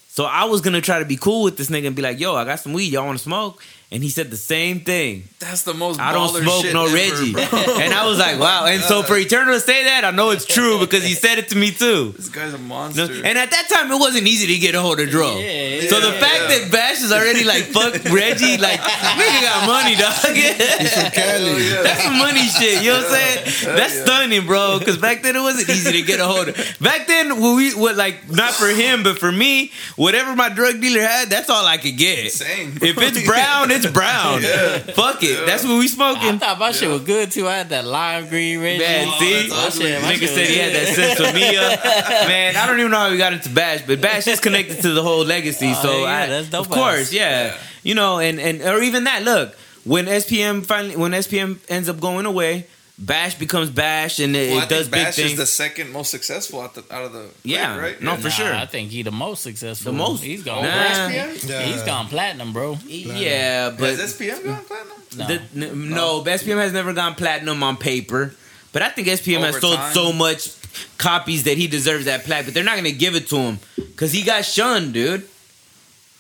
so 0.10 0.26
I 0.26 0.46
was 0.46 0.62
gonna 0.62 0.82
try 0.82 1.00
to 1.00 1.06
be 1.06 1.18
cool 1.18 1.44
with 1.44 1.58
this 1.58 1.70
nigga 1.70 1.88
and 1.88 1.96
be 1.96 2.02
like, 2.02 2.20
"Yo, 2.20 2.36
I 2.36 2.46
got 2.46 2.60
some 2.60 2.74
weed. 2.74 2.92
Y'all 2.92 3.06
want 3.06 3.18
to 3.18 3.24
smoke?" 3.24 3.64
And 3.96 4.04
he 4.04 4.10
said 4.10 4.30
the 4.30 4.36
same 4.36 4.82
thing. 4.82 5.24
That's 5.40 5.64
the 5.64 5.74
most 5.74 6.02
I 6.02 6.12
don't 6.12 6.28
smoke 6.28 6.66
shit 6.66 6.74
no 6.74 6.84
ever, 6.84 6.94
Reggie. 6.94 7.32
bro. 7.32 7.44
and 7.80 7.94
I 7.94 8.06
was 8.06 8.20
like, 8.20 8.38
wow. 8.38 8.66
And 8.66 8.82
so 8.82 9.04
for 9.04 9.16
Eternal 9.16 9.54
to 9.54 9.60
say 9.62 9.86
that, 9.86 10.04
I 10.04 10.12
know 10.12 10.32
it's 10.32 10.44
true 10.44 10.80
because 10.80 11.06
he 11.06 11.14
said 11.14 11.38
it 11.38 11.48
to 11.50 11.56
me 11.56 11.72
too. 11.72 12.12
This 12.12 12.28
guy's 12.28 12.54
a 12.54 12.58
No, 12.58 12.66
monster. 12.66 13.04
And 13.04 13.38
at 13.38 13.52
that 13.52 13.70
time, 13.70 13.90
it 13.90 13.98
wasn't 13.98 14.28
easy 14.28 14.48
to 14.54 14.60
get 14.60 14.76
a 14.76 14.82
hold 14.82 15.00
of 15.00 15.08
Dro. 15.10 15.38
Yeah, 15.38 15.88
so 15.88 16.02
the 16.02 16.12
yeah, 16.12 16.20
fact 16.20 16.42
yeah. 16.42 16.60
that 16.60 16.70
Bash 16.74 17.04
is 17.04 17.14
already 17.14 17.46
like, 17.46 17.64
fuck 17.72 17.94
Reggie, 18.12 18.58
like, 18.58 18.82
nigga 18.82 19.42
got 19.48 19.66
money, 19.66 19.96
dog. 19.96 20.12
He's 20.36 20.92
from 20.92 21.12
Cali. 21.12 21.56
Oh, 21.56 21.84
that's 21.84 22.04
some 22.04 22.18
money 22.18 22.42
shit. 22.52 22.84
You 22.84 22.92
know 22.92 22.98
what 22.98 23.06
I'm 23.06 23.12
saying? 23.16 23.78
That's 23.78 23.96
yeah. 23.96 24.04
stunning, 24.04 24.46
bro. 24.46 24.80
Because 24.80 24.98
back 24.98 25.22
then 25.24 25.38
it 25.38 25.42
wasn't 25.42 25.70
easy 25.70 25.94
to 25.94 26.02
get 26.02 26.20
a 26.20 26.26
hold 26.26 26.50
of. 26.50 26.78
Back 26.82 27.08
then, 27.08 27.40
we 27.40 27.74
what 27.76 27.96
like 27.96 28.30
not 28.30 28.52
for 28.52 28.68
him, 28.68 29.04
but 29.04 29.20
for 29.20 29.32
me, 29.32 29.72
whatever 29.96 30.36
my 30.36 30.50
drug 30.50 30.82
dealer 30.82 31.00
had, 31.00 31.30
that's 31.30 31.50
all 31.50 31.66
I 31.66 31.78
could 31.78 31.96
get. 31.96 32.34
Same, 32.34 32.76
bro. 32.76 32.90
If 32.90 32.98
it's 33.00 33.26
brown, 33.32 33.72
it's 33.72 33.85
brown. 33.92 34.42
Fuck 34.42 35.24
it. 35.24 35.46
That's 35.46 35.64
what 35.64 35.78
we 35.80 35.88
smoking. 35.88 36.30
I 36.30 36.38
thought 36.38 36.60
my 36.60 36.72
shit 36.72 36.90
was 36.90 37.02
good 37.02 37.32
too. 37.32 37.48
I 37.48 37.58
had 37.58 37.70
that 37.70 37.86
lime 37.86 38.28
green 38.30 38.62
Reggie. 38.62 38.80
Man, 38.80 39.08
Oh, 39.10 39.18
see, 39.20 39.48
that's 39.50 39.80
My 39.80 39.86
shit- 39.86 40.02
my 40.02 40.14
nigga 40.14 40.28
said 40.28 40.48
he 40.48 40.58
had 40.58 40.74
that 40.74 40.88
sinsemilla. 40.88 42.28
Man, 42.28 42.56
I 42.56 42.68
don't 42.68 42.80
even 42.80 42.92
know 42.92 42.98
how 42.98 43.12
we 43.12 43.18
got 43.18 43.34
into 43.34 43.50
Bash, 43.50 43.82
but 43.88 44.02
Bash 44.02 44.28
is 44.28 44.40
connected 44.40 44.82
to 44.82 44.90
the 44.94 45.02
whole 45.04 45.24
legacy. 45.26 45.72
Oh, 45.76 45.82
so 45.82 45.98
yeah, 46.04 46.06
I, 46.24 46.28
that's 46.28 46.50
dope 46.50 46.66
of 46.68 46.72
course, 46.72 47.12
yeah. 47.14 47.46
Yeah. 47.46 47.58
you 47.84 47.96
know, 47.96 48.20
and 48.20 48.40
and 48.40 48.62
or 48.62 48.82
even 48.82 49.06
that. 49.06 49.24
Look, 49.24 49.56
when 49.84 50.06
SPM 50.06 50.66
finally, 50.66 50.96
when 50.96 51.12
SPM 51.12 51.60
ends 51.70 51.90
up 51.90 52.00
going 52.00 52.26
away, 52.26 52.68
Bash 52.98 53.36
becomes 53.36 53.70
Bash, 53.70 54.20
and 54.20 54.34
it, 54.36 54.52
Well, 54.52 54.62
I 54.62 54.64
it 54.64 54.70
does 54.70 54.84
think 54.88 54.94
big 54.94 55.04
Bash 55.06 55.16
things. 55.18 55.32
is 55.32 55.38
the 55.38 55.46
second 55.46 55.92
most 55.92 56.12
successful 56.12 56.62
out, 56.62 56.76
the, 56.76 56.84
out 56.90 57.04
of 57.04 57.12
the 57.12 57.28
Yeah. 57.44 57.74
group, 57.74 57.84
right? 57.84 58.02
No, 58.02 58.12
Yeah. 58.12 58.18
for 58.18 58.24
Nah, 58.30 58.30
sure. 58.34 58.54
I 58.56 58.66
think 58.66 58.92
he 58.92 59.02
the 59.04 59.12
most 59.12 59.44
successful. 59.44 59.92
The 59.92 59.98
most. 59.98 60.24
He's 60.24 60.44
gone. 60.44 60.64
Nah. 60.64 60.70
SPM? 61.10 61.50
Yeah. 61.50 61.62
He's 61.64 61.82
gone 61.84 62.08
platinum, 62.08 62.54
bro. 62.54 62.78
yeah, 62.88 63.70
but 63.72 63.90
Has 63.90 64.00
SPM 64.14 64.44
gone 64.46 64.64
platinum? 64.64 64.98
No. 65.18 65.28
The, 65.28 65.42
n- 65.68 65.90
no, 65.90 66.22
SPM 66.24 66.58
has 66.58 66.72
never 66.72 66.94
gone 66.94 67.16
platinum 67.16 67.62
on 67.64 67.76
paper, 67.76 68.34
but 68.72 68.82
I 68.82 68.90
think 68.90 69.08
SPM 69.10 69.42
has 69.42 69.60
sold 69.60 69.76
time. 69.76 69.94
so 69.94 70.14
much 70.14 70.50
copies 70.98 71.44
that 71.44 71.58
he 71.58 71.68
deserves 71.68 72.06
that 72.06 72.24
plaque. 72.26 72.46
But 72.46 72.54
they're 72.54 72.64
not 72.64 72.76
gonna 72.78 72.92
give 72.92 73.16
it 73.16 73.28
to 73.30 73.38
him 73.38 73.60
because 73.76 74.12
he 74.14 74.22
got 74.24 74.46
shunned, 74.46 74.94
dude. 74.94 75.28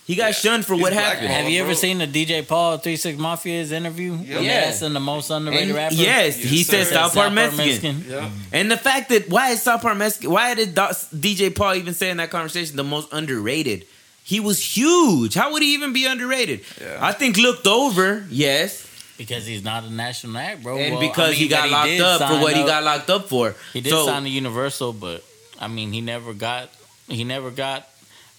He 0.08 0.14
got 0.16 0.28
Yeah. 0.28 0.32
shunned 0.34 0.66
for 0.66 0.74
He's 0.76 0.84
what 0.84 0.94
happened. 0.94 1.28
Have 1.30 1.50
you 1.50 1.60
ever 1.62 1.70
bro. 1.70 1.76
seen 1.76 1.98
the 1.98 2.06
DJ 2.08 2.44
Paul 2.48 2.78
Three 2.78 2.96
Six 2.96 3.18
Mafia's 3.20 3.72
interview? 3.72 4.12
Yeah. 4.14 4.36
When 4.36 4.44
they 4.44 4.50
Yeah. 4.50 4.66
asked 4.68 4.82
the 4.82 4.90
most 5.00 5.32
underrated 5.32 5.70
And 5.70 5.76
rapper. 5.76 5.96
yes, 5.96 6.36
he 6.36 6.58
Yes, 6.58 6.68
said 6.68 6.88
sir. 6.88 6.94
South 6.94 7.16
Park 7.16 7.34
Mexican. 7.34 8.06
Yeah. 8.08 8.30
And 8.54 8.70
the 8.72 8.78
fact 8.78 9.10
that 9.10 9.30
why 9.30 9.50
is 9.52 9.64
South 9.64 9.82
Park 9.82 9.98
Mexican? 9.98 10.30
Why 10.30 10.54
did 10.54 10.76
DJ 10.76 11.50
Paul 11.50 11.76
even 11.76 11.96
say 11.96 12.10
in 12.12 12.18
that 12.18 12.30
conversation 12.30 12.76
the 12.76 12.84
most 12.84 13.08
underrated? 13.12 13.86
He 14.24 14.40
was 14.40 14.60
huge. 14.78 15.34
How 15.34 15.52
would 15.54 15.62
he 15.64 15.74
even 15.74 15.92
be 15.94 16.06
underrated? 16.06 16.62
Yeah. 16.82 16.98
I 17.02 17.12
think 17.12 17.38
looked 17.38 17.66
over, 17.68 18.26
yes, 18.30 18.84
because 19.18 19.46
he's 19.48 19.64
not 19.64 19.84
a 19.86 19.90
national 19.92 20.38
act, 20.38 20.62
bro. 20.64 20.78
and 20.78 20.96
Well, 20.96 21.04
I 21.04 21.08
because 21.08 21.30
mean, 21.32 21.40
he 21.40 21.48
got 21.48 21.64
but 21.64 21.72
locked 21.72 21.88
did 21.90 22.02
up 22.02 22.22
for 22.22 22.28
sign 22.28 22.42
what 22.42 22.56
he 22.56 22.64
got 22.64 22.84
locked 22.84 23.10
up 23.10 23.30
for. 23.30 23.56
He 23.74 23.82
did 23.82 23.90
So- 23.92 24.06
sign 24.08 24.24
the 24.24 24.30
Universal, 24.32 24.94
but 24.94 25.24
I 25.60 25.68
mean, 25.68 25.94
he 25.94 26.02
never 26.02 26.34
got. 26.34 26.70
He 27.08 27.24
never 27.24 27.52
got 27.52 27.88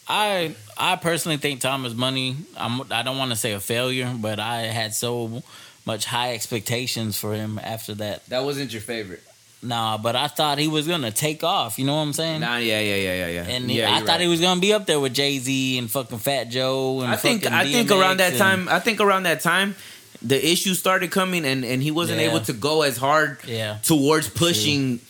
I 0.09 0.55
I 0.79 0.97
personally 0.97 1.37
think 1.39 1.61
Time 1.61 1.85
Is 1.85 1.95
Money. 1.95 2.37
I'm, 2.57 2.81
I 2.93 3.03
don't 3.03 3.19
want 3.19 3.31
to 3.33 3.37
say 3.37 3.53
a 3.53 3.61
failure, 3.61 4.15
but 4.19 4.39
I 4.39 4.63
had 4.63 4.95
so 4.95 5.43
much 5.85 6.05
high 6.05 6.35
expectations 6.35 7.19
for 7.19 7.35
him 7.35 7.59
after 7.63 7.95
that. 7.95 8.27
That 8.27 8.45
wasn't 8.45 8.73
your 8.73 8.83
favorite. 8.83 9.23
Nah, 9.63 9.99
but 9.99 10.15
I 10.15 10.29
thought 10.29 10.59
he 10.59 10.69
was 10.69 10.87
gonna 10.87 11.11
take 11.11 11.43
off. 11.43 11.79
You 11.79 11.87
know 11.87 11.95
what 11.97 12.03
I'm 12.03 12.13
saying? 12.13 12.41
Nah, 12.41 12.59
yeah, 12.59 12.79
yeah, 12.81 12.95
yeah, 12.97 13.15
yeah, 13.15 13.29
yeah. 13.29 13.43
And 13.57 13.71
yeah, 13.71 13.95
I 13.95 14.01
thought 14.01 14.09
right. 14.09 14.21
he 14.21 14.29
was 14.29 14.41
gonna 14.41 14.61
be 14.61 14.73
up 14.73 14.87
there 14.87 15.01
with 15.01 15.15
Jay 15.15 15.39
Z 15.39 15.79
and 15.79 15.91
fucking 15.91 16.19
Fat 16.19 16.51
Joe. 16.51 17.01
And 17.01 17.11
I 17.11 17.17
think 17.17 17.43
fucking 17.43 17.57
I 17.57 17.65
think 17.65 17.91
around 17.91 18.19
that 18.21 18.33
and- 18.33 18.39
time 18.39 18.69
I 18.69 18.79
think 18.79 19.01
around 19.01 19.25
that 19.25 19.41
time 19.41 19.75
the 20.23 20.37
issues 20.53 20.79
started 20.79 21.11
coming 21.11 21.45
and 21.45 21.65
and 21.65 21.83
he 21.83 21.91
wasn't 21.91 22.21
Yeah. 22.21 22.29
able 22.29 22.41
to 22.41 22.53
go 22.53 22.83
as 22.83 22.97
hard 22.97 23.39
Yeah, 23.47 23.79
towards 23.83 24.29
pushing 24.29 25.01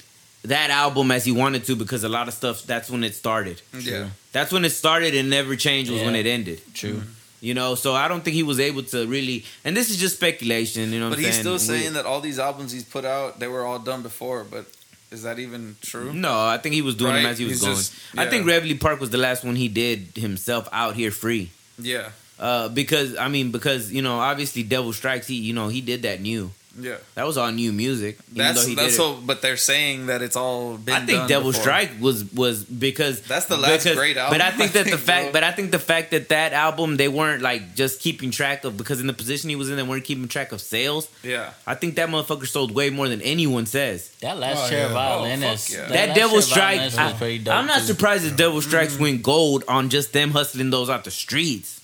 that 0.45 0.71
album 0.71 1.11
as 1.11 1.25
he 1.25 1.33
wanted 1.33 1.65
to 1.65 1.77
because 1.77 2.05
a 2.05 2.09
lot 2.09 2.29
of 2.29 2.35
stuff 2.35 2.63
that's 2.63 2.89
when 2.89 3.03
it 3.05 3.15
started. 3.15 3.61
Yeah. 3.79 4.09
That's 4.37 4.53
when 4.53 4.65
it 4.67 4.71
started 4.71 5.15
and 5.15 5.31
never 5.31 5.57
changed 5.57 5.91
was 5.91 6.03
when 6.03 6.15
it 6.15 6.27
ended. 6.27 6.61
true. 6.75 7.03
You 7.41 7.55
know, 7.55 7.75
so 7.75 7.95
I 7.95 8.09
don't 8.09 8.23
think 8.25 8.35
he 8.35 8.43
was 8.43 8.59
able 8.61 8.83
to 8.95 9.07
really 9.07 9.45
and 9.65 9.77
this 9.77 9.89
is 9.91 9.97
just 10.05 10.17
speculation, 10.17 10.93
you 10.93 10.99
know 11.01 11.09
what 11.09 11.17
But 11.17 11.25
he's 11.25 11.35
saying? 11.35 11.43
still 11.43 11.59
saying 11.59 11.93
that 11.95 12.05
all 12.05 12.21
these 12.21 12.39
albums 12.39 12.73
he's 12.73 12.85
put 12.85 13.05
out, 13.05 13.39
they 13.41 13.49
were 13.49 13.65
all 13.65 13.79
done 13.79 14.03
before. 14.03 14.45
But 14.45 14.65
is 15.11 15.23
that 15.23 15.39
even 15.39 15.77
true? 15.81 16.13
No, 16.13 16.33
I 16.55 16.59
think 16.59 16.75
he 16.75 16.83
was 16.83 16.97
doing 16.97 17.15
them 17.15 17.27
as 17.27 17.39
he 17.39 17.45
was 17.45 17.55
He's 17.55 17.63
going. 17.63 17.77
just- 17.77 17.95
I 18.17 18.25
yeah. 18.25 18.31
think 18.31 18.47
Reveille 18.47 18.77
Park 18.79 19.01
was 19.01 19.11
the 19.11 19.19
last 19.29 19.45
one 19.45 19.55
he 19.57 19.69
did 19.69 19.99
himself 20.17 20.69
out 20.73 20.95
here 20.97 21.11
free. 21.11 21.51
Yeah. 21.79 22.11
Uh, 22.39 22.69
because 22.69 23.17
I 23.17 23.29
mean, 23.29 23.51
because 23.53 23.91
you 23.93 24.03
know, 24.03 24.19
obviously, 24.19 24.63
Devil 24.63 24.93
Strikes. 24.93 25.27
He, 25.27 25.37
you 25.37 25.55
know, 25.55 25.69
he 25.69 25.81
did 25.81 26.03
that 26.03 26.21
new. 26.21 26.51
Yeah. 26.79 26.97
That 27.15 27.27
was 27.27 27.37
all 27.39 27.51
new 27.53 27.73
music. 27.73 28.19
even 28.31 28.39
That's 28.39 28.63
though 28.63 28.69
he 28.69 28.75
that's 28.75 28.89
did 28.89 28.97
so. 28.97 29.15
But 29.25 29.43
they're 29.43 29.57
saying 29.57 30.07
that 30.07 30.23
it's 30.23 30.37
all 30.37 30.77
been. 30.77 30.95
I 30.95 30.99
think 30.99 31.19
done 31.19 31.29
Devil 31.29 31.51
before. 31.51 31.63
Strike 31.63 31.91
was 32.01 32.31
was 32.33 32.65
because 32.65 33.21
That's 33.23 33.47
the 33.47 33.57
last 33.57 33.85
because- 33.85 33.97
great 33.97 34.17
But 34.17 34.41
I 34.41 34.51
think 34.51 34.71
I 34.77 34.83
that 34.83 34.91
the 34.91 34.99
fact, 34.99 35.25
bro. 35.27 35.33
but 35.33 35.45
I 35.45 35.53
think 35.53 35.71
the 35.71 35.79
fact 35.79 36.11
that 36.11 36.29
that 36.29 36.53
album 36.53 36.97
they 36.97 37.09
weren't 37.09 37.43
like 37.43 37.75
just 37.75 38.01
keeping 38.01 38.31
track 38.31 38.65
of 38.65 38.77
because 38.77 39.01
in 39.01 39.07
the 39.07 39.13
position 39.13 39.49
he 39.51 39.57
was 39.57 39.71
in, 39.71 39.77
they 39.77 39.83
weren't 39.83 40.05
keeping 40.05 40.29
track 40.29 40.53
of 40.53 40.61
sales. 40.61 41.09
Yeah. 41.23 41.51
I 41.67 41.75
think 41.75 41.97
that 41.97 42.09
motherfucker 42.09 42.47
sold 42.47 42.73
way 42.75 42.91
more 42.91 43.09
than 43.09 43.23
anyone 43.23 43.67
says. 43.67 44.11
That 44.21 44.39
last 44.39 44.67
Oh, 44.67 44.69
chair 44.71 44.81
yeah. 44.81 44.87
of 44.87 44.93
Oh, 44.93 45.25
yeah. 45.25 45.87
That, 45.89 46.09
last 46.09 46.17
Devil 46.17 46.43
Strike, 46.43 46.81
I, 46.81 46.85
was 47.07 47.15
pretty 47.15 47.39
dope. 47.39 47.55
am 47.55 47.67
not 47.67 47.81
too. 47.81 47.85
surprised 47.87 48.25
that 48.25 48.37
Devil 48.37 48.61
Strikes 48.63 48.99
went 48.99 49.23
gold 49.23 49.65
on 49.69 49.89
just 49.89 50.13
them 50.13 50.31
hustling 50.33 50.71
those 50.71 50.91
out 50.91 51.05
the 51.05 51.11
streets. 51.11 51.81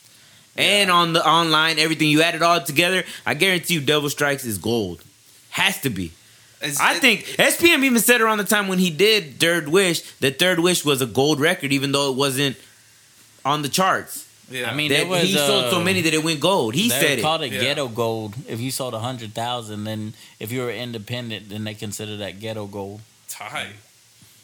And 0.57 0.91
on 0.91 1.13
the 1.15 1.27
online, 1.27 1.79
everything 1.79 2.09
you 2.09 2.23
add 2.23 2.35
it 2.35 2.43
all 2.43 2.61
together, 2.63 3.05
I 3.25 3.35
guarantee 3.35 3.75
you 3.75 3.81
Devil 3.81 4.11
Strikes 4.11 4.45
is 4.45 4.59
gold. 4.59 5.03
Has 5.51 5.81
to 5.83 5.91
be. 5.91 6.13
It's- 6.61 6.79
I 6.79 6.95
it- 6.95 7.01
think 7.01 7.25
SPM 7.39 7.85
even 7.85 8.01
said 8.01 8.21
around 8.21 8.39
the 8.39 8.45
time 8.45 8.69
when 8.69 8.79
he 8.79 8.91
did 8.91 9.41
Third 9.41 9.69
Wish 9.69 10.03
that 10.21 10.39
Third 10.39 10.61
Wish 10.61 10.85
was 10.85 11.01
a 11.03 11.07
gold 11.07 11.41
record, 11.41 11.73
even 11.73 11.93
though 11.93 12.11
it 12.11 12.17
wasn't 12.17 12.57
on 13.45 13.63
the 13.63 13.69
charts. 13.69 14.27
Yeah. 14.51 14.71
I 14.71 14.75
mean, 14.75 14.91
That 14.93 15.09
was, 15.09 15.23
he 15.23 15.35
sold 15.35 15.71
so 15.71 15.81
uh, 15.81 15.85
many 15.85 16.03
that 16.03 16.13
it 16.13 16.23
went 16.23 16.39
gold. 16.41 16.75
He 16.75 16.91
said 16.91 17.19
it. 17.19 17.23
called 17.23 17.43
it 17.43 17.53
Yeah. 17.53 17.61
ghetto 17.63 17.89
gold. 17.89 18.35
If 18.47 18.61
you 18.61 18.71
sold 18.71 18.93
a 18.93 18.99
hundred 19.01 19.35
thousand, 19.35 19.85
then 19.85 20.13
if 20.39 20.53
you 20.53 20.61
were 20.61 20.71
independent, 20.71 21.49
then 21.49 21.65
they 21.65 21.73
consider 21.75 22.19
that 22.19 22.39
ghetto 22.39 22.67
gold. 22.67 23.01
tight. 23.29 23.73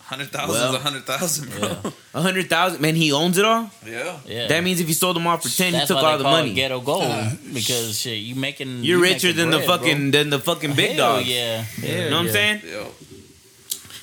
Hundred 0.08 0.28
thousand 0.30 0.54
Well, 0.54 0.70
is 0.74 0.80
a 0.80 0.82
hundred 0.82 1.04
thousand, 1.04 1.50
bro. 1.50 1.68
Yeah, 1.84 1.90
A 2.14 2.22
hundred 2.22 2.48
thousand, 2.48 2.80
man. 2.80 2.94
He 2.96 3.12
owns 3.12 3.36
it 3.36 3.44
all. 3.44 3.70
Yeah. 3.86 4.18
yeah. 4.24 4.46
That 4.48 4.64
means 4.64 4.80
if 4.80 4.88
you 4.88 4.94
sold 4.94 5.16
them 5.16 5.26
all 5.26 5.36
for 5.36 5.50
ten, 5.54 5.72
That's 5.72 5.82
you 5.90 5.94
took 5.96 6.02
why 6.02 6.12
all 6.12 6.16
they 6.16 6.22
the 6.22 6.24
call 6.24 6.38
money. 6.38 6.50
it 6.52 6.54
ghetto 6.54 6.80
gold 6.80 7.38
because 7.52 7.98
shit, 8.00 8.18
you 8.18 8.34
making 8.34 8.82
You're 8.84 8.96
you 8.96 9.02
richer 9.02 9.26
making 9.28 9.36
than 9.36 9.50
the 9.50 9.58
bread, 9.58 9.66
bro. 9.66 9.76
fucking 9.78 10.10
than 10.12 10.30
the 10.30 10.38
fucking 10.38 10.74
big 10.74 10.92
Hell 10.96 11.16
dogs. 11.16 11.28
Yeah, 11.28 11.64
You 11.82 12.08
know 12.10 12.16
what 12.16 12.26
I'm 12.26 12.32
saying? 12.32 12.62
Yo. 12.66 12.88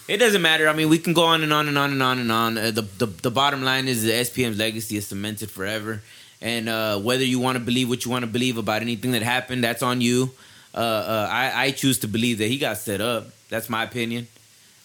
It 0.08 0.18
doesn't 0.18 0.41
matter. 0.43 0.68
I 0.70 0.74
mean, 0.74 0.89
we 0.89 0.99
can 0.99 1.14
go 1.14 1.24
on 1.24 1.41
and 1.41 1.51
on 1.51 1.68
and 1.68 1.78
on 1.78 1.91
and 1.91 2.03
on 2.03 2.20
and 2.20 2.32
on. 2.32 2.58
Uh, 2.60 2.70
the, 2.70 2.84
the 2.84 3.08
the 3.08 3.32
bottom 3.32 3.64
line 3.64 3.88
is 3.88 4.03
the 4.03 4.12
SPM's 4.12 4.58
legacy 4.60 4.97
is 4.97 5.08
cemented 5.08 5.49
forever. 5.49 6.03
And 6.41 6.70
uh, 6.70 6.99
whether 6.99 7.24
you 7.24 7.39
want 7.39 7.58
to 7.58 7.64
believe 7.64 7.89
what 7.89 8.06
you 8.06 8.12
want 8.12 8.22
to 8.24 8.30
believe 8.30 8.60
about 8.60 8.84
anything 8.84 9.14
that 9.14 9.24
happened, 9.24 9.64
that's 9.64 9.82
on 9.82 10.01
you. 10.01 10.30
Uh, 10.76 10.78
uh, 10.78 11.28
I, 11.32 11.64
I 11.66 11.72
choose 11.72 11.97
to 11.99 12.08
believe 12.08 12.38
that 12.38 12.47
he 12.47 12.60
got 12.60 12.78
set 12.78 13.01
up. 13.01 13.30
That's 13.49 13.68
my 13.70 13.82
opinion. 13.84 14.28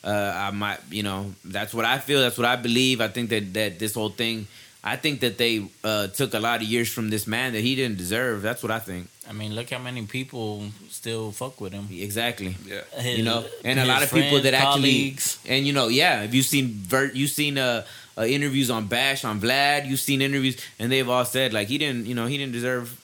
Uh, 0.03 0.33
I 0.35 0.51
might, 0.51 0.81
you 0.91 1.03
know, 1.03 1.35
that's 1.45 1.75
what 1.75 1.85
I 1.85 1.99
feel. 1.99 2.21
That's 2.21 2.39
what 2.39 2.47
I 2.47 2.57
believe. 2.57 3.01
I 3.01 3.09
think 3.09 3.31
that 3.31 3.53
that 3.55 3.79
this 3.79 3.95
whole 3.95 4.11
thing. 4.11 4.47
I 4.83 4.97
think 4.97 5.21
that 5.21 5.37
they 5.37 5.67
uh, 5.85 6.07
took 6.07 6.33
a 6.33 6.39
lot 6.41 6.63
of 6.63 6.67
years 6.67 6.89
from 6.91 7.11
this 7.11 7.27
man 7.27 7.53
that 7.53 7.61
he 7.61 7.77
didn't 7.77 7.99
deserve. 7.99 8.41
That's 8.41 8.63
what 8.63 8.73
I 8.73 8.79
think. 8.79 9.09
I 9.29 9.33
mean, 9.33 9.55
look 9.55 9.69
how 9.69 9.79
many 9.79 10.07
people 10.07 10.65
still 10.89 11.33
fuck 11.33 11.61
with 11.61 11.75
him. 11.75 11.87
Exactly. 11.93 12.57
Yeah. 12.67 12.81
His- 12.97 13.19
you 13.19 13.25
know, 13.25 13.45
and 13.63 13.79
a 13.79 13.83
his 13.83 13.89
lot 13.89 14.03
of 14.03 14.11
people 14.11 14.41
that 14.41 14.55
actually, 14.55 15.11
colleagues. 15.13 15.39
and 15.47 15.67
you 15.67 15.75
know, 15.75 15.89
yeah, 15.89 16.23
if 16.23 16.33
you've 16.35 16.47
seen 16.47 16.69
Vert, 16.69 17.15
you've 17.15 17.31
seen 17.31 17.59
uh, 17.59 17.85
uh, 18.17 18.23
interviews 18.23 18.71
on 18.71 18.87
Bash 18.87 19.23
on 19.23 19.39
Vlad, 19.39 19.87
you've 19.87 20.01
seen 20.01 20.23
interviews, 20.23 20.57
and 20.79 20.91
they've 20.91 21.09
all 21.09 21.27
said 21.27 21.53
like 21.53 21.69
he 21.69 21.77
didn't, 21.77 22.07
you 22.07 22.15
know, 22.15 22.25
he 22.27 22.39
didn't 22.39 22.53
deserve 22.53 22.99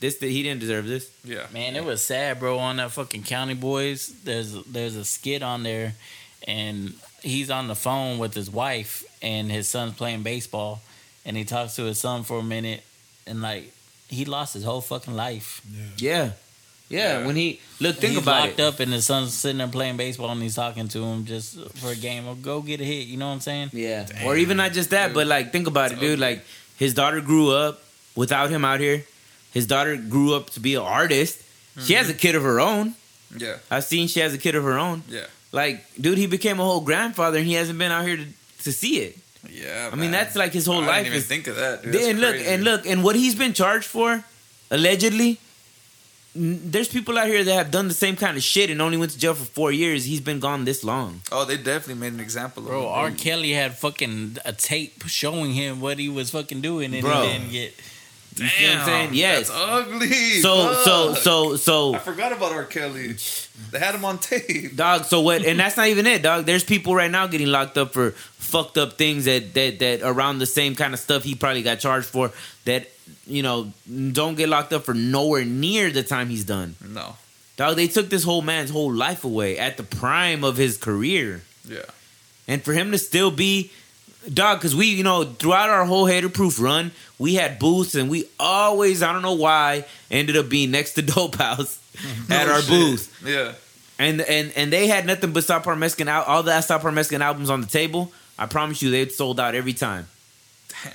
this, 0.00 0.16
that 0.18 0.26
he 0.28 0.42
didn't 0.42 0.60
deserve 0.60 0.88
this. 0.88 1.08
Yeah. 1.24 1.46
Man, 1.52 1.76
it 1.76 1.84
was 1.84 2.02
sad, 2.02 2.40
bro. 2.40 2.58
On 2.58 2.76
that 2.78 2.90
fucking 2.90 3.22
County 3.22 3.54
Boys, 3.54 4.08
there's 4.24 4.52
there's 4.64 4.96
a 4.96 5.04
skit 5.04 5.42
on 5.44 5.62
there, 5.62 5.94
and 6.46 6.94
he's 7.22 7.50
on 7.50 7.68
the 7.68 7.74
phone 7.74 8.18
with 8.18 8.34
his 8.34 8.50
wife, 8.50 9.04
and 9.22 9.50
his 9.50 9.68
son's 9.68 9.94
playing 9.94 10.22
baseball, 10.22 10.80
and 11.24 11.36
he 11.36 11.44
talks 11.44 11.76
to 11.76 11.84
his 11.84 11.98
son 11.98 12.22
for 12.22 12.38
a 12.38 12.42
minute, 12.42 12.82
and 13.26 13.42
like 13.42 13.72
he 14.08 14.24
lost 14.24 14.54
his 14.54 14.64
whole 14.64 14.80
fucking 14.80 15.14
life. 15.14 15.62
Yeah, 15.70 15.86
yeah. 15.98 16.30
Yeah. 16.88 17.26
When 17.26 17.36
he 17.36 17.58
look, 17.80 17.96
think 17.96 18.12
he's 18.12 18.22
about 18.22 18.48
locked 18.48 18.60
it. 18.60 18.62
up, 18.62 18.80
and 18.80 18.92
his 18.92 19.06
son's 19.06 19.32
sitting 19.32 19.58
there 19.58 19.68
playing 19.68 19.96
baseball, 19.96 20.30
and 20.30 20.42
he's 20.42 20.54
talking 20.54 20.88
to 20.88 21.02
him 21.02 21.24
just 21.24 21.58
for 21.76 21.90
a 21.90 21.96
game. 21.96 22.28
Or 22.28 22.34
go 22.34 22.60
get 22.60 22.82
a 22.82 22.84
hit. 22.84 23.06
You 23.06 23.16
know 23.16 23.28
what 23.28 23.34
I'm 23.34 23.40
saying? 23.40 23.70
Yeah, 23.72 24.06
or 24.26 24.36
even 24.36 24.58
not 24.58 24.72
just 24.72 24.90
that, 24.90 25.08
Dude. 25.08 25.14
but 25.14 25.26
like 25.26 25.52
think 25.52 25.66
about 25.66 25.92
it, 25.92 26.00
dude. 26.00 26.14
ugly. 26.14 26.16
Like 26.16 26.44
his 26.76 26.92
daughter 26.92 27.22
grew 27.22 27.50
up 27.50 27.82
without 28.14 28.50
him 28.50 28.64
out 28.64 28.80
here. 28.80 29.04
His 29.52 29.66
daughter 29.66 29.96
grew 29.96 30.34
up 30.34 30.50
to 30.50 30.60
be 30.60 30.74
an 30.74 30.82
artist. 30.82 31.42
She 31.78 31.80
mm-hmm. 31.80 31.92
has 31.94 32.10
a 32.10 32.14
kid 32.14 32.34
of 32.34 32.42
her 32.42 32.60
own. 32.60 32.94
Yeah. 33.36 33.56
I've 33.70 33.84
seen 33.84 34.08
she 34.08 34.20
has 34.20 34.34
a 34.34 34.38
kid 34.38 34.54
of 34.54 34.64
her 34.64 34.78
own. 34.78 35.02
Yeah. 35.08 35.26
Like, 35.52 35.84
dude, 36.00 36.18
he 36.18 36.26
became 36.26 36.58
a 36.60 36.64
whole 36.64 36.80
grandfather, 36.80 37.38
and 37.38 37.46
he 37.46 37.52
hasn't 37.54 37.78
been 37.78 37.92
out 37.92 38.06
here 38.06 38.16
to, 38.16 38.24
to 38.64 38.72
see 38.72 38.98
it. 39.00 39.18
Yeah. 39.50 39.88
I 39.92 39.96
mean, 39.96 40.10
man. 40.10 40.12
that's 40.12 40.34
like 40.36 40.52
his 40.52 40.64
whole 40.66 40.82
I 40.82 40.86
life. 40.86 40.94
didn't 41.04 41.06
even 41.08 41.18
is, 41.18 41.26
think 41.26 41.46
of 41.46 41.56
that. 41.56 41.82
Dude. 41.82 41.92
That's 41.94 42.06
and 42.06 42.20
look, 42.20 42.30
crazy. 42.34 42.48
and 42.48 42.64
look, 42.64 42.86
and 42.86 43.04
what 43.04 43.16
he's 43.16 43.34
been 43.34 43.52
charged 43.52 43.84
for, 43.86 44.24
allegedly. 44.70 45.38
n- 46.34 46.60
There's 46.70 46.88
people 46.88 47.18
out 47.18 47.26
here 47.26 47.44
that 47.44 47.52
have 47.54 47.70
done 47.70 47.88
the 47.88 47.94
same 47.94 48.16
kind 48.16 48.36
of 48.36 48.42
shit 48.42 48.70
and 48.70 48.80
only 48.80 48.96
went 48.96 49.10
to 49.12 49.18
jail 49.18 49.34
for 49.34 49.44
four 49.44 49.72
years. 49.72 50.04
He's 50.06 50.20
been 50.22 50.40
gone 50.40 50.64
this 50.64 50.82
long. 50.84 51.20
Oh, 51.30 51.44
they 51.44 51.56
definitely 51.56 52.00
made 52.00 52.12
an 52.14 52.20
example 52.20 52.62
of 52.62 52.68
Bro. 52.70 52.88
R. 52.88 53.10
Kelly 53.10 53.50
had 53.50 53.76
fucking 53.76 54.38
a 54.46 54.52
tape 54.54 55.02
showing 55.06 55.52
him 55.52 55.80
what 55.80 55.98
he 55.98 56.08
was 56.08 56.30
fucking 56.30 56.60
doing, 56.62 56.94
and 56.94 57.02
Bro. 57.02 57.22
he 57.22 57.28
didn't 57.32 57.50
get. 57.50 57.74
You 58.36 58.48
see 58.48 58.66
what 58.66 58.76
I'm 58.78 58.84
saying? 58.86 59.10
Yes. 59.12 59.48
That's 59.48 59.60
ugly. 59.60 60.40
So, 60.40 60.82
so, 60.84 61.14
so, 61.14 61.56
so, 61.56 61.94
I 61.94 61.98
forgot 61.98 62.32
about 62.32 62.52
R. 62.52 62.64
Kelly. 62.64 63.16
They 63.70 63.78
had 63.78 63.94
him 63.94 64.04
on 64.04 64.18
tape. 64.18 64.74
dog. 64.76 65.04
So 65.04 65.20
what? 65.20 65.44
And 65.44 65.58
that's 65.60 65.76
not 65.76 65.88
even 65.88 66.06
it, 66.06 66.22
dog. 66.22 66.46
There's 66.46 66.64
people 66.64 66.94
right 66.94 67.10
now 67.10 67.26
getting 67.26 67.48
locked 67.48 67.76
up 67.76 67.92
for 67.92 68.12
fucked 68.12 68.78
up 68.78 68.94
things 68.94 69.26
that 69.26 69.54
that 69.54 69.78
that 69.80 70.00
around 70.02 70.38
the 70.38 70.46
same 70.46 70.74
kind 70.74 70.94
of 70.94 71.00
stuff 71.00 71.24
he 71.24 71.34
probably 71.34 71.62
got 71.62 71.78
charged 71.78 72.06
for. 72.06 72.32
That 72.64 72.88
you 73.26 73.42
know 73.42 73.72
don't 74.12 74.34
get 74.36 74.48
locked 74.48 74.72
up 74.72 74.84
for 74.84 74.94
nowhere 74.94 75.44
near 75.44 75.90
the 75.90 76.02
time 76.02 76.28
he's 76.28 76.44
done. 76.44 76.76
No. 76.86 77.16
Dog, 77.56 77.76
they 77.76 77.86
took 77.86 78.08
this 78.08 78.24
whole 78.24 78.42
man's 78.42 78.70
whole 78.70 78.92
life 78.92 79.24
away 79.24 79.58
at 79.58 79.76
the 79.76 79.82
prime 79.82 80.42
of 80.42 80.56
his 80.56 80.78
career. 80.78 81.42
Yeah. 81.68 81.82
And 82.48 82.62
for 82.62 82.72
him 82.72 82.90
to 82.92 82.98
still 82.98 83.30
be, 83.30 83.70
dog, 84.32 84.58
because 84.58 84.74
we, 84.74 84.86
you 84.86 85.04
know, 85.04 85.24
throughout 85.24 85.68
our 85.70 85.84
whole 85.84 86.06
hater 86.06 86.28
proof 86.28 86.60
run, 86.60 86.90
we 87.18 87.34
had 87.34 87.58
booths 87.58 87.94
and 87.94 88.10
we 88.10 88.24
always, 88.38 89.02
I 89.02 89.12
don't 89.12 89.22
know 89.22 89.34
why, 89.34 89.84
ended 90.10 90.36
up 90.36 90.48
being 90.48 90.70
next 90.70 90.94
to 90.94 91.02
Dope 91.14 91.36
House 91.36 91.78
at 92.30 92.46
No 92.46 92.52
our 92.52 92.60
shit. 92.60 92.68
booth. 92.70 93.22
Yeah. 93.26 93.52
And 93.98 94.20
and 94.22 94.52
and 94.56 94.72
they 94.72 94.88
had 94.88 95.06
nothing 95.06 95.32
but 95.32 95.44
South 95.44 95.66
Mexican 95.78 96.08
out, 96.08 96.26
all 96.26 96.42
the 96.42 96.60
South 96.60 96.82
Mexican 96.92 97.22
albums 97.22 97.50
on 97.50 97.60
the 97.60 97.66
table. 97.66 98.12
I 98.38 98.46
promise 98.46 98.82
you, 98.82 98.90
they 98.90 99.06
sold 99.08 99.38
out 99.38 99.54
every 99.54 99.74
time. 99.74 100.06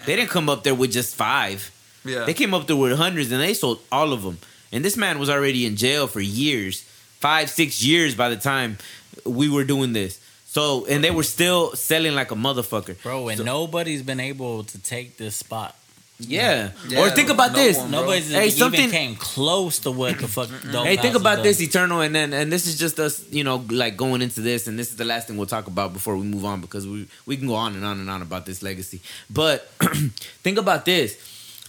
They 0.05 0.15
didn't 0.15 0.31
come 0.31 0.49
up 0.49 0.63
there 0.63 0.75
with 0.75 0.91
just 0.91 1.15
five. 1.15 1.71
Yeah. 2.03 2.25
They 2.25 2.33
came 2.33 2.53
up 2.53 2.67
there 2.67 2.75
with 2.75 2.97
hundreds 2.97 3.31
and 3.31 3.41
they 3.41 3.53
sold 3.53 3.79
all 3.91 4.11
of 4.11 4.23
them. 4.23 4.39
And 4.71 4.83
this 4.83 4.97
man 4.97 5.19
was 5.19 5.29
already 5.29 5.65
in 5.65 5.75
jail 5.77 6.07
for 6.07 6.19
years, 6.19 6.81
five, 7.19 7.49
six 7.49 7.81
years 7.83 8.15
by 8.15 8.27
the 8.29 8.35
time 8.35 8.77
we 9.25 9.47
were 9.49 9.63
doing 9.63 9.93
this. 9.93 10.19
So, 10.49 10.85
and 10.87 11.03
they 11.03 11.11
were 11.11 11.23
still 11.23 11.75
selling 11.75 12.15
like 12.15 12.31
a 12.31 12.35
motherfucker. 12.35 13.01
Bro, 13.03 13.27
and 13.29 13.37
So- 13.39 13.43
nobody's 13.43 14.01
been 14.01 14.19
able 14.19 14.63
to 14.63 14.77
take 14.79 15.17
this 15.17 15.35
spot. 15.35 15.75
Yeah. 16.19 16.71
Yeah, 16.87 17.01
or 17.01 17.11
think 17.11 17.29
about 17.29 17.51
no 17.51 17.57
this. 17.59 17.77
one. 17.77 17.91
Nobody's 17.91 18.31
Hey, 18.31 18.47
even 18.47 18.57
something- 18.57 18.89
came 18.89 19.15
close 19.17 19.77
to 19.79 19.91
what 19.91 20.17
the 20.17 20.27
fuck. 20.27 20.49
Dope 20.71 20.87
Hey, 20.87 20.97
think 20.97 21.13
about 21.15 21.35
done. 21.35 21.43
this, 21.43 21.61
Eternal, 21.61 22.01
and 22.01 22.15
then 22.15 22.33
and 22.33 22.51
this 22.51 22.65
is 22.65 22.79
just 22.79 22.99
us, 22.99 23.21
you 23.29 23.43
know, 23.43 23.63
like 23.69 23.97
going 23.97 24.23
into 24.23 24.41
this, 24.41 24.65
and 24.65 24.79
this 24.79 24.89
is 24.89 24.95
the 24.95 25.05
last 25.05 25.27
thing 25.27 25.37
we'll 25.37 25.45
talk 25.45 25.67
about 25.67 25.93
before 25.93 26.17
we 26.17 26.23
move 26.25 26.43
on 26.43 26.59
because 26.59 26.87
we 26.87 27.05
we 27.27 27.37
can 27.37 27.45
go 27.45 27.53
on 27.53 27.75
and 27.75 27.85
on 27.85 27.99
and 27.99 28.09
on 28.09 28.23
about 28.23 28.47
this 28.47 28.63
legacy. 28.63 28.99
But 29.29 29.69
think 30.43 30.57
about 30.57 30.85
this. 30.85 31.17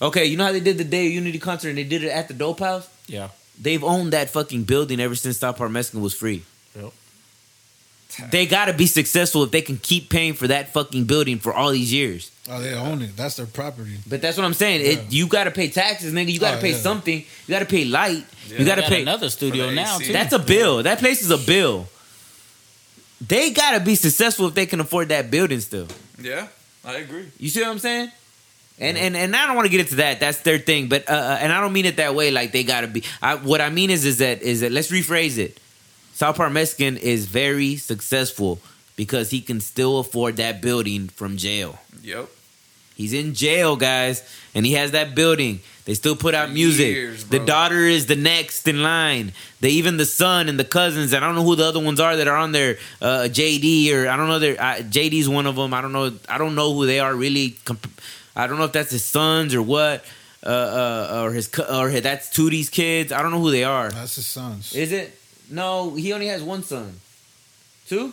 Okay, 0.00 0.24
you 0.24 0.38
know 0.38 0.44
how 0.46 0.52
they 0.52 0.60
did 0.60 0.78
the 0.78 0.84
Day 0.84 1.08
of 1.08 1.12
Unity 1.12 1.38
concert 1.38 1.68
and 1.68 1.76
they 1.76 1.84
did 1.84 2.02
it 2.04 2.08
at 2.10 2.28
the 2.28 2.34
Dope 2.34 2.60
House? 2.60 2.86
Yeah. 3.06 3.28
They've 3.60 3.84
owned 3.84 4.12
that 4.14 4.30
fucking 4.30 4.62
building 4.64 4.98
ever 5.00 5.14
since 5.16 5.36
South 5.38 5.58
Park 5.58 5.72
Mexican 5.72 6.00
was 6.00 6.14
free. 6.14 6.44
Yep. 6.74 6.92
They 8.30 8.46
gotta 8.46 8.72
be 8.72 8.86
successful 8.86 9.44
if 9.44 9.50
they 9.50 9.60
can 9.62 9.76
keep 9.76 10.08
paying 10.10 10.32
for 10.34 10.46
that 10.48 10.72
fucking 10.72 11.04
building 11.04 11.38
for 11.38 11.52
all 11.52 11.70
these 11.70 11.92
years. 11.92 12.30
Oh, 12.50 12.60
they 12.60 12.72
own 12.74 13.02
it. 13.02 13.14
That's 13.16 13.36
their 13.36 13.46
property. 13.46 13.98
But 14.08 14.22
that's 14.22 14.36
what 14.38 14.44
I'm 14.46 14.54
saying. 14.54 14.80
Yeah. 14.80 14.92
It, 15.02 15.12
you 15.12 15.26
gotta 15.28 15.50
pay 15.50 15.68
taxes, 15.68 16.12
nigga. 16.14 16.32
You 16.32 16.40
gotta 16.40 16.56
Oh, 16.58 16.60
pay 16.62 16.70
yeah. 16.72 16.78
something. 16.78 17.18
You 17.18 17.50
gotta 17.50 17.66
pay 17.66 17.84
light. 17.84 18.24
Yeah. 18.48 18.58
You 18.58 18.64
gotta 18.64 18.80
Got 18.80 18.90
pay. 18.90 19.02
another 19.02 19.28
studio 19.28 19.70
now 19.70 19.96
AC. 19.96 20.06
too. 20.06 20.12
That's 20.14 20.32
a 20.32 20.38
bill. 20.38 20.82
That 20.82 20.98
place 20.98 21.20
is 21.22 21.30
a 21.30 21.36
bill. 21.38 21.86
They 23.26 23.50
gotta 23.50 23.80
be 23.80 23.94
successful 23.94 24.46
if 24.48 24.54
they 24.54 24.66
can 24.66 24.80
afford 24.80 25.08
that 25.10 25.30
building 25.30 25.60
still. 25.60 25.88
Yeah, 26.20 26.48
I 26.84 26.94
agree. 26.96 27.26
You 27.38 27.48
see 27.48 27.60
what 27.60 27.70
I'm 27.70 27.78
saying? 27.78 28.10
And 28.78 28.96
and 28.96 29.16
and 29.16 29.34
I 29.34 29.46
don't 29.46 29.56
want 29.56 29.66
to 29.66 29.70
get 29.70 29.80
into 29.80 29.96
that. 29.96 30.20
That's 30.20 30.38
their 30.42 30.58
thing. 30.58 30.88
But 30.88 31.10
uh, 31.10 31.12
uh, 31.14 31.38
and 31.40 31.52
I 31.52 31.60
don't 31.60 31.72
mean 31.72 31.84
it 31.84 31.96
that 31.96 32.14
way. 32.14 32.30
Like 32.30 32.52
they 32.52 32.62
gotta 32.64 32.86
be. 32.86 33.02
I, 33.20 33.34
what 33.34 33.60
I 33.60 33.70
mean 33.70 33.90
is 33.90 34.04
is 34.04 34.18
that 34.18 34.40
is 34.42 34.60
that 34.60 34.70
let's 34.72 34.90
rephrase 34.90 35.36
it. 35.38 35.58
South 36.18 36.36
Park 36.36 36.50
Mexican 36.50 36.96
is 36.96 37.26
very 37.26 37.76
successful 37.76 38.58
because 38.96 39.30
he 39.30 39.40
can 39.40 39.60
still 39.60 40.00
afford 40.00 40.34
that 40.38 40.60
building 40.60 41.06
from 41.06 41.36
jail. 41.36 41.78
Yep. 42.02 42.28
He's 42.96 43.12
in 43.12 43.34
jail, 43.34 43.76
guys, 43.76 44.28
and 44.52 44.66
he 44.66 44.72
has 44.72 44.90
that 44.90 45.14
building. 45.14 45.60
They 45.84 45.94
still 45.94 46.16
put 46.16 46.34
out 46.34 46.50
music. 46.50 46.88
years, 46.92 47.22
the 47.26 47.38
daughter 47.38 47.82
is 47.84 48.06
the 48.06 48.16
next 48.16 48.66
in 48.66 48.82
line. 48.82 49.32
They 49.60 49.68
even 49.68 49.96
the 49.96 50.04
son 50.04 50.48
and 50.48 50.58
the 50.58 50.64
cousins. 50.64 51.12
And 51.12 51.24
I 51.24 51.28
don't 51.28 51.36
know 51.36 51.44
who 51.44 51.54
the 51.54 51.66
other 51.66 51.78
ones 51.78 52.00
are 52.00 52.16
that 52.16 52.26
are 52.26 52.36
on 52.36 52.50
there. 52.50 52.78
Uh, 53.00 53.28
JD 53.30 53.94
or 53.94 54.08
I 54.08 54.16
don't 54.16 54.26
know. 54.26 54.40
Their 54.40 54.60
uh, 54.60 54.78
JD's 54.78 55.28
one 55.28 55.46
of 55.46 55.54
them. 55.54 55.72
I 55.72 55.80
don't 55.80 55.92
know. 55.92 56.10
I 56.28 56.36
don't 56.36 56.56
know 56.56 56.74
who 56.74 56.84
they 56.84 56.98
are 56.98 57.14
really. 57.14 57.50
Comp- 57.64 58.00
I 58.34 58.48
don't 58.48 58.58
know 58.58 58.64
if 58.64 58.72
that's 58.72 58.90
his 58.90 59.04
sons 59.04 59.54
or 59.54 59.62
what, 59.62 60.04
uh, 60.44 60.48
uh, 60.48 61.20
or 61.22 61.30
his 61.30 61.46
co- 61.46 61.80
or 61.80 61.90
his, 61.90 62.02
that's 62.02 62.28
Tootie's 62.36 62.70
kids. 62.70 63.12
I 63.12 63.22
don't 63.22 63.30
know 63.30 63.40
who 63.40 63.52
they 63.52 63.62
are. 63.62 63.90
That's 63.92 64.16
his 64.16 64.26
sons. 64.26 64.74
Is 64.74 64.90
it? 64.90 65.17
No, 65.50 65.94
he 65.94 66.12
only 66.12 66.26
has 66.28 66.42
one 66.42 66.62
son. 66.62 66.94
Two? 67.88 68.12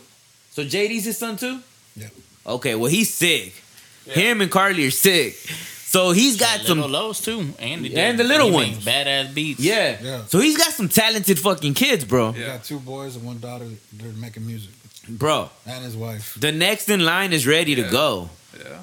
So 0.51 0.63
JD's 0.63 1.05
his 1.05 1.17
son 1.17 1.37
too? 1.37 1.59
Yeah. 1.95 2.07
Okay, 2.47 2.75
well 2.75 2.89
he's 2.89 3.13
sick. 3.13 3.53
Him 4.05 4.41
and 4.41 4.51
Carly 4.51 4.85
are 4.87 4.91
sick. 4.91 5.33
So 5.33 6.11
he's 6.11 6.37
got 6.37 6.61
some 6.61 6.79
Lowe's 6.81 7.21
too, 7.21 7.53
and 7.59 7.83
the, 7.85 7.95
And 7.95 8.19
the 8.19 8.23
little 8.23 8.47
he 8.49 8.53
ones. 8.53 8.85
badass 8.85 9.33
beats. 9.33 9.59
Yeah. 9.61 9.97
Yeah. 10.01 10.25
So 10.25 10.39
he's 10.39 10.57
got 10.57 10.73
some 10.73 10.89
talented 10.89 11.39
fucking 11.39 11.73
kids, 11.73 12.03
bro. 12.05 12.33
He 12.33 12.41
Yeah. 12.41 12.47
got 12.47 12.63
two 12.65 12.79
boys 12.79 13.15
and 13.15 13.25
one 13.25 13.39
daughter. 13.39 13.67
They're 13.93 14.11
making 14.13 14.45
music. 14.45 14.71
Bro. 15.07 15.49
And 15.65 15.83
his 15.85 15.95
wife. 15.95 16.35
The 16.39 16.51
next 16.51 16.89
in 16.89 17.05
line 17.05 17.31
is 17.33 17.47
ready 17.47 17.75
to 17.75 17.83
go. 17.83 18.29
Yeah. 18.57 18.79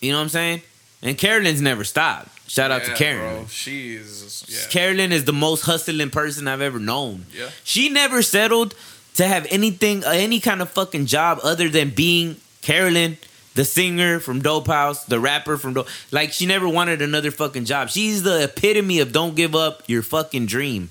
You 0.00 0.12
know 0.12 0.18
what 0.18 0.24
I'm 0.24 0.28
saying? 0.28 0.62
And 1.02 1.18
Carolyn's 1.18 1.60
never 1.60 1.84
stopped. 1.84 2.31
Shout 2.52 2.70
out 2.70 2.84
to 2.84 2.90
Yeah, 2.90 2.96
Carolyn. 2.96 3.34
Bro. 3.36 3.46
She 3.46 3.94
is. 3.94 4.44
Yeah. 4.46 4.68
Carolyn 4.68 5.10
is 5.10 5.24
the 5.24 5.32
most 5.32 5.62
hustling 5.62 6.10
person 6.10 6.46
I've 6.46 6.60
ever 6.60 6.78
known. 6.78 7.24
Yeah. 7.34 7.48
She 7.64 7.88
never 7.88 8.20
settled 8.20 8.74
to 9.14 9.26
have 9.26 9.46
anything, 9.48 10.04
any 10.04 10.38
kind 10.38 10.60
of 10.60 10.68
fucking 10.68 11.06
job 11.06 11.38
other 11.42 11.70
than 11.70 11.90
being 11.94 12.36
Carolyn, 12.60 13.16
the 13.54 13.64
singer 13.64 14.20
from 14.20 14.42
Dope 14.42 14.66
House, 14.66 15.06
the 15.06 15.18
rapper 15.18 15.56
from 15.56 15.72
Dope. 15.72 15.88
Like 16.10 16.34
she 16.34 16.44
never 16.44 16.68
wanted 16.68 17.00
another 17.00 17.30
fucking 17.30 17.64
job. 17.64 17.88
She's 17.88 18.22
the 18.22 18.42
epitome 18.44 19.00
of 19.00 19.12
don't 19.12 19.34
give 19.34 19.54
up 19.54 19.84
your 19.86 20.02
fucking 20.02 20.44
dream. 20.44 20.90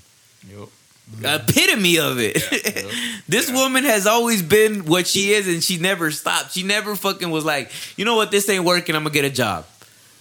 Yup. 0.50 0.68
Epitome 1.22 1.98
of 2.00 2.16
it. 2.18 2.42
this 3.28 3.52
woman 3.52 3.84
has 3.84 4.08
always 4.08 4.42
been 4.42 4.86
what 4.86 5.06
she 5.06 5.32
is, 5.32 5.46
and 5.46 5.62
she 5.62 5.78
never 5.78 6.10
stopped. 6.10 6.54
She 6.54 6.64
never 6.64 6.96
fucking 6.96 7.30
was 7.30 7.44
like, 7.44 7.70
you 7.96 8.04
know 8.04 8.16
what, 8.16 8.32
this 8.32 8.48
ain't 8.48 8.64
working. 8.64 8.96
I'm 8.96 9.04
gonna 9.04 9.12
get 9.14 9.24
a 9.24 9.30
job, 9.30 9.64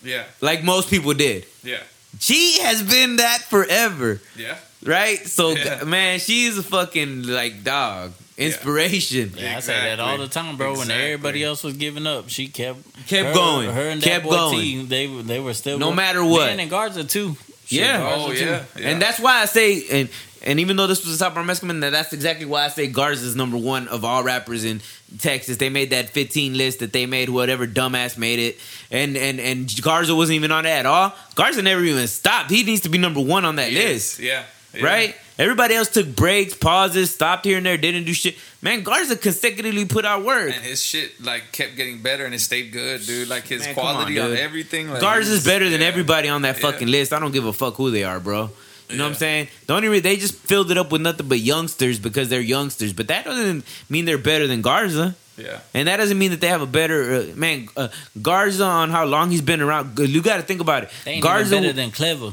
Yeah. 0.04 0.24
like 0.42 0.64
most 0.64 0.90
people 0.90 1.14
did. 1.14 1.46
Yeah. 1.64 1.78
She 2.20 2.60
has 2.60 2.82
been 2.84 3.18
that 3.18 3.42
forever. 3.44 4.22
Yeah. 4.38 4.58
right? 4.86 5.20
So 5.28 5.52
Yeah. 5.52 5.84
man, 5.84 6.20
she's 6.20 6.58
a 6.58 6.64
fucking 6.64 7.24
like 7.24 7.64
dog 7.64 8.14
inspiration. 8.38 9.34
Yeah, 9.38 9.58
I 9.58 9.60
say 9.60 9.74
that 9.74 10.00
all 10.00 10.18
the 10.18 10.28
time, 10.28 10.58
bro. 10.58 10.74
When 10.78 10.90
everybody 10.92 11.44
else 11.44 11.64
was 11.64 11.76
giving 11.76 12.08
up, 12.08 12.30
she 12.30 12.48
kept 12.48 12.80
Kept 13.08 13.28
her- 13.30 13.34
going. 13.34 13.70
Her 13.72 13.90
and 13.90 14.02
Kept 14.02 14.24
that 14.24 14.30
boy 14.30 14.36
going. 14.36 14.60
T, 14.60 14.86
they 14.86 15.08
were 15.08 15.22
they 15.24 15.40
were 15.40 15.54
still 15.54 15.78
No 15.80 15.88
going. 15.88 15.98
matter 15.98 16.24
what. 16.26 16.48
Man, 16.48 16.60
and 16.60 16.70
Garza 16.70 17.04
too. 17.04 17.36
Shit, 17.68 17.80
Yeah. 17.80 17.98
Garza 18.00 18.26
Oh 18.26 18.34
too. 18.34 18.46
yeah. 18.46 18.64
yeah. 18.78 18.88
And 18.90 19.02
that's 19.02 19.20
why 19.20 19.42
I 19.42 19.46
say 19.46 19.84
and 19.92 20.10
and 20.44 20.60
even 20.60 20.76
though 20.76 20.88
this 20.88 21.04
was 21.06 21.16
a 21.16 21.18
South 21.18 21.34
Park 21.34 21.46
Mexican, 21.46 21.80
that 21.82 21.92
that's 21.92 22.14
exactly 22.14 22.46
why 22.46 22.66
I 22.66 22.68
say 22.70 22.88
Garza 22.88 23.26
is 23.26 23.36
number 23.36 23.58
one 23.58 23.88
of 23.88 24.04
all 24.04 24.24
rappers 24.24 24.64
in 24.64 24.82
Texas. 25.20 25.58
They 25.58 25.70
made 25.70 25.92
that 25.92 26.10
15 26.10 26.58
list 26.58 26.80
that 26.80 26.94
they 26.94 27.06
made, 27.06 27.30
whatever 27.30 27.68
dumbass 27.68 28.18
made 28.18 28.40
it, 28.40 28.60
and 28.90 29.16
and 29.18 29.40
and 29.40 29.82
Garza 29.82 30.16
wasn't 30.16 30.36
even 30.38 30.52
on 30.52 30.64
that 30.64 30.80
at 30.80 30.86
all. 30.86 31.14
Garza 31.36 31.62
never 31.62 31.84
even 31.84 32.08
stopped. 32.08 32.50
He 32.50 32.64
needs 32.64 32.82
to 32.82 32.90
be 32.90 32.98
number 32.98 33.22
one 33.22 33.46
on 33.46 33.56
that 33.58 33.70
He 33.70 33.76
list. 33.76 34.20
Yeah. 34.20 34.44
Yeah. 34.74 34.86
Right? 34.86 35.16
Everybody 35.38 35.76
else 35.76 35.90
took 35.90 36.16
breaks, 36.16 36.54
pauses, 36.54 37.14
stopped 37.14 37.46
here 37.46 37.58
and 37.58 37.66
there, 37.66 37.76
didn't 37.76 38.06
do 38.06 38.14
shit. 38.14 38.38
Man, 38.62 38.84
Garza 38.84 39.16
consecutively 39.16 39.86
put 39.86 40.06
out 40.06 40.24
work. 40.24 40.54
And 40.54 40.64
his 40.64 40.86
shit 40.86 41.22
like 41.22 41.52
kept 41.52 41.76
getting 41.76 42.02
better 42.02 42.26
and 42.26 42.34
it 42.34 42.40
stayed 42.40 42.72
good, 42.72 43.06
dude. 43.06 43.28
Like 43.28 43.48
his 43.48 43.66
Man, 43.66 43.76
come 43.76 43.86
on, 43.86 43.94
quality 43.96 44.20
on, 44.20 44.36
everything. 44.38 44.90
Like, 44.90 45.02
Garza's 45.02 45.44
better 45.44 45.70
than 45.70 45.82
yeah. 45.82 45.88
everybody 45.88 46.30
on 46.30 46.44
that 46.44 46.58
Yeah. 46.58 46.72
fucking 46.72 46.88
list. 46.88 47.12
I 47.12 47.20
don't 47.20 47.32
give 47.32 47.46
a 47.46 47.54
fuck 47.54 47.76
who 47.76 47.92
they 47.92 48.04
are, 48.04 48.20
bro. 48.20 48.52
You 48.92 48.98
know 48.98 49.04
what 49.06 49.10
I'm 49.12 49.16
saying? 49.16 49.48
The 49.68 49.74
only 49.74 49.88
reason 49.88 50.04
they 50.04 50.18
just 50.18 50.36
filled 50.36 50.72
it 50.72 50.78
up 50.78 50.92
with 50.92 51.02
nothing 51.02 51.28
but 51.28 51.40
youngsters 51.40 52.00
because 52.00 52.30
they're 52.30 52.42
youngsters, 52.42 52.94
but 52.94 53.08
that 53.08 53.26
doesn't 53.26 53.66
mean 53.90 54.06
they're 54.06 54.18
better 54.18 54.48
than 54.48 54.62
Garza, 54.62 55.16
Yeah. 55.38 55.60
and 55.74 55.88
that 55.88 55.98
doesn't 55.98 56.18
mean 56.20 56.32
that 56.32 56.42
they 56.42 56.48
have 56.50 56.62
a 56.62 56.66
better 56.68 57.16
uh, 57.16 57.36
man. 57.36 57.70
Uh, 57.78 57.88
Garza 58.22 58.66
on 58.66 58.90
how 58.90 59.06
long 59.06 59.32
he's 59.32 59.42
been 59.42 59.62
around. 59.62 59.98
You 60.00 60.22
got 60.22 60.38
to 60.38 60.44
think 60.44 60.62
about 60.62 60.84
it. 60.84 60.90
They 61.06 61.12
ain't 61.14 61.24
Garza, 61.24 61.56
even 61.56 61.64
better 61.64 61.74
than 61.74 61.92
Clever. 61.92 62.32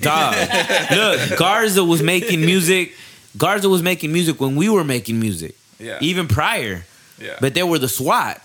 dog. 0.00 0.34
Look, 0.90 1.38
Garza 1.38 1.84
was 1.84 2.02
making 2.02 2.40
music. 2.40 2.94
Garza 3.36 3.68
was 3.68 3.82
making 3.82 4.12
music 4.12 4.40
when 4.40 4.56
we 4.56 4.68
were 4.68 4.84
making 4.84 5.20
music, 5.20 5.54
Yeah. 5.78 5.98
even 6.00 6.26
prior. 6.28 6.84
yeah. 7.20 7.36
But 7.40 7.54
they 7.54 7.62
were 7.62 7.78
the 7.78 7.88
SWAT. 7.88 8.40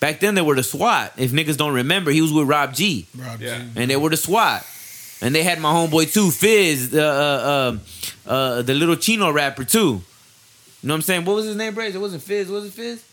Back 0.00 0.18
then, 0.18 0.34
they 0.34 0.42
were 0.42 0.56
the 0.56 0.64
SWAT. 0.64 1.12
If 1.16 1.30
niggas 1.30 1.56
don't 1.56 1.74
remember, 1.74 2.10
he 2.10 2.20
was 2.20 2.32
with 2.32 2.48
Rob 2.48 2.74
G 2.74 3.06
Rob 3.16 3.40
Yeah. 3.40 3.58
G. 3.58 3.64
and 3.76 3.90
they 3.90 3.96
were 3.96 4.10
the 4.10 4.16
SWAT. 4.16 4.64
And 5.22 5.34
they 5.34 5.44
had 5.44 5.60
my 5.60 5.72
homeboy 5.72 6.12
too, 6.12 6.30
Fizz, 6.30 6.94
uh, 6.94 6.98
uh, 6.98 8.28
uh, 8.28 8.30
uh, 8.30 8.62
the 8.62 8.74
little 8.74 8.96
Chino 8.96 9.30
rapper 9.30 9.64
too. 9.64 9.78
You 9.78 10.88
know 10.88 10.94
what 10.94 10.96
I'm 10.96 11.02
saying? 11.02 11.24
What 11.24 11.36
was 11.36 11.46
his 11.46 11.56
name, 11.56 11.74
Braze? 11.74 11.94
It 11.94 12.00
wasn't 12.00 12.24
Fizz. 12.24 12.48
Was 12.48 12.66
it 12.66 12.72
Fizz? 12.72 13.04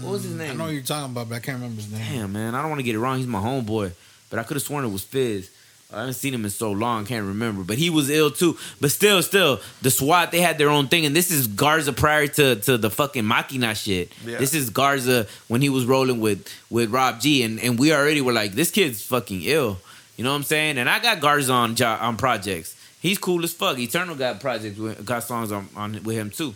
What 0.00 0.12
was 0.12 0.24
his 0.24 0.34
name? 0.34 0.52
I 0.52 0.54
know 0.54 0.64
what 0.64 0.72
you're 0.72 0.82
talking 0.82 1.12
about, 1.12 1.28
but 1.28 1.34
I 1.36 1.38
can't 1.38 1.56
remember 1.56 1.82
his 1.82 1.92
name. 1.92 2.00
Damn, 2.00 2.32
man, 2.32 2.54
I 2.54 2.62
don't 2.62 2.70
want 2.70 2.80
to 2.80 2.82
get 2.82 2.94
it 2.94 2.98
wrong. 2.98 3.18
He's 3.18 3.26
my 3.26 3.40
homeboy, 3.40 3.92
but 4.30 4.38
I 4.38 4.42
could 4.42 4.56
have 4.56 4.62
sworn 4.62 4.84
it 4.84 4.88
was 4.88 5.04
Fizz. 5.04 5.50
I 5.92 6.00
haven't 6.00 6.14
seen 6.14 6.32
him 6.32 6.44
in 6.44 6.50
so 6.50 6.70
long, 6.70 7.04
can't 7.04 7.26
remember. 7.26 7.64
But 7.64 7.76
he 7.76 7.90
was 7.90 8.10
ill 8.10 8.30
too. 8.30 8.56
But 8.80 8.90
still, 8.92 9.22
still, 9.22 9.60
the 9.82 9.90
SWAT 9.90 10.30
they 10.30 10.40
had 10.40 10.56
their 10.56 10.68
own 10.68 10.86
thing, 10.88 11.04
and 11.04 11.16
this 11.16 11.30
is 11.30 11.46
Garza 11.46 11.92
prior 11.92 12.26
to 12.28 12.56
to 12.56 12.78
the 12.78 12.90
fucking 12.90 13.24
Machina 13.24 13.74
shit. 13.74 14.12
Yeah. 14.24 14.38
This 14.38 14.54
is 14.54 14.70
Garza 14.70 15.26
when 15.48 15.62
he 15.62 15.68
was 15.68 15.84
rolling 15.86 16.20
with 16.20 16.46
with 16.70 16.90
Rob 16.90 17.20
G, 17.20 17.42
and 17.42 17.58
and 17.58 17.78
we 17.78 17.92
already 17.92 18.20
were 18.20 18.32
like, 18.32 18.52
this 18.52 18.70
kid's 18.70 19.02
fucking 19.02 19.42
ill. 19.42 19.78
You 20.20 20.24
know 20.24 20.32
what 20.32 20.36
I'm 20.36 20.42
saying? 20.42 20.76
And 20.76 20.86
I 20.86 20.98
got 20.98 21.18
Garza 21.20 21.50
on 21.50 21.76
jo- 21.76 21.96
on 21.98 22.18
projects. 22.18 22.76
He's 23.00 23.16
cool 23.16 23.42
as 23.42 23.54
fuck. 23.54 23.78
Eternal 23.78 24.14
got 24.16 24.38
projects, 24.38 24.78
with, 24.78 25.02
got 25.06 25.22
songs 25.24 25.50
on, 25.50 25.66
on 25.74 25.92
with 26.04 26.14
him 26.14 26.28
too. 26.28 26.54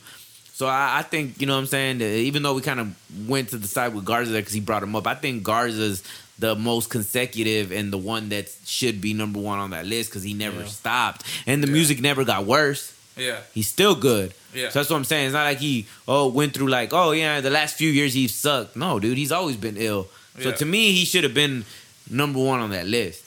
So 0.52 0.66
I, 0.66 0.98
I 0.98 1.02
think 1.02 1.40
you 1.40 1.46
know 1.46 1.54
what 1.54 1.60
I'm 1.60 1.66
saying. 1.66 1.96
That 1.96 2.10
even 2.10 2.42
though 2.42 2.52
we 2.52 2.60
kind 2.60 2.78
of 2.78 2.94
went 3.26 3.48
to 3.48 3.56
the 3.56 3.66
side 3.66 3.94
with 3.94 4.04
Garza 4.04 4.32
because 4.34 4.52
he 4.52 4.60
brought 4.60 4.82
him 4.82 4.94
up, 4.94 5.06
I 5.06 5.14
think 5.14 5.44
Garza's 5.44 6.02
the 6.38 6.54
most 6.54 6.90
consecutive 6.90 7.72
and 7.72 7.90
the 7.90 7.96
one 7.96 8.28
that 8.28 8.50
should 8.66 9.00
be 9.00 9.14
number 9.14 9.40
one 9.40 9.58
on 9.58 9.70
that 9.70 9.86
list 9.86 10.10
because 10.10 10.22
he 10.24 10.34
never 10.34 10.60
Yeah. 10.60 10.66
stopped 10.66 11.24
and 11.46 11.62
the 11.62 11.66
Yeah. 11.68 11.72
music 11.72 12.02
never 12.02 12.22
got 12.22 12.44
worse. 12.44 12.92
yeah. 13.16 13.38
He's 13.54 13.68
still 13.68 13.94
good. 13.94 14.34
Yeah. 14.52 14.68
So 14.68 14.80
that's 14.80 14.90
what 14.90 14.96
I'm 14.98 15.04
saying. 15.04 15.28
It's 15.28 15.32
not 15.32 15.44
like 15.44 15.58
he 15.60 15.86
oh 16.06 16.28
went 16.28 16.52
through 16.52 16.66
like 16.68 16.92
oh 16.92 17.12
yeah 17.12 17.40
the 17.40 17.48
last 17.48 17.76
few 17.78 17.88
years 17.88 18.12
he 18.12 18.28
sucked. 18.28 18.76
No, 18.76 19.00
dude, 19.00 19.16
he's 19.16 19.32
always 19.32 19.56
been 19.56 19.78
ill. 19.78 20.08
So 20.42 20.50
Yeah. 20.50 20.54
to 20.56 20.66
me, 20.66 20.92
he 20.92 21.06
should 21.06 21.24
have 21.24 21.32
been 21.32 21.64
number 22.10 22.38
one 22.40 22.60
on 22.60 22.68
that 22.72 22.86
list. 22.86 23.23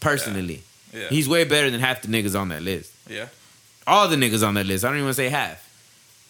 Personally, 0.00 0.62
Yeah. 0.92 1.08
he's 1.08 1.28
way 1.28 1.44
better 1.44 1.70
than 1.70 1.80
half 1.80 2.02
the 2.02 2.08
niggas 2.08 2.38
on 2.38 2.48
that 2.48 2.62
list. 2.62 2.92
yeah. 3.08 3.26
All 3.86 4.08
the 4.08 4.16
niggas 4.16 4.46
on 4.46 4.54
that 4.54 4.66
list. 4.66 4.84
I 4.84 4.88
don't 4.88 4.96
even 4.98 5.06
want 5.06 5.16
to 5.16 5.22
say 5.22 5.28
half. 5.30 5.66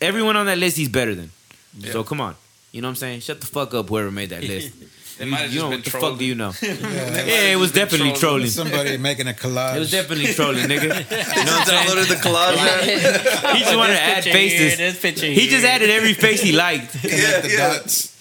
Everyone 0.01 0.37
on 0.37 0.47
that 0.47 0.57
list, 0.59 0.77
he's 0.77 0.89
better 0.89 1.15
than. 1.15 1.31
Yeah. 1.79 1.93
So 1.93 2.05
come 2.05 2.21
on. 2.21 2.35
You 2.73 2.81
know 2.81 2.89
what 2.89 2.93
I'm 2.93 2.97
saying? 2.97 3.21
Shut 3.21 3.41
the 3.41 3.47
fuck 3.47 3.75
up, 3.75 3.89
whoever 3.89 4.11
made 4.11 4.31
that 4.31 4.43
list. 4.43 4.73
They 5.19 5.27
you 5.27 5.33
might 5.33 5.41
have 5.41 5.53
you 5.53 5.59
know 5.61 5.69
been 5.69 5.79
what 5.81 5.85
the 5.85 5.91
trolling. 5.91 6.11
fuck 6.13 6.19
do 6.19 6.25
you 6.25 6.35
know? 6.35 6.53
Yeah, 6.63 6.73
yeah, 7.27 7.53
it 7.53 7.59
was 7.59 7.73
definitely 7.73 8.13
trolling. 8.15 8.47
trolling. 8.47 8.47
somebody 8.47 8.97
making 8.97 9.29
a 9.29 9.35
collage. 9.35 9.77
It 9.77 9.81
was 9.81 9.91
definitely 9.91 10.33
trolling, 10.33 10.65
nigga. 10.65 10.83
You 10.85 10.89
know 10.89 10.95
what 10.97 11.11
I'm 11.11 11.67
saying? 11.67 11.87
Downloaded 11.89 12.09
the 12.09 12.15
collage. 12.15 13.53
He 13.55 13.61
just 13.61 13.77
wanted 13.77 13.95
to 13.95 14.01
add 14.01 14.25
Picture 14.25 14.39
here, 14.39 14.49
faces. 14.71 14.79
this 14.79 14.99
picture 15.03 15.27
He 15.27 15.49
just 15.49 15.67
added 15.67 15.91
every 15.91 16.15
face 16.15 16.41
he 16.41 16.53
liked. 16.53 16.93
Connect 17.03 17.43
the 17.43 17.51
yeah. 17.51 17.57
dots. 17.75 18.17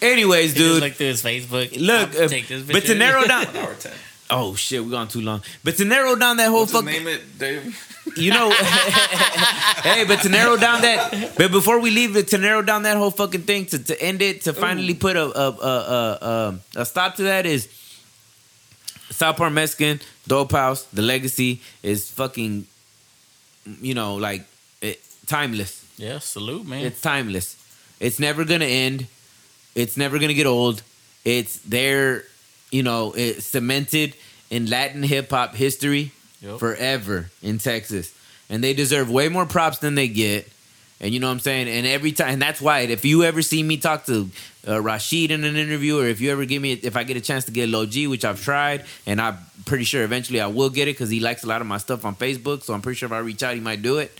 Anyways, 0.00 0.52
He 0.52 0.58
just 0.60 0.74
dude. 0.74 0.82
looked 0.84 0.96
through 0.96 1.06
his 1.08 1.22
Facebook. 1.24 1.76
Look, 1.76 2.14
uh, 2.20 2.28
take 2.28 2.46
this 2.46 2.62
but 2.62 2.84
to 2.84 2.94
narrow 2.94 3.24
down, 3.24 3.46
One 3.46 3.74
ten. 3.80 3.92
Oh 4.30 4.54
shit, 4.54 4.84
we 4.84 4.90
gone 4.90 5.08
too 5.08 5.20
long. 5.20 5.42
But 5.62 5.76
to 5.76 5.84
narrow 5.84 6.16
down 6.16 6.36
that 6.38 6.48
whole 6.48 6.60
What's 6.60 6.72
his 6.72 6.80
fucking, 6.80 7.04
name 7.04 7.08
it, 7.08 7.38
Dave? 7.38 7.90
you 8.16 8.30
know, 8.30 8.50
hey, 9.82 10.04
but 10.06 10.20
to 10.22 10.28
narrow 10.28 10.56
down 10.56 10.82
that, 10.82 11.34
but 11.36 11.50
before 11.50 11.80
we 11.80 11.90
leave 11.90 12.16
it, 12.16 12.28
to 12.28 12.38
narrow 12.38 12.62
down 12.62 12.82
that 12.82 12.96
whole 12.96 13.10
fucking 13.10 13.42
thing, 13.42 13.66
to, 13.66 13.78
to 13.78 14.00
end 14.02 14.22
it, 14.22 14.42
to 14.42 14.52
finally 14.52 14.94
put 14.94 15.16
a 15.16 15.24
a, 15.24 15.50
a 15.50 15.74
a 15.88 16.18
a 16.76 16.80
a 16.80 16.84
stop 16.84 17.16
to 17.16 17.22
that 17.24 17.46
is 17.46 17.68
South 19.10 19.36
Park 19.36 19.52
Mexican, 19.52 20.00
Dope 20.26 20.52
House, 20.52 20.84
The 20.84 21.02
Legacy 21.02 21.60
is 21.82 22.10
fucking, 22.10 22.66
you 23.80 23.94
know, 23.94 24.16
like 24.16 24.44
it, 24.82 25.00
timeless. 25.26 25.84
Yeah, 25.96 26.18
salute, 26.18 26.66
man. 26.66 26.84
It's 26.84 27.00
timeless. 27.00 27.56
It's 28.00 28.18
never 28.18 28.44
gonna 28.44 28.64
end. 28.64 29.06
It's 29.74 29.96
never 29.96 30.18
gonna 30.18 30.34
get 30.34 30.46
old. 30.46 30.82
It's 31.24 31.58
there, 31.58 32.24
you 32.74 32.82
know, 32.82 33.12
it's 33.16 33.46
cemented 33.46 34.16
in 34.50 34.66
Latin 34.66 35.02
hip 35.02 35.30
hop 35.30 35.54
history 35.54 36.10
Yep. 36.40 36.58
forever 36.58 37.30
in 37.42 37.56
Texas. 37.58 38.12
And 38.50 38.62
they 38.62 38.74
deserve 38.74 39.08
way 39.10 39.28
more 39.30 39.46
props 39.46 39.78
than 39.78 39.94
they 39.94 40.08
get. 40.08 40.46
And 41.00 41.14
you 41.14 41.18
know 41.20 41.28
what 41.28 41.34
I'm 41.34 41.40
saying? 41.40 41.68
And 41.68 41.86
every 41.86 42.12
time, 42.12 42.34
and 42.34 42.42
that's 42.42 42.60
why 42.60 42.80
if 42.80 43.04
you 43.04 43.24
ever 43.24 43.40
see 43.40 43.62
me 43.62 43.78
talk 43.78 44.04
to 44.06 44.28
uh, 44.66 44.72
Rasheed 44.72 45.30
in 45.30 45.44
an 45.44 45.56
interview, 45.56 45.98
or 46.00 46.06
if 46.06 46.20
you 46.20 46.30
ever 46.30 46.44
give 46.44 46.60
me, 46.60 46.72
if 46.72 46.96
I 46.96 47.04
get 47.04 47.16
a 47.16 47.20
chance 47.20 47.46
to 47.46 47.50
get 47.50 47.68
Low 47.70 47.86
G, 47.86 48.06
which 48.06 48.24
I've 48.24 48.42
tried, 48.42 48.84
and 49.06 49.20
I'm 49.20 49.38
pretty 49.64 49.84
sure 49.84 50.02
eventually 50.02 50.40
I 50.40 50.46
will 50.48 50.68
get 50.70 50.86
it 50.88 50.92
because 50.92 51.08
he 51.10 51.20
likes 51.20 51.44
a 51.44 51.46
lot 51.46 51.60
of 51.62 51.66
my 51.66 51.78
stuff 51.78 52.04
on 52.04 52.14
Facebook. 52.16 52.62
So 52.62 52.74
I'm 52.74 52.82
pretty 52.82 52.98
sure 52.98 53.06
if 53.06 53.12
I 53.12 53.18
reach 53.20 53.42
out, 53.42 53.54
he 53.54 53.60
might 53.60 53.80
do 53.80 53.98
it. 53.98 54.10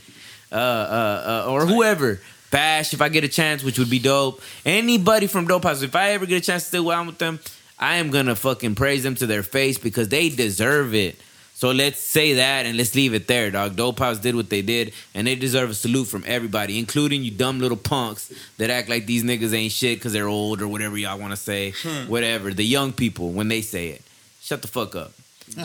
Uh, 0.50 0.54
uh, 0.56 1.44
uh, 1.46 1.52
or 1.52 1.66
whoever. 1.66 2.20
Bash, 2.50 2.94
if 2.94 3.02
I 3.02 3.08
get 3.10 3.24
a 3.24 3.28
chance, 3.28 3.62
which 3.64 3.78
would 3.78 3.90
be 3.90 3.98
dope. 3.98 4.40
Anybody 4.64 5.26
from 5.26 5.46
Dope 5.46 5.64
House, 5.64 5.82
if 5.82 5.94
I 5.96 6.10
ever 6.12 6.24
get 6.24 6.42
a 6.42 6.46
chance 6.46 6.64
to 6.64 6.70
sit 6.70 6.86
down 6.88 7.06
with 7.06 7.18
them, 7.18 7.40
I 7.78 7.96
am 7.96 8.10
gonna 8.10 8.36
fucking 8.36 8.74
praise 8.74 9.02
them 9.02 9.14
to 9.16 9.26
their 9.26 9.42
face 9.42 9.78
because 9.78 10.08
they 10.08 10.28
deserve 10.28 10.94
it. 10.94 11.20
So 11.56 11.70
let's 11.70 12.00
say 12.00 12.34
that 12.34 12.66
and 12.66 12.76
let's 12.76 12.94
leave 12.94 13.14
it 13.14 13.28
there, 13.28 13.50
dog. 13.50 13.76
Dope 13.76 14.00
House 14.00 14.18
did 14.18 14.34
what 14.34 14.50
they 14.50 14.60
did, 14.60 14.92
and 15.14 15.26
they 15.26 15.36
deserve 15.36 15.70
a 15.70 15.74
salute 15.74 16.06
from 16.06 16.24
everybody, 16.26 16.78
including 16.78 17.22
you 17.22 17.30
dumb 17.30 17.60
little 17.60 17.76
punks 17.76 18.32
that 18.58 18.70
act 18.70 18.88
like 18.88 19.06
these 19.06 19.22
niggas 19.22 19.54
ain't 19.54 19.72
shit 19.72 19.98
because 19.98 20.12
they're 20.12 20.28
old 20.28 20.60
or 20.60 20.68
whatever 20.68 20.98
y'all 20.98 21.18
want 21.18 21.30
to 21.30 21.36
say. 21.36 21.72
Hmm. 21.82 22.10
Whatever. 22.10 22.52
The 22.52 22.64
young 22.64 22.92
people, 22.92 23.30
when 23.30 23.48
they 23.48 23.60
say 23.60 23.88
it, 23.88 24.02
shut 24.40 24.62
the 24.62 24.68
fuck 24.68 24.96
up. 24.96 25.12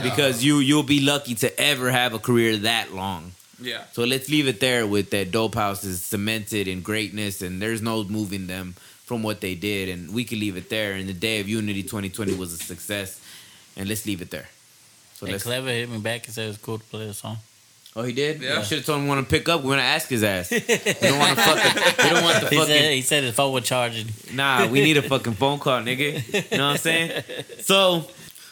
Because 0.03 0.43
you 0.43 0.60
you'll 0.60 0.84
be 0.84 0.99
lucky 0.99 1.36
to 1.36 1.60
ever 1.60 1.89
have 1.89 2.14
a 2.14 2.20
career 2.20 2.57
that 2.57 2.93
long. 2.93 3.32
Yeah. 3.62 3.84
So 3.93 4.03
let's 4.03 4.30
leave 4.30 4.47
it 4.47 4.60
there 4.60 4.86
with 4.86 5.10
that 5.12 5.32
Dope 5.32 5.55
House 5.55 5.84
is 5.84 6.03
cemented 6.03 6.68
in 6.68 6.82
greatness, 6.82 7.41
and 7.41 7.62
there's 7.62 7.82
no 7.82 8.03
moving 8.03 8.47
them 8.47 8.76
from 9.10 9.24
what 9.24 9.41
they 9.41 9.55
did, 9.55 9.89
and 9.89 10.14
we 10.14 10.24
can 10.24 10.39
leave 10.39 10.55
it 10.55 10.70
there. 10.70 10.93
And 10.93 11.10
the 11.10 11.14
Day 11.14 11.39
of 11.39 11.49
Unity 11.49 11.82
2020 11.82 12.36
was 12.36 12.53
a 12.53 12.57
success, 12.57 13.20
and 13.76 13.89
let's 13.89 14.05
leave 14.05 14.22
it 14.22 14.30
there. 14.30 14.47
So 15.16 15.26
Hey, 15.26 15.32
let's. 15.32 15.43
Clever 15.43 15.70
hit 15.70 15.89
me 15.89 15.97
back 15.97 16.26
and 16.26 16.34
said 16.34 16.45
it 16.45 16.49
was 16.49 16.57
cool 16.60 16.78
to 16.78 16.84
play 16.86 17.07
the 17.07 17.16
song. 17.16 17.38
Oh, 17.95 18.03
he 18.03 18.14
did. 18.14 18.39
Yeah. 18.39 18.60
I 18.60 18.62
should 18.62 18.78
have 18.78 18.86
told 18.86 19.01
him 19.01 19.07
want 19.07 19.28
to 19.28 19.30
pick 19.30 19.49
up. 19.49 19.64
We're 19.64 19.72
gonna 19.72 19.82
ask 19.82 20.07
his 20.07 20.24
ass. 20.24 20.51
we 20.51 20.60
don't 20.60 21.18
want 21.18 21.36
to 21.38 21.43
fucking. 21.43 22.05
We 22.05 22.10
don't 22.12 22.24
want 22.24 22.43
the 22.43 22.49
He 22.49 22.57
said 22.57 22.68
fucking. 22.68 22.91
he 22.91 23.01
said 23.01 23.24
his 23.24 23.34
phone 23.34 23.51
was 23.51 23.64
charging. 23.64 24.10
Nah, 24.32 24.68
we 24.68 24.82
need 24.82 24.97
a 24.97 25.01
fucking 25.01 25.34
phone 25.34 25.57
call, 25.57 25.82
nigga. 25.82 26.51
You 26.51 26.57
know 26.57 26.68
what 26.68 26.72
I'm 26.74 26.78
saying? 26.78 27.24
So, 27.62 28.05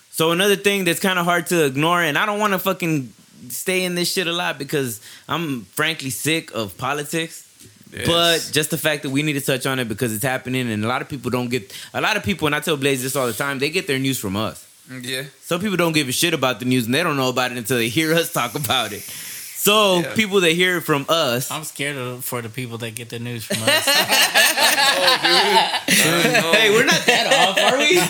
so 0.10 0.32
another 0.32 0.55
thing 0.55 0.86
that's 0.86 0.99
kind 0.99 1.20
of 1.20 1.26
hard 1.26 1.45
to 1.47 1.66
ignore, 1.66 2.01
and 2.01 2.18
I 2.18 2.26
don't 2.26 2.39
want 2.39 2.53
to 2.53 2.60
fucking 2.60 3.14
stay 3.49 3.84
in 3.84 3.93
this 3.93 4.12
shit 4.12 4.26
a 4.26 4.34
lot 4.34 4.58
because 4.58 5.01
I'm 5.30 5.66
frankly 5.66 6.10
sick 6.10 6.51
of 6.55 6.76
politics. 6.80 7.47
But 8.06 8.50
just 8.52 8.70
the 8.70 8.78
fact 8.78 9.04
that 9.04 9.10
we 9.10 9.24
need 9.24 9.34
to 9.34 9.42
touch 9.42 9.66
on 9.66 9.80
it 9.80 9.88
because 9.88 10.14
it's 10.14 10.24
happening, 10.24 10.70
and 10.72 10.84
a 10.84 10.88
lot 10.88 11.02
of 11.02 11.10
people 11.10 11.32
don't 11.32 11.50
get. 11.50 11.74
A 11.94 12.02
lot 12.02 12.18
of 12.18 12.24
people, 12.24 12.46
and 12.48 12.56
I 12.56 12.60
tell 12.60 12.78
Blaze 12.78 13.02
this 13.02 13.16
all 13.16 13.28
the 13.28 13.34
time, 13.34 13.60
they 13.60 13.70
get 13.70 13.88
their 13.88 14.00
news 14.00 14.20
from 14.20 14.36
us. 14.36 14.66
yeah. 15.02 15.24
Some 15.42 15.62
people 15.62 15.78
don't 15.78 15.94
give 15.94 16.08
a 16.08 16.12
shit 16.12 16.34
about 16.34 16.60
the 16.60 16.66
news, 16.66 16.86
and 16.86 16.94
they 16.94 17.04
don't 17.04 17.18
know 17.18 17.30
about 17.30 17.52
it 17.52 17.58
until 17.58 17.78
they 17.78 17.90
hear 17.90 18.14
us 18.14 18.32
talk 18.40 18.56
about 18.56 18.92
it. 18.94 19.04
So 19.68 19.99
Yeah. 19.99 20.13
people 20.15 20.39
that 20.39 20.51
hear 20.53 20.78
it 20.78 20.86
from 20.86 21.05
us, 21.09 21.51
I'm 21.51 21.65
scared 21.65 21.97
of, 21.97 22.24
for 22.24 22.41
the 22.41 22.47
people 22.47 22.78
that 22.78 22.95
get 22.95 23.09
the 23.09 23.20
news 23.20 23.43
from 23.43 23.57
us. 23.63 23.68
hey, 25.88 26.70
we're 26.72 26.86
not 26.86 27.05
that 27.05 27.28
off, 27.28 27.59
are 27.59 27.78
we? 27.78 27.99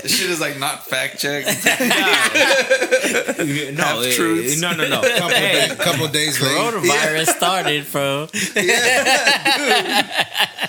This 0.00 0.16
shit 0.18 0.30
is 0.30 0.40
like 0.40 0.58
not 0.58 0.86
fact 0.86 1.18
checked. 1.20 1.46
no, 1.46 1.52
Half 3.84 4.06
eh, 4.06 4.56
no, 4.60 4.72
no, 4.72 4.88
no. 4.88 5.02
couple, 5.02 5.28
Hey, 5.28 5.68
day, 5.68 5.74
couple 5.76 6.08
days 6.08 6.40
later. 6.40 6.78
Coronavirus 6.78 7.26
started 7.36 7.84
from 7.86 8.28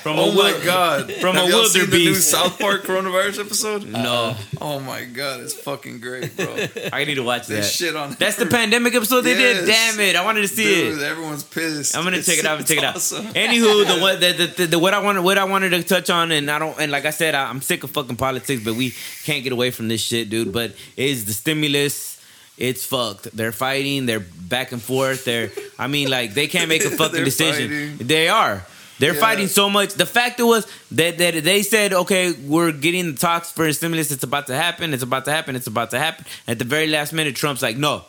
from 0.01 0.19
Oh 0.19 0.31
a 0.31 0.35
my 0.35 0.51
wil- 0.51 0.61
god! 0.65 1.13
From 1.13 1.35
Have 1.35 1.45
a 1.47 1.49
y'all 1.49 1.63
seen 1.65 1.89
the 1.89 1.97
new 1.97 2.03
wildebeest. 2.05 2.29
South 2.29 2.59
Park 2.59 2.83
coronavirus 2.83 3.39
episode? 3.45 3.87
No, 3.87 4.35
Oh 4.59 4.79
my 4.81 5.05
god, 5.05 5.39
it's 5.41 5.53
fucking 5.53 5.99
great, 6.01 6.35
bro. 6.35 6.57
I 6.91 7.05
need 7.05 7.15
to 7.15 7.23
watch 7.23 7.47
They 7.47 7.55
that. 7.55 7.63
shit 7.65 7.95
on. 7.95 8.15
That's 8.19 8.35
the 8.35 8.47
pandemic 8.47 8.93
episode 8.95 9.21
they 9.21 9.35
did. 9.35 9.60
Yes. 9.67 9.95
Damn 9.95 9.99
it! 9.99 10.15
I 10.15 10.23
wanted 10.23 10.41
to 10.41 10.47
see 10.47 10.63
Dude, 10.63 10.99
it. 10.99 11.03
everyone's 11.03 11.43
pissed. 11.43 11.95
I'm 11.95 12.03
gonna 12.03 12.17
It's- 12.17 12.25
check 12.27 12.39
it 12.39 12.45
out. 12.45 12.57
and 12.59 12.67
check 12.67 12.77
it 12.77 12.83
out. 12.83 12.95
Anywho, 12.95 13.85
the 13.95 13.99
what 14.01 14.19
the, 14.19 14.31
the, 14.33 14.45
the, 14.47 14.65
the 14.67 14.79
what 14.79 14.93
I 14.93 14.99
wanted 14.99 15.21
what 15.23 15.37
I 15.37 15.43
wanted 15.45 15.69
to 15.71 15.83
touch 15.83 16.09
on, 16.09 16.31
and 16.31 16.49
I 16.49 16.59
don't 16.59 16.79
and 16.79 16.91
like 16.91 17.05
I 17.05 17.11
said, 17.11 17.35
I, 17.35 17.49
I'm 17.49 17.61
sick 17.61 17.83
of 17.83 17.91
fucking 17.91 18.15
politics, 18.17 18.63
but 18.63 18.75
we 18.75 18.93
can't 19.23 19.43
get 19.43 19.53
away 19.53 19.71
from 19.71 19.87
this 19.87 20.01
shit, 20.01 20.29
dude. 20.29 20.51
But 20.51 20.73
is 20.97 21.25
the 21.25 21.33
stimulus? 21.33 22.09
It's 22.57 22.85
fucked. 22.85 23.35
They're 23.35 23.51
fighting. 23.53 24.05
They're 24.05 24.19
back 24.19 24.71
and 24.71 24.81
forth. 24.81 25.25
They're. 25.25 25.51
I 25.79 25.87
mean, 25.87 26.09
like 26.09 26.33
they 26.33 26.47
can't 26.47 26.69
make 26.69 26.83
a 26.85 26.89
fucking 27.01 27.23
decision. 27.23 27.69
fighting. 27.97 28.07
They 28.07 28.27
are. 28.29 28.63
They're 28.99 29.15
Yeah. 29.15 29.19
fighting 29.19 29.47
so 29.47 29.67
much. 29.67 29.95
The 29.95 30.05
fact 30.05 30.39
it 30.39 30.43
was 30.43 30.67
that 30.91 31.17
that 31.17 31.43
they 31.43 31.63
said, 31.63 31.91
okay, 31.91 32.33
we're 32.33 32.71
getting 32.71 33.13
the 33.13 33.17
talks 33.17 33.51
for 33.51 33.65
a 33.65 33.73
stimulus. 33.73 34.11
It's 34.11 34.23
about 34.23 34.45
to 34.47 34.55
happen. 34.55 34.93
It's 34.93 35.01
about 35.01 35.25
to 35.25 35.31
happen. 35.31 35.55
It's 35.55 35.65
about 35.65 35.89
to 35.91 35.97
happen. 35.97 36.25
At 36.47 36.59
the 36.59 36.65
very 36.65 36.85
last 36.85 37.11
minute, 37.13 37.35
Trump's 37.35 37.63
like, 37.63 37.77
no. 37.77 38.05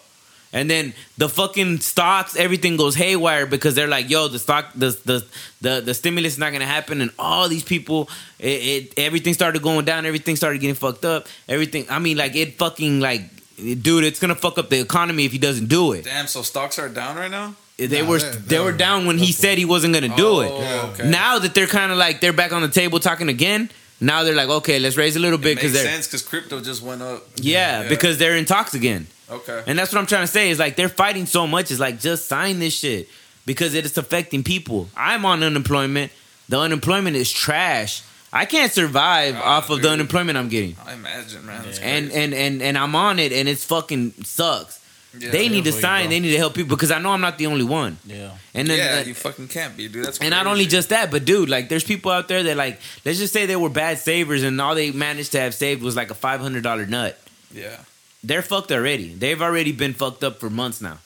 And 0.54 0.68
then 0.68 0.92
the 1.16 1.28
fucking 1.30 1.80
stocks, 1.80 2.36
everything 2.36 2.76
goes 2.76 2.94
haywire 2.94 3.46
because 3.46 3.74
they're 3.74 3.88
like, 3.88 4.10
"Yo, 4.10 4.28
the 4.28 4.38
stock, 4.38 4.70
the 4.74 4.90
the 5.04 5.24
the, 5.62 5.80
the 5.80 5.94
stimulus 5.94 6.34
is 6.34 6.38
not 6.38 6.52
gonna 6.52 6.66
happen," 6.66 7.00
and 7.00 7.10
all 7.18 7.48
these 7.48 7.62
people, 7.64 8.10
it, 8.38 8.44
it 8.46 8.94
everything 8.98 9.32
started 9.32 9.62
going 9.62 9.86
down, 9.86 10.04
everything 10.04 10.36
started 10.36 10.60
getting 10.60 10.74
fucked 10.74 11.04
up, 11.06 11.26
everything. 11.48 11.86
I 11.88 11.98
mean, 12.00 12.18
like 12.18 12.36
it 12.36 12.58
fucking 12.58 13.00
like, 13.00 13.22
dude, 13.56 14.04
it's 14.04 14.20
gonna 14.20 14.34
fuck 14.34 14.58
up 14.58 14.68
the 14.68 14.78
economy 14.80 15.24
if 15.24 15.32
he 15.32 15.38
doesn't 15.38 15.68
do 15.68 15.92
it. 15.92 16.04
Damn, 16.04 16.26
so 16.26 16.42
stocks 16.42 16.78
are 16.78 16.90
down 16.90 17.16
right 17.16 17.30
now. 17.30 17.54
They 17.78 18.02
Nah, 18.02 18.08
were 18.10 18.18
they- 18.18 18.30
they 18.30 18.38
they 18.48 18.58
were 18.58 18.64
were- 18.66 18.72
down 18.72 19.06
when 19.06 19.16
he 19.16 19.32
said 19.32 19.56
he 19.56 19.64
wasn't 19.64 19.94
gonna 19.94 20.14
do 20.14 20.40
it. 20.42 20.50
Oh, 20.52 20.60
Yeah. 20.60 20.90
okay. 20.92 21.08
Now 21.08 21.38
that 21.38 21.54
they're 21.54 21.66
kind 21.66 21.90
of 21.90 21.96
like 21.96 22.20
they're 22.20 22.34
back 22.34 22.52
on 22.52 22.60
the 22.60 22.68
table 22.68 23.00
talking 23.00 23.30
again. 23.30 23.70
Now 24.00 24.22
they're 24.24 24.34
like, 24.34 24.48
okay, 24.48 24.78
let's 24.80 24.96
raise 24.96 25.16
a 25.16 25.20
little 25.20 25.38
bit 25.38 25.56
because 25.56 25.72
sense 25.80 26.06
because 26.08 26.22
crypto 26.22 26.60
just 26.60 26.82
went 26.82 27.00
up. 27.02 27.24
yeah, 27.36 27.88
because 27.88 28.18
they're 28.18 28.36
in 28.36 28.44
talks 28.44 28.74
again. 28.74 29.06
Okay. 29.32 29.62
And 29.66 29.78
that's 29.78 29.92
what 29.92 30.00
I'm 30.00 30.06
trying 30.06 30.22
to 30.22 30.32
say 30.32 30.50
is 30.50 30.58
like 30.58 30.76
they're 30.76 30.88
fighting 30.88 31.26
so 31.26 31.46
much. 31.46 31.70
It's 31.70 31.80
like 31.80 32.00
just 32.00 32.26
sign 32.28 32.58
this 32.58 32.74
shit 32.78 33.08
because 33.46 33.74
it 33.74 33.84
is 33.84 33.96
affecting 33.98 34.42
people. 34.44 34.88
I'm 34.96 35.24
on 35.24 35.42
unemployment. 35.42 36.12
The 36.48 36.58
unemployment 36.58 37.16
is 37.16 37.30
trash. 37.30 38.02
I 38.32 38.46
can't 38.46 38.72
survive 38.72 39.34
Ah, 39.36 39.58
off 39.58 39.68
of 39.70 39.82
the 39.82 39.90
unemployment 39.90 40.38
I'm 40.38 40.48
getting. 40.48 40.76
I 40.84 40.94
imagine, 40.94 41.44
man. 41.44 41.64
It's 41.66 41.78
And 41.78 42.10
and 42.12 42.32
and 42.32 42.62
and 42.62 42.78
I'm 42.78 42.94
on 42.94 43.18
it 43.18 43.32
and 43.32 43.48
it's 43.48 43.64
fucking 43.64 44.12
sucks. 44.24 44.78
Yeah. 45.18 45.30
they 45.30 45.50
need 45.50 45.64
to 45.64 45.72
sign. 45.72 46.08
They 46.08 46.20
need 46.20 46.30
to 46.30 46.38
help 46.38 46.54
people 46.54 46.74
because 46.74 46.90
I 46.90 46.98
know 46.98 47.10
I'm 47.10 47.20
not 47.20 47.36
the 47.36 47.46
only 47.46 47.64
one. 47.64 47.98
yeah. 48.06 48.30
And 48.54 48.66
then 48.66 48.78
yeah, 48.78 49.00
uh, 49.02 49.04
you 49.06 49.12
fucking 49.12 49.48
can't 49.48 49.76
be, 49.76 49.86
dude. 49.88 50.06
That's 50.06 50.18
and 50.18 50.30
not 50.30 50.46
only 50.46 50.64
just 50.64 50.88
that, 50.88 51.10
but 51.10 51.26
dude, 51.26 51.50
like 51.50 51.68
there's 51.68 51.84
people 51.84 52.10
out 52.10 52.28
there 52.28 52.42
that 52.44 52.56
like 52.56 52.80
let's 53.04 53.18
just 53.18 53.34
say 53.34 53.44
they 53.44 53.56
were 53.56 53.68
bad 53.68 53.98
savers 53.98 54.42
and 54.42 54.58
all 54.58 54.74
they 54.74 54.90
managed 54.90 55.32
to 55.32 55.40
have 55.40 55.54
saved 55.54 55.82
was 55.82 55.94
like 55.96 56.10
a 56.10 56.14
five 56.14 56.40
hundred 56.40 56.62
dollar 56.62 56.86
nut. 56.86 57.18
yeah, 57.52 57.76
They're 58.24 58.42
fucked 58.42 58.70
already. 58.70 59.14
They've 59.14 59.40
already 59.42 59.72
been 59.72 59.94
fucked 59.94 60.22
up 60.22 60.38
for 60.38 60.48
months 60.50 60.80
now. 60.80 60.98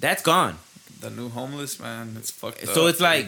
That's 0.00 0.22
gone. 0.22 0.58
the 1.00 1.10
new 1.10 1.28
homeless 1.30 1.80
man. 1.80 2.14
It's 2.18 2.30
fucked 2.30 2.62
up. 2.64 2.74
So 2.74 2.86
it's 2.86 3.00
like, 3.00 3.26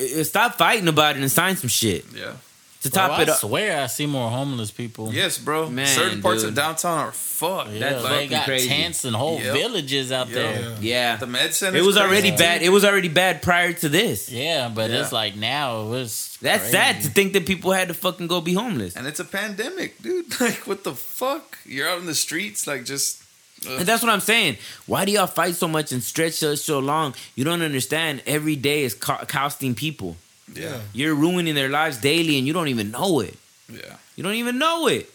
uh, 0.00 0.22
stop 0.22 0.54
fighting 0.54 0.86
about 0.88 1.16
it 1.16 1.22
and 1.22 1.30
sign 1.30 1.56
some 1.56 1.68
shit. 1.68 2.04
yeah, 2.14 2.34
To 2.82 2.90
Bro, 2.90 3.02
top 3.08 3.18
I 3.18 3.22
it 3.22 3.28
up, 3.28 3.38
swear 3.38 3.82
I 3.82 3.86
see 3.88 4.06
more 4.06 4.30
homeless 4.30 4.70
people. 4.70 5.12
yes, 5.12 5.36
bro. 5.36 5.68
Man, 5.68 5.84
Certain 5.88 6.22
parts 6.22 6.42
dude. 6.42 6.50
of 6.50 6.54
downtown 6.54 6.98
are 7.08 7.10
fucked. 7.12 7.70
Yeah, 7.72 7.80
That's 7.94 8.02
they 8.08 8.28
got 8.28 8.44
crazy. 8.44 8.68
tents 8.68 9.04
and 9.04 9.16
whole 9.16 9.40
Yep. 9.40 9.52
villages 9.52 10.12
out 10.12 10.28
Yep. 10.28 10.34
there. 10.36 10.76
yeah, 10.80 11.16
The 11.16 11.26
med 11.26 11.52
center. 11.54 11.76
it 11.76 11.82
was 11.84 11.96
already 11.96 12.30
bad. 12.30 12.62
It 12.62 12.68
was 12.68 12.84
already 12.84 13.08
bad 13.08 13.42
prior 13.42 13.72
to 13.72 13.88
this. 13.88 14.28
Yeah, 14.30 14.68
but 14.72 14.90
Yeah. 14.92 15.00
it's 15.02 15.10
like 15.10 15.34
now 15.34 15.80
it 15.80 15.88
was. 15.88 16.38
That's 16.40 16.60
crazy. 16.70 16.72
sad 16.72 17.02
to 17.02 17.08
think 17.10 17.32
that 17.32 17.46
people 17.46 17.72
had 17.72 17.88
to 17.88 17.94
fucking 17.94 18.28
go 18.28 18.40
be 18.40 18.54
homeless. 18.54 18.94
and 18.94 19.08
it's 19.08 19.18
a 19.18 19.24
pandemic, 19.24 20.00
dude. 20.00 20.26
Like, 20.40 20.64
what 20.68 20.84
the 20.84 20.94
fuck? 20.94 21.58
You're 21.66 21.88
out 21.88 21.98
in 21.98 22.06
the 22.06 22.14
streets, 22.14 22.68
like, 22.68 22.84
just. 22.84 23.22
And 23.68 23.80
that's 23.88 24.04
what 24.04 24.12
I'm 24.12 24.20
saying. 24.20 24.56
Why 24.86 25.04
do 25.04 25.10
y'all 25.10 25.26
fight 25.26 25.56
so 25.56 25.66
much 25.66 25.90
and 25.90 26.00
stretch 26.00 26.34
so, 26.34 26.54
so 26.54 26.78
long? 26.78 27.12
You 27.34 27.42
don't 27.42 27.60
understand. 27.62 28.22
Every 28.24 28.54
day 28.54 28.84
is 28.84 28.94
co- 28.94 29.24
costing 29.26 29.74
people. 29.74 30.16
Yeah, 30.54 30.80
You're 30.92 31.14
ruining 31.14 31.54
their 31.54 31.68
lives 31.68 31.98
daily, 31.98 32.38
and 32.38 32.46
you 32.46 32.52
don't 32.52 32.68
even 32.68 32.90
know 32.90 33.20
it. 33.20 33.36
yeah. 33.72 33.96
You 34.16 34.22
don't 34.24 34.34
even 34.34 34.58
know 34.58 34.86
it. 34.88 35.08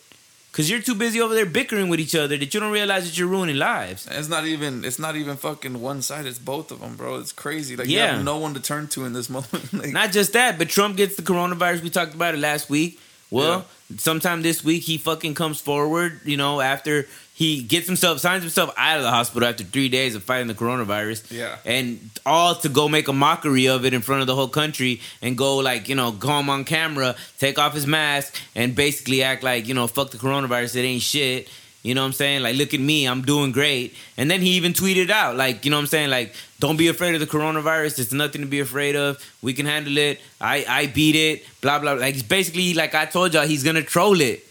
Cause 0.54 0.70
you're 0.70 0.82
too 0.82 0.94
busy 0.94 1.20
over 1.20 1.34
there 1.34 1.48
bickering 1.48 1.90
with 1.90 2.00
each 2.00 2.14
other 2.14 2.38
that 2.38 2.54
you 2.54 2.60
don't 2.60 2.72
realize 2.72 3.06
that 3.10 3.18
you're 3.18 3.28
ruining 3.28 3.56
lives. 3.58 4.06
And 4.06 4.18
it's 4.20 4.30
not 4.30 4.46
even. 4.46 4.86
It's 4.86 5.00
not 5.00 5.16
even 5.16 5.36
fucking 5.36 5.82
one 5.82 6.04
side. 6.04 6.28
It's 6.28 6.38
both 6.38 6.72
of 6.72 6.80
them, 6.80 6.96
bro. 6.96 7.16
It's 7.18 7.32
crazy. 7.32 7.76
Like, 7.76 7.88
you 7.88 7.98
Yeah. 7.98 8.16
have 8.18 8.24
no 8.24 8.38
one 8.38 8.54
to 8.54 8.60
turn 8.60 8.88
to 8.90 9.04
in 9.06 9.14
this 9.14 9.30
moment. 9.36 9.74
like, 9.74 9.92
Not 9.92 10.12
just 10.12 10.34
that, 10.34 10.60
but 10.60 10.70
Trump 10.70 10.96
gets 10.96 11.16
the 11.16 11.24
coronavirus. 11.24 11.82
We 11.82 11.90
talked 11.90 12.14
about 12.14 12.36
it 12.36 12.40
last 12.40 12.70
week. 12.70 13.00
Well, 13.32 13.66
sometime 13.98 14.44
this 14.44 14.64
week 14.64 14.84
he 14.84 15.00
fucking 15.00 15.34
comes 15.34 15.60
forward, 15.60 16.20
you 16.24 16.38
know, 16.38 16.62
after 16.62 17.08
he 17.36 17.64
gets 17.64 17.88
himself 17.88 18.20
signs 18.20 18.44
himself 18.44 18.72
out 18.78 18.98
of 18.98 19.04
the 19.04 19.10
hospital 19.10 19.50
after 19.50 19.64
three 19.64 19.90
days 19.90 20.14
of 20.14 20.24
fighting 20.24 20.48
the 20.48 20.54
coronavirus. 20.54 21.32
Yeah. 21.32 21.58
And 21.66 22.12
all 22.26 22.54
to 22.56 22.70
go 22.70 22.88
make 22.88 23.08
a 23.08 23.14
mockery 23.14 23.68
of 23.68 23.86
it 23.86 23.94
in 23.94 24.02
front 24.02 24.22
of 24.22 24.28
the 24.28 24.36
whole 24.36 24.48
country 24.48 25.02
and 25.20 25.36
go 25.36 25.58
like, 25.58 25.90
you 25.90 25.96
know, 25.96 26.12
go 26.12 26.40
him 26.40 26.50
on 26.50 26.64
camera, 26.64 27.16
take 27.40 27.58
off 27.58 27.74
his 27.74 27.88
mask, 27.88 28.36
and 28.56 28.76
basically 28.76 29.24
act 29.24 29.42
like, 29.42 29.68
you 29.68 29.74
know, 29.74 29.88
fuck 29.88 30.12
the 30.12 30.18
coronavirus, 30.18 30.76
it 30.76 30.82
ain't 30.82 31.02
shit. 31.02 31.50
You 31.82 31.96
know 31.96 32.02
what 32.02 32.08
I'm 32.08 32.14
saying? 32.14 32.44
Like, 32.44 32.56
look 32.56 32.74
at 32.74 32.80
me, 32.80 33.06
I'm 33.06 33.24
doing 33.24 33.52
great. 33.52 33.94
And 34.16 34.32
then 34.32 34.40
he 34.40 34.52
even 34.52 34.72
tweeted 34.72 35.10
out, 35.10 35.36
like, 35.36 35.66
you 35.66 35.72
know 35.72 35.78
what 35.78 35.82
I'm 35.82 35.88
saying? 35.88 36.12
Like, 36.12 36.34
don't 36.60 36.78
be 36.78 36.88
afraid 36.88 37.14
of 37.14 37.20
the 37.20 37.28
coronavirus. 37.28 38.00
It's 38.00 38.14
nothing 38.14 38.42
to 38.42 38.48
be 38.48 38.62
afraid 38.62 38.96
of. 38.96 39.18
We 39.42 39.54
can 39.54 39.66
handle 39.66 39.98
it. 39.98 40.22
I 40.40 40.66
I 40.70 40.86
beat 40.86 41.16
it. 41.16 41.46
Blah 41.60 41.80
blah. 41.80 41.94
Like, 41.94 42.14
he's 42.14 42.24
basically 42.24 42.74
like 42.74 42.96
I 42.96 43.06
told 43.06 43.34
y'all, 43.34 43.46
he's 43.46 43.66
gonna 43.66 43.82
troll 43.82 44.22
it, 44.22 44.46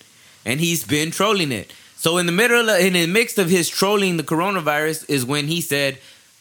and 0.44 0.60
he's 0.60 0.84
been 0.84 1.10
trolling 1.10 1.52
it. 1.52 1.72
So 2.02 2.18
in 2.18 2.26
the 2.26 2.32
middle, 2.32 2.68
of, 2.68 2.80
in 2.80 2.94
the 2.94 3.06
mix 3.06 3.38
of 3.38 3.48
his 3.48 3.68
trolling 3.68 4.16
the 4.16 4.24
coronavirus, 4.24 5.08
is 5.08 5.24
when 5.24 5.46
he 5.46 5.60
said, 5.60 5.98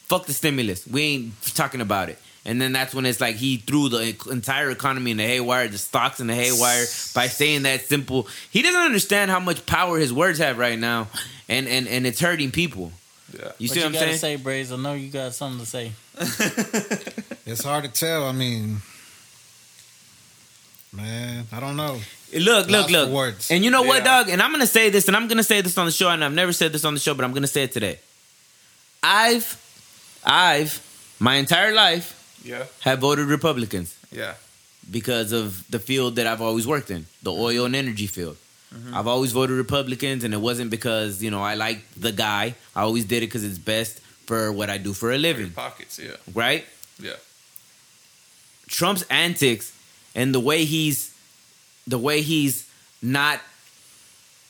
"Fuck 0.09 0.25
the 0.25 0.33
stimulus. 0.33 0.87
We 0.87 1.01
ain't 1.03 1.41
talking 1.53 1.81
about 1.81 2.09
it." 2.09 2.17
And 2.43 2.59
then 2.59 2.71
that's 2.71 2.95
when 2.95 3.05
it's 3.05 3.21
like 3.21 3.35
he 3.35 3.57
threw 3.57 3.87
the 3.87 4.15
entire 4.31 4.71
economy 4.71 5.11
in 5.11 5.17
the 5.17 5.23
haywire, 5.23 5.67
the 5.67 5.77
stocks 5.77 6.19
in 6.19 6.25
the 6.25 6.33
haywire 6.33 6.85
by 7.13 7.27
saying 7.27 7.61
that 7.61 7.81
simple. 7.81 8.27
He 8.49 8.63
doesn't 8.63 8.81
understand 8.81 9.29
how 9.29 9.39
much 9.39 9.63
power 9.67 9.99
his 9.99 10.11
words 10.11 10.39
have 10.39 10.57
right 10.57 10.79
now, 10.79 11.09
and 11.47 11.67
and 11.67 11.87
and 11.87 12.07
it's 12.07 12.19
hurting 12.19 12.49
people. 12.49 12.91
Yeah. 13.31 13.51
You 13.59 13.67
what 13.67 13.73
see 13.75 13.75
you 13.75 13.81
what 13.81 13.85
I'm 13.85 13.93
gotta 13.93 14.17
saying? 14.17 14.17
say, 14.17 14.35
Braze? 14.37 14.71
I 14.71 14.77
know 14.77 14.93
you 14.93 15.11
got 15.11 15.35
something 15.35 15.59
to 15.59 15.65
say. 15.67 15.91
It's 17.45 17.63
hard 17.63 17.83
to 17.83 17.89
tell. 17.91 18.25
I 18.25 18.31
mean, 18.31 18.81
man, 20.93 21.45
I 21.51 21.59
don't 21.59 21.75
know. 21.77 21.99
Look, 22.33 22.67
look, 22.67 22.69
Lost 22.69 22.89
look. 22.91 23.09
words. 23.09 23.51
And 23.51 23.63
you 23.63 23.71
know 23.71 23.81
what, 23.81 23.99
Yeah. 23.99 24.23
dog? 24.23 24.29
And 24.29 24.41
I'm 24.41 24.51
gonna 24.51 24.67
say 24.67 24.89
this, 24.89 25.07
and 25.07 25.15
I'm 25.17 25.27
gonna 25.27 25.43
say 25.43 25.61
this 25.61 25.77
on 25.77 25.85
the 25.85 25.91
show, 25.91 26.09
and 26.09 26.23
I've 26.23 26.33
never 26.33 26.53
said 26.53 26.71
this 26.71 26.85
on 26.85 26.93
the 26.93 26.99
show, 26.99 27.13
but 27.13 27.25
I'm 27.25 27.33
gonna 27.33 27.47
say 27.47 27.63
it 27.63 27.71
today. 27.73 27.99
I've, 29.03 29.57
I've, 30.23 30.79
my 31.19 31.35
entire 31.35 31.73
life 31.73 32.13
Yeah. 32.43 32.65
have 32.81 32.99
voted 32.99 33.27
Republicans 33.27 33.95
Yeah. 34.11 34.35
because 34.89 35.31
of 35.31 35.69
the 35.69 35.79
field 35.79 36.15
that 36.17 36.27
I've 36.27 36.41
always 36.41 36.65
worked 36.67 36.89
in, 36.91 37.05
the 37.23 37.31
mm-hmm. 37.31 37.41
oil 37.41 37.65
and 37.65 37.75
energy 37.75 38.07
field. 38.07 38.37
Mm-hmm. 38.73 38.95
I've 38.95 39.07
always 39.07 39.31
voted 39.33 39.57
Republicans, 39.57 40.23
and 40.23 40.33
it 40.33 40.39
wasn't 40.39 40.69
because 40.71 41.21
you 41.21 41.29
know 41.31 41.41
I 41.41 41.55
like 41.55 41.79
the 41.97 42.13
guy. 42.13 42.55
I 42.75 42.81
always 42.83 43.03
did 43.03 43.17
it 43.17 43.27
because 43.27 43.43
it's 43.43 43.57
best 43.57 43.99
for 44.27 44.51
what 44.53 44.69
I 44.69 44.77
do 44.77 44.93
for 44.93 45.09
a 45.09 45.15
Your 45.15 45.21
living, 45.21 45.51
pockets. 45.51 45.99
Yeah. 45.99 46.15
right? 46.33 46.65
Yeah. 46.97 47.17
Trump's 48.69 49.03
antics 49.09 49.73
and 50.15 50.33
the 50.33 50.39
way 50.39 50.65
he's 50.65 51.15
the 51.87 51.97
way 51.97 52.21
he's 52.21 52.69
not 53.01 53.39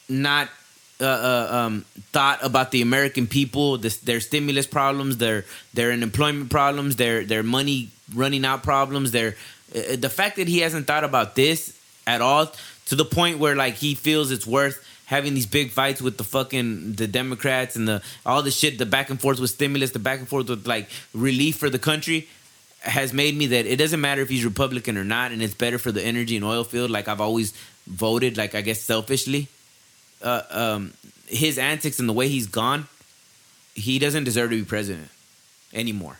not 0.09 0.49
uh, 0.99 1.05
uh, 1.05 1.55
um, 1.55 1.85
thought 2.11 2.39
about 2.43 2.69
the 2.69 2.83
American 2.83 3.25
people, 3.25 3.77
this, 3.77 3.97
their 3.97 4.19
stimulus 4.19 4.67
problems, 4.67 5.17
their 5.17 5.45
their 5.73 5.91
unemployment 5.91 6.51
problems, 6.51 6.97
their 6.97 7.23
their 7.25 7.43
money 7.43 7.89
running 8.13 8.45
out 8.45 8.61
problems, 8.61 9.11
their 9.11 9.35
uh, 9.75 9.95
the 9.95 10.09
fact 10.09 10.35
that 10.35 10.47
he 10.47 10.59
hasn't 10.59 10.85
thought 10.85 11.03
about 11.03 11.35
this 11.35 11.77
at 12.05 12.21
all 12.21 12.51
to 12.85 12.95
the 12.95 13.05
point 13.05 13.39
where 13.39 13.55
like 13.55 13.75
he 13.75 13.95
feels 13.95 14.31
it's 14.31 14.45
worth 14.45 14.85
having 15.05 15.33
these 15.33 15.45
big 15.45 15.71
fights 15.71 16.01
with 16.01 16.17
the 16.17 16.23
fucking 16.23 16.93
the 16.93 17.07
Democrats 17.07 17.75
and 17.75 17.87
the 17.87 18.01
all 18.25 18.43
the 18.43 18.51
shit, 18.51 18.77
the 18.77 18.85
back 18.85 19.09
and 19.09 19.19
forth 19.19 19.39
with 19.39 19.49
stimulus, 19.49 19.91
the 19.91 19.99
back 19.99 20.19
and 20.19 20.27
forth 20.27 20.49
with 20.49 20.67
like 20.67 20.89
relief 21.13 21.57
for 21.57 21.69
the 21.69 21.79
country 21.79 22.27
has 22.81 23.13
made 23.13 23.35
me 23.37 23.47
that 23.47 23.65
it 23.65 23.77
doesn't 23.77 24.01
matter 24.01 24.21
if 24.21 24.29
he's 24.29 24.43
Republican 24.43 24.97
or 24.97 25.03
not, 25.03 25.31
and 25.31 25.41
it's 25.41 25.53
better 25.53 25.77
for 25.77 25.91
the 25.91 26.01
energy 26.01 26.35
and 26.35 26.43
oil 26.43 26.63
field. 26.63 26.89
Like 26.89 27.07
I've 27.07 27.21
always 27.21 27.53
voted, 27.87 28.37
like 28.37 28.55
I 28.55 28.61
guess 28.61 28.81
selfishly. 28.81 29.47
Uh, 30.21 30.41
um, 30.49 30.93
his 31.27 31.57
antics 31.57 31.99
and 31.99 32.09
the 32.09 32.13
way 32.13 32.27
he's 32.27 32.47
gone, 32.47 32.87
he 33.73 33.99
doesn't 33.99 34.23
deserve 34.23 34.49
to 34.49 34.57
be 34.57 34.65
president 34.65 35.09
anymore. 35.73 36.19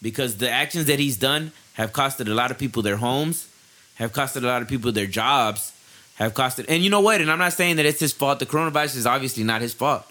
Because 0.00 0.36
the 0.36 0.50
actions 0.50 0.86
that 0.86 0.98
he's 0.98 1.16
done 1.16 1.52
have 1.74 1.92
costed 1.92 2.28
a 2.28 2.34
lot 2.34 2.50
of 2.50 2.58
people 2.58 2.82
their 2.82 2.96
homes, 2.96 3.48
have 3.96 4.12
costed 4.12 4.42
a 4.42 4.46
lot 4.46 4.62
of 4.62 4.68
people 4.68 4.92
their 4.92 5.06
jobs, 5.06 5.72
have 6.16 6.34
costed. 6.34 6.66
And 6.68 6.82
you 6.82 6.90
know 6.90 7.00
what? 7.00 7.20
And 7.20 7.30
I'm 7.30 7.38
not 7.38 7.52
saying 7.52 7.76
that 7.76 7.86
it's 7.86 8.00
his 8.00 8.12
fault. 8.12 8.38
The 8.38 8.46
coronavirus 8.46 8.96
is 8.96 9.06
obviously 9.06 9.44
not 9.44 9.60
his 9.62 9.74
fault. 9.74 10.04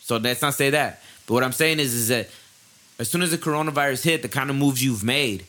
So 0.00 0.16
let's 0.16 0.42
not 0.42 0.54
say 0.54 0.70
that. 0.70 1.02
But 1.26 1.34
what 1.34 1.44
I'm 1.44 1.52
saying 1.52 1.80
is, 1.80 1.94
is 1.94 2.08
that 2.08 2.28
as 2.98 3.08
soon 3.10 3.22
as 3.22 3.30
the 3.30 3.38
coronavirus 3.38 4.04
hit, 4.04 4.22
the 4.22 4.28
kind 4.28 4.50
of 4.50 4.56
moves 4.56 4.82
you've 4.82 5.04
made, 5.04 5.44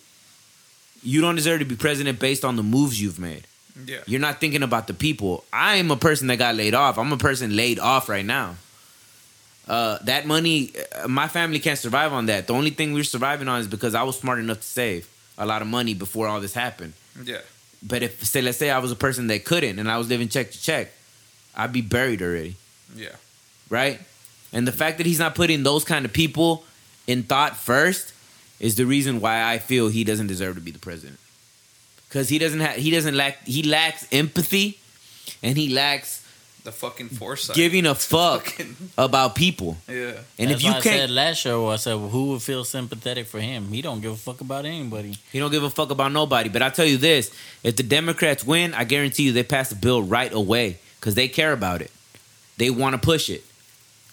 you 1.04 1.22
don't 1.22 1.36
deserve 1.36 1.60
to 1.60 1.66
be 1.66 1.76
president 1.76 2.20
based 2.20 2.44
on 2.44 2.56
the 2.56 2.64
moves 2.64 3.02
you've 3.02 3.20
made. 3.20 3.46
Yeah. 3.86 4.00
You're 4.08 4.20
not 4.20 4.40
thinking 4.40 4.64
about 4.64 4.88
the 4.88 4.94
people. 4.94 5.44
I'm 5.54 5.92
a 5.92 5.96
person 5.98 6.28
that 6.28 6.38
got 6.38 6.56
laid 6.56 6.74
off. 6.74 6.98
I'm 6.98 7.12
a 7.14 7.18
person 7.18 7.56
laid 7.56 7.78
off 7.80 8.10
right 8.10 8.26
now. 8.26 8.56
Uh, 9.68 9.98
that 10.04 10.26
money, 10.26 10.72
uh, 11.04 11.08
my 11.08 11.28
family 11.28 11.60
can't 11.60 11.78
survive 11.78 12.14
on 12.14 12.26
that. 12.28 12.48
The 12.48 12.54
only 12.54 12.70
thing 12.72 12.94
we're 12.94 13.04
surviving 13.04 13.48
on 13.48 13.60
is 13.60 13.68
because 13.68 13.96
I 13.96 14.04
was 14.04 14.18
smart 14.18 14.40
enough 14.40 14.58
to 14.62 14.64
save 14.68 15.08
a 15.38 15.46
lot 15.46 15.62
of 15.62 15.68
money 15.68 15.94
before 15.94 16.28
all 16.28 16.40
this 16.40 16.54
happened. 16.54 16.94
Yeah. 17.22 17.40
But 17.84 18.02
if, 18.02 18.24
say, 18.24 18.42
let's 18.42 18.58
say 18.58 18.72
I 18.72 18.80
was 18.80 18.92
a 18.92 18.96
person 18.96 19.28
that 19.28 19.44
couldn't 19.46 19.78
and 19.78 19.92
I 19.92 19.98
was 19.98 20.08
living 20.10 20.30
check 20.30 20.52
to 20.52 20.62
check, 20.62 20.92
I'd 21.56 21.74
be 21.74 21.82
buried 21.82 22.22
already 22.22 22.56
Yeah. 22.96 23.10
right? 23.70 24.00
And 24.54 24.66
the 24.68 24.72
fact 24.72 24.98
that 24.98 25.06
he's 25.06 25.20
not 25.20 25.36
putting 25.36 25.64
those 25.64 25.84
kind 25.84 26.06
of 26.06 26.14
people 26.14 26.64
in 27.08 27.24
thought 27.24 27.58
first 27.58 28.14
is 28.60 28.76
the 28.76 28.86
reason 28.86 29.20
why 29.22 29.44
I 29.44 29.58
feel 29.60 29.88
he 29.88 30.04
doesn't 30.04 30.28
deserve 30.28 30.56
to 30.56 30.62
be 30.62 30.72
the 30.72 30.80
president. 30.80 31.20
Because 32.08 32.30
he 32.30 32.40
doesn't 32.40 32.60
have, 32.60 32.76
he 32.76 32.92
doesn't 32.92 33.16
lack, 33.16 33.44
he 33.46 33.64
lacks 33.64 34.08
empathy, 34.12 34.78
and 35.44 35.58
he 35.58 35.70
lacks 35.70 36.24
The 36.64 36.72
fucking 36.72 37.10
foresight. 37.10 37.56
giving 37.56 37.86
a 37.86 37.94
fuck 38.14 38.46
Fucking- 38.48 38.76
about 38.98 39.36
people. 39.36 39.78
Yeah. 39.88 40.14
And 40.40 40.50
That's 40.50 40.54
if 40.54 40.64
you 40.64 40.72
why 40.72 40.82
can't, 40.82 40.96
said 40.96 41.10
last 41.12 41.38
show, 41.38 41.68
I 41.68 41.76
said, 41.76 41.96
well, 41.96 42.10
who 42.10 42.32
would 42.32 42.42
feel 42.42 42.64
sympathetic 42.64 43.28
for 43.28 43.40
him? 43.40 43.68
He 43.70 43.82
don't 43.82 44.02
give 44.02 44.14
a 44.14 44.16
fuck 44.18 44.42
about 44.42 44.66
anybody. 44.66 45.18
he 45.32 45.40
don't 45.40 45.52
give 45.52 45.64
a 45.64 45.70
fuck 45.70 45.92
about 45.92 46.12
nobody. 46.14 46.50
But 46.50 46.62
I 46.62 46.70
tell 46.70 46.86
you 46.86 46.98
this: 46.98 47.30
if 47.64 47.76
the 47.76 47.84
Democrats 47.84 48.44
win, 48.46 48.74
I 48.74 48.86
guarantee 48.86 49.24
you 49.24 49.34
they 49.34 49.44
pass 49.44 49.70
the 49.70 49.76
bill 49.76 50.02
right 50.02 50.34
away 50.34 50.78
because 51.00 51.16
they 51.16 51.28
care 51.28 51.52
about 51.54 51.82
it. 51.82 51.92
They 52.58 52.70
want 52.70 52.94
to 52.94 53.00
push 53.00 53.30
it. 53.30 53.44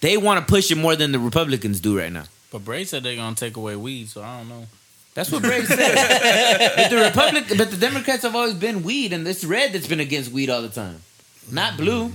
They 0.01 0.17
want 0.19 0.39
to 0.41 0.53
push 0.53 0.71
it 0.71 0.77
more 0.77 0.97
than 0.97 1.13
the 1.13 1.19
Republicans 1.19 1.81
do 1.81 1.97
right 1.99 2.13
now. 2.13 2.25
But 2.55 2.65
Bray 2.65 2.85
said 2.85 3.03
they're 3.03 3.17
gonna 3.17 3.35
take 3.35 3.57
away 3.57 3.75
weed, 3.75 4.11
so 4.11 4.23
I 4.23 4.39
don't 4.39 4.49
know. 4.49 4.69
That's 5.15 5.33
what 5.33 5.43
Bragg 5.43 5.65
said. 5.65 5.77
but 6.77 6.89
the 6.89 7.03
Republic, 7.03 7.47
but 7.59 7.69
the 7.73 7.77
Democrats 7.77 8.23
have 8.23 8.37
always 8.37 8.55
been 8.55 8.85
weed, 8.85 9.13
and 9.13 9.27
it's 9.27 9.45
red 9.45 9.73
that's 9.73 9.89
been 9.89 9.99
against 9.99 10.31
weed 10.31 10.49
all 10.49 10.63
the 10.63 10.69
time, 10.69 11.03
not 11.51 11.73
mm. 11.73 11.79
blue. 11.79 12.13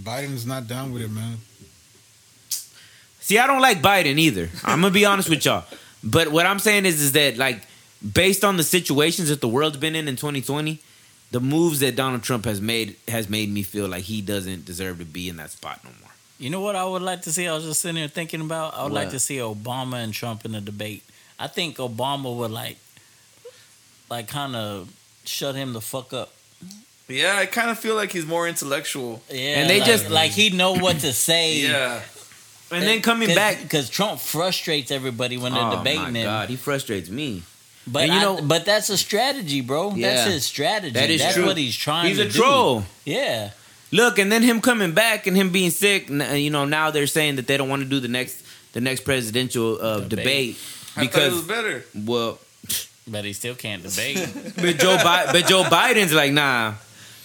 Biden's 0.00 0.46
not 0.46 0.66
down 0.66 0.94
with 0.94 1.02
it, 1.02 1.10
man. 1.10 1.36
See, 3.20 3.36
I 3.36 3.46
don't 3.46 3.60
like 3.60 3.82
Biden 3.82 4.18
either. 4.18 4.48
I'm 4.64 4.80
gonna 4.80 4.94
be 4.94 5.04
honest 5.04 5.28
with 5.28 5.44
y'all. 5.44 5.64
But 6.02 6.28
what 6.28 6.46
I'm 6.46 6.58
saying 6.58 6.86
is, 6.86 7.02
is 7.02 7.12
that 7.12 7.36
like 7.36 7.60
based 8.14 8.44
on 8.44 8.56
the 8.56 8.64
situations 8.64 9.28
that 9.28 9.42
the 9.42 9.48
world's 9.48 9.76
been 9.76 9.94
in 9.94 10.08
in 10.08 10.16
2020, 10.16 10.80
the 11.32 11.40
moves 11.40 11.80
that 11.80 11.96
Donald 11.96 12.22
Trump 12.22 12.46
has 12.46 12.62
made 12.62 12.96
has 13.08 13.28
made 13.28 13.50
me 13.50 13.62
feel 13.62 13.88
like 13.88 14.04
he 14.04 14.22
doesn't 14.22 14.64
deserve 14.64 15.00
to 15.00 15.04
be 15.04 15.28
in 15.28 15.36
that 15.36 15.50
spot 15.50 15.80
no 15.84 15.90
more. 16.00 16.15
You 16.38 16.50
know 16.50 16.60
what 16.60 16.76
I 16.76 16.84
would 16.84 17.02
like 17.02 17.22
to 17.22 17.32
see? 17.32 17.46
I 17.48 17.54
was 17.54 17.64
just 17.64 17.80
sitting 17.80 17.96
here 17.96 18.08
thinking 18.08 18.40
about. 18.42 18.74
I 18.76 18.82
would 18.84 18.92
like 18.92 19.10
to 19.10 19.18
see 19.18 19.36
Obama 19.38 20.02
and 20.04 20.12
Trump 20.12 20.44
in 20.44 20.54
a 20.54 20.60
debate. 20.60 21.02
I 21.38 21.46
think 21.46 21.76
Obama 21.78 22.34
would 22.36 22.50
like, 22.50 22.76
like, 24.10 24.28
kind 24.28 24.54
of 24.56 24.90
shut 25.24 25.54
him 25.54 25.72
the 25.72 25.80
fuck 25.80 26.12
up. 26.12 26.32
Yeah, 27.08 27.36
I 27.36 27.46
kind 27.46 27.70
of 27.70 27.78
feel 27.78 27.94
like 27.94 28.12
he's 28.12 28.26
more 28.26 28.48
intellectual. 28.48 29.22
Yeah, 29.30 29.60
And 29.60 29.70
they 29.70 29.78
like, 29.80 29.86
just- 29.88 30.10
like 30.10 30.30
he 30.32 30.50
know 30.50 30.72
what 30.74 30.98
to 31.00 31.12
say. 31.12 31.56
Yeah. 31.60 32.00
And 32.72 32.82
then 32.82 33.00
coming 33.00 33.32
back, 33.34 33.62
because 33.62 33.88
Trump 33.88 34.18
frustrates 34.20 34.90
everybody 34.90 35.36
when 35.36 35.54
they're 35.54 35.62
oh 35.62 35.76
debating 35.78 36.02
my 36.02 36.08
him. 36.18 36.24
god, 36.26 36.48
he 36.48 36.56
frustrates 36.56 37.08
me. 37.08 37.44
But 37.86 38.04
And 38.04 38.12
you 38.12 38.18
I- 38.18 38.22
know- 38.22 38.42
but 38.42 38.64
that's 38.64 38.90
a 38.90 38.98
strategy, 38.98 39.60
bro. 39.60 39.94
Yeah. 39.94 40.14
That's 40.16 40.30
his 40.32 40.44
strategy. 40.44 40.90
That 40.94 41.08
is 41.08 41.20
that's 41.22 41.34
true. 41.36 41.46
what 41.46 41.56
he's 41.56 41.76
trying. 41.76 42.08
He's 42.08 42.16
to 42.18 42.24
a 42.24 42.28
do. 42.28 42.38
troll. 42.40 42.84
Yeah, 43.04 43.50
Look, 43.92 44.18
and 44.18 44.30
then 44.32 44.42
him 44.42 44.60
coming 44.60 44.92
back 44.92 45.26
and 45.26 45.36
him 45.36 45.50
being 45.50 45.70
sick. 45.70 46.10
n- 46.10 46.36
You 46.40 46.50
know, 46.50 46.64
now 46.64 46.90
they're 46.90 47.06
saying 47.06 47.36
that 47.36 47.46
they 47.46 47.56
don't 47.56 47.68
want 47.68 47.82
to 47.82 47.88
do 47.88 48.00
the 48.00 48.08
next 48.08 48.42
the 48.72 48.80
next 48.80 49.02
presidential 49.04 49.78
uh, 49.80 50.00
Debate. 50.00 50.08
debate 50.10 50.56
I 50.96 51.06
thought 51.06 51.22
it 51.22 51.32
was 51.32 51.42
because 51.42 51.48
better. 51.48 51.84
well, 51.94 52.38
but 53.08 53.24
he 53.24 53.32
still 53.32 53.54
can't 53.54 53.82
debate. 53.82 54.16
but 54.56 54.78
Joe 54.78 54.96
Bi- 55.02 55.26
but 55.32 55.46
Joe 55.46 55.62
Biden's 55.64 56.12
like 56.12 56.32
nah. 56.32 56.74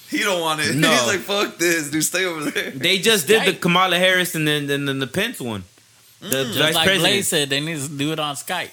He 0.09 0.19
don't 0.19 0.41
want 0.41 0.59
it. 0.61 0.75
No. 0.83 0.91
He's 0.91 1.07
like, 1.07 1.19
fuck 1.21 1.57
this, 1.57 1.89
dude. 1.89 2.03
Stay 2.03 2.25
over 2.25 2.51
there. 2.51 2.71
They 2.71 2.97
just 2.99 3.27
did 3.27 3.45
the 3.47 3.53
Kamala 3.57 3.97
Harris 3.97 4.35
and 4.35 4.45
then 4.47 4.67
then, 4.67 4.85
then 4.85 4.99
the 4.99 5.07
Pence 5.07 5.39
one, 5.39 5.63
the 6.19 6.27
Mm. 6.27 6.57
Vice 6.59 6.75
like 6.75 6.85
president. 6.85 6.99
Blaze 7.13 7.27
said, 7.27 7.49
they 7.49 7.59
need 7.61 7.79
to 7.81 7.87
do 7.87 8.11
it 8.11 8.19
on 8.19 8.35
Skype. 8.35 8.69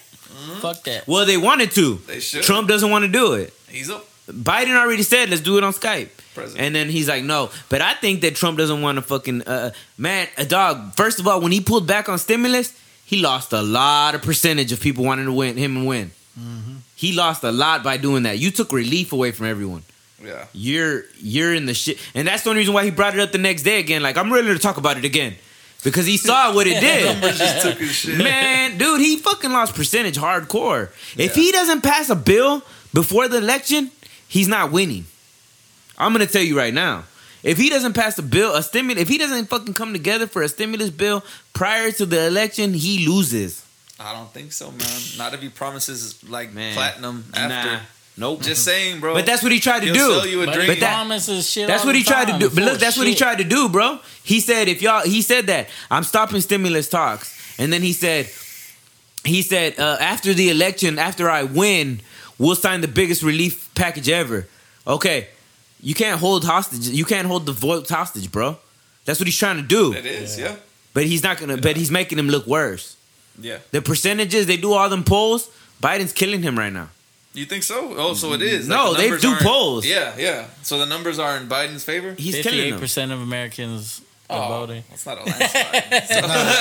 Fuck 0.61 0.83
that. 0.83 1.07
Well, 1.07 1.25
they 1.25 1.37
wanted 1.37 1.71
to. 1.71 1.95
They 2.07 2.19
should. 2.19 2.43
Trump 2.43 2.67
doesn't 2.67 2.89
want 2.89 3.03
to 3.05 3.11
do 3.11 3.33
it. 3.33 3.53
He's 3.67 3.89
up. 3.89 4.05
Biden 4.31 4.75
already 4.75 5.03
said, 5.03 5.29
"Let's 5.29 5.41
do 5.41 5.57
it 5.57 5.63
on 5.63 5.73
Skype." 5.73 6.09
President. 6.35 6.65
And 6.65 6.75
then 6.75 6.89
he's 6.89 7.07
like, 7.09 7.23
"No." 7.23 7.49
But 7.69 7.81
I 7.81 7.93
think 7.95 8.21
that 8.21 8.35
Trump 8.35 8.57
doesn't 8.57 8.81
want 8.81 8.97
to 8.97 9.01
fucking 9.01 9.41
uh, 9.43 9.71
man, 9.97 10.27
a 10.37 10.45
dog. 10.45 10.95
First 10.95 11.19
of 11.19 11.27
all, 11.27 11.41
when 11.41 11.51
he 11.51 11.61
pulled 11.61 11.87
back 11.87 12.07
on 12.09 12.17
stimulus, 12.19 12.73
he 13.05 13.21
lost 13.21 13.53
a 13.53 13.61
lot 13.61 14.15
of 14.15 14.21
percentage 14.21 14.71
of 14.71 14.79
people 14.79 15.03
wanting 15.03 15.25
to 15.25 15.33
win 15.33 15.57
him 15.57 15.77
and 15.77 15.87
win. 15.87 16.11
He 16.95 17.13
lost 17.13 17.43
a 17.43 17.51
lot 17.51 17.83
by 17.83 17.97
doing 17.97 18.23
that. 18.23 18.39
You 18.39 18.51
took 18.51 18.71
relief 18.71 19.11
away 19.13 19.31
from 19.31 19.45
everyone. 19.47 19.83
Yeah. 20.23 20.45
You're 20.53 21.03
you're 21.19 21.53
in 21.53 21.65
the 21.65 21.73
shit, 21.73 21.97
and 22.13 22.27
that's 22.27 22.43
the 22.43 22.49
only 22.49 22.59
reason 22.59 22.73
why 22.73 22.83
he 22.83 22.91
brought 22.91 23.13
it 23.13 23.19
up 23.19 23.31
the 23.31 23.37
next 23.37 23.63
day 23.63 23.79
again. 23.79 24.01
Like 24.01 24.17
I'm 24.17 24.31
ready 24.31 24.47
to 24.47 24.59
talk 24.59 24.77
about 24.77 24.97
it 24.97 25.05
again 25.05 25.35
because 25.83 26.05
he 26.05 26.17
saw 26.17 26.53
what 26.53 26.67
it 26.67 26.79
did. 26.81 27.21
Just 27.37 27.61
took 27.65 27.77
his 27.77 27.91
shit. 27.91 28.17
Man, 28.17 28.77
dude, 28.77 28.99
he 29.01 29.17
fucking 29.17 29.51
lost 29.51 29.75
percentage 29.75 30.17
hardcore. 30.17 30.89
If 31.17 31.35
he 31.35 31.51
doesn't 31.51 31.81
pass 31.81 32.09
a 32.09 32.15
bill 32.15 32.63
before 32.93 33.27
the 33.29 33.37
election, 33.37 33.91
he's 34.29 34.47
not 34.47 34.71
winning. 34.71 35.05
I'm 35.97 36.13
gonna 36.13 36.25
tell 36.27 36.41
you 36.43 36.57
right 36.57 36.73
now. 36.73 37.03
If 37.43 37.57
he 37.57 37.69
doesn't 37.69 37.93
pass 37.93 38.17
a 38.17 38.21
bill, 38.21 38.55
a 38.55 38.63
stimulus, 38.63 39.01
if 39.01 39.07
he 39.09 39.17
doesn't 39.17 39.45
fucking 39.47 39.73
come 39.73 39.91
together 39.93 40.27
for 40.27 40.41
a 40.41 40.47
stimulus 40.49 40.89
bill 40.89 41.23
prior 41.53 41.91
to 41.91 42.05
the 42.05 42.27
election, 42.27 42.73
he 42.73 43.05
loses. 43.07 43.65
I 43.99 44.13
don't 44.13 44.31
think 44.31 44.51
so, 44.53 44.71
man. 44.71 44.99
Not 45.17 45.33
if 45.33 45.41
he 45.41 45.49
promises 45.49 46.21
like 46.29 46.53
Man. 46.53 46.73
platinum 46.73 47.25
after. 47.33 47.71
Nah, 47.71 47.79
nope. 48.17 48.41
Just 48.41 48.63
saying, 48.63 48.99
bro. 49.01 49.13
but 49.13 49.25
that's 49.25 49.41
what 49.43 49.51
he 49.51 49.59
tried 49.59 49.79
to 49.81 49.85
He'll 49.87 49.93
do. 49.93 50.13
sell 50.19 50.25
you 50.27 50.41
a 50.43 50.45
But 50.45 50.53
drink. 50.55 50.69
But 50.69 50.79
that- 50.81 50.93
promises 50.95 51.49
shit. 51.49 51.67
That's 51.67 51.81
all 51.81 51.87
what 51.87 51.95
he 51.95 52.03
the 52.03 52.09
tried 52.09 52.27
to 52.27 52.39
do. 52.39 52.49
But 52.49 52.63
look, 52.63 52.79
that's 52.79 52.97
what 52.97 53.07
he 53.07 53.15
tried 53.15 53.37
to 53.39 53.43
do, 53.45 53.67
bro. 53.69 53.99
He 54.23 54.39
said 54.41 54.67
if 54.69 54.81
y'all, 54.81 55.03
he 55.03 55.21
said 55.21 55.47
that 55.47 55.67
I'm 55.91 56.03
stopping 56.03 56.39
stimulus 56.41 56.87
talks, 56.89 57.33
and 57.59 57.71
then 57.73 57.81
he 57.81 57.91
said, 57.93 58.29
he 59.25 59.41
said 59.41 59.77
uh, 59.79 59.97
after 59.99 60.33
the 60.33 60.49
election, 60.49 60.97
after 60.99 61.29
I 61.29 61.43
win, 61.43 62.01
we'll 62.39 62.55
sign 62.55 62.81
the 62.81 62.87
biggest 62.87 63.21
relief 63.21 63.69
package 63.75 64.09
ever. 64.09 64.47
Okay, 64.87 65.27
you 65.81 65.93
can't 65.93 66.19
hold 66.19 66.43
hostage. 66.45 66.87
You 66.89 67.05
can't 67.05 67.27
hold 67.27 67.45
the 67.45 67.51
vote 67.53 67.87
hostage, 67.87 68.31
bro. 68.31 68.57
That's 69.05 69.19
what 69.19 69.27
he's 69.27 69.37
trying 69.37 69.57
to 69.57 69.63
do. 69.63 69.93
it 69.93 70.05
is, 70.05 70.39
yeah. 70.39 70.55
But 70.93 71.05
he's 71.05 71.21
not 71.23 71.37
gonna. 71.37 71.57
But 71.57 71.77
he's 71.77 71.91
making 71.91 72.17
him 72.17 72.27
look 72.29 72.47
worse. 72.47 72.95
yeah, 73.39 73.59
The 73.71 73.81
percentages 73.81 74.47
they 74.47 74.57
do 74.57 74.73
all 74.73 74.89
them 74.89 75.03
polls. 75.03 75.49
Biden's 75.81 76.11
killing 76.13 76.41
him 76.41 76.57
right 76.57 76.73
now. 76.73 76.89
You 77.33 77.45
think 77.45 77.63
so? 77.63 77.93
Oh, 77.95 78.13
so 78.15 78.33
it 78.33 78.41
is. 78.41 78.67
No, 78.67 78.93
the 78.93 79.01
they 79.09 79.17
do 79.17 79.35
polls. 79.35 79.85
Yeah, 79.85 80.13
yeah. 80.17 80.47
So 80.63 80.77
the 80.79 80.85
numbers 80.87 81.19
are 81.19 81.37
in 81.37 81.47
Biden's 81.47 81.83
favor. 81.83 82.15
He's 82.17 82.33
killing 82.35 82.43
Fifty-eight 82.43 82.71
them. 82.71 82.79
percent 82.79 83.11
of 83.11 83.21
Americans 83.21 84.01
are 84.29 84.43
Oh, 84.45 84.47
voting. 84.59 84.83
that's 84.89 85.05
not 85.05 85.19
a 85.19 85.23
landslide. 85.23 85.91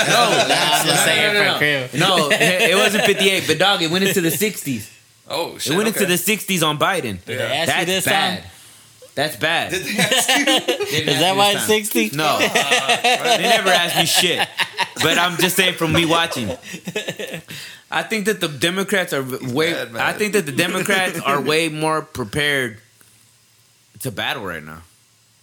No, 0.09 0.23
I'm 0.47 0.87
just 0.87 1.05
saying 1.05 1.35
no, 1.35 1.43
no, 1.45 1.53
for 1.55 1.59
crib. 1.59 1.95
no, 2.01 2.29
it 2.31 2.71
it 2.71 2.77
wasn't 2.77 3.05
58, 3.05 3.45
but 3.47 3.59
dog, 3.59 3.83
it 3.83 3.91
went 3.91 4.05
into 4.05 4.21
the 4.21 4.29
60s. 4.31 4.89
Oh 5.29 5.59
shit! 5.59 5.73
It 5.73 5.77
went 5.77 5.89
okay. 5.91 6.05
into 6.05 6.17
the 6.17 6.37
60s 6.37 6.67
on 6.67 6.79
Biden. 6.79 7.25
Did 7.25 7.39
they 7.39 7.43
ask 7.43 7.69
you 7.69 7.75
That's 7.75 7.87
this 7.87 8.05
bad. 8.05 8.43
time? 8.43 8.51
That's 9.15 9.37
bad. 9.37 9.71
Did 9.73 9.85
they 9.85 9.99
ask 9.99 10.29
you? 10.29 10.45
Is 11.13 11.19
that 11.19 11.37
why 11.37 11.53
it's 11.53 11.65
sixty? 11.65 12.11
No, 12.17 12.39
they 12.39 13.43
never 13.43 13.71
asked 13.71 13.97
me 13.97 14.07
shit. 14.07 14.49
But 15.03 15.19
I'm 15.19 15.37
just 15.39 15.57
saying 15.57 15.75
from 15.75 15.93
me 15.93 16.07
watching. 16.07 16.51
I 17.91 18.03
think 18.03 18.27
that 18.27 18.41
the 18.41 18.49
Democrats 18.49 19.13
are 19.13 19.23
way. 19.23 19.73
Bad. 19.73 19.97
I 19.97 20.13
think 20.13 20.35
that 20.35 20.47
the 20.47 20.53
Democrats 20.53 21.19
are 21.21 21.41
way 21.41 21.69
more 21.69 22.03
prepared 22.03 22.79
to 24.01 24.11
battle 24.11 24.45
right 24.45 24.63
now. 24.63 24.83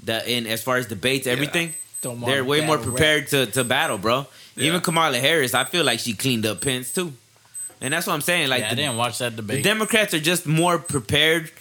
That 0.03 0.27
in 0.27 0.45
as 0.47 0.61
far 0.61 0.77
as 0.77 0.85
debates, 0.85 1.27
everything, 1.27 1.73
Don't 2.01 2.21
want 2.21 2.31
they're 2.31 2.45
way 2.45 2.61
more 2.65 2.77
battle 2.77 2.91
rap. 2.91 2.97
prepared 2.97 3.27
to, 3.29 3.45
to 3.47 3.63
battle, 3.63 3.97
bro. 3.97 4.27
Yeah. 4.55 4.67
Even 4.67 4.81
Kamala 4.81 5.17
Harris, 5.17 5.53
I 5.53 5.63
feel 5.65 5.83
like 5.83 5.99
she 5.99 6.13
cleaned 6.13 6.45
up 6.45 6.61
Pence 6.61 6.93
too, 6.93 7.13
and 7.85 7.93
that's 7.93 8.07
what 8.07 8.13
I'm 8.13 8.21
saying. 8.21 8.49
Like 8.49 8.61
yeah, 8.61 8.67
I 8.67 8.69
the, 8.71 8.75
didn't 8.77 8.97
watch 8.97 9.19
that 9.19 9.35
debate. 9.35 9.57
the. 9.63 9.69
Democrats 9.69 10.15
are 10.15 10.19
just 10.19 10.47
more 10.47 10.79
prepared 10.79 11.51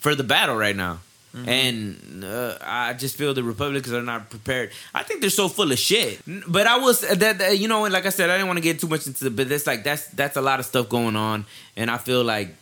for 0.00 0.14
the 0.14 0.24
battle 0.24 0.56
right 0.56 0.74
now. 0.74 1.00
Mm-hmm. 1.36 1.48
And 1.48 2.24
uh, 2.24 2.56
I 2.62 2.94
just 2.94 3.16
feel 3.16 3.34
the 3.34 3.42
Republicans 3.42 3.92
are 3.92 4.02
not 4.02 4.30
prepared. 4.30 4.70
I 4.94 5.02
think 5.02 5.20
they're 5.20 5.28
so 5.28 5.48
full 5.48 5.70
of 5.70 5.78
shit. 5.78 6.22
But 6.48 6.66
I 6.66 6.78
was 6.78 7.00
that, 7.02 7.38
that 7.38 7.58
you 7.58 7.68
know, 7.68 7.82
like 7.82 8.06
I 8.06 8.10
said, 8.10 8.30
I 8.30 8.36
didn't 8.36 8.46
want 8.46 8.56
to 8.58 8.62
get 8.62 8.78
too 8.80 8.86
much 8.86 9.06
into 9.06 9.24
the. 9.24 9.30
But 9.30 9.50
that's 9.50 9.66
like 9.66 9.84
that's 9.84 10.06
that's 10.08 10.36
a 10.36 10.40
lot 10.40 10.58
of 10.58 10.64
stuff 10.64 10.88
going 10.88 11.16
on, 11.16 11.44
and 11.76 11.90
I 11.90 11.98
feel 11.98 12.24
like 12.24 12.54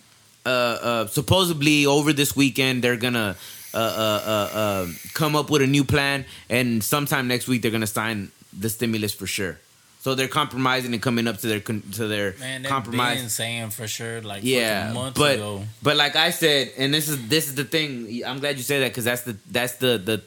uh, 0.45 0.49
uh, 0.49 1.07
supposedly 1.07 1.87
over 1.87 2.13
this 2.13 2.35
weekend 2.35 2.83
they're 2.83 2.97
gonna 2.97 3.37
uh, 3.75 3.77
uh, 3.77 4.23
uh, 4.27 4.59
uh, 4.59 4.87
come 5.13 5.37
up 5.37 5.49
with 5.49 5.63
a 5.63 5.67
new 5.67 5.85
plan, 5.85 6.25
and 6.49 6.83
sometime 6.83 7.29
next 7.29 7.47
week 7.47 7.63
they're 7.63 7.71
gonna 7.71 7.87
sign 7.87 8.33
the 8.59 8.69
stimulus 8.69 9.15
for 9.15 9.27
sure. 9.27 9.59
So 10.03 10.17
they're 10.17 10.27
compromising 10.27 10.93
and 10.95 11.01
coming 11.01 11.29
up 11.29 11.39
to 11.39 11.47
their 11.47 11.61
to 11.61 12.09
their 12.09 12.35
Man, 12.41 12.63
they've 12.63 12.69
compromise. 12.69 13.21
been 13.21 13.29
saying 13.29 13.71
for 13.71 13.87
sure, 13.87 14.21
like 14.21 14.43
Yeah, 14.43 14.93
months 14.93 15.17
but 15.17 15.37
ago. 15.37 15.63
but 15.81 15.97
like 15.97 16.17
I 16.17 16.31
said, 16.31 16.73
and 16.77 16.93
this 16.93 17.09
is 17.09 17.29
this 17.29 17.47
is 17.47 17.55
the 17.55 17.63
thing. 17.65 18.21
I'm 18.27 18.41
glad 18.41 18.57
you 18.57 18.65
said 18.65 18.83
that 18.83 18.89
because 18.91 19.05
that's 19.05 19.23
the 19.23 19.37
that's 19.49 19.75
the 19.77 19.99
the 19.99 20.21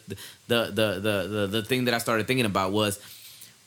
the 0.48 0.72
the 0.72 1.00
the 1.02 1.28
the 1.28 1.48
the 1.48 1.64
thing 1.64 1.86
that 1.86 1.94
I 1.94 1.98
started 1.98 2.26
thinking 2.26 2.46
about 2.46 2.72
was, 2.72 3.00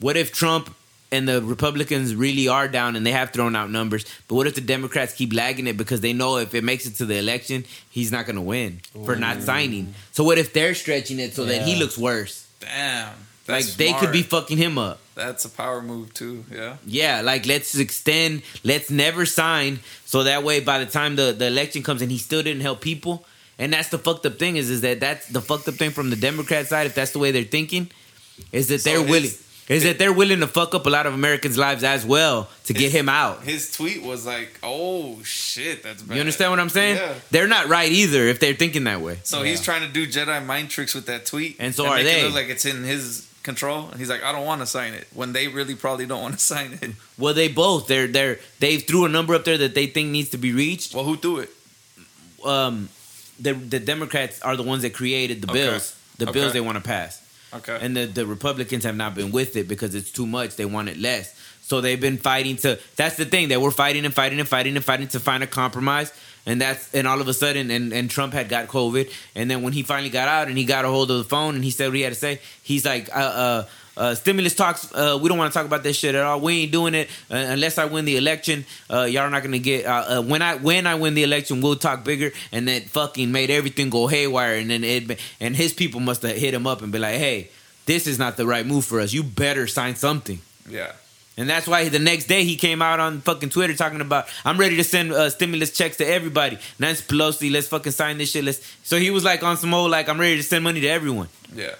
what 0.01 0.16
if 0.16 0.32
Trump 0.32 0.74
and 1.12 1.28
the 1.28 1.43
Republicans 1.43 2.14
really 2.14 2.48
are 2.48 2.68
down 2.68 2.97
and 2.97 3.05
they 3.05 3.12
have 3.12 3.30
thrown 3.30 3.55
out 3.55 3.70
numbers, 3.70 4.06
but 4.28 4.35
what 4.36 4.47
if 4.47 4.55
the 4.55 4.60
Democrats 4.62 5.12
keep 5.12 5.35
lagging 5.35 5.66
it 5.66 5.76
because 5.76 6.01
they 6.01 6.14
know 6.14 6.39
if 6.39 6.55
it 6.55 6.64
makes 6.64 6.86
it 6.86 6.94
to 6.97 7.05
the 7.05 7.16
election, 7.18 7.64
he's 7.90 8.10
not 8.10 8.24
going 8.24 8.36
to 8.36 8.43
win 8.43 8.80
for 9.05 9.14
not 9.16 9.43
signing. 9.43 9.93
So 10.12 10.24
what 10.24 10.39
if 10.39 10.55
they're 10.55 10.74
stretching 10.74 11.18
it 11.18 11.35
so 11.35 11.44
that 11.44 11.62
he 11.62 11.76
looks 11.76 11.98
worse? 11.98 12.47
Damn. 12.60 13.12
Like 13.49 13.65
That's 13.65 13.77
they 13.77 13.95
could 13.95 14.12
be 14.12 14.23
fucking 14.23 14.59
him 14.59 14.77
up. 14.77 15.01
That's 15.15 15.45
a 15.47 15.49
power 15.49 15.81
move 15.81 16.12
too. 16.12 16.45
Yeah. 16.53 16.77
Yeah, 16.87 17.23
like 17.23 17.47
let's 17.47 17.75
extend, 17.77 18.43
let's 18.62 18.91
never 18.91 19.25
sign, 19.25 19.81
so 20.05 20.25
that 20.25 20.45
way 20.45 20.61
by 20.61 20.79
the 20.79 20.87
time 20.87 21.16
the, 21.16 21.33
the 21.33 21.47
election 21.47 21.83
comes 21.83 22.03
and 22.03 22.11
he 22.11 22.19
still 22.19 22.43
didn't 22.43 22.61
help 22.61 22.83
people, 22.83 23.25
and 23.59 23.73
that's 23.73 23.89
the 23.89 23.99
fucked 23.99 24.27
up 24.27 24.39
thing 24.39 24.57
is 24.57 24.69
is 24.69 24.83
that 24.83 25.01
that's 25.01 25.27
the 25.29 25.41
fucked 25.41 25.66
up 25.66 25.75
thing 25.75 25.91
from 25.91 26.11
the 26.11 26.16
Democrat 26.16 26.66
side. 26.66 26.87
If 26.87 26.95
that's 26.95 27.12
the 27.12 27.19
way 27.19 27.31
they're 27.33 27.43
thinking, 27.43 27.91
is 28.53 28.69
that 28.69 28.81
So 28.83 28.91
they're 28.91 29.03
willing, 29.03 29.31
is 29.69 29.83
that 29.83 29.99
they're 29.99 30.12
willing 30.12 30.41
to 30.41 30.47
fuck 30.47 30.75
up 30.75 30.87
a 30.87 30.91
lot 30.91 31.07
of 31.07 31.15
Americans' 31.15 31.59
lives 31.59 31.83
as 31.83 32.07
well 32.07 32.49
to 32.66 32.73
get 32.73 32.85
His- 32.85 32.93
him 32.93 33.09
out. 33.09 33.43
His 33.43 33.73
tweet 33.73 34.03
was 34.03 34.25
like, 34.25 34.59
"Oh 34.62 35.20
shit, 35.25 35.83
that's 35.83 36.03
bad." 36.03 36.15
You 36.15 36.20
understand 36.20 36.53
what 36.53 36.61
I'm 36.61 36.69
saying? 36.69 36.97
Yeah. 36.97 37.15
They're 37.33 37.49
not 37.49 37.69
right 37.69 37.91
either 37.91 38.29
if 38.29 38.39
they're 38.41 38.55
thinking 38.55 38.85
that 38.85 39.01
way. 39.01 39.19
So 39.25 39.43
he's 39.43 39.61
trying 39.61 39.83
to 39.83 39.89
do 39.89 40.07
Jedi 40.07 40.45
mind 40.47 40.70
tricks 40.70 40.95
with 40.95 41.07
that 41.07 41.27
tweet, 41.27 41.57
And 41.59 41.75
so 41.75 41.87
are 41.87 41.97
make 41.97 42.05
they. 42.05 42.20
It 42.20 42.25
look 42.27 42.35
like 42.35 42.49
it's 42.51 42.65
in 42.66 42.85
his 42.85 43.27
control, 43.43 43.89
and 43.90 43.98
he's 43.98 44.09
like, 44.10 44.23
"I 44.23 44.32
don't 44.32 44.44
want 44.47 44.60
to 44.60 44.66
sign 44.66 44.94
it," 44.94 45.06
when 45.15 45.32
they 45.32 45.48
really 45.48 45.74
probably 45.74 46.06
don't 46.06 46.20
want 46.23 46.35
to 46.35 46.40
sign 46.55 46.78
it. 46.82 46.90
Well, 47.16 47.35
they 47.35 47.48
both 47.48 47.86
they're 47.86 48.06
they're 48.06 48.39
they 48.60 48.78
threw 48.78 49.05
a 49.05 49.09
number 49.09 49.35
up 49.35 49.44
there 49.44 49.59
that 49.59 49.74
they 49.74 49.86
think 49.86 50.10
needs 50.10 50.31
to 50.31 50.39
be 50.39 50.52
reached. 50.52 50.94
Well, 50.94 51.05
who 51.05 51.16
threw 51.16 51.39
it? 51.39 51.51
Um, 52.44 52.89
the 53.40 53.52
the 53.55 53.81
Democrats 53.81 54.40
are 54.43 54.56
the 54.56 54.62
ones 54.62 54.82
that 54.82 54.94
created 54.94 55.43
the 55.43 55.51
Okay. 55.51 55.60
bills, 55.70 55.97
the 56.19 56.28
Okay. 56.28 56.32
bills 56.40 56.52
they 56.52 56.60
want 56.60 56.77
to 56.77 56.85
pass. 56.85 57.23
Okay. 57.55 57.78
and 57.81 57.97
the, 57.97 58.05
the 58.05 58.27
Republicans 58.27 58.85
have 58.85 58.94
not 58.97 59.15
been 59.15 59.32
with 59.32 59.56
it 59.56 59.66
because 59.69 59.94
it's 59.94 60.10
too 60.12 60.27
much. 60.27 60.56
They 60.56 60.66
want 60.66 60.90
it 60.90 60.98
less. 60.98 61.35
So 61.62 61.81
they've 61.81 62.01
been 62.01 62.19
fighting 62.19 62.56
to. 62.59 62.78
That's 62.97 63.16
the 63.16 63.24
thing 63.24 63.48
that 63.48 63.60
we're 63.60 63.70
fighting 63.70 64.05
and 64.05 64.12
fighting 64.12 64.39
and 64.39 64.47
fighting 64.48 64.77
and 64.77 64.85
fighting 64.85 65.09
to 65.09 65.20
find 65.20 65.43
a 65.43 65.47
compromise. 65.47 66.12
And 66.49 66.62
that's 66.62 66.95
and 66.95 67.07
all 67.07 67.20
of 67.20 67.29
a 67.29 67.35
sudden, 67.35 67.70
and, 67.70 67.93
and 67.93 68.11
Trump 68.11 68.33
had 68.33 68.49
got 68.49 68.69
COVID, 68.69 69.12
and 69.35 69.51
then 69.51 69.62
when 69.62 69.75
he 69.75 69.83
finally 69.83 70.09
got 70.09 70.29
out 70.29 70.49
and 70.49 70.57
he 70.57 70.65
got 70.65 70.87
a 70.87 70.89
hold 70.89 71.11
of 71.11 71.19
the 71.19 71.25
phone 71.25 71.55
and 71.55 71.62
he 71.62 71.70
said 71.70 71.89
what 71.89 71.97
he 71.97 72.03
had 72.03 72.15
to 72.15 72.19
say, 72.19 72.41
he's 72.62 72.87
like, 72.87 73.15
uh, 73.15 73.19
uh, 73.20 73.65
uh, 73.99 74.15
stimulus 74.15 74.55
talks. 74.55 74.91
Uh, 74.95 75.19
we 75.20 75.29
don't 75.29 75.37
want 75.37 75.53
to 75.53 75.59
talk 75.59 75.66
about 75.66 75.83
this 75.83 75.99
shit 75.99 76.15
at 76.15 76.23
all. 76.23 76.41
We 76.41 76.62
ain't 76.62 76.73
doing 76.73 76.95
it 76.95 77.09
uh, 77.31 77.35
unless 77.35 77.77
I 77.77 77.85
win 77.85 78.07
the 78.07 78.16
election. 78.16 78.65
Uh, 78.89 79.03
y'all 79.03 79.25
are 79.25 79.31
not 79.31 79.43
gonna 79.43 79.59
get. 79.59 79.85
Uh, 79.85 80.20
uh, 80.20 80.23
when 80.23 80.41
I 80.41 80.57
when 80.57 80.87
I 80.87 80.95
win 80.95 81.15
the 81.15 81.25
election, 81.25 81.61
we'll 81.61 81.77
talk 81.77 82.05
bigger. 82.05 82.33
And 82.51 82.66
then 82.66 82.83
fucking 82.83 83.31
made 83.31 83.51
everything 83.51 83.91
go 83.91 84.07
haywire. 84.07 84.57
And 84.57 84.70
then 84.70 84.85
it 84.85 85.20
and 85.41 85.55
his 85.55 85.75
people 85.75 86.01
must 86.01 86.23
have 86.23 86.37
hit 86.37 86.55
him 86.55 86.66
up 86.66 86.81
and 86.81 86.91
be 86.91 86.99
like, 86.99 87.16
hey, 87.16 87.51
this 87.87 88.07
is 88.07 88.19
not 88.19 88.37
the 88.39 88.47
right 88.47 88.65
move 88.65 88.85
for 88.85 89.01
us. 89.01 89.12
You 89.12 89.23
better 89.23 89.66
sign 89.66 89.97
something. 89.97 90.41
yeah. 90.69 90.93
And 91.39 91.48
that's 91.48 91.66
why 91.66 91.89
the 91.89 92.01
next 92.01 92.27
day 92.27 92.44
he 92.44 92.56
came 92.56 92.82
out 92.82 93.01
on 93.01 93.20
fucking 93.20 93.51
Twitter 93.51 93.74
talking 93.74 94.01
about, 94.01 94.27
I'm 94.44 94.59
ready 94.59 94.77
to 94.77 94.85
send 94.85 95.12
uh, 95.12 95.31
stimulus 95.31 95.73
checks 95.73 95.97
to 95.98 96.06
everybody. 96.06 96.59
Nancy 96.78 97.05
Pelosi, 97.05 97.51
let's 97.51 97.69
fucking 97.69 97.93
sign 97.93 98.19
this 98.19 98.32
shit. 98.32 98.44
Let's. 98.44 98.60
So 98.82 98.98
he 98.98 99.10
was 99.10 99.24
like 99.24 99.43
on 99.44 99.56
some 99.56 99.73
old 99.73 99.90
like, 99.90 100.09
I'm 100.09 100.20
ready 100.20 100.36
to 100.36 100.43
send 100.43 100.65
money 100.65 100.81
to 100.81 100.89
everyone. 100.89 101.28
Yeah. 101.55 101.77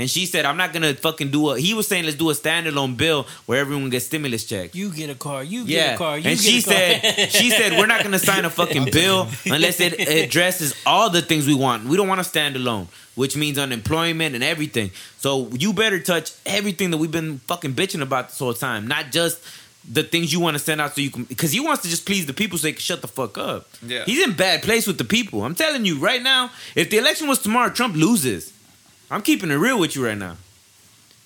And 0.00 0.08
she 0.10 0.24
said, 0.26 0.44
I'm 0.46 0.56
not 0.56 0.72
gonna 0.72 0.94
fucking 0.94 1.30
do 1.30 1.50
a. 1.50 1.58
He 1.60 1.74
was 1.74 1.86
saying, 1.86 2.04
let's 2.06 2.16
do 2.16 2.30
a 2.30 2.32
standalone 2.32 2.96
bill 2.96 3.26
where 3.46 3.60
everyone 3.60 3.90
gets 3.90 4.06
stimulus 4.06 4.44
checks. 4.46 4.74
You 4.74 4.90
get 4.92 5.10
a 5.10 5.14
car. 5.14 5.44
You 5.44 5.66
get 5.66 5.74
Yeah, 5.76 5.94
a 5.94 5.98
car. 5.98 6.18
You 6.18 6.30
and 6.30 6.40
get 6.40 6.44
she 6.50 6.58
a 6.58 6.62
car. 6.62 6.72
said, 6.74 7.30
she 7.30 7.50
said, 7.50 7.72
we're 7.78 7.86
not 7.86 8.02
gonna 8.02 8.18
sign 8.30 8.44
a 8.44 8.50
fucking 8.50 8.86
bill 8.90 9.28
unless 9.46 9.78
it 9.78 10.00
addresses 10.00 10.74
all 10.86 11.10
the 11.10 11.22
things 11.22 11.46
we 11.46 11.54
want. 11.54 11.84
We 11.84 11.96
don't 11.96 12.08
want 12.08 12.18
to 12.20 12.24
stand 12.24 12.56
alone, 12.56 12.88
which 13.14 13.36
means 13.36 13.58
unemployment 13.58 14.34
and 14.34 14.42
everything. 14.42 14.90
So 15.18 15.48
you 15.52 15.72
better 15.74 16.00
touch 16.00 16.32
everything 16.46 16.90
that 16.92 16.96
we've 16.98 17.10
been 17.12 17.38
fucking 17.40 17.74
bitching 17.74 18.00
about 18.02 18.30
this 18.30 18.38
whole 18.38 18.54
time, 18.54 18.88
not 18.88 19.12
just 19.12 19.38
the 19.90 20.02
things 20.02 20.32
you 20.32 20.40
want 20.40 20.54
to 20.54 20.58
send 20.62 20.80
out 20.80 20.94
so 20.94 21.00
you 21.00 21.10
can 21.10 21.24
because 21.24 21.52
he 21.52 21.60
wants 21.60 21.82
to 21.82 21.88
just 21.88 22.04
please 22.06 22.26
the 22.26 22.34
people 22.34 22.58
so 22.58 22.62
they 22.68 22.72
can 22.72 22.80
shut 22.80 23.00
the 23.02 23.08
fuck 23.08 23.38
up. 23.38 23.66
Yeah. 23.82 24.04
He's 24.04 24.22
in 24.22 24.32
bad 24.34 24.62
place 24.62 24.86
with 24.86 24.98
the 24.98 25.04
people. 25.04 25.42
I'm 25.44 25.54
telling 25.54 25.84
you 25.86 25.98
right 25.98 26.22
now, 26.22 26.50
if 26.74 26.90
the 26.90 26.98
election 26.98 27.28
was 27.28 27.38
tomorrow, 27.40 27.70
Trump 27.70 27.96
loses. 27.96 28.52
I'm 29.10 29.22
keeping 29.22 29.50
it 29.50 29.54
real 29.56 29.78
with 29.78 29.96
you 29.96 30.06
right 30.06 30.16
now. 30.16 30.36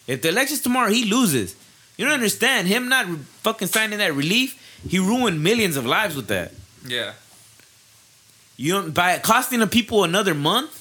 If 0.07 0.23
the 0.23 0.29
election's 0.29 0.61
tomorrow, 0.61 0.91
he 0.91 1.05
loses. 1.05 1.55
You 1.97 2.05
don't 2.05 2.15
understand 2.15 2.67
him 2.69 2.89
not 2.89 3.07
re- 3.07 3.17
fucking 3.43 3.69
signing 3.69 3.99
that 3.99 4.15
relief. 4.15 4.61
He 4.89 4.99
ruined 4.99 5.43
millions 5.43 5.77
of 5.77 5.87
lives 5.87 6.17
with 6.17 6.29
that. 6.29 6.53
Yeah. 6.87 7.13
You 8.57 8.73
don't 8.73 8.95
by 8.95 9.19
costing 9.19 9.61
the 9.61 9.67
people 9.67 10.05
another 10.05 10.35
month. 10.35 10.81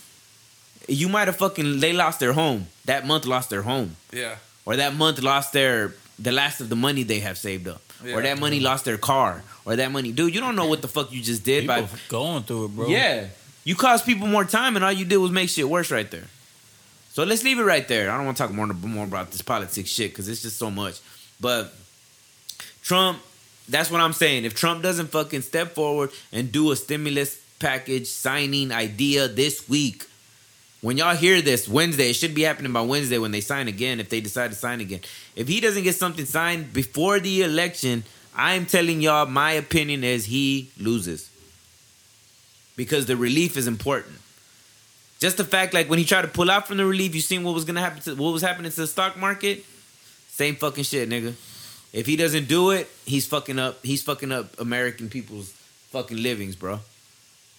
You 0.87 1.07
might 1.09 1.27
have 1.27 1.37
fucking 1.37 1.79
they 1.79 1.93
lost 1.93 2.19
their 2.19 2.33
home. 2.33 2.67
That 2.85 3.05
month 3.07 3.25
lost 3.25 3.49
their 3.49 3.61
home, 3.61 3.95
Yeah. 4.11 4.35
or 4.65 4.75
that 4.75 4.93
month 4.95 5.21
lost 5.21 5.53
their 5.53 5.93
the 6.19 6.31
last 6.31 6.59
of 6.61 6.69
the 6.69 6.75
money 6.75 7.03
they 7.03 7.19
have 7.21 7.37
saved 7.37 7.67
up, 7.67 7.81
Yeah. 8.03 8.15
or 8.15 8.21
that 8.21 8.37
money 8.39 8.59
lost 8.59 8.83
their 8.85 8.97
car, 8.97 9.43
or 9.65 9.75
that 9.77 9.91
money. 9.91 10.11
Dude, 10.11 10.35
you 10.35 10.41
don't 10.41 10.55
know 10.55 10.67
what 10.67 10.81
the 10.81 10.87
fuck 10.89 11.11
you 11.11 11.21
just 11.21 11.43
did 11.43 11.61
People 11.63 11.83
by 11.83 11.87
going 12.09 12.43
through 12.43 12.65
it, 12.65 12.75
bro. 12.75 12.87
yeah. 12.87 13.27
You 13.63 13.75
cost 13.75 14.05
people 14.05 14.27
more 14.27 14.43
time, 14.45 14.75
and 14.75 14.83
all 14.83 14.91
you 14.91 15.05
did 15.05 15.17
was 15.17 15.31
make 15.31 15.49
shit 15.49 15.67
worse 15.67 15.89
right 15.89 16.09
there. 16.11 16.27
So 17.13 17.23
let's 17.23 17.43
leave 17.43 17.59
it 17.59 17.63
right 17.63 17.87
there. 17.87 18.09
I 18.09 18.17
don't 18.17 18.25
want 18.25 18.37
to 18.37 18.43
talk 18.43 18.51
more 18.51 18.65
more 18.65 19.05
about 19.05 19.29
this 19.29 19.43
politics 19.43 19.87
shit 19.87 20.09
because 20.09 20.27
it's 20.27 20.41
just 20.41 20.57
so 20.57 20.71
much. 20.71 20.99
But 21.39 21.71
Trump, 22.81 23.21
that's 23.69 23.91
what 23.91 24.01
I'm 24.01 24.13
saying. 24.13 24.45
If 24.45 24.55
Trump 24.55 24.81
doesn't 24.81 25.11
fucking 25.11 25.43
step 25.43 25.75
forward 25.75 26.09
and 26.31 26.51
do 26.51 26.71
a 26.71 26.75
stimulus 26.75 27.39
package 27.59 28.07
signing 28.07 28.71
idea 28.71 29.27
this 29.27 29.69
week, 29.69 30.05
when 30.81 30.97
y'all 30.97 31.15
hear 31.15 31.39
this 31.39 31.67
Wednesday, 31.67 32.09
it 32.09 32.15
should 32.15 32.33
be 32.33 32.41
happening 32.41 32.73
by 32.73 32.81
Wednesday 32.81 33.19
when 33.19 33.29
they 33.29 33.41
sign 33.41 33.67
again. 33.67 33.99
If 33.99 34.09
they 34.09 34.19
decide 34.19 34.49
to 34.49 34.57
sign 34.57 34.81
again, 34.81 35.01
if 35.35 35.47
he 35.47 35.61
doesn't 35.61 35.83
get 35.83 35.93
something 35.93 36.25
signed 36.25 36.73
before 36.73 37.19
the 37.19 37.43
election, 37.43 38.05
I'm 38.35 38.65
telling 38.65 39.01
y'all, 39.01 39.27
my 39.27 39.51
opinion 39.51 40.03
is 40.03 40.25
he 40.25 40.71
loses 40.79 41.29
because 42.75 43.05
the 43.05 43.15
relief 43.15 43.55
is 43.55 43.67
important. 43.67 44.15
Just 45.23 45.37
the 45.37 45.45
fact, 45.45 45.73
like 45.73 45.89
when 45.89 45.99
he 45.99 46.03
tried 46.05 46.23
to 46.23 46.27
pull 46.27 46.51
out 46.51 46.67
from 46.67 46.75
the 46.75 46.85
relief, 46.85 47.15
you 47.15 47.21
seen 47.21 47.43
what 47.45 47.53
was 47.55 47.63
gonna 47.63 47.79
happen 47.79 48.01
to 48.01 48.15
what 48.15 48.31
was 48.33 48.41
happening 48.41 48.69
to 48.69 48.75
the 48.81 48.87
stock 48.87 49.15
market. 49.17 49.63
Same 50.27 50.55
fucking 50.57 50.83
shit, 50.83 51.07
nigga. 51.07 51.33
If 51.93 52.05
he 52.07 52.17
doesn't 52.17 52.49
do 52.49 52.71
it, 52.71 52.89
he's 53.05 53.25
fucking 53.25 53.57
up. 53.57 53.79
He's 53.85 54.03
fucking 54.03 54.33
up 54.33 54.59
American 54.59 55.07
people's 55.07 55.51
fucking 55.91 56.17
livings, 56.21 56.57
bro. 56.57 56.81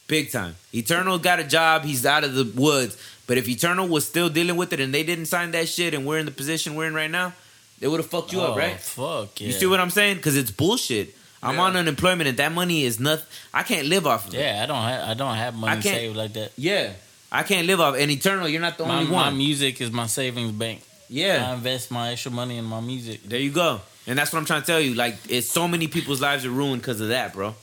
Big 0.09 0.31
time. 0.31 0.57
Eternal 0.75 1.19
got 1.19 1.41
a 1.41 1.45
job. 1.45 1.85
He's 1.85 2.05
out 2.05 2.23
of 2.23 2.35
the 2.35 2.45
woods. 2.55 2.99
But 3.27 3.39
if 3.39 3.49
Eternal 3.49 3.89
was 3.89 4.07
still 4.07 4.29
dealing 4.29 4.57
with 4.57 4.75
it 4.75 4.81
and 4.81 4.93
they 4.93 5.03
didn't 5.03 5.27
sign 5.27 5.53
that 5.53 5.67
shit, 5.67 5.95
and 5.95 6.05
we're 6.05 6.19
in 6.19 6.27
the 6.27 6.33
position 6.43 6.75
we're 6.75 6.89
in 6.89 6.93
right 6.95 7.11
now, 7.11 7.33
they 7.81 7.89
would 7.89 8.01
have 8.01 8.11
fucked 8.11 8.31
you 8.35 8.43
up, 8.43 8.51
Oh, 8.51 8.59
right? 8.59 8.79
Fuck 8.79 9.41
yeah. 9.41 9.47
You 9.47 9.53
see 9.55 9.65
what 9.65 9.81
I'm 9.81 9.89
saying? 9.89 10.17
Because 10.19 10.37
it's 10.37 10.51
bullshit. 10.51 11.17
I'm 11.43 11.55
Yeah. 11.55 11.63
on 11.63 11.77
unemployment, 11.77 12.29
and 12.29 12.37
that 12.37 12.53
money 12.53 12.85
is 12.85 13.01
nothing. 13.01 13.25
I 13.55 13.63
can't 13.63 13.87
live 13.89 14.07
off 14.07 14.29
of 14.29 14.35
it. 14.35 14.41
Yeah, 14.41 14.61
I 14.63 14.67
don't 14.67 14.83
have 14.83 15.09
I 15.09 15.15
don't 15.15 15.37
have 15.37 15.55
money 15.55 15.81
saved 15.81 16.17
like 16.17 16.35
that. 16.35 16.53
Yeah, 16.59 16.93
I 17.35 17.43
can't 17.43 17.67
live 17.67 17.81
off. 17.81 17.97
And 17.97 18.11
Eternal, 18.11 18.49
you're 18.49 18.61
not 18.61 18.79
the 18.79 18.85
My, 18.85 19.01
only 19.01 19.11
one. 19.11 19.25
my 19.33 19.37
music 19.37 19.81
is 19.81 19.91
my 19.91 20.07
savings 20.07 20.53
bank. 20.53 20.83
yeah, 21.09 21.51
I 21.51 21.55
invest 21.55 21.91
my 21.91 22.13
extra 22.13 22.31
money 22.31 22.57
in 22.59 22.65
my 22.65 22.81
music. 22.81 23.23
There 23.25 23.41
you 23.41 23.51
go. 23.51 23.81
And 24.07 24.19
that's 24.19 24.33
what 24.33 24.39
I'm 24.39 24.45
trying 24.45 24.61
to 24.61 24.67
tell 24.67 24.81
you. 24.81 24.95
Like, 24.95 25.17
it's 25.29 25.49
so 25.51 25.67
many 25.67 25.89
people's 25.89 26.21
lives 26.21 26.45
are 26.47 26.51
ruined 26.51 26.83
because 26.83 27.01
of 27.01 27.09
that, 27.09 27.33
bro. 27.33 27.55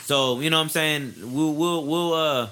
So 0.00 0.40
you 0.40 0.50
know 0.50 0.56
what 0.58 0.64
I'm 0.64 0.68
saying? 0.70 1.14
We'll 1.22 1.54
we'll 1.54 1.84
we'll 1.84 2.14
uh 2.14 2.48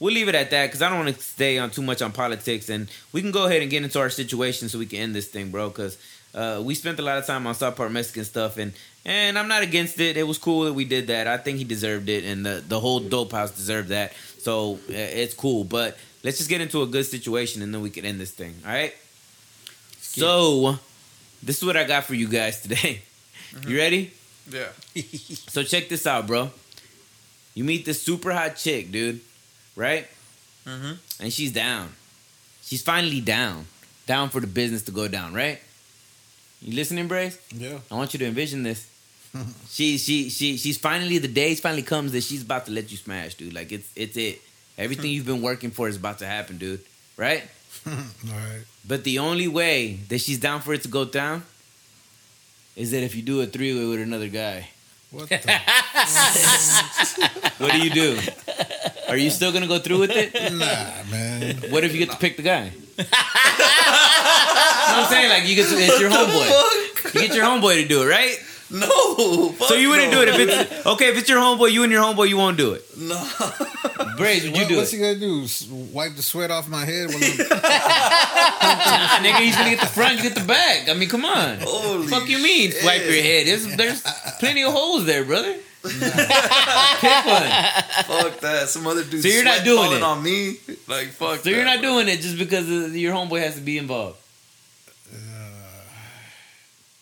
we'll 0.00 0.14
leave 0.14 0.28
it 0.28 0.34
at 0.34 0.50
that 0.50 0.66
because 0.66 0.82
I 0.82 0.88
don't 0.88 1.04
want 1.04 1.14
to 1.14 1.22
stay 1.22 1.58
on 1.58 1.70
too 1.70 1.82
much 1.82 2.00
on 2.02 2.12
politics, 2.12 2.68
and 2.68 2.88
we 3.12 3.20
can 3.20 3.30
go 3.30 3.46
ahead 3.46 3.62
and 3.62 3.70
get 3.70 3.82
into 3.84 4.00
our 4.00 4.10
situation 4.10 4.68
so 4.68 4.78
we 4.78 4.86
can 4.86 4.98
end 5.00 5.14
this 5.14 5.28
thing, 5.28 5.50
bro. 5.50 5.68
Because 5.68 5.98
uh, 6.34 6.60
we 6.64 6.74
spent 6.74 6.98
a 6.98 7.02
lot 7.02 7.18
of 7.18 7.26
time 7.26 7.46
on 7.46 7.54
South 7.54 7.76
Park 7.76 7.92
Mexican 7.92 8.24
stuff, 8.24 8.56
and 8.56 8.72
and 9.04 9.38
I'm 9.38 9.48
not 9.48 9.62
against 9.62 10.00
it. 10.00 10.16
It 10.16 10.24
was 10.26 10.38
cool 10.38 10.64
that 10.64 10.72
we 10.72 10.84
did 10.86 11.06
that. 11.08 11.26
I 11.26 11.36
think 11.36 11.58
he 11.58 11.64
deserved 11.64 12.08
it, 12.08 12.24
and 12.24 12.44
the 12.44 12.64
the 12.66 12.80
whole 12.80 13.00
dope 13.00 13.32
house 13.32 13.50
deserved 13.50 13.90
that. 13.90 14.12
So 14.38 14.74
uh, 14.88 14.92
it's 14.92 15.34
cool, 15.34 15.64
but 15.64 15.96
let's 16.22 16.38
just 16.38 16.48
get 16.48 16.60
into 16.60 16.82
a 16.82 16.86
good 16.86 17.04
situation, 17.04 17.62
and 17.62 17.74
then 17.74 17.82
we 17.82 17.90
can 17.90 18.04
end 18.04 18.20
this 18.20 18.30
thing. 18.30 18.54
All 18.64 18.72
right. 18.72 18.94
So 20.00 20.78
this 21.42 21.58
is 21.58 21.64
what 21.64 21.76
I 21.76 21.84
got 21.84 22.04
for 22.04 22.14
you 22.14 22.28
guys 22.28 22.60
today. 22.62 23.02
You 23.66 23.78
ready? 23.78 24.12
Yeah. 24.50 24.68
So 25.48 25.62
check 25.62 25.88
this 25.88 26.06
out, 26.06 26.26
bro. 26.26 26.50
You 27.54 27.64
meet 27.64 27.86
this 27.86 28.02
super 28.02 28.30
hot 28.32 28.56
chick, 28.56 28.92
dude, 28.92 29.20
right? 29.74 30.06
Mm-hmm. 30.66 30.92
And 31.22 31.32
she's 31.32 31.50
down. 31.50 31.94
She's 32.62 32.82
finally 32.82 33.22
down. 33.22 33.66
Down 34.06 34.28
for 34.28 34.40
the 34.40 34.46
business 34.46 34.82
to 34.82 34.90
go 34.92 35.08
down, 35.08 35.32
right? 35.32 35.60
You 36.60 36.74
listening, 36.74 37.08
Brace? 37.08 37.38
Yeah. 37.54 37.78
I 37.90 37.94
want 37.94 38.12
you 38.12 38.18
to 38.18 38.26
envision 38.26 38.64
this. 38.64 38.86
she 39.68 39.98
she 39.98 40.30
she 40.30 40.56
she's 40.56 40.78
finally 40.78 41.18
the 41.18 41.28
days 41.28 41.60
finally 41.60 41.82
comes 41.82 42.12
that 42.12 42.22
she's 42.22 42.42
about 42.42 42.66
to 42.66 42.72
let 42.72 42.90
you 42.90 42.96
smash, 42.96 43.34
dude. 43.34 43.52
Like 43.54 43.72
it's 43.72 43.88
it's 43.94 44.16
it. 44.16 44.40
Everything 44.76 45.10
you've 45.10 45.26
been 45.26 45.42
working 45.42 45.70
for 45.70 45.88
is 45.88 45.96
about 45.96 46.18
to 46.20 46.26
happen, 46.26 46.56
dude. 46.58 46.80
Right? 47.16 47.44
All 47.86 47.92
right. 48.26 48.62
But 48.86 49.04
the 49.04 49.18
only 49.18 49.48
way 49.48 49.98
that 50.08 50.20
she's 50.20 50.38
down 50.38 50.60
for 50.60 50.72
it 50.72 50.82
to 50.82 50.88
go 50.88 51.04
down 51.04 51.42
is 52.76 52.92
that 52.92 53.02
if 53.02 53.14
you 53.16 53.22
do 53.22 53.40
a 53.40 53.46
three 53.46 53.76
way 53.76 53.86
with 53.86 54.00
another 54.00 54.28
guy. 54.28 54.68
What 55.10 55.28
the? 55.30 55.38
What 57.58 57.72
do 57.72 57.78
you 57.80 57.90
do? 57.90 58.18
Are 59.08 59.16
you 59.16 59.30
still 59.30 59.52
gonna 59.52 59.66
go 59.66 59.78
through 59.78 60.00
with 60.00 60.10
it? 60.10 60.34
nah, 60.52 61.02
man. 61.10 61.56
What 61.70 61.82
if 61.82 61.92
you 61.94 61.98
get 61.98 62.10
to 62.10 62.18
pick 62.18 62.36
the 62.36 62.42
guy? 62.42 62.64
you 62.64 63.04
know 63.04 63.08
what 63.08 65.06
I'm 65.06 65.10
saying? 65.10 65.30
Like 65.30 65.48
you 65.48 65.54
get 65.56 65.68
to, 65.68 65.76
it's 65.76 65.98
your 65.98 66.10
homeboy. 66.10 67.14
You 67.14 67.20
get 67.26 67.34
your 67.34 67.46
homeboy 67.46 67.82
to 67.82 67.88
do 67.88 68.02
it, 68.02 68.06
right? 68.06 68.38
No. 68.70 69.54
So 69.66 69.74
you 69.74 69.88
wouldn't 69.88 70.12
do 70.12 70.20
it 70.22 70.28
if 70.28 70.38
it's 70.38 70.86
okay. 70.86 71.06
If 71.08 71.16
it's 71.18 71.28
your 71.28 71.40
homeboy, 71.40 71.72
you 71.72 71.82
and 71.84 71.90
your 71.92 72.02
homeboy, 72.02 72.28
you 72.28 72.36
won't 72.36 72.56
do 72.58 72.72
it. 72.74 72.84
No. 72.98 73.16
Braze, 74.18 74.44
would 74.44 74.54
you 74.56 74.62
What- 74.62 74.68
do 74.68 74.76
what's 74.76 74.92
it? 74.92 74.96
he 74.96 75.02
gonna 75.02 75.18
do? 75.18 75.46
Wipe 75.92 76.16
the 76.16 76.22
sweat 76.22 76.50
off 76.50 76.68
my 76.68 76.84
head? 76.84 77.08
When 77.08 77.16
I'm, 77.22 77.36
Nah, 77.48 79.18
nigga, 79.24 79.40
he's 79.40 79.56
gonna 79.56 79.70
get 79.70 79.80
the 79.80 79.86
front, 79.86 80.16
you 80.16 80.22
get 80.22 80.34
the 80.34 80.44
back. 80.44 80.88
I 80.88 80.94
mean, 80.94 81.08
come 81.08 81.24
on. 81.24 81.58
Holy 81.62 82.06
Fuck 82.08 82.28
you 82.28 82.38
mean? 82.42 82.70
shit. 82.72 82.84
Wipe 82.84 83.02
your 83.04 83.22
head. 83.22 83.46
There's, 83.46 83.76
there's 83.76 84.02
plenty 84.38 84.62
of 84.64 84.72
holes 84.72 85.06
there, 85.06 85.24
brother. 85.24 85.54
Pick 85.82 85.92
one. 87.24 87.48
Fuck 88.04 88.40
that. 88.40 88.66
Some 88.68 88.86
other 88.86 89.04
dude. 89.04 89.22
So 89.22 89.28
you're 89.28 89.44
not 89.44 89.64
doing 89.64 89.92
it? 89.92 90.02
on 90.02 90.22
me. 90.22 90.56
Like 90.88 91.08
fuck. 91.08 91.40
So 91.40 91.50
you're 91.50 91.60
that, 91.64 91.76
not 91.76 91.80
bro. 91.80 91.94
doing 91.94 92.08
it 92.08 92.20
just 92.20 92.36
because 92.36 92.68
your 92.94 93.14
homeboy 93.14 93.40
has 93.40 93.54
to 93.54 93.60
be 93.60 93.78
involved. 93.78 94.18
Uh, 95.10 95.16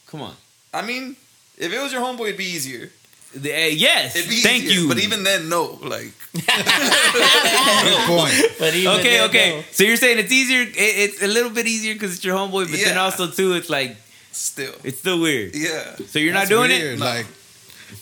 come 0.07 0.23
on. 0.23 0.35
I 0.75 0.83
mean, 0.83 1.17
if 1.57 1.73
it 1.73 1.81
was 1.81 1.93
your 1.93 2.03
homeboy, 2.03 2.27
it'd 2.29 2.37
be 2.39 2.45
easier. 2.45 2.91
The- 3.35 3.53
eh, 3.53 3.67
yes. 3.69 4.17
It'd 4.17 4.29
be 4.31 4.37
Thank 4.41 4.65
easier. 4.65 4.81
you. 4.83 4.89
But 4.89 4.99
even 4.99 5.23
then, 5.25 5.49
no. 5.49 5.79
Like 5.83 6.13
good 6.33 8.07
point. 8.07 8.35
But 8.59 8.75
even 8.75 8.93
okay, 9.01 9.19
then, 9.19 9.29
okay. 9.29 9.51
though, 9.57 9.63
So 9.73 9.85
you're 9.85 9.97
saying 9.97 10.19
it's 10.19 10.33
easier? 10.33 10.63
It, 10.63 10.75
it's 10.77 11.23
a 11.23 11.27
little 11.29 11.51
bit 11.51 11.67
easier 11.67 11.95
because 11.95 12.15
it's 12.15 12.25
your 12.25 12.37
homeboy, 12.37 12.71
but 12.71 12.81
then 12.81 12.97
also 12.97 13.27
too, 13.31 13.53
it's 13.55 13.69
like 13.69 13.97
still. 14.33 14.75
it's 14.85 14.99
still 14.99 15.21
weird. 15.21 15.55
Yeah. 15.55 15.97
So 16.09 16.19
you're 16.19 16.33
That's 16.33 16.49
not 16.51 16.57
doing 16.57 16.71
weird. 16.71 16.95
it. 16.95 17.01
Like, 17.01 17.27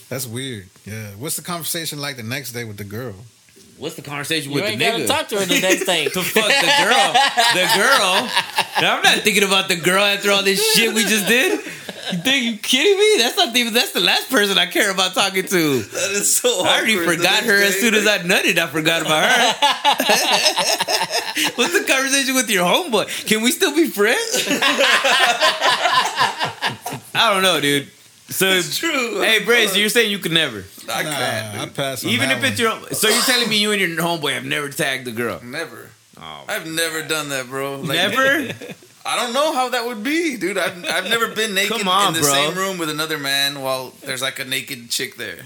that's 0.09 0.27
weird. 0.27 0.69
Yeah. 0.85 1.11
What's 1.19 1.37
the 1.37 1.43
conversation 1.43 1.99
like 2.01 2.17
the 2.17 2.23
next 2.23 2.53
day 2.53 2.65
with 2.65 2.77
the 2.77 2.85
girl? 2.85 3.15
What's 3.77 3.97
the 3.97 4.03
conversation 4.03 4.51
you 4.51 4.55
with 4.55 4.65
the 4.65 4.71
ain't 4.71 4.81
gotta 4.81 5.03
nigga? 5.03 5.07
talk 5.09 5.29
to 5.29 5.39
her 5.39 5.45
the 5.45 5.61
next 5.61 5.85
day. 5.85 6.05
to 6.09 6.23
fuck 6.23 6.47
the 6.47 6.73
girl. 6.85 7.13
The 7.55 7.67
girl. 7.75 8.29
Now, 8.81 8.97
I'm 8.97 9.03
not 9.03 9.19
thinking 9.19 9.43
about 9.43 9.69
the 9.69 9.77
girl 9.77 10.03
after 10.05 10.31
all 10.31 10.43
this 10.43 10.63
shit 10.75 10.95
we 10.95 11.03
just 11.03 11.27
did. 11.27 11.61
You 12.13 12.19
think 12.19 12.45
you 12.45 12.57
kidding 12.59 12.99
me? 12.99 13.17
That's 13.19 13.37
not 13.37 13.57
even. 13.57 13.73
That's 13.73 13.93
the 13.93 14.01
last 14.01 14.31
person 14.31 14.59
I 14.59 14.67
care 14.67 14.91
about 14.91 15.15
talking 15.15 15.45
to. 15.47 15.81
That 15.83 16.11
is 16.13 16.37
so. 16.37 16.65
I 16.65 16.77
already 16.77 16.97
forgot 16.97 17.43
next 17.43 17.47
her 17.47 17.63
as 17.63 17.77
soon 17.81 17.95
as 17.95 18.07
I 18.07 18.19
nutted. 18.19 18.59
I 18.59 18.67
forgot 18.67 19.01
about 19.03 19.25
her. 19.25 19.55
What's 21.57 21.73
the 21.73 21.85
conversation 21.91 22.35
with 22.35 22.51
your 22.51 22.65
homeboy? 22.67 23.27
Can 23.27 23.43
we 23.43 23.51
still 23.51 23.75
be 23.75 23.89
friends? 23.89 24.21
I 27.15 27.33
don't 27.33 27.43
know, 27.43 27.61
dude. 27.61 27.89
So, 28.35 28.49
It's 28.49 28.77
true. 28.77 29.21
hey, 29.23 29.45
Brace, 29.45 29.77
you're 29.77 29.89
saying 29.89 30.11
you 30.11 30.19
could 30.19 30.33
never, 30.33 30.65
I 30.93 31.03
Nah, 31.03 31.11
can't. 31.11 31.59
I 31.59 31.65
dude. 31.67 31.75
pass 31.75 32.05
on 32.05 32.11
even 32.11 32.29
that 32.29 32.39
if 32.39 32.45
it's 32.53 32.61
one. 32.63 32.81
your. 32.83 32.91
So 32.91 33.09
you're 33.09 33.23
telling 33.23 33.49
me 33.49 33.59
you 33.59 33.73
and 33.73 33.81
your 33.81 33.91
homeboy 34.03 34.33
have 34.35 34.45
never 34.45 34.69
tagged 34.69 35.05
the 35.07 35.13
girl? 35.13 35.41
Never. 35.43 35.91
Oh, 36.21 36.45
I've 36.49 36.67
never 36.67 37.03
done 37.03 37.29
that, 37.31 37.47
bro. 37.49 37.81
Like, 37.81 37.97
never. 37.97 38.53
I 39.07 39.17
don't 39.17 39.35
know 39.35 39.53
how 39.53 39.69
that 39.69 39.85
would 39.87 40.03
be, 40.03 40.37
dude. 40.39 40.57
I've, 40.57 40.85
I've 40.87 41.05
never 41.11 41.29
been 41.29 41.55
naked 41.61 41.87
on, 41.87 42.09
in 42.09 42.15
the 42.15 42.21
bro. 42.21 42.33
same 42.33 42.55
room 42.57 42.79
with 42.79 42.89
another 42.89 43.19
man 43.19 43.61
while 43.61 43.93
there's 44.03 44.23
like 44.23 44.39
a 44.39 44.45
naked 44.45 44.89
chick 44.91 45.17
there. 45.17 45.41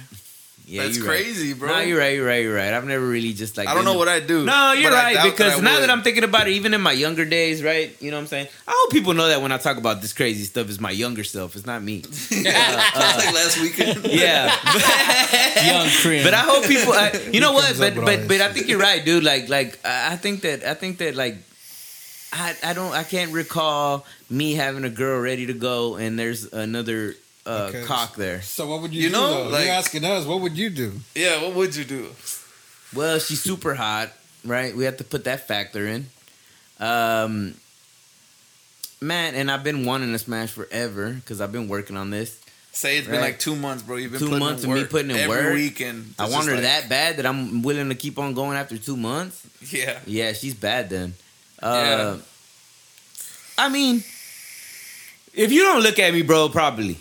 Yeah, 0.68 0.82
That's 0.82 0.98
you're 0.98 1.06
right. 1.06 1.22
crazy, 1.22 1.54
bro. 1.54 1.70
No, 1.70 1.78
you're 1.80 1.98
right. 1.98 2.14
You're 2.14 2.26
right. 2.26 2.42
You're 2.42 2.54
right. 2.54 2.74
I've 2.74 2.84
never 2.84 3.06
really 3.06 3.32
just 3.32 3.56
like. 3.56 3.68
I 3.68 3.74
don't 3.74 3.86
know 3.86 3.96
what 3.96 4.08
I 4.08 4.20
do. 4.20 4.44
No, 4.44 4.72
you're 4.74 4.90
right 4.90 5.16
because 5.24 5.58
I 5.58 5.60
now 5.62 5.74
would. 5.74 5.84
that 5.84 5.90
I'm 5.90 6.02
thinking 6.02 6.24
about 6.24 6.46
it, 6.46 6.50
even 6.52 6.74
in 6.74 6.82
my 6.82 6.92
younger 6.92 7.24
days, 7.24 7.62
right? 7.64 7.96
You 8.02 8.10
know 8.10 8.18
what 8.18 8.22
I'm 8.22 8.26
saying? 8.26 8.48
I 8.66 8.72
hope 8.76 8.92
people 8.92 9.14
know 9.14 9.28
that 9.28 9.40
when 9.40 9.50
I 9.50 9.56
talk 9.56 9.78
about 9.78 10.02
this 10.02 10.12
crazy 10.12 10.44
stuff, 10.44 10.68
it's 10.68 10.78
my 10.78 10.90
younger 10.90 11.24
self. 11.24 11.56
It's 11.56 11.64
not 11.64 11.82
me. 11.82 12.02
like 12.30 12.44
last 12.44 13.58
weekend. 13.60 14.04
Yeah, 14.08 14.54
but, 14.62 15.64
Young 15.64 15.88
Krim. 16.02 16.22
but 16.22 16.34
I 16.34 16.40
hope 16.40 16.64
people. 16.66 16.92
I, 16.92 17.12
you 17.32 17.40
know 17.40 17.52
what? 17.52 17.78
But 17.78 17.92
up 17.92 17.96
with 17.96 17.98
all 17.98 18.16
but 18.18 18.28
but 18.28 18.40
I 18.42 18.52
think 18.52 18.68
you're 18.68 18.78
right, 18.80 19.02
dude. 19.02 19.24
Like 19.24 19.48
like 19.48 19.78
I 19.86 20.12
I 20.12 20.16
think 20.16 20.42
that 20.42 20.64
I 20.64 20.74
think 20.74 20.98
that 20.98 21.14
like. 21.14 21.36
I, 22.30 22.54
I 22.62 22.72
don't 22.74 22.92
I 22.92 23.04
can't 23.04 23.32
recall 23.32 24.04
me 24.28 24.52
having 24.52 24.84
a 24.84 24.90
girl 24.90 25.18
ready 25.18 25.46
to 25.46 25.54
go 25.54 25.96
and 25.96 26.18
there's 26.18 26.52
another 26.52 27.14
uh, 27.48 27.66
Okay. 27.70 27.84
cock 27.84 28.14
there. 28.16 28.42
So 28.42 28.66
what 28.68 28.82
would 28.82 28.92
you, 28.92 29.00
do? 29.00 29.04
You 29.04 29.08
do? 29.10 29.16
know, 29.16 29.44
though? 29.44 29.50
like- 29.50 29.64
You're 29.64 29.74
asking 29.74 30.04
us. 30.04 30.24
What 30.26 30.40
would 30.40 30.56
you 30.56 30.70
do? 30.70 31.00
Yeah, 31.14 31.42
what 31.42 31.54
would 31.54 31.74
you 31.74 31.84
do? 31.84 32.08
Well, 32.94 33.18
she's 33.18 33.40
super 33.42 33.74
hot, 33.74 34.12
right? 34.44 34.74
We 34.76 34.84
have 34.84 34.96
to 34.98 35.04
put 35.04 35.24
that 35.24 35.46
factor 35.48 35.86
in. 35.86 36.06
Um, 36.80 37.54
man, 39.00 39.34
and 39.34 39.50
I've 39.50 39.64
been 39.64 39.84
wanting 39.84 40.12
to 40.12 40.18
smash 40.18 40.50
forever 40.50 41.12
because 41.12 41.40
I've 41.40 41.52
been 41.52 41.68
working 41.68 41.96
on 41.96 42.10
this. 42.10 42.38
Say 42.72 42.98
it's 42.98 43.08
been 43.08 43.20
like 43.20 43.40
two 43.40 43.56
months, 43.56 43.82
bro. 43.82 43.96
You've 43.96 44.12
been 44.12 44.20
Two 44.20 44.38
months 44.38 44.62
of 44.62 44.70
me 44.70 44.84
putting 44.84 45.10
in 45.10 45.16
every 45.16 45.36
work. 45.46 45.54
weekend. 45.54 46.14
I 46.18 46.28
want 46.28 46.46
her 46.46 46.52
like- 46.54 46.62
that 46.62 46.88
bad 46.88 47.16
that 47.16 47.26
I'm 47.26 47.62
willing 47.62 47.88
to 47.88 47.94
keep 47.96 48.18
on 48.18 48.34
going 48.34 48.56
after 48.56 48.78
two 48.78 48.96
months. 48.96 49.40
Yeah. 49.72 49.98
Yeah, 50.06 50.32
she's 50.32 50.54
bad 50.54 50.88
then. 50.90 51.14
Uh, 51.60 52.16
Yeah. 52.16 52.16
I 53.58 53.68
mean, 53.68 54.04
if 55.34 55.50
you 55.50 55.62
don't 55.62 55.82
look 55.82 55.98
at 55.98 56.12
me, 56.14 56.22
bro, 56.22 56.48
probably. 56.50 56.98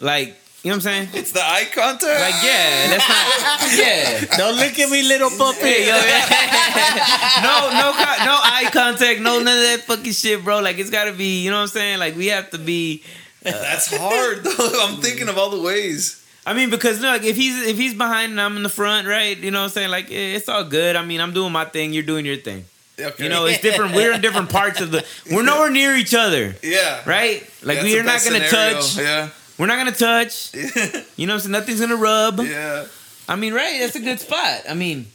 Like, 0.00 0.36
you 0.64 0.70
know 0.70 0.76
what 0.76 0.86
I'm 0.86 1.06
saying? 1.06 1.08
It's 1.12 1.32
the 1.32 1.42
eye 1.42 1.66
contact. 1.74 2.20
Like, 2.20 2.42
yeah, 2.42 2.88
that's 2.88 3.08
not. 3.08 3.78
Yeah. 3.78 4.36
Don't 4.36 4.56
look 4.56 4.78
at 4.78 4.88
me, 4.88 5.02
little 5.02 5.30
puppy. 5.30 5.60
Hey, 5.60 5.86
yo, 5.86 5.92
no, 7.42 7.70
no, 7.70 7.92
no 8.24 8.38
eye 8.42 8.70
contact, 8.72 9.20
no 9.20 9.40
none 9.40 9.58
of 9.58 9.62
that 9.62 9.84
fucking 9.86 10.12
shit, 10.12 10.42
bro. 10.42 10.60
Like 10.60 10.78
it's 10.78 10.90
gotta 10.90 11.12
be, 11.12 11.42
you 11.42 11.50
know 11.50 11.56
what 11.56 11.62
I'm 11.62 11.68
saying? 11.68 11.98
Like 11.98 12.16
we 12.16 12.28
have 12.28 12.50
to 12.50 12.58
be. 12.58 13.02
That's 13.42 13.94
hard, 13.94 14.44
though. 14.44 14.86
I'm 14.88 15.02
thinking 15.02 15.28
of 15.28 15.36
all 15.36 15.50
the 15.50 15.60
ways. 15.60 16.24
I 16.46 16.54
mean, 16.54 16.70
because 16.70 17.00
look, 17.00 17.24
if 17.24 17.36
he's 17.36 17.66
if 17.66 17.76
he's 17.76 17.94
behind 17.94 18.32
and 18.32 18.40
I'm 18.40 18.56
in 18.56 18.62
the 18.62 18.68
front, 18.70 19.06
right? 19.06 19.36
You 19.36 19.50
know 19.50 19.60
what 19.60 19.64
I'm 19.66 19.70
saying? 19.70 19.90
Like 19.90 20.10
eh, 20.10 20.36
it's 20.36 20.48
all 20.48 20.64
good. 20.64 20.96
I 20.96 21.04
mean, 21.04 21.20
I'm 21.20 21.34
doing 21.34 21.52
my 21.52 21.64
thing, 21.66 21.92
you're 21.92 22.02
doing 22.02 22.24
your 22.24 22.36
thing. 22.36 22.64
Okay. 22.98 23.24
You 23.24 23.28
know, 23.28 23.46
it's 23.46 23.60
different. 23.60 23.94
We're 23.94 24.12
in 24.12 24.20
different 24.20 24.50
parts 24.50 24.80
of 24.80 24.92
the. 24.92 25.04
We're 25.30 25.42
nowhere 25.42 25.70
near 25.70 25.94
each 25.96 26.14
other, 26.14 26.54
yeah. 26.62 27.02
right? 27.04 27.42
Like 27.62 27.78
That's 27.78 27.84
we 27.84 27.98
are 27.98 28.02
not 28.02 28.22
gonna 28.24 28.46
scenario. 28.46 28.74
touch. 28.74 28.98
Yeah. 28.98 29.28
We're 29.58 29.66
not 29.66 29.76
gonna 29.76 29.92
touch. 29.92 30.52
You 31.16 31.26
know, 31.28 31.38
so 31.38 31.48
nothing's 31.48 31.80
gonna 31.80 31.96
rub. 31.96 32.40
Yeah. 32.40 32.86
I 33.28 33.36
mean, 33.36 33.54
right? 33.54 33.78
That's 33.80 33.94
a 33.96 34.00
good 34.00 34.18
spot. 34.20 34.62
I 34.68 34.74
mean, 34.74 35.06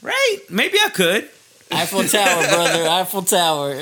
right? 0.00 0.38
Maybe 0.48 0.78
I 0.84 0.88
could. 0.90 1.28
Eiffel 1.72 2.04
Tower, 2.04 2.46
brother. 2.46 2.88
Eiffel 3.00 3.22
Tower. 3.22 3.74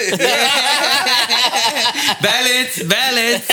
balance, 2.23 2.83
balance. 2.85 3.45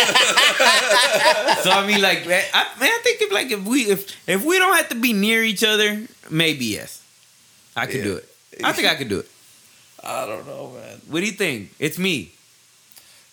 so 1.64 1.72
I 1.72 1.84
mean, 1.86 2.02
like, 2.02 2.26
man, 2.28 2.44
I, 2.54 2.64
man, 2.80 2.90
I 2.90 3.00
think 3.04 3.22
if 3.22 3.32
like 3.32 3.52
if 3.52 3.64
we 3.66 3.82
if 3.92 4.30
if 4.30 4.44
we 4.46 4.58
don't 4.60 4.76
have 4.78 4.90
to 4.90 4.96
be 4.96 5.14
near 5.14 5.44
each 5.44 5.64
other, 5.64 6.02
maybe 6.30 6.66
yes, 6.66 7.02
I 7.76 7.86
could 7.86 7.96
Yeah. 7.98 8.04
do 8.04 8.16
it. 8.18 8.30
I 8.64 8.72
think 8.74 8.88
I 8.88 8.96
could 8.96 9.10
do 9.10 9.20
it. 9.20 9.30
I 10.04 10.26
don't 10.26 10.46
know, 10.48 10.72
man. 10.74 11.02
What 11.10 11.20
do 11.20 11.26
you 11.26 11.34
think? 11.34 11.72
It's 11.80 11.98
me. 12.00 12.32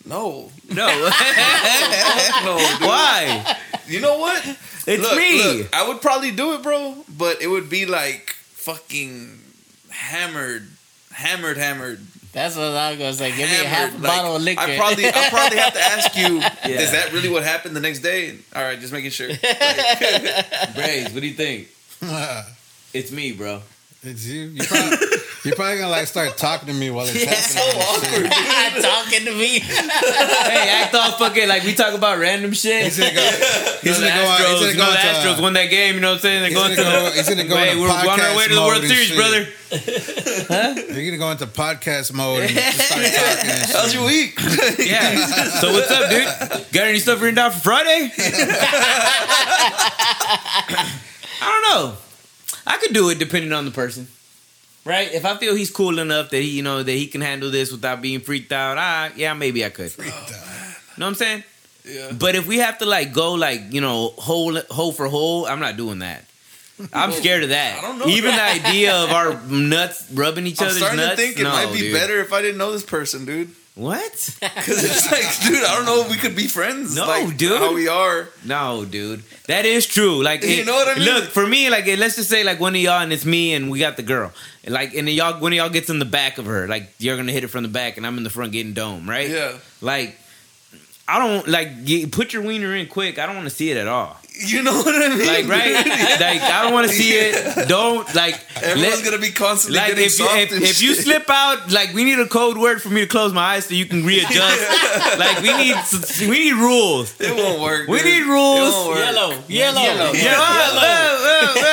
No. 0.07 0.51
No, 0.69 0.87
No, 0.87 2.57
why? 2.85 3.57
You 3.87 3.99
know 4.01 4.17
what? 4.19 4.45
It's 4.85 5.01
Look, 5.03 5.17
me. 5.17 5.43
look, 5.61 5.75
I 5.75 5.87
would 5.87 6.01
probably 6.01 6.31
do 6.31 6.53
it, 6.53 6.63
bro, 6.63 6.95
but 7.17 7.41
it 7.41 7.47
would 7.47 7.69
be 7.69 7.85
like 7.85 8.31
fucking 8.53 9.39
hammered, 9.89 10.67
hammered, 11.13 11.57
hammered. 11.57 11.99
That's 12.33 12.55
what 12.55 12.65
I 12.65 12.89
was 12.91 12.99
gonna 12.99 13.13
say. 13.13 13.29
Give 13.35 13.49
me 13.49 13.55
a 13.61 13.67
half 13.67 13.91
a 13.93 13.97
Like, 13.97 14.03
bottle 14.03 14.35
of 14.35 14.41
liquor. 14.43 14.61
I 14.61 14.77
probably, 14.77 15.07
I 15.07 15.29
probably 15.29 15.57
have 15.57 15.73
to 15.73 15.79
ask 15.81 16.15
you, 16.17 16.37
Yeah. 16.71 16.81
is 16.81 16.91
that 16.91 17.11
really 17.13 17.29
what 17.29 17.43
happened 17.43 17.75
the 17.75 17.79
next 17.81 17.99
day? 17.99 18.37
All 18.55 18.61
right, 18.61 18.79
just 18.79 18.93
making 18.93 19.11
sure. 19.11 19.27
Braze, 20.75 21.11
what 21.13 21.21
do 21.21 21.27
you 21.27 21.33
think? 21.33 21.69
It's 22.93 23.11
me, 23.11 23.31
bro. 23.33 23.61
it's 24.03 24.25
you. 24.25 24.41
You 24.43 24.63
probably, 24.63 24.97
you're 25.47 25.55
probably 25.55 25.77
gonna 25.79 25.89
like 25.89 26.07
start 26.07 26.35
talking 26.37 26.67
to 26.67 26.73
me 26.73 26.89
while 26.89 27.07
it's 27.07 27.15
Yeah, 27.15 27.31
happening. 27.33 27.81
so 27.81 28.17
and 28.17 28.33
shit. 28.75 28.83
talking 28.83 29.25
to 29.25 29.31
me. 29.33 29.59
hey, 29.59 30.69
act 30.83 30.93
all 30.93 31.11
fucking 31.17 31.47
like 31.47 31.63
we 31.63 31.73
talk 31.73 31.93
about 31.93 32.19
random 32.19 32.51
shit. 32.53 32.83
He's 32.83 32.99
gonna 32.99 33.13
go. 33.13 33.21
You 33.21 33.29
He's 33.81 33.99
know, 33.99 34.05
the 34.05 34.09
gonna 34.11 34.21
go. 34.21 34.27
on- 34.27 34.39
Astros, 34.39 34.59
He's 34.67 34.75
gonna 34.75 34.77
go 34.77 34.91
the 34.91 34.97
Astros 34.97 35.41
won 35.41 35.53
that 35.53 35.69
game. 35.69 35.95
You 35.95 36.01
know 36.01 36.09
what 36.09 36.15
I'm 36.15 36.21
saying? 36.21 36.41
They're 36.43 36.51
going 36.53 36.75
gonna 36.75 36.89
go- 36.91 37.05
the. 37.09 37.15
he's 37.15 37.29
gonna 37.29 37.43
go 37.47 37.55
Hey, 37.57 37.75
we're 37.79 37.89
on 37.89 38.19
our 38.19 38.35
way 38.37 38.47
to 38.47 38.53
the 38.55 38.61
World 38.61 38.83
Series, 38.83 39.07
shit. 39.07 39.17
brother. 39.17 39.47
You're 40.93 41.05
gonna 41.11 41.17
go 41.17 41.31
into 41.31 41.45
podcast 41.47 42.13
mode 42.13 42.41
and 42.43 42.49
just 42.51 42.79
start 42.87 43.01
talking. 43.05 43.49
And 43.49 43.71
How's 43.71 43.91
shit. 43.91 43.93
your 43.95 44.05
week? 44.05 44.39
Yeah. 44.79 45.25
So 45.59 45.71
what's 45.73 45.91
up, 45.91 46.09
dude? 46.09 46.71
Got 46.73 46.87
any 46.87 46.99
stuff 46.99 47.19
written 47.21 47.35
down 47.35 47.51
for 47.51 47.59
Friday? 47.59 48.11
I 51.39 51.41
don't 51.41 51.63
know. 51.75 51.97
I 52.65 52.77
could 52.77 52.93
do 52.93 53.09
it 53.09 53.19
depending 53.19 53.51
on 53.53 53.65
the 53.65 53.71
person. 53.71 54.07
Right? 54.87 55.13
If 55.13 55.25
I 55.25 55.35
feel 55.35 55.53
he's 55.53 55.69
cool 55.69 55.99
enough 55.99 56.29
that 56.29 56.37
he, 56.37 56.49
you 56.49 56.63
know, 56.63 56.81
that 56.81 56.91
he 56.91 57.07
can 57.07 57.19
handle 57.19 57.51
this 57.51 57.71
without 57.71 58.01
being 58.01 58.21
freaked 58.21 58.53
out, 58.53 58.77
ah, 58.77 59.11
yeah, 59.15 59.33
maybe 59.33 59.65
I 59.65 59.69
could. 59.69 59.91
Freaked 59.91 60.15
You 60.29 60.35
know 60.97 61.05
what 61.05 61.07
I'm 61.07 61.15
saying? 61.15 61.43
Yeah. 61.83 62.11
But 62.13 62.35
if 62.35 62.47
we 62.47 62.59
have 62.59 62.77
to 62.79 62.85
like 62.85 63.13
go 63.13 63.33
like, 63.33 63.73
you 63.73 63.81
know, 63.81 64.13
hole 64.17 64.57
hole 64.69 64.93
for 64.93 65.07
hole, 65.07 65.45
I'm 65.45 65.59
not 65.59 65.75
doing 65.75 65.99
that. 65.99 66.23
I'm 66.93 67.11
scared 67.11 67.43
of 67.43 67.49
that. 67.49 67.79
I 67.79 67.81
don't 67.81 67.99
know. 67.99 68.05
Even 68.07 68.35
the 68.35 68.43
idea 68.43 68.95
of 68.95 69.09
our 69.11 69.41
nuts 69.47 70.09
rubbing 70.13 70.45
each 70.45 70.61
other. 70.61 70.69
I'm 70.69 70.77
other's 70.77 70.83
starting 70.83 70.99
nuts. 70.99 71.15
to 71.15 71.27
think 71.27 71.39
it 71.39 71.43
no, 71.43 71.49
might 71.49 71.73
be 71.73 71.79
dude. 71.79 71.93
better 71.93 72.19
if 72.21 72.31
I 72.31 72.41
didn't 72.41 72.57
know 72.57 72.71
this 72.71 72.83
person, 72.83 73.25
dude. 73.25 73.51
What? 73.77 74.11
Because 74.41 74.83
it's 74.83 75.11
like, 75.11 75.47
dude, 75.47 75.63
I 75.63 75.75
don't 75.75 75.85
know 75.85 76.01
if 76.01 76.09
we 76.09 76.17
could 76.17 76.35
be 76.35 76.47
friends. 76.47 76.95
No, 76.95 77.05
like, 77.07 77.37
dude. 77.37 77.57
How 77.59 77.73
we 77.73 77.87
are. 77.87 78.27
No, 78.43 78.83
dude. 78.85 79.23
That 79.47 79.65
is 79.65 79.85
true. 79.85 80.23
Like 80.23 80.43
You 80.43 80.49
it- 80.61 80.65
know 80.65 80.73
what 80.73 80.87
I 80.89 80.95
mean? 80.99 81.05
Look, 81.05 81.25
for 81.25 81.45
me, 81.45 81.69
like 81.69 81.85
let's 81.85 82.15
just 82.15 82.29
say 82.29 82.43
like 82.43 82.59
one 82.59 82.75
of 82.75 82.81
y'all 82.81 83.01
and 83.01 83.13
it's 83.13 83.23
me 83.25 83.53
and 83.53 83.69
we 83.69 83.79
got 83.79 83.95
the 83.95 84.03
girl. 84.03 84.31
Like 84.67 84.93
and 84.95 85.07
then 85.07 85.13
y'all 85.15 85.39
one 85.39 85.53
of 85.53 85.57
y'all 85.57 85.69
gets 85.69 85.89
in 85.89 85.99
the 85.99 86.05
back 86.05 86.37
of 86.39 86.45
her. 86.47 86.67
Like 86.67 86.91
you're 86.97 87.15
gonna 87.17 87.31
hit 87.31 87.43
it 87.43 87.47
from 87.49 87.63
the 87.63 87.69
back 87.69 87.97
and 87.97 88.05
I'm 88.07 88.17
in 88.17 88.23
the 88.23 88.29
front 88.31 88.51
getting 88.51 88.73
dome, 88.73 89.07
right? 89.09 89.29
Yeah. 89.29 89.57
Like 89.81 90.17
I 91.07 91.19
don't 91.19 91.47
like 91.47 91.85
get, 91.85 92.11
put 92.11 92.33
your 92.33 92.41
wiener 92.43 92.75
in 92.75 92.87
quick. 92.87 93.19
I 93.19 93.25
don't 93.27 93.35
want 93.35 93.47
to 93.47 93.55
see 93.55 93.69
it 93.71 93.77
at 93.77 93.87
all. 93.87 94.19
You 94.39 94.61
know 94.63 94.73
what 94.83 94.93
I 94.95 95.09
mean? 95.15 95.27
Like 95.27 95.47
right? 95.47 95.73
like 96.19 96.41
I 96.41 96.63
don't 96.63 96.73
want 96.73 96.87
to 96.87 96.93
see 96.93 97.11
it. 97.11 97.67
Don't 97.67 98.05
like 98.15 98.39
Everyone's 98.61 99.01
let- 99.01 99.05
gonna 99.05 99.17
be 99.21 99.31
constantly 99.31 99.79
like 99.79 99.89
getting 99.89 100.05
if 100.05 100.19
you, 100.19 100.25
if, 100.25 100.51
and 100.51 100.63
if 100.63 100.81
you 100.81 100.93
shit. 100.95 101.03
slip 101.05 101.29
out, 101.29 101.71
like 101.71 101.93
we 101.93 102.03
need 102.03 102.19
a 102.19 102.27
code 102.27 102.57
word 102.57 102.81
for 102.81 102.89
me 102.89 103.01
to 103.01 103.07
close 103.07 103.33
my 103.33 103.41
eyes 103.55 103.65
so 103.65 103.73
you 103.73 103.85
can 103.85 104.05
readjust. 104.05 104.37
like 105.19 105.41
we 105.41 105.55
need 105.57 105.75
we 106.29 106.39
need 106.39 106.53
rules. 106.53 107.19
it 107.19 107.35
won't 107.35 107.61
work. 107.61 107.87
We 107.87 107.97
dude. 107.99 108.05
need 108.05 108.23
rules. 108.23 108.59
It 108.59 108.71
won't 108.71 108.89
work. 108.89 108.97
Yellow, 108.99 109.29
yellow, 109.47 109.81
Yellow. 109.81 109.81
yellow. 109.81 110.11
Yeah, 110.13 110.35
oh, 110.37 111.57
oh. 111.59 111.67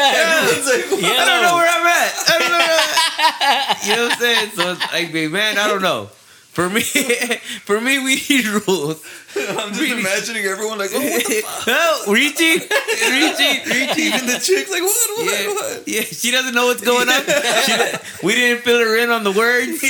I 0.00 1.24
don't 1.26 1.42
know 1.42 1.54
where 1.56 1.68
I'm 1.68 1.86
at. 1.86 2.12
I 2.28 2.38
don't 2.38 2.50
know. 2.50 2.58
Where 2.58 2.78
I'm 2.78 2.96
at. 3.42 3.86
You 3.86 3.96
know 3.96 4.04
what 4.04 4.12
I'm 4.12 4.18
saying? 4.18 4.50
So 4.50 4.72
it's 4.72 4.92
like, 4.92 5.32
man, 5.32 5.58
I 5.58 5.68
don't 5.68 5.82
know. 5.82 6.10
For 6.50 6.68
me, 6.68 6.80
for 7.64 7.80
me, 7.80 7.98
we 8.00 8.16
need 8.28 8.44
rules. 8.46 9.02
I'm 9.36 9.68
just 9.68 9.80
Really? 9.80 10.00
imagining 10.00 10.44
everyone 10.44 10.78
like, 10.78 10.90
oh, 10.92 11.00
what 11.00 11.24
the 11.26 11.40
fuck? 11.46 11.64
oh, 11.68 12.12
reaching, 12.12 12.58
reaching, 12.58 13.70
reaching. 13.70 14.04
Even 14.14 14.26
the 14.26 14.40
chicks 14.42 14.68
like, 14.70 14.82
what? 14.82 15.18
What? 15.18 15.40
Yeah, 15.40 15.46
What? 15.54 15.82
yeah, 15.88 16.00
she 16.02 16.32
doesn't 16.32 16.52
know 16.52 16.66
what's 16.66 16.82
going 16.82 17.08
on. 17.08 17.22
She, 17.66 18.26
we 18.26 18.34
didn't 18.34 18.62
fill 18.64 18.80
her 18.80 18.96
in 18.98 19.10
on 19.10 19.22
the 19.22 19.30
words. 19.30 19.80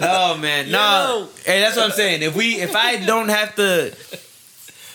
No, 0.00 0.36
man, 0.38 0.70
no. 0.70 1.28
Yo. 1.28 1.28
Hey, 1.44 1.60
that's 1.60 1.76
what 1.76 1.84
I'm 1.84 1.92
saying. 1.92 2.22
If 2.22 2.34
we, 2.34 2.54
if 2.62 2.74
I 2.74 3.04
don't 3.04 3.28
have 3.28 3.54
to, 3.56 3.94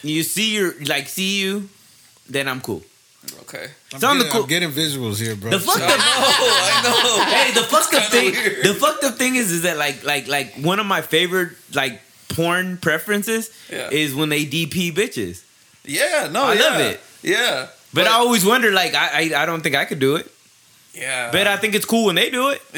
you 0.02 0.24
see 0.24 0.56
your 0.56 0.74
like 0.86 1.08
see 1.08 1.40
you, 1.40 1.70
then 2.28 2.48
I'm 2.48 2.62
cool. 2.62 2.82
Okay. 3.50 3.64
I'm, 3.64 3.70
It's 3.92 4.00
the 4.02 4.08
getting, 4.08 4.32
cool- 4.32 4.42
I'm 4.44 4.48
getting 4.48 4.70
visuals 4.70 5.20
here, 5.20 5.36
bro. 5.36 5.50
The 5.50 5.60
fucked 5.60 5.80
I 5.82 5.86
up, 5.86 5.98
know. 5.98 6.04
I 6.06 6.82
know. 6.84 7.26
hey, 7.36 7.52
the 7.60 7.66
fucked 7.68 7.94
up 7.96 8.04
thing, 8.12 8.32
weird. 8.32 8.64
the 8.64 8.74
fucked 8.76 9.04
up 9.04 9.16
thing 9.16 9.36
is, 9.36 9.52
is 9.52 9.64
that 9.64 9.78
like, 9.78 10.04
like, 10.04 10.28
like 10.28 10.54
one 10.56 10.80
of 10.80 10.86
my 10.86 11.02
favorite 11.02 11.54
like 11.74 12.00
porn 12.30 12.78
preferences 12.78 13.50
Yeah. 13.72 13.90
is 13.90 14.14
when 14.14 14.30
they 14.30 14.46
DP 14.46 14.94
bitches. 14.94 15.44
Yeah. 15.84 16.30
No. 16.32 16.44
I 16.46 16.54
yeah. 16.54 16.62
love 16.62 16.80
it. 16.82 17.00
Yeah. 17.24 17.68
But, 17.92 18.06
I 18.06 18.12
always 18.12 18.46
wonder, 18.46 18.72
like, 18.72 18.94
I, 18.94 19.32
I, 19.34 19.42
I 19.44 19.46
don't 19.48 19.62
think 19.62 19.74
I 19.76 19.86
could 19.86 19.98
do 20.00 20.16
it. 20.18 20.32
Yeah. 20.94 21.30
But 21.32 21.48
I 21.48 21.58
think 21.58 21.76
it's 21.76 21.86
cool 21.86 22.06
when 22.08 22.16
they 22.16 22.30
do 22.30 22.50
it. 22.50 22.62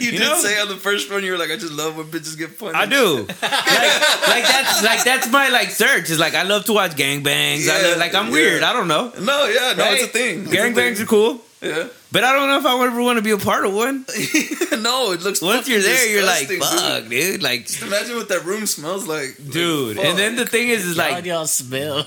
you, 0.00 0.10
you 0.12 0.18
did 0.18 0.20
know? 0.20 0.36
say 0.36 0.60
on 0.60 0.68
the 0.68 0.76
first 0.76 1.10
one 1.10 1.22
you 1.24 1.32
were 1.32 1.38
like, 1.38 1.50
I 1.50 1.56
just 1.56 1.72
love 1.72 1.96
when 1.96 2.06
bitches 2.06 2.36
get 2.38 2.58
punched. 2.58 2.76
I 2.76 2.86
do. 2.86 3.26
like, 3.26 3.28
like 3.42 4.44
that's 4.44 4.82
like 4.84 5.04
that's 5.04 5.30
my 5.30 5.48
like 5.48 5.70
search. 5.70 6.10
Is 6.10 6.18
like 6.18 6.34
I 6.34 6.42
love 6.44 6.64
to 6.66 6.72
watch 6.72 6.92
gangbangs. 6.92 7.68
I 7.68 7.80
Yeah, 7.80 7.88
love, 7.88 7.98
like 7.98 8.14
I'm 8.14 8.26
yeah. 8.26 8.32
weird. 8.32 8.62
I 8.62 8.72
don't 8.72 8.88
know. 8.88 9.12
No. 9.20 9.46
Yeah. 9.46 9.74
No. 9.76 9.84
It's 9.92 10.04
a 10.04 10.06
thing. 10.08 10.44
Gangbangs 10.44 11.00
are 11.00 11.06
cool, 11.06 11.40
Yeah. 11.60 11.88
But 12.12 12.24
I 12.24 12.32
don't 12.32 12.48
know 12.48 12.58
if 12.58 12.66
I 12.66 12.86
ever 12.86 13.02
want 13.02 13.18
to 13.18 13.22
be 13.22 13.30
a 13.30 13.38
part 13.38 13.64
of 13.64 13.74
one. 13.74 14.04
no. 14.82 15.12
It 15.12 15.22
looks. 15.22 15.40
Once 15.42 15.68
you're 15.68 15.80
there, 15.80 16.08
you're 16.10 16.24
like, 16.24 16.48
disgusting, 16.48 16.78
fuck, 16.78 17.08
dude. 17.08 17.42
Like, 17.42 17.66
Just 17.66 17.82
imagine 17.82 18.16
what 18.16 18.28
that 18.28 18.44
room 18.44 18.66
smells 18.66 19.06
like, 19.06 19.36
dude. 19.50 19.96
Like, 19.96 20.06
And 20.06 20.18
then 20.18 20.36
the 20.36 20.46
thing 20.46 20.68
is, 20.68 20.84
is 20.86 20.96
Like, 20.96 21.12
like, 21.12 21.24
y'all 21.24 21.46
smell. 21.46 21.98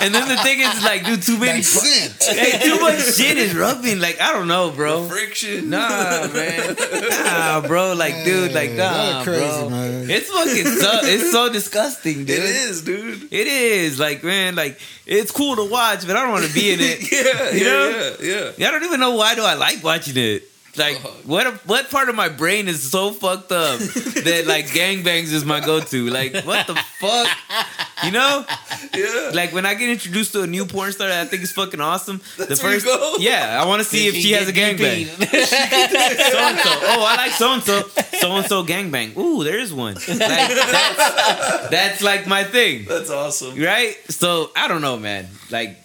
and 0.00 0.14
then 0.14 0.28
the 0.28 0.36
thing 0.42 0.60
is, 0.60 0.74
is 0.76 0.84
like, 0.84 1.04
dude, 1.04 1.22
too 1.22 1.38
many. 1.38 1.60
That 1.60 1.64
scent. 1.64 2.38
hey, 2.38 2.58
too 2.62 2.80
much 2.80 2.98
shit 3.16 3.36
is 3.36 3.54
rubbing. 3.54 4.00
Like, 4.00 4.20
I 4.20 4.32
don't 4.32 4.48
know, 4.48 4.68
fuck, 4.68 4.76
bro. 4.76 5.08
friction. 5.08 5.70
Nah, 5.70 6.28
man. 6.32 6.76
Nah, 7.24 7.60
bro. 7.66 7.94
Like, 7.94 8.24
dude, 8.24 8.52
like, 8.52 8.70
Hey, 8.70 8.76
nah, 8.76 9.24
crazy, 9.24 9.40
bro. 9.40 9.70
man. 9.70 10.10
It's 10.10 10.30
fucking 10.30 10.66
so. 10.66 10.90
It's 11.02 11.30
so 11.32 11.52
disgusting, 11.52 12.24
dude. 12.24 12.30
It 12.30 12.44
is, 12.44 12.82
dude. 12.82 13.28
It 13.32 13.46
is 13.46 13.98
like 13.98 14.22
man, 14.24 14.54
like 14.54 14.78
it's 15.06 15.30
cool 15.30 15.56
to 15.56 15.64
watch, 15.64 16.06
but 16.06 16.16
I 16.16 16.22
don't 16.22 16.32
want 16.32 16.44
to 16.46 16.52
be 16.52 16.72
in 16.72 16.78
it. 16.80 17.12
yeah, 17.12 17.47
You 17.52 17.64
yeah, 17.64 17.72
know? 17.72 18.16
yeah, 18.20 18.50
yeah. 18.56 18.68
I 18.68 18.70
don't 18.72 18.84
even 18.84 19.00
know 19.00 19.14
why 19.14 19.34
do 19.34 19.42
I 19.42 19.54
like 19.54 19.82
watching 19.84 20.16
it. 20.16 20.42
Like 20.76 20.96
Uh-huh. 20.96 21.08
what 21.24 21.46
what 21.66 21.90
part 21.90 22.08
of 22.08 22.14
my 22.14 22.28
brain 22.28 22.68
is 22.68 22.88
so 22.92 23.10
fucked 23.10 23.50
up 23.50 23.78
that 24.28 24.44
like 24.46 24.66
gangbangs 24.66 25.32
is 25.32 25.44
my 25.44 25.58
go 25.58 25.80
to? 25.80 26.08
Like 26.08 26.34
what 26.44 26.66
the 26.68 26.74
fuck? 27.00 27.28
You 28.04 28.12
know? 28.12 28.44
Yeah. 28.94 29.30
Like 29.34 29.52
when 29.52 29.66
I 29.66 29.74
get 29.74 29.90
introduced 29.90 30.32
to 30.32 30.42
a 30.42 30.46
new 30.46 30.64
porn 30.64 30.92
star 30.92 31.08
that 31.08 31.20
I 31.20 31.28
think 31.28 31.42
is 31.42 31.52
fucking 31.52 31.80
awesome. 31.80 32.20
That's 32.38 32.60
the 32.60 32.64
where 32.64 32.74
you 32.74 32.80
first 32.80 32.86
go? 32.86 33.16
Yeah, 33.18 33.58
I 33.60 33.66
want 33.66 33.82
to 33.82 33.88
see 33.88 34.06
if 34.06 34.14
she 34.14 34.32
has 34.32 34.48
a 34.48 34.52
gangbang. 34.52 35.06
So 35.06 36.38
and 36.38 36.58
so. 36.58 36.70
Oh, 36.70 37.04
I 37.06 37.14
like 37.16 37.32
so 37.32 37.52
and 37.52 37.62
so. 37.62 37.82
So 38.18 38.32
and 38.36 38.46
so 38.46 38.64
gangbang. 38.64 39.16
Ooh, 39.16 39.44
there 39.44 39.58
is 39.58 39.72
one. 39.74 39.94
Like 39.94 40.08
that's, 40.08 41.70
that's 41.70 42.02
like 42.02 42.26
my 42.26 42.44
thing. 42.44 42.86
That's 42.88 43.10
awesome. 43.10 43.58
Right? 43.60 43.96
So 44.10 44.50
I 44.56 44.68
don't 44.68 44.80
know, 44.80 44.96
man. 44.96 45.28
Like 45.50 45.76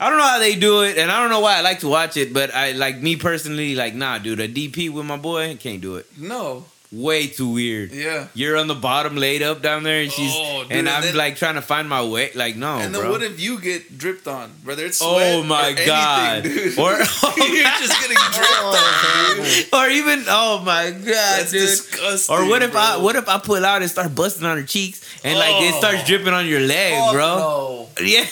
I 0.00 0.08
don't 0.08 0.18
know 0.18 0.26
how 0.26 0.38
they 0.38 0.56
do 0.56 0.82
it, 0.82 0.98
and 0.98 1.10
I 1.10 1.20
don't 1.20 1.30
know 1.30 1.40
why 1.40 1.58
I 1.58 1.60
like 1.60 1.80
to 1.80 1.88
watch 1.88 2.16
it, 2.16 2.32
but 2.32 2.54
I 2.54 2.72
like 2.72 3.00
me 3.00 3.16
personally, 3.16 3.74
like, 3.74 3.94
nah, 3.94 4.18
dude, 4.18 4.40
a 4.40 4.48
DP 4.48 4.92
with 4.92 5.06
my 5.06 5.16
boy, 5.16 5.56
can't 5.56 5.80
do 5.80 5.96
it. 5.96 6.06
No. 6.18 6.64
Way 6.94 7.26
too 7.26 7.48
weird. 7.52 7.90
Yeah. 7.92 8.28
You're 8.34 8.56
on 8.56 8.68
the 8.68 8.74
bottom 8.74 9.16
laid 9.16 9.42
up 9.42 9.62
down 9.62 9.82
there 9.82 10.02
and 10.02 10.12
she's 10.12 10.30
Oh, 10.32 10.62
dude, 10.62 10.70
and 10.70 10.78
and 10.80 10.88
I'm 10.88 11.02
then- 11.02 11.16
like 11.16 11.34
trying 11.36 11.56
to 11.56 11.62
find 11.62 11.88
my 11.88 12.04
way. 12.04 12.30
Like, 12.34 12.54
no, 12.54 12.76
And 12.78 12.94
then 12.94 13.00
bro. 13.02 13.10
what 13.10 13.22
if 13.22 13.40
you 13.40 13.60
get 13.60 13.98
dripped 13.98 14.28
on, 14.28 14.50
whether 14.62 14.84
it's 14.86 15.02
oh 15.02 15.14
sweat 15.14 15.34
oh 15.34 15.42
my 15.42 15.70
or 15.70 15.86
god. 15.86 16.46
anything, 16.46 16.64
dude. 16.70 16.78
Or 16.84 16.92
you're 16.94 17.72
just 17.82 18.00
getting 18.00 18.16
dripped 18.32 19.74
on, 19.74 19.80
or 19.80 19.88
even 19.90 20.24
oh 20.28 20.62
my 20.64 20.90
god, 20.90 21.04
That's 21.04 21.50
dude. 21.50 21.62
disgusting. 21.66 22.34
Or 22.34 22.46
what 22.48 22.62
if 22.62 22.76
I 22.76 22.94
bro. 22.96 23.04
what 23.04 23.16
if 23.16 23.28
I 23.28 23.38
pull 23.38 23.64
out 23.64 23.82
and 23.82 23.90
start 23.90 24.14
busting 24.14 24.46
on 24.46 24.56
her 24.58 24.62
cheeks 24.64 25.00
and 25.24 25.36
like 25.38 25.62
it 25.62 25.74
Oh. 25.74 25.78
starts 25.78 26.04
dripping 26.06 26.32
on 26.32 26.46
your 26.46 26.60
leg, 26.60 26.94
bro? 27.12 27.26
No. 27.38 27.88
Yeah. 28.00 28.26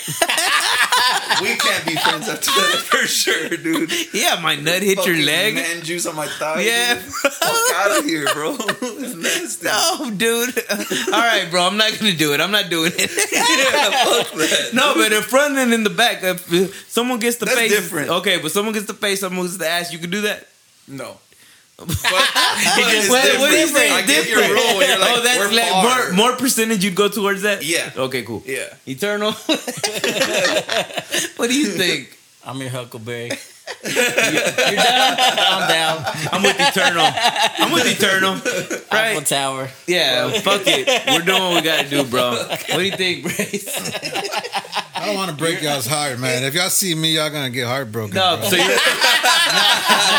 we 1.40 1.54
can't 1.56 1.86
be 1.86 1.94
friends 1.96 2.28
after 2.28 2.50
that 2.50 2.82
for 2.84 3.06
sure, 3.06 3.48
dude. 3.50 3.90
Yeah, 4.12 4.38
my 4.42 4.54
nut 4.56 4.82
hit 4.82 5.04
your 5.06 5.16
leg. 5.16 5.54
Man 5.54 5.82
juice 5.82 6.06
on 6.06 6.14
my 6.16 6.26
thigh. 6.26 6.60
Yeah. 6.62 6.94
dude. 6.94 7.04
Fuck 7.12 7.74
out 7.76 7.98
of 7.98 8.04
here, 8.04 8.26
bro. 8.34 8.51
It's 8.58 9.14
nasty. 9.16 9.66
No, 9.66 10.10
dude. 10.16 10.54
All 11.14 11.20
right, 11.20 11.48
bro. 11.50 11.62
I'm 11.66 11.76
not 11.76 11.92
gonna 11.98 12.12
do 12.14 12.32
it. 12.34 12.40
I'm 12.40 12.50
not 12.50 12.70
doing 12.70 12.92
it. 12.94 13.10
Yeah, 13.32 14.04
fuck 14.04 14.32
that. 14.38 14.70
no, 14.74 14.94
but 14.94 15.12
in 15.12 15.22
front 15.22 15.56
and 15.58 15.72
in 15.72 15.84
the 15.84 15.90
back, 15.90 16.22
if 16.22 16.52
uh, 16.52 16.66
someone 16.88 17.18
gets 17.18 17.36
the 17.36 17.46
That's 17.46 17.58
face, 17.58 17.70
different. 17.70 18.10
Okay, 18.10 18.38
but 18.40 18.52
someone 18.52 18.74
gets 18.74 18.86
the 18.86 18.94
face, 18.94 19.20
someone 19.20 19.46
gets 19.46 19.58
the 19.58 19.68
ass. 19.68 19.92
You 19.92 19.98
can 19.98 20.10
do 20.10 20.22
that. 20.22 20.46
No. 20.88 21.16
But, 21.78 21.88
just- 21.88 22.04
What, 23.10 23.24
what 23.40 23.50
do 23.50 23.56
you 23.56 23.66
different. 23.66 23.76
say? 23.76 23.90
I 23.92 24.02
get 24.06 24.28
your 24.28 24.40
different. 24.40 24.88
You're 24.88 24.98
like, 24.98 25.10
oh, 25.10 25.20
that's 25.22 25.52
like 25.54 25.70
far. 25.70 26.12
more 26.12 26.30
more 26.30 26.36
percentage 26.36 26.84
you'd 26.84 26.94
go 26.94 27.08
towards 27.08 27.42
that. 27.42 27.64
Yeah. 27.64 27.90
Okay, 27.96 28.22
cool. 28.22 28.42
Yeah. 28.46 28.66
Eternal. 28.86 29.32
what 31.36 31.48
do 31.50 31.58
you 31.58 31.66
think? 31.66 32.16
I'm 32.44 32.58
your 32.60 32.70
Huckleberry. 32.70 33.30
You're 33.84 33.92
down? 33.94 35.16
I'm 35.18 35.68
down. 35.68 36.04
I'm 36.32 36.42
with 36.42 36.56
Eternal. 36.58 37.04
I'm 37.58 37.72
with 37.72 37.86
Eternal. 37.86 38.32
Eiffel 38.34 38.86
Right? 38.92 39.26
Tower. 39.26 39.68
Yeah. 39.86 40.30
Fuck 40.40 40.62
it. 40.66 40.86
We're 41.08 41.24
doing 41.24 41.42
what 41.42 41.54
we 41.56 41.62
gotta 41.62 41.88
do, 41.88 42.04
bro. 42.04 42.32
What 42.48 42.68
do 42.68 42.82
you 42.82 42.92
think, 42.92 43.22
Brace? 43.24 43.68
I 44.94 45.06
don't 45.06 45.16
want 45.16 45.30
to 45.30 45.36
break 45.36 45.62
y'all's 45.62 45.86
heart, 45.86 46.18
man. 46.20 46.44
If 46.44 46.54
y'all 46.54 46.70
see 46.70 46.94
me, 46.94 47.14
y'all 47.16 47.30
gonna 47.30 47.50
get 47.50 47.66
heartbroken. 47.66 48.14
No. 48.14 48.36
bro. 48.36 48.48
So 48.48 48.56
you're 48.56 48.64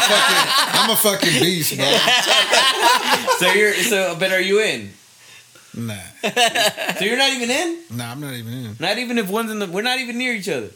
fucking. 0.08 0.50
I'm 0.76 0.90
a 0.90 0.96
fucking 0.96 1.40
beast, 1.42 1.78
bro. 1.78 1.86
so 3.38 3.52
you're 3.54 3.74
so. 3.76 4.16
But 4.20 4.32
are 4.32 4.42
you 4.42 4.60
in? 4.62 4.92
Nah, 5.76 5.96
So 6.22 7.06
you're 7.06 7.18
not 7.18 7.32
even 7.32 7.50
in. 7.50 7.80
nah, 7.98 8.12
I'm 8.12 8.20
not 8.20 8.34
even 8.34 8.54
in. 8.54 8.76
Not 8.80 8.98
even 9.00 9.18
if 9.18 9.30
one's 9.30 9.52
in 9.52 9.60
the. 9.60 9.68
We're 9.68 9.82
not 9.82 10.00
even 10.00 10.18
near 10.18 10.34
each 10.34 10.50
other. 10.50 10.70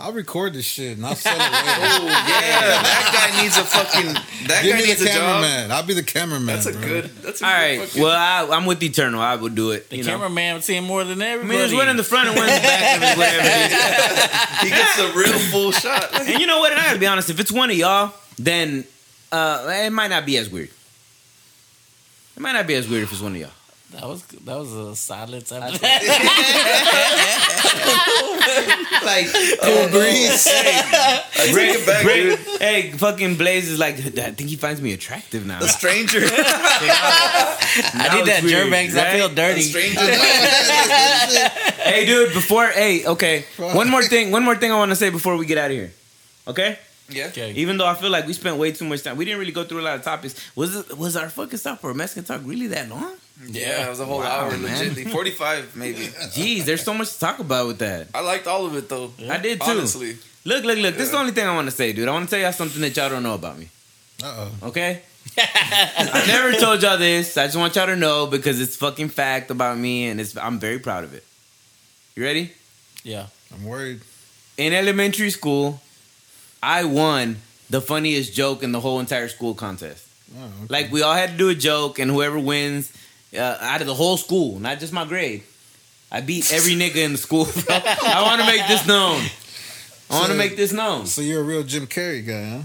I'll 0.00 0.12
record 0.12 0.54
this 0.54 0.64
shit 0.64 0.96
and 0.96 1.06
I'll 1.06 1.14
sell 1.14 1.34
it 1.34 1.38
later. 1.38 1.52
Oh, 1.52 2.04
yeah. 2.06 2.82
That 2.82 3.30
guy 3.32 3.42
needs 3.42 3.56
a 3.56 3.62
fucking. 3.62 4.12
That 4.48 4.62
Give 4.64 4.74
guy 4.74 4.80
me 4.82 4.86
needs 4.88 4.98
the 5.00 5.06
a 5.06 5.08
job. 5.12 5.20
cameraman. 5.20 5.70
I'll 5.70 5.82
be 5.84 5.94
the 5.94 6.02
cameraman. 6.02 6.46
That's 6.46 6.66
a 6.66 6.72
bro. 6.72 6.80
good. 6.80 7.04
That's 7.22 7.40
a 7.40 7.44
All 7.46 7.50
good 7.52 7.56
right. 7.56 7.80
fucking- 7.88 8.02
Well, 8.02 8.10
I, 8.50 8.56
I'm 8.56 8.66
with 8.66 8.82
Eternal. 8.82 9.20
I 9.20 9.36
would 9.36 9.54
do 9.54 9.70
it. 9.70 9.88
The 9.90 9.96
you 9.98 10.02
know? 10.02 10.10
cameraman 10.10 10.62
seeing 10.62 10.82
more 10.82 11.04
than 11.04 11.22
I 11.22 11.26
everybody. 11.28 11.48
mean, 11.48 11.58
there's 11.60 11.72
one 11.74 11.88
in 11.88 11.96
the 11.96 12.02
front 12.02 12.28
and 12.28 12.36
one 12.36 12.48
in 12.48 12.54
the 12.56 12.60
back. 12.60 13.02
and 13.02 13.18
whatever. 13.18 14.62
he 14.64 14.68
gets 14.70 14.96
the 14.96 15.12
real 15.16 15.38
full 15.50 15.70
shot. 15.70 16.08
and 16.20 16.40
you 16.40 16.46
know 16.48 16.58
what? 16.58 16.72
And 16.72 16.80
I 16.80 16.84
gotta 16.86 16.98
be 16.98 17.06
honest. 17.06 17.30
If 17.30 17.38
it's 17.38 17.52
one 17.52 17.70
of 17.70 17.76
y'all, 17.76 18.12
then 18.36 18.84
uh, 19.30 19.64
it 19.84 19.90
might 19.90 20.08
not 20.08 20.26
be 20.26 20.36
as 20.38 20.50
weird. 20.50 20.70
It 22.36 22.40
might 22.40 22.52
not 22.52 22.66
be 22.66 22.74
as 22.74 22.88
weird 22.88 23.04
if 23.04 23.12
it's 23.12 23.20
one 23.22 23.36
of 23.36 23.40
y'all. 23.40 23.50
That 23.94 24.08
was 24.08 24.22
that 24.22 24.58
was 24.58 24.72
a 24.72 24.96
silence 24.96 25.52
after 25.52 25.78
Like, 29.04 29.26
Cool 29.26 29.52
oh, 29.62 29.88
breeze. 29.90 30.46
I 30.48 31.22
take 31.46 31.78
it 31.78 31.86
back, 31.86 32.02
Bra- 32.02 32.14
dude. 32.14 32.38
hey, 32.60 32.90
fucking 32.92 33.36
Blaze 33.36 33.68
is 33.70 33.78
like, 33.78 33.94
I 33.96 34.32
think 34.32 34.50
he 34.50 34.56
finds 34.56 34.80
me 34.80 34.92
attractive 34.94 35.46
now. 35.46 35.60
A 35.60 35.68
stranger. 35.68 36.20
I 36.24 38.08
did 38.12 38.26
that 38.26 38.42
Germax. 38.42 38.96
I 38.96 39.12
feel 39.16 39.26
A 39.26 39.34
dirty. 39.34 39.60
stranger. 39.62 40.00
Hey, 41.82 42.04
dude, 42.06 42.32
before, 42.34 42.66
hey, 42.68 43.04
okay. 43.06 43.44
One 43.58 43.88
more 43.90 44.02
thing. 44.02 44.30
One 44.32 44.42
more 44.44 44.56
thing 44.56 44.72
I 44.72 44.76
want 44.76 44.90
to 44.90 44.96
say 44.96 45.10
before 45.10 45.36
we 45.36 45.46
get 45.46 45.58
out 45.58 45.70
of 45.70 45.76
here. 45.76 45.92
Okay. 46.48 46.78
Yeah. 47.08 47.26
Okay. 47.26 47.52
Even 47.52 47.76
though 47.76 47.86
I 47.86 47.94
feel 47.94 48.10
like 48.10 48.26
we 48.26 48.32
spent 48.32 48.56
way 48.56 48.72
too 48.72 48.84
much 48.86 49.02
time, 49.02 49.16
we 49.16 49.24
didn't 49.24 49.40
really 49.40 49.52
go 49.52 49.64
through 49.64 49.80
a 49.80 49.86
lot 49.88 49.96
of 49.96 50.02
topics. 50.02 50.34
Was 50.56 50.74
it 50.76 50.96
was 50.96 51.16
our 51.16 51.28
fucking 51.28 51.58
stuff 51.58 51.80
for 51.80 51.92
Mexican 51.94 52.24
talk 52.24 52.40
really 52.44 52.66
that 52.68 52.88
long? 52.88 53.14
Yeah, 53.46 53.86
it 53.86 53.90
was 53.90 54.00
a 54.00 54.04
whole 54.04 54.20
Wow, 54.20 54.42
hour, 54.46 54.56
man. 54.56 54.78
legitly. 54.94 55.10
45, 55.12 55.74
maybe. 55.76 55.98
Jeez, 56.36 56.64
there's 56.64 56.82
so 56.84 56.94
much 56.94 57.12
to 57.14 57.18
talk 57.18 57.40
about 57.40 57.66
with 57.66 57.78
that. 57.80 58.06
I 58.14 58.20
liked 58.20 58.46
all 58.46 58.64
of 58.64 58.76
it, 58.76 58.88
though. 58.88 59.10
I 59.28 59.38
did 59.38 59.60
too. 59.60 59.70
Honestly. 59.70 60.16
Look, 60.44 60.62
look, 60.64 60.78
look. 60.78 60.94
This 60.94 61.06
is 61.06 61.10
the 61.10 61.18
only 61.18 61.32
thing 61.32 61.46
I 61.46 61.54
want 61.54 61.66
to 61.68 61.74
say, 61.74 61.92
dude. 61.92 62.06
I 62.08 62.12
want 62.12 62.28
to 62.28 62.30
tell 62.34 62.40
y'all 62.42 62.52
something 62.52 62.80
that 62.82 62.96
y'all 62.96 63.08
don't 63.10 63.22
know 63.24 63.34
about 63.34 63.58
me. 63.58 63.68
Uh 64.22 64.48
oh. 64.62 64.68
Okay? 64.68 65.02
I 65.38 66.24
never 66.28 66.52
told 66.52 66.82
y'all 66.82 66.98
this. 66.98 67.36
I 67.36 67.46
just 67.46 67.56
want 67.56 67.74
y'all 67.74 67.86
to 67.86 67.96
know 67.96 68.26
because 68.26 68.60
it's 68.60 68.76
fucking 68.76 69.08
fact 69.08 69.50
about 69.50 69.78
me, 69.78 70.06
and 70.06 70.20
it's 70.20 70.36
I'm 70.36 70.58
very 70.60 70.78
proud 70.78 71.02
of 71.04 71.12
it. 71.14 71.24
You 72.14 72.22
ready? 72.24 72.52
Yeah. 73.02 73.26
I'm 73.52 73.64
worried. 73.64 74.00
In 74.56 74.72
elementary 74.72 75.30
school, 75.30 75.80
I 76.64 76.84
won 76.84 77.36
the 77.70 77.80
funniest 77.80 78.32
joke 78.34 78.62
in 78.62 78.72
the 78.72 78.80
whole 78.80 79.00
entire 79.00 79.28
school 79.28 79.54
contest. 79.54 80.06
Oh, 80.36 80.44
okay. 80.44 80.52
Like 80.68 80.90
we 80.92 81.02
all 81.02 81.14
had 81.14 81.30
to 81.32 81.36
do 81.36 81.48
a 81.50 81.54
joke, 81.54 81.98
and 81.98 82.10
whoever 82.10 82.38
wins 82.38 82.90
uh, 83.36 83.58
out 83.60 83.80
of 83.82 83.86
the 83.86 83.94
whole 83.94 84.16
school, 84.16 84.58
not 84.58 84.78
just 84.80 84.92
my 84.92 85.04
grade, 85.04 85.42
I 86.10 86.20
beat 86.22 86.52
every 86.52 86.72
nigga 86.82 86.96
in 87.04 87.12
the 87.12 87.18
school. 87.18 87.46
I 87.68 88.22
want 88.22 88.40
to 88.40 88.46
make 88.46 88.66
this 88.66 88.86
known. 88.86 89.20
I 90.10 90.14
want 90.20 90.26
to 90.26 90.32
So- 90.32 90.38
make 90.38 90.56
this 90.56 90.72
known. 90.72 91.06
So 91.06 91.20
you're 91.22 91.40
a 91.40 91.44
real 91.44 91.62
Jim 91.62 91.86
Carrey 91.86 92.24
guy, 92.26 92.44
huh? 92.56 92.62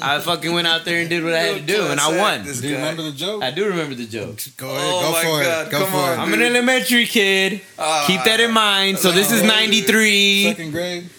I 0.18 0.20
fucking 0.20 0.52
went 0.52 0.66
out 0.66 0.84
there 0.84 1.00
and 1.00 1.08
did 1.08 1.22
what 1.24 1.34
I 1.34 1.40
had 1.40 1.66
to 1.66 1.66
do, 1.74 1.86
and 1.86 1.98
I 2.00 2.16
won. 2.16 2.44
Do 2.44 2.50
you 2.52 2.74
guy. 2.74 2.80
remember 2.80 3.02
the 3.02 3.12
joke? 3.12 3.42
I 3.42 3.50
do 3.50 3.66
remember 3.66 3.94
the 3.94 4.06
joke. 4.06 4.40
Go 4.56 4.68
ahead. 4.70 4.80
Oh 4.84 5.00
go 5.02 5.12
my 5.12 5.22
for 5.22 5.42
God, 5.42 5.66
it. 5.66 5.70
Go 5.70 5.78
come 5.80 5.90
for 5.90 5.96
on. 5.96 6.12
it. 6.18 6.22
I'm 6.22 6.32
an 6.34 6.42
elementary 6.42 7.06
kid. 7.06 7.60
Ah. 7.78 8.04
Keep 8.06 8.24
that 8.24 8.40
in 8.40 8.52
mind. 8.52 8.98
So 8.98 9.10
this 9.12 9.30
is 9.32 9.42
Oh. 9.42 9.46
93. 9.46 10.44
Second 10.44 10.70
grade. 10.72 11.10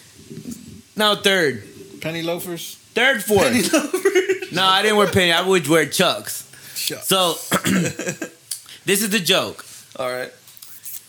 No, 0.96 1.14
third. 1.14 1.62
Penny 2.00 2.22
loafers. 2.22 2.76
Third, 2.94 3.22
fourth. 3.22 4.52
No, 4.52 4.64
I 4.64 4.82
didn't 4.82 4.96
wear 4.96 5.06
penny. 5.06 5.32
I 5.32 5.46
would 5.46 5.68
wear 5.68 5.86
chucks. 5.86 6.50
Shut. 6.74 7.04
So 7.04 7.34
this 8.84 9.02
is 9.02 9.10
the 9.10 9.20
joke. 9.20 9.64
All 9.96 10.10
right. 10.10 10.32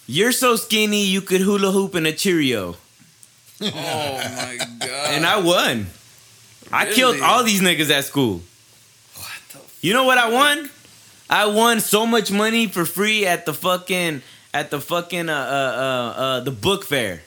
You're 0.06 0.32
so 0.32 0.56
skinny 0.58 1.06
you 1.06 1.22
could 1.22 1.42
hula 1.42 1.72
hoop 1.72 1.96
in 1.96 2.06
a 2.06 2.12
Cheerio. 2.12 2.76
Oh, 3.64 3.68
my 3.70 4.58
God. 4.80 5.14
And 5.14 5.24
I 5.26 5.40
won. 5.40 5.86
I 6.72 6.92
killed 6.92 7.22
all 7.22 7.44
these 7.44 7.62
niggas 7.62 7.92
at 7.92 8.06
school. 8.06 8.42
What 9.16 9.28
the 9.54 9.60
You 9.82 9.94
know 9.94 10.04
what 10.04 10.18
I 10.18 10.30
won? 10.32 10.70
I 11.30 11.46
won 11.46 11.80
so 11.80 12.08
much 12.08 12.32
money 12.32 12.66
for 12.68 12.86
free 12.86 13.26
at 13.26 13.46
the 13.46 13.54
fucking 13.54 14.24
at 14.54 14.72
the 14.72 14.82
fucking 14.82 15.30
uh 15.30 15.34
uh 15.34 15.36
uh, 15.38 16.22
uh 16.22 16.40
the 16.42 16.52
book 16.52 16.84
fair 16.86 17.22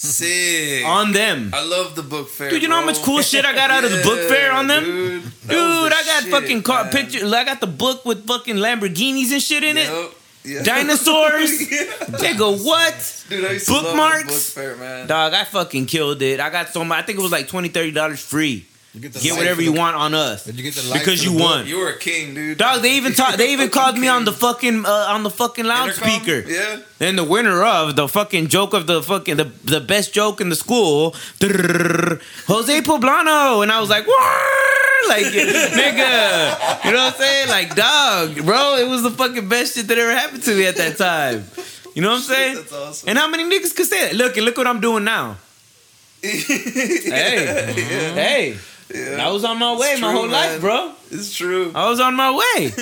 Mm-hmm. 0.00 0.80
Sick. 0.80 0.86
on 0.86 1.12
them. 1.12 1.50
I 1.52 1.62
love 1.64 1.94
the 1.94 2.02
book 2.02 2.28
fair. 2.30 2.48
Dude, 2.50 2.62
you 2.62 2.68
know 2.68 2.76
how 2.80 2.86
much 2.86 3.02
cool 3.02 3.20
shit 3.20 3.44
I 3.44 3.54
got 3.54 3.70
out 3.70 3.84
of 3.84 3.90
the 3.90 4.02
book 4.02 4.18
fair 4.28 4.50
on 4.52 4.66
them? 4.66 4.82
Dude, 4.84 5.22
Dude, 5.46 5.52
I 5.52 6.02
got 6.06 6.22
shit, 6.22 6.32
fucking 6.32 6.62
car 6.62 6.84
man. 6.84 6.92
picture. 6.92 7.26
I 7.26 7.44
got 7.44 7.60
the 7.60 7.66
book 7.66 8.06
with 8.06 8.26
fucking 8.26 8.56
Lamborghinis 8.56 9.30
and 9.32 9.42
shit 9.42 9.62
in 9.62 9.76
it. 9.76 9.90
Yeah. 10.42 10.62
Dinosaurs. 10.64 11.70
Yeah. 11.70 12.04
They 12.16 12.34
go 12.34 12.56
what? 12.56 13.24
Dude, 13.28 13.44
I 13.44 13.58
Bookmarks? 13.58 14.24
book 14.54 14.64
fair, 14.64 14.76
man. 14.76 15.06
Dog, 15.06 15.34
I 15.34 15.44
fucking 15.44 15.84
killed 15.86 16.22
it. 16.22 16.40
I 16.40 16.48
got 16.48 16.70
so 16.70 16.82
much. 16.82 16.98
I 16.98 17.02
think 17.02 17.18
it 17.18 17.22
was 17.22 17.30
like 17.30 17.46
$20, 17.46 17.68
$30 17.70 18.18
free. 18.18 18.66
You 18.92 19.00
get, 19.02 19.12
Get 19.22 19.36
whatever 19.36 19.62
you 19.62 19.70
the- 19.72 19.78
want 19.78 19.94
on 19.94 20.14
us 20.14 20.48
you 20.48 20.62
get 20.64 20.74
the 20.74 20.92
because 20.92 21.22
you 21.24 21.36
the 21.36 21.42
won. 21.44 21.64
You 21.66 21.78
were 21.78 21.90
a 21.90 21.96
king, 21.98 22.34
dude. 22.34 22.58
Dog, 22.58 22.82
they 22.82 22.96
even 22.96 23.12
talk. 23.12 23.36
They 23.36 23.52
even 23.52 23.70
called 23.78 23.96
me 23.96 24.08
on 24.08 24.24
the 24.24 24.32
fucking 24.32 24.84
uh, 24.84 24.90
on 25.14 25.22
the 25.22 25.30
fucking 25.30 25.64
Intercom? 25.64 25.86
loudspeaker. 25.86 26.42
Yeah. 26.50 26.80
And 26.98 27.16
the 27.16 27.22
winner 27.22 27.62
of 27.64 27.94
the 27.94 28.08
fucking 28.08 28.48
joke 28.48 28.74
of 28.74 28.88
the 28.88 29.00
fucking 29.00 29.36
the, 29.36 29.44
the 29.62 29.80
best 29.80 30.12
joke 30.12 30.40
in 30.40 30.48
the 30.48 30.56
school, 30.56 31.14
Jose 31.40 32.80
Poblano, 32.82 33.62
and 33.62 33.70
I 33.70 33.78
was 33.80 33.90
like, 33.90 34.06
"What?" 34.08 35.08
like 35.08 35.24
nigga, 35.26 36.84
you 36.84 36.90
know 36.90 37.04
what 37.04 37.14
I'm 37.14 37.20
saying? 37.20 37.48
Like 37.48 37.74
dog, 37.76 38.44
bro, 38.44 38.76
it 38.76 38.88
was 38.88 39.02
the 39.04 39.10
fucking 39.10 39.48
best 39.48 39.74
shit 39.76 39.86
that 39.86 39.98
ever 39.98 40.12
happened 40.12 40.42
to 40.42 40.54
me 40.56 40.66
at 40.66 40.76
that 40.76 40.96
time. 40.98 41.44
You 41.94 42.02
know 42.02 42.08
what 42.10 42.16
I'm 42.16 42.22
saying? 42.22 42.54
That's 42.56 42.72
awesome. 42.72 43.08
And 43.08 43.18
how 43.18 43.28
many 43.28 43.44
niggas 43.44 43.74
could 43.74 43.86
say 43.86 44.06
that? 44.08 44.14
Look, 44.16 44.36
and 44.36 44.44
look 44.46 44.56
what 44.56 44.66
I'm 44.66 44.80
doing 44.80 45.04
now. 45.04 45.36
Hey, 46.22 47.72
hey, 48.14 48.56
Yeah. 48.94 49.26
I 49.26 49.30
was 49.30 49.44
on 49.44 49.58
my 49.58 49.76
way 49.76 49.92
It's 49.92 50.00
my 50.00 50.12
whole 50.12 50.22
man. 50.22 50.32
life, 50.32 50.60
bro. 50.60 50.92
It's 51.12 51.34
true. 51.34 51.70
I 51.74 51.88
was 51.88 52.00
on 52.00 52.14
my 52.16 52.30
way. 52.30 52.72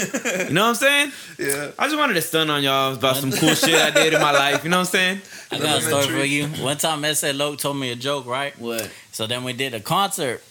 You 0.48 0.55
know 0.55 0.62
what 0.62 0.68
I'm 0.68 0.74
saying? 0.74 1.12
Yeah. 1.39 1.70
I 1.78 1.86
just 1.86 1.97
wanted 1.98 2.14
to 2.14 2.22
stun 2.22 2.48
on 2.51 2.62
y'all 2.62 2.94
about 2.94 3.16
some 3.16 3.30
cool 3.32 3.55
shit 3.55 3.74
I 3.74 3.90
did 3.90 4.14
in 4.14 4.20
my 4.20 4.32
life. 4.32 4.64
You 4.64 4.70
know 4.70 4.78
what 4.78 4.86
I'm 4.94 5.18
saying? 5.18 5.20
I 5.52 5.59
got 5.59 5.78
a 5.78 5.82
story 5.82 6.06
for 6.06 6.24
you. 6.24 6.47
One 6.62 6.76
time, 6.78 7.05
S.A. 7.05 7.32
Loke 7.32 7.59
told 7.59 7.76
me 7.76 7.90
a 7.90 7.97
joke, 7.97 8.26
right? 8.26 8.59
What? 8.59 8.90
So 9.12 9.26
then 9.26 9.44
we 9.44 9.52
did 9.55 9.72
a 9.74 9.80
concert, 9.80 10.43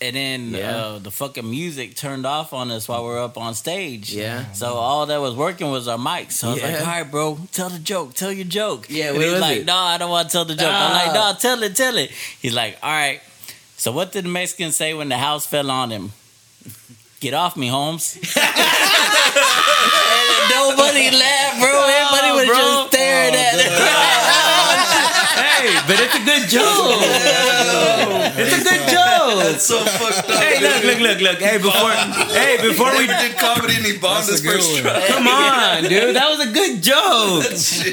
and 0.00 0.14
then 0.16 0.50
Yeah. 0.50 0.76
uh, 0.76 0.98
the 0.98 1.10
fucking 1.10 1.48
music 1.48 1.96
turned 1.96 2.24
off 2.26 2.52
on 2.52 2.70
us 2.70 2.88
while 2.88 3.02
we 3.02 3.08
were 3.10 3.18
up 3.20 3.36
on 3.38 3.54
stage. 3.54 4.12
Yeah. 4.12 4.50
So 4.52 4.74
all 4.74 5.06
that 5.06 5.20
was 5.20 5.34
working 5.34 5.70
was 5.70 5.88
our 5.88 5.98
mics. 5.98 6.32
So 6.32 6.50
I 6.50 6.52
was 6.54 6.62
like, 6.62 6.80
"All 6.80 6.86
right, 6.86 7.10
bro, 7.10 7.38
tell 7.52 7.68
the 7.70 7.78
joke. 7.80 8.14
Tell 8.14 8.32
your 8.32 8.44
joke." 8.46 8.86
Yeah, 8.90 9.06
And 9.08 9.16
what 9.16 9.24
he's 9.24 9.32
was 9.32 9.40
like, 9.40 9.58
it? 9.58 9.66
"No, 9.66 9.76
I 9.76 9.98
don't 9.98 10.10
want 10.10 10.28
to 10.28 10.32
tell 10.32 10.44
the 10.44 10.54
joke." 10.54 10.72
I'm 10.72 10.90
Ah. 10.92 11.02
like, 11.04 11.14
"No, 11.14 11.32
tell 11.40 11.62
it, 11.62 11.74
tell 11.76 11.96
it." 11.98 12.10
He's 12.40 12.54
like, 12.54 12.78
"All 12.82 12.90
right." 12.90 13.20
So 13.84 13.92
what 13.92 14.12
did 14.12 14.24
the 14.24 14.30
Mexican 14.30 14.72
say 14.72 14.94
when 14.94 15.10
the 15.10 15.18
house 15.18 15.44
fell 15.44 15.70
on 15.70 15.90
him? 15.90 16.12
Get 17.20 17.34
off 17.34 17.54
me, 17.54 17.66
Holmes. 17.66 18.16
Nobody 18.16 18.32
laughed, 21.12 21.60
bro. 21.60 21.84
Everybody 21.92 22.30
was 22.32 22.46
bro. 22.46 22.56
just 22.56 22.88
staring 22.88 23.34
at 23.34 23.60
it. 23.60 23.68
Hey, 25.34 25.76
but 25.86 26.00
it's 26.00 26.14
a 26.14 26.24
good 26.24 26.48
joke. 26.48 27.02
it's 28.38 28.56
a 28.56 28.64
good 28.64 28.88
joke. 28.88 29.03
Joke. 29.30 29.42
That's 29.44 29.64
so 29.64 29.78
fucked 29.84 30.28
up. 30.30 30.42
Hey, 30.42 30.60
look, 30.60 30.84
look, 30.84 31.00
look, 31.00 31.20
look. 31.20 31.38
Hey, 31.40 31.56
before, 31.58 31.90
hey, 32.34 32.56
before 32.60 32.90
we, 32.96 33.06
did 33.06 33.36
comedy 33.38 33.76
and 33.76 33.84
he 33.86 33.98
bombed 33.98 34.26
That's 34.28 34.40
his 34.40 34.44
first 34.44 34.72
one. 34.72 34.82
try. 34.82 35.06
come 35.08 35.26
on, 35.28 35.82
dude, 35.84 36.16
that 36.16 36.28
was 36.30 36.40
a 36.46 36.50
good 36.52 36.82
joke. 36.82 37.44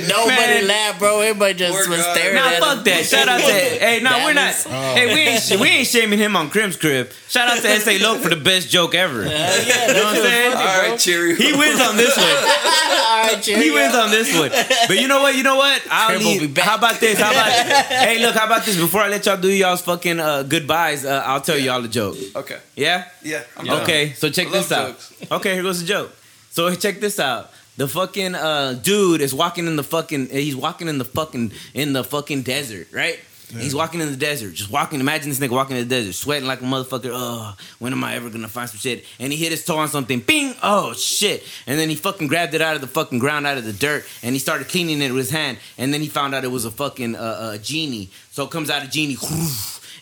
Nobody 0.08 0.38
Man. 0.62 0.68
laughed, 0.68 1.00
bro. 1.00 1.22
Everybody 1.22 1.54
just 1.56 1.74
Poor 1.74 1.90
was 1.90 2.02
guy. 2.06 2.14
staring 2.16 2.36
Nah, 2.36 2.48
at 2.50 2.60
fuck 2.60 2.78
him. 2.80 2.84
that. 2.86 3.06
Shout 3.06 3.28
out 3.28 3.40
to 3.40 3.46
hey, 3.46 4.00
no, 4.04 4.10
That 4.10 4.26
we're 4.26 4.34
not. 4.34 4.50
is- 4.52 4.64
Hey, 4.64 5.06
we 5.14 5.22
ain't 5.22 5.60
we 5.62 5.68
ain't 5.68 5.88
shaming 5.88 6.20
him 6.20 6.36
on 6.36 6.50
Crim's 6.50 6.76
crib. 6.78 7.12
Shout 7.28 7.48
out 7.50 7.62
to 7.62 7.80
SA 7.80 7.98
Loke 8.04 8.20
for 8.22 8.30
the 8.30 8.36
best 8.36 8.70
joke 8.70 8.94
ever. 8.96 9.24
You 9.24 9.30
know 9.30 9.32
yeah, 9.32 9.88
what 9.88 10.06
I'm 10.06 10.16
saying? 10.16 10.54
All 10.54 10.90
right, 10.90 11.00
cheerio. 11.00 11.36
He 11.36 11.54
wins 11.54 11.80
on 11.80 11.96
this 11.98 12.16
one. 12.18 12.26
All 12.28 13.24
right, 13.28 13.40
cheerio. 13.42 13.64
He 13.64 13.72
wins 13.72 13.96
on 13.96 14.10
this 14.12 14.38
one. 14.38 14.50
But 14.88 15.00
you 15.00 15.08
know 15.08 15.22
what? 15.22 15.36
You 15.36 15.44
know 15.44 15.56
what? 15.56 15.82
I'll 15.90 16.10
Crib 16.10 16.22
will 16.22 16.28
leave. 16.28 16.42
be 16.42 16.48
back. 16.48 16.66
How 16.66 16.78
about 16.78 17.00
this? 17.00 17.20
How 17.20 17.32
about 17.32 17.52
hey, 17.52 18.20
look? 18.26 18.36
How 18.36 18.46
about 18.46 18.66
this? 18.66 18.78
Before 18.78 19.02
I 19.02 19.10
let 19.10 19.26
y'all 19.26 19.38
do 19.38 19.50
y'all's 19.50 19.82
fucking 19.82 20.20
uh, 20.20 20.44
goodbyes, 20.44 21.06
uh, 21.06 21.21
I'll 21.26 21.42
tell 21.42 21.58
y'all 21.58 21.84
a 21.84 21.88
joke. 21.88 22.16
Okay. 22.36 22.60
Yeah. 22.76 23.06
Yeah. 23.24 23.44
Okay. 23.60 24.14
So 24.14 24.30
check 24.30 24.48
I 24.48 24.52
this 24.52 24.72
out. 24.72 24.88
jokes. 24.90 25.14
Okay, 25.32 25.54
here 25.54 25.64
goes 25.64 25.82
the 25.82 25.88
joke. 25.88 26.12
So 26.52 26.74
check 26.76 27.00
this 27.00 27.20
out. 27.20 27.52
The 27.78 27.88
fucking 27.88 28.36
uh, 28.36 28.74
dude 28.74 29.22
is 29.22 29.34
walking 29.34 29.66
in 29.68 29.76
the 29.76 29.84
fucking. 29.84 30.28
He's 30.30 30.56
walking 30.56 30.88
in 30.88 30.98
the 30.98 31.06
fucking 31.06 31.52
in 31.74 31.94
the 31.94 32.04
fucking 32.04 32.44
desert, 32.44 32.88
right? 32.92 33.20
He's 33.60 33.76
walking 33.76 34.00
in 34.00 34.10
the 34.10 34.18
desert, 34.18 34.54
just 34.54 34.72
walking. 34.72 35.00
Imagine 35.02 35.30
this 35.30 35.40
nigga 35.40 35.52
walking 35.52 35.76
in 35.76 35.88
the 35.88 35.90
desert, 35.94 36.14
sweating 36.14 36.48
like 36.48 36.62
a 36.62 36.64
motherfucker. 36.64 37.10
Oh, 37.12 37.54
when 37.80 37.92
am 37.92 38.04
I 38.04 38.16
ever 38.16 38.30
gonna 38.30 38.48
find 38.48 38.70
some 38.70 38.80
shit? 38.80 39.04
And 39.20 39.32
he 39.32 39.38
hit 39.38 39.52
his 39.52 39.66
toe 39.66 39.78
on 39.78 39.90
something. 39.90 40.20
Bing! 40.22 40.56
Oh 40.64 40.94
shit! 40.94 41.44
And 41.68 41.78
then 41.78 41.90
he 41.90 41.96
fucking 41.96 42.28
grabbed 42.28 42.54
it 42.54 42.62
out 42.62 42.76
of 42.76 42.82
the 42.82 42.88
fucking 42.88 43.20
ground, 43.20 43.46
out 43.46 43.58
of 43.58 43.66
the 43.66 43.74
dirt, 43.74 44.06
and 44.24 44.34
he 44.34 44.40
started 44.40 44.70
cleaning 44.70 45.02
it 45.02 45.10
with 45.12 45.26
his 45.26 45.32
hand. 45.32 45.58
And 45.78 45.94
then 45.94 46.00
he 46.00 46.08
found 46.08 46.34
out 46.34 46.46
it 46.46 46.52
was 46.52 46.64
a 46.66 46.72
fucking 46.72 47.16
uh, 47.16 47.20
uh, 47.20 47.58
genie. 47.58 48.10
So 48.32 48.46
it 48.46 48.52
comes 48.52 48.70
out 48.70 48.84
a 48.86 48.90
genie. 48.90 49.18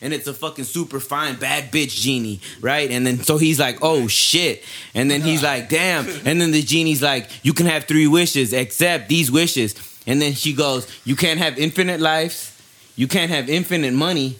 And 0.02 0.14
it's 0.14 0.28
a 0.28 0.34
fucking 0.34 0.64
super 0.64 1.00
fine 1.00 1.36
bad 1.36 1.72
bitch 1.72 2.00
genie, 2.02 2.40
right? 2.62 2.90
And 2.90 3.06
then 3.06 3.22
so 3.22 3.38
he's 3.38 3.60
like, 3.60 3.80
"Oh 3.82 4.08
shit!" 4.08 4.64
And 4.94 5.12
then 5.12 5.22
he's 5.22 5.44
like, 5.44 5.68
"Damn!" 5.68 6.08
And 6.26 6.40
then 6.40 6.52
the 6.52 6.62
genie's 6.62 7.02
like, 7.02 7.30
"You 7.44 7.54
can 7.54 7.66
have 7.66 7.84
three 7.84 8.08
wishes, 8.08 8.54
except 8.54 9.10
these 9.10 9.30
wishes." 9.30 9.76
And 10.08 10.22
then 10.22 10.34
she 10.34 10.54
goes, 10.54 10.88
"You 11.04 11.16
can't 11.18 11.40
have 11.40 11.60
infinite 11.60 12.00
lives, 12.00 12.54
you 12.96 13.08
can't 13.08 13.30
have 13.30 13.50
infinite 13.50 13.94
money, 13.94 14.38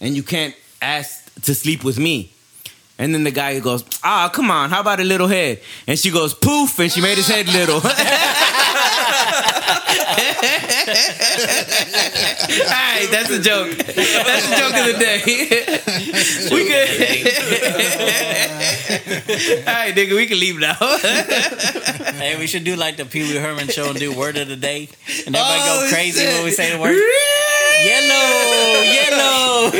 and 0.00 0.16
you 0.16 0.24
can't 0.24 0.54
ask 0.82 1.40
to 1.42 1.54
sleep 1.54 1.84
with 1.84 1.98
me." 1.98 2.32
And 2.98 3.14
then 3.14 3.22
the 3.24 3.30
guy 3.30 3.60
goes, 3.60 3.84
"Ah, 4.02 4.28
come 4.28 4.50
on, 4.50 4.70
how 4.70 4.80
about 4.80 4.98
a 4.98 5.04
little 5.04 5.28
head?" 5.28 5.60
And 5.86 5.96
she 5.96 6.10
goes, 6.10 6.34
"Poof!" 6.34 6.80
And 6.80 6.90
she 6.90 7.00
made 7.00 7.16
his 7.16 7.28
head 7.28 7.46
little. 7.46 7.80
All 12.58 12.72
right, 12.72 13.08
that's 13.10 13.30
a 13.30 13.40
joke. 13.40 13.76
That's 13.76 14.48
the 14.48 14.56
joke 14.56 14.74
of 14.74 14.86
the 14.86 14.98
day. 14.98 15.20
we 16.54 16.60
could. 16.68 16.88
All 19.66 19.74
right, 19.74 19.94
nigga, 19.94 20.14
we 20.16 20.26
can 20.26 20.38
leave 20.40 20.58
now. 20.58 20.74
Hey, 22.18 22.36
we 22.38 22.46
should 22.46 22.64
do 22.64 22.76
like 22.76 22.96
the 22.96 23.04
Pee 23.04 23.22
Wee 23.22 23.36
Herman 23.36 23.68
show 23.68 23.90
and 23.90 23.98
do 23.98 24.12
word 24.16 24.36
of 24.36 24.48
the 24.48 24.56
day, 24.56 24.88
and 25.26 25.34
everybody 25.36 25.60
Oh, 25.64 25.80
go 25.82 25.94
crazy 25.94 26.20
shit. 26.20 26.32
when 26.34 26.44
we 26.44 26.50
say 26.50 26.72
the 26.72 26.78
word. 26.80 26.96
Yellow, 27.84 28.82
yellow. 28.82 29.70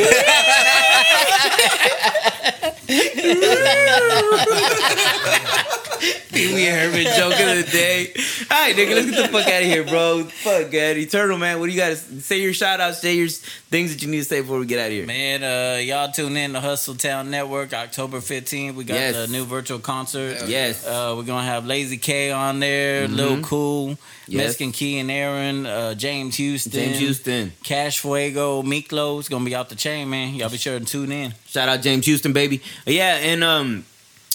Pee 6.31 6.53
Wee 6.53 6.65
Herman 6.65 7.05
joke 7.15 7.33
of 7.39 7.55
the 7.65 7.67
day. 7.71 8.13
All 8.51 8.57
right, 8.61 8.75
nigga, 8.75 8.93
let's 8.95 9.09
get 9.09 9.31
the 9.31 9.37
fuck 9.37 9.47
out 9.47 9.61
of 9.63 9.67
here, 9.67 9.83
bro. 9.83 10.23
Fuck, 10.25 10.71
God. 10.71 10.97
Eternal, 10.97 11.37
man. 11.39 11.59
What 11.59 11.65
do 11.67 11.71
you 11.71 11.79
got 11.79 11.89
to 11.89 11.95
say? 11.95 12.39
Your 12.39 12.53
shout 12.53 12.79
outs, 12.79 12.99
say 13.01 13.15
your 13.15 13.27
things 13.29 13.93
that 13.93 14.03
you 14.03 14.07
need 14.09 14.19
to 14.19 14.23
say 14.25 14.41
before 14.41 14.59
we 14.59 14.67
get 14.67 14.79
out 14.79 14.87
of 14.87 14.91
here. 14.91 15.05
Man, 15.07 15.43
uh, 15.43 15.79
y'all 15.79 16.11
tune 16.11 16.37
in 16.37 16.53
to 16.53 16.59
Hustle 16.61 16.93
Town 16.95 17.31
Network 17.31 17.73
October 17.73 18.19
15th. 18.19 18.75
We 18.75 18.83
got 18.83 18.93
Yes. 18.93 19.15
the 19.15 19.27
new 19.31 19.45
virtual 19.45 19.79
concert. 19.79 20.43
Yes. 20.47 20.85
Uh, 20.85 21.15
we're 21.17 21.23
gonna 21.23 21.45
have 21.45 21.65
Lazy 21.65 21.97
K 21.97 22.31
on 22.31 22.59
there, 22.59 23.07
Lil 23.07 23.41
Cool, 23.41 23.87
Mm-hmm. 23.87 24.01
Yes. 24.29 24.43
Mexican 24.43 24.71
Key 24.73 24.99
and 24.99 25.09
Aaron, 25.09 25.65
uh, 25.65 25.93
James 25.93 26.35
Houston, 26.35 26.71
James 26.73 26.97
Houston. 26.99 27.53
Cash 27.63 27.99
Fuego, 27.99 28.61
Miklo. 28.61 29.19
It's 29.19 29.29
gonna 29.29 29.45
be 29.45 29.55
out 29.55 29.69
the 29.69 29.75
chain, 29.75 30.09
man. 30.09 30.35
Y'all 30.35 30.49
be 30.49 30.57
sure 30.57 30.77
to 30.77 30.83
tune 30.85 31.13
in. 31.13 31.33
Shout 31.47 31.69
out 31.69 31.81
James 31.81 32.05
Houston, 32.07 32.33
baby. 32.33 32.56
Yeah, 32.85 33.15
and 33.17 33.43
um, 33.43 33.85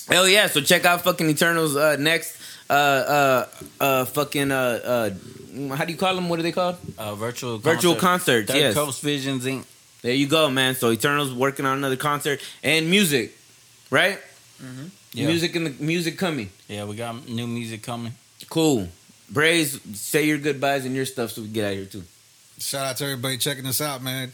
hell 0.08 0.28
yeah. 0.28 0.46
So 0.48 0.60
check 0.60 0.84
out 0.84 1.02
fucking 1.02 1.28
Eternals 1.28 1.76
uh, 1.76 1.96
next. 1.98 2.38
Uh, 2.70 2.72
uh, 2.72 3.46
uh, 3.80 4.04
fucking 4.06 4.50
uh, 4.50 4.54
uh, 4.54 5.74
how 5.76 5.84
do 5.84 5.92
you 5.92 5.98
call 5.98 6.14
them? 6.14 6.28
What 6.30 6.38
are 6.38 6.42
they 6.42 6.52
called? 6.52 6.76
Uh, 6.96 7.14
virtual 7.14 7.58
Virtual 7.58 7.94
concert. 7.94 8.46
concerts. 8.46 8.52
Third 8.52 8.58
Yes. 8.58 8.74
Coast 8.74 9.02
Visions 9.02 9.44
Inc. 9.44 9.64
There 10.00 10.14
you 10.14 10.26
go, 10.26 10.48
man. 10.50 10.74
So 10.74 10.90
Eternals 10.90 11.32
working 11.34 11.66
on 11.66 11.76
another 11.78 11.96
concert 11.96 12.40
and 12.62 12.88
music, 12.90 13.36
right? 13.90 14.18
Yeah. 15.12 15.26
Music 15.26 15.54
and 15.56 15.66
the 15.66 15.84
music 15.84 16.16
coming. 16.18 16.48
Yeah, 16.68 16.84
we 16.86 16.96
got 16.96 17.28
new 17.28 17.46
music 17.46 17.82
coming. 17.82 18.12
Cool. 18.48 18.88
Braves, 19.28 19.78
say 19.98 20.24
your 20.26 20.38
goodbyes 20.38 20.84
and 20.86 20.94
your 20.94 21.04
stuff 21.04 21.30
so 21.32 21.42
we 21.42 21.48
can 21.48 21.54
get 21.54 21.64
out 21.66 21.72
of 21.72 21.76
here 21.78 21.86
too. 21.86 22.02
Shout 22.58 22.86
out 22.86 22.96
to 22.98 23.04
everybody 23.04 23.36
checking 23.38 23.66
us 23.66 23.80
out, 23.80 24.02
man. 24.02 24.32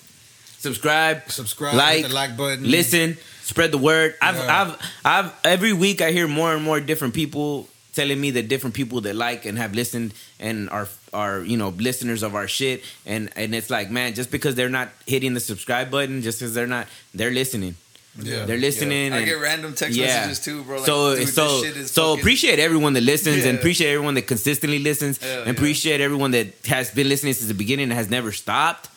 Subscribe, 0.59 1.31
Subscribe, 1.31 1.75
Like, 1.75 2.03
the 2.03 2.13
like 2.13 2.37
button. 2.37 2.69
listen, 2.69 3.17
spread 3.43 3.71
the 3.71 3.79
word. 3.79 4.15
I've, 4.21 4.37
Yeah. 4.37 4.63
I've, 4.63 4.93
I've, 5.27 5.33
every 5.45 5.73
week 5.73 6.01
I 6.03 6.11
hear 6.11 6.27
more 6.27 6.53
and 6.55 6.65
more 6.65 6.81
different 6.81 7.15
people 7.15 7.69
telling 7.95 8.21
me 8.21 8.31
that 8.33 8.49
different 8.49 8.75
people 8.75 9.01
that 9.03 9.15
like 9.17 9.45
and 9.47 9.57
have 9.59 9.75
listened 9.75 10.15
and 10.41 10.69
are, 10.71 10.89
are 11.13 11.41
you 11.43 11.57
know, 11.57 11.69
listeners 11.71 12.23
of 12.23 12.35
our 12.35 12.47
shit. 12.49 12.83
And 13.07 13.31
and 13.37 13.55
it's 13.55 13.71
like, 13.71 13.91
man, 13.91 14.15
just 14.15 14.31
because 14.31 14.55
they're 14.57 14.69
not 14.69 14.89
hitting 15.07 15.35
the 15.35 15.41
subscribe 15.41 15.91
button, 15.91 16.23
just 16.23 16.39
because 16.41 16.55
they're 16.55 16.67
not, 16.67 16.87
they're 17.15 17.31
listening. 17.33 17.75
Yeah. 18.21 18.47
They're 18.47 18.59
listening. 18.59 19.13
I 19.13 19.19
and, 19.19 19.27
get 19.27 19.41
random 19.41 19.75
text 19.75 19.97
Yeah. 19.97 20.07
messages 20.07 20.41
too, 20.45 20.65
bro. 20.65 20.79
Like, 20.79 20.87
so 20.87 21.15
dude, 21.17 21.29
so 21.29 21.61
this 21.61 21.63
shit 21.69 21.77
is 21.77 21.91
so 21.93 22.03
fucking- 22.11 22.21
appreciate 22.21 22.59
everyone 22.59 22.93
that 22.95 23.03
listens 23.05 23.45
and 23.45 23.57
appreciate 23.59 23.93
everyone 23.93 24.15
that 24.15 24.27
consistently 24.27 24.81
listens 24.81 25.19
Hell 25.19 25.39
and 25.39 25.47
yeah. 25.47 25.53
appreciate 25.53 26.01
everyone 26.01 26.33
that 26.33 26.49
has 26.67 26.91
been 26.91 27.09
listening 27.09 27.35
since 27.35 27.47
the 27.47 27.55
beginning 27.55 27.85
and 27.85 27.93
has 27.93 28.11
never 28.11 28.33
stopped. 28.33 28.89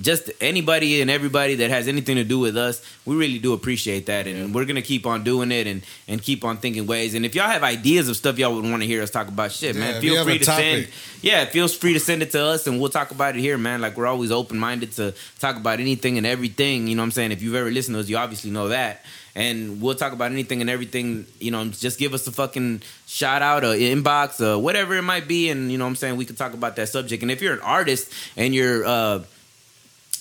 Just 0.00 0.30
anybody 0.40 1.00
and 1.02 1.10
everybody 1.10 1.56
that 1.56 1.70
has 1.70 1.86
anything 1.88 2.16
to 2.16 2.24
do 2.24 2.38
with 2.38 2.56
us, 2.56 2.80
we 3.04 3.16
really 3.16 3.38
do 3.38 3.52
appreciate 3.52 4.06
that, 4.06 4.26
and 4.26 4.54
we're 4.54 4.64
gonna 4.64 4.80
keep 4.82 5.04
on 5.06 5.24
doing 5.24 5.52
it 5.52 5.66
and 5.66 5.82
and 6.08 6.22
keep 6.22 6.44
on 6.44 6.56
thinking 6.56 6.86
ways. 6.86 7.14
And 7.14 7.26
if 7.26 7.34
y'all 7.34 7.48
have 7.50 7.62
ideas 7.62 8.08
of 8.08 8.16
stuff 8.16 8.38
y'all 8.38 8.54
would 8.54 8.64
want 8.64 8.82
to 8.82 8.86
hear 8.86 9.02
us 9.02 9.10
talk 9.10 9.28
about, 9.28 9.52
shit, 9.52 9.74
Yeah, 9.74 9.80
man, 9.80 10.00
feel 10.00 10.24
free 10.24 10.38
to 10.38 10.44
topic. 10.44 10.64
send. 10.64 10.88
Yeah, 11.22 11.44
feel 11.44 11.68
free 11.68 11.92
to 11.92 12.00
send 12.00 12.22
it 12.22 12.30
to 12.32 12.42
us, 12.42 12.66
and 12.66 12.80
we'll 12.80 12.88
talk 12.90 13.10
about 13.10 13.36
it 13.36 13.40
here, 13.40 13.58
man. 13.58 13.80
Like 13.80 13.96
we're 13.96 14.06
always 14.06 14.30
open 14.30 14.58
minded 14.58 14.92
to 14.92 15.12
talk 15.38 15.56
about 15.56 15.80
anything 15.80 16.16
and 16.16 16.26
everything. 16.26 16.86
You 16.86 16.96
know 16.96 17.02
what 17.02 17.06
I'm 17.06 17.10
saying? 17.12 17.32
If 17.32 17.42
you've 17.42 17.54
ever 17.54 17.70
listened 17.70 17.94
to 17.96 18.00
us, 18.00 18.08
you 18.08 18.16
obviously 18.16 18.50
know 18.50 18.68
that. 18.68 19.04
And 19.36 19.80
we'll 19.80 19.94
talk 19.94 20.12
about 20.12 20.32
anything 20.32 20.60
and 20.60 20.68
everything. 20.68 21.24
You 21.38 21.52
know, 21.52 21.66
just 21.68 21.98
give 22.00 22.14
us 22.14 22.26
a 22.26 22.32
fucking 22.32 22.82
shout 23.06 23.42
out, 23.42 23.64
or 23.64 23.74
inbox, 23.74 24.40
or 24.40 24.58
whatever 24.58 24.96
it 24.96 25.02
might 25.02 25.28
be, 25.28 25.50
and 25.50 25.70
you 25.70 25.76
know 25.78 25.84
what 25.84 25.90
I'm 25.90 25.96
saying 25.96 26.16
we 26.16 26.24
can 26.24 26.36
talk 26.36 26.54
about 26.54 26.76
that 26.76 26.88
subject. 26.88 27.22
And 27.22 27.30
if 27.30 27.40
you're 27.42 27.54
an 27.54 27.60
artist 27.60 28.10
and 28.36 28.54
you're 28.54 28.84
uh 28.86 29.22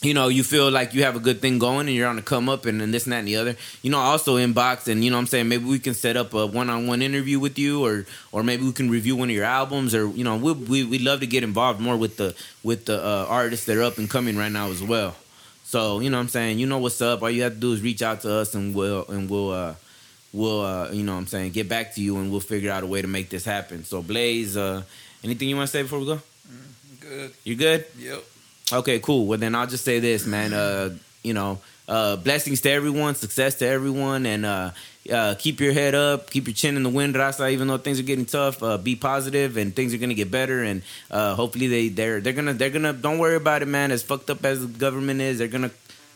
you 0.01 0.13
know, 0.13 0.29
you 0.29 0.43
feel 0.43 0.71
like 0.71 0.93
you 0.93 1.03
have 1.03 1.15
a 1.15 1.19
good 1.19 1.41
thing 1.41 1.59
going 1.59 1.87
and 1.87 1.95
you're 1.95 2.07
on 2.07 2.15
the 2.15 2.21
come 2.21 2.47
up 2.47 2.65
and, 2.65 2.81
and 2.81 2.93
this 2.93 3.03
and 3.03 3.11
that 3.13 3.19
and 3.19 3.27
the 3.27 3.35
other, 3.35 3.55
you 3.81 3.91
know, 3.91 3.97
also 3.97 4.37
inbox 4.37 4.87
and 4.87 5.03
you 5.03 5.11
know 5.11 5.17
what 5.17 5.21
I'm 5.21 5.27
saying, 5.27 5.49
maybe 5.49 5.65
we 5.65 5.79
can 5.79 5.93
set 5.93 6.15
up 6.15 6.33
a 6.33 6.45
one 6.45 6.69
on 6.69 6.87
one 6.87 7.01
interview 7.01 7.39
with 7.39 7.59
you 7.59 7.83
or 7.83 8.05
or 8.31 8.41
maybe 8.41 8.63
we 8.63 8.71
can 8.71 8.89
review 8.89 9.17
one 9.17 9.29
of 9.29 9.35
your 9.35 9.43
albums 9.43 9.93
or 9.93 10.07
you 10.07 10.23
know, 10.23 10.37
we 10.37 10.53
we 10.53 10.83
we'd 10.85 11.01
love 11.01 11.19
to 11.19 11.27
get 11.27 11.43
involved 11.43 11.81
more 11.81 11.97
with 11.97 12.15
the 12.15 12.33
with 12.63 12.85
the 12.85 12.97
uh, 12.97 13.25
artists 13.27 13.65
that 13.65 13.77
are 13.77 13.83
up 13.83 13.97
and 13.97 14.09
coming 14.09 14.37
right 14.37 14.51
now 14.51 14.69
as 14.69 14.81
well. 14.81 15.15
So, 15.65 15.99
you 15.99 16.09
know 16.09 16.17
what 16.17 16.23
I'm 16.23 16.29
saying, 16.29 16.59
you 16.59 16.65
know 16.65 16.79
what's 16.79 17.01
up. 17.01 17.21
All 17.21 17.29
you 17.29 17.43
have 17.43 17.53
to 17.53 17.59
do 17.59 17.73
is 17.73 17.81
reach 17.81 18.01
out 18.01 18.21
to 18.21 18.31
us 18.31 18.55
and 18.55 18.73
we'll 18.73 19.05
and 19.09 19.29
we'll 19.29 19.51
uh 19.51 19.75
we'll 20.31 20.61
uh 20.61 20.91
you 20.91 21.03
know 21.03 21.11
what 21.11 21.19
I'm 21.19 21.27
saying, 21.27 21.51
get 21.51 21.67
back 21.67 21.93
to 21.95 22.01
you 22.01 22.17
and 22.17 22.31
we'll 22.31 22.39
figure 22.39 22.71
out 22.71 22.83
a 22.83 22.87
way 22.87 23.01
to 23.01 23.07
make 23.07 23.29
this 23.29 23.43
happen. 23.43 23.83
So 23.83 24.01
Blaze, 24.01 24.55
uh 24.55 24.83
anything 25.25 25.49
you 25.49 25.57
want 25.57 25.67
to 25.67 25.71
say 25.71 25.81
before 25.81 25.99
we 25.99 26.05
go? 26.05 26.21
good. 27.01 27.33
You 27.43 27.55
good? 27.55 27.85
Yep. 27.97 28.23
Okay, 28.71 28.99
cool. 28.99 29.25
Well, 29.25 29.39
then 29.39 29.55
I'll 29.55 29.67
just 29.67 29.83
say 29.83 29.99
this, 29.99 30.27
man. 30.27 30.53
Uh, 30.53 30.95
you 31.23 31.33
know, 31.33 31.59
uh, 31.87 32.17
blessings 32.17 32.61
to 32.61 32.69
everyone, 32.69 33.15
success 33.15 33.55
to 33.55 33.67
everyone, 33.67 34.27
and 34.27 34.45
uh, 34.45 34.71
uh, 35.11 35.33
keep 35.39 35.59
your 35.59 35.73
head 35.73 35.95
up, 35.95 36.29
keep 36.29 36.45
your 36.45 36.53
chin 36.53 36.77
in 36.77 36.83
the 36.83 36.89
wind, 36.89 37.15
Rasa. 37.15 37.49
Even 37.49 37.67
though 37.67 37.79
things 37.79 37.99
are 37.99 38.03
getting 38.03 38.25
tough, 38.25 38.61
uh, 38.61 38.77
be 38.77 38.95
positive, 38.95 39.57
and 39.57 39.75
things 39.75 39.91
are 39.93 39.97
gonna 39.97 40.13
get 40.13 40.29
better. 40.29 40.63
And 40.63 40.83
uh, 41.09 41.33
hopefully, 41.33 41.67
they 41.67 41.89
they're 41.89 42.21
they're 42.21 42.33
gonna 42.33 42.53
they're 42.53 42.69
gonna 42.69 42.93
don't 42.93 43.17
worry 43.17 43.35
about 43.35 43.63
it, 43.63 43.67
man. 43.67 43.91
As 43.91 44.03
fucked 44.03 44.29
up 44.29 44.45
as 44.45 44.61
the 44.61 44.67
government 44.67 45.19
is, 45.19 45.39
they're 45.39 45.47
gonna 45.47 45.71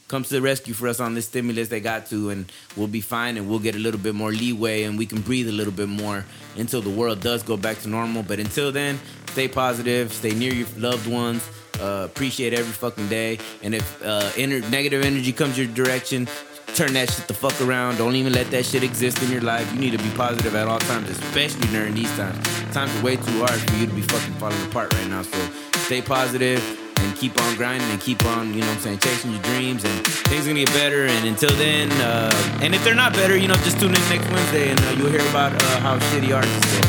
come 0.07 0.23
to 0.23 0.30
the 0.30 0.41
rescue 0.41 0.75
for 0.75 0.88
us 0.88 0.99
on 0.99 1.15
this 1.15 1.25
stimulus 1.25 1.69
they 1.69 1.80
got 1.80 2.05
to, 2.07 2.30
and 2.30 2.51
we'll 2.77 2.88
be 2.88 3.01
fine, 3.01 3.35
and 3.38 3.49
we'll 3.49 3.57
get 3.57 3.73
a 3.73 3.80
little 3.80 3.99
bit 3.99 4.13
more 4.13 4.31
leeway, 4.31 4.84
and 4.84 4.95
we 4.95 5.07
can 5.07 5.21
breathe 5.21 5.49
a 5.49 5.51
little 5.51 5.73
bit 5.73 5.89
more 5.89 6.23
until 6.55 6.81
the 6.84 6.89
world 6.91 7.19
does 7.19 7.41
go 7.41 7.57
back 7.57 7.80
to 7.80 7.89
normal. 7.89 8.21
But 8.21 8.39
until 8.39 8.71
then, 8.71 8.99
stay 9.31 9.47
positive, 9.47 10.13
stay 10.13 10.35
near 10.35 10.53
your 10.53 10.67
loved 10.77 11.07
ones. 11.07 11.49
Uh, 11.79 12.05
appreciate 12.05 12.53
every 12.53 12.71
fucking 12.71 13.07
day. 13.07 13.39
And 13.61 13.73
if 13.75 14.03
uh, 14.03 14.29
negative 14.37 15.03
energy 15.03 15.31
comes 15.31 15.57
your 15.57 15.67
direction, 15.67 16.27
turn 16.75 16.93
that 16.93 17.09
shit 17.09 17.27
the 17.27 17.33
fuck 17.33 17.59
around. 17.61 17.97
Don't 17.97 18.15
even 18.15 18.33
let 18.33 18.49
that 18.51 18.65
shit 18.65 18.83
exist 18.83 19.21
in 19.21 19.31
your 19.31 19.41
life. 19.41 19.71
You 19.73 19.79
need 19.79 19.91
to 19.91 20.03
be 20.03 20.09
positive 20.15 20.55
at 20.55 20.67
all 20.67 20.79
times, 20.79 21.09
especially 21.09 21.67
during 21.67 21.93
these 21.93 22.11
times. 22.17 22.37
Times 22.73 22.95
are 22.95 23.03
way 23.03 23.15
too 23.15 23.45
hard 23.45 23.59
for 23.59 23.75
you 23.75 23.85
to 23.85 23.93
be 23.93 24.01
fucking 24.01 24.33
falling 24.35 24.61
apart 24.65 24.93
right 24.93 25.07
now. 25.07 25.21
So 25.21 25.37
stay 25.85 26.01
positive 26.01 26.61
and 26.97 27.15
keep 27.17 27.39
on 27.39 27.55
grinding 27.55 27.89
and 27.89 27.99
keep 27.99 28.23
on, 28.25 28.53
you 28.53 28.61
know 28.61 28.67
what 28.67 28.77
I'm 28.77 28.81
saying, 28.81 28.99
chasing 28.99 29.31
your 29.31 29.41
dreams 29.43 29.83
and 29.83 30.07
things 30.07 30.45
are 30.45 30.49
gonna 30.49 30.65
get 30.65 30.73
better. 30.73 31.05
And 31.05 31.27
until 31.27 31.55
then, 31.57 31.91
uh, 32.01 32.31
and 32.61 32.73
if 32.73 32.83
they're 32.83 32.95
not 32.95 33.13
better, 33.13 33.37
you 33.37 33.47
know, 33.47 33.55
just 33.55 33.79
tune 33.79 33.93
in 33.93 34.01
next 34.09 34.29
Wednesday 34.31 34.69
and 34.71 34.79
uh, 34.81 34.95
you'll 34.97 35.09
hear 35.09 35.27
about 35.29 35.53
uh, 35.53 35.79
how 35.79 35.99
shitty 35.99 36.33
artists 36.35 36.79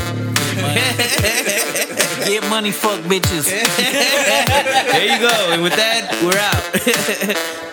are. 1.89 1.91
Get 2.25 2.49
money, 2.49 2.71
fuck 2.71 3.01
bitches. 3.01 3.45
there 4.91 5.05
you 5.05 5.19
go. 5.19 5.51
And 5.51 5.61
with 5.61 5.75
that, 5.75 6.11
we're 6.23 6.39
out. 6.39 7.61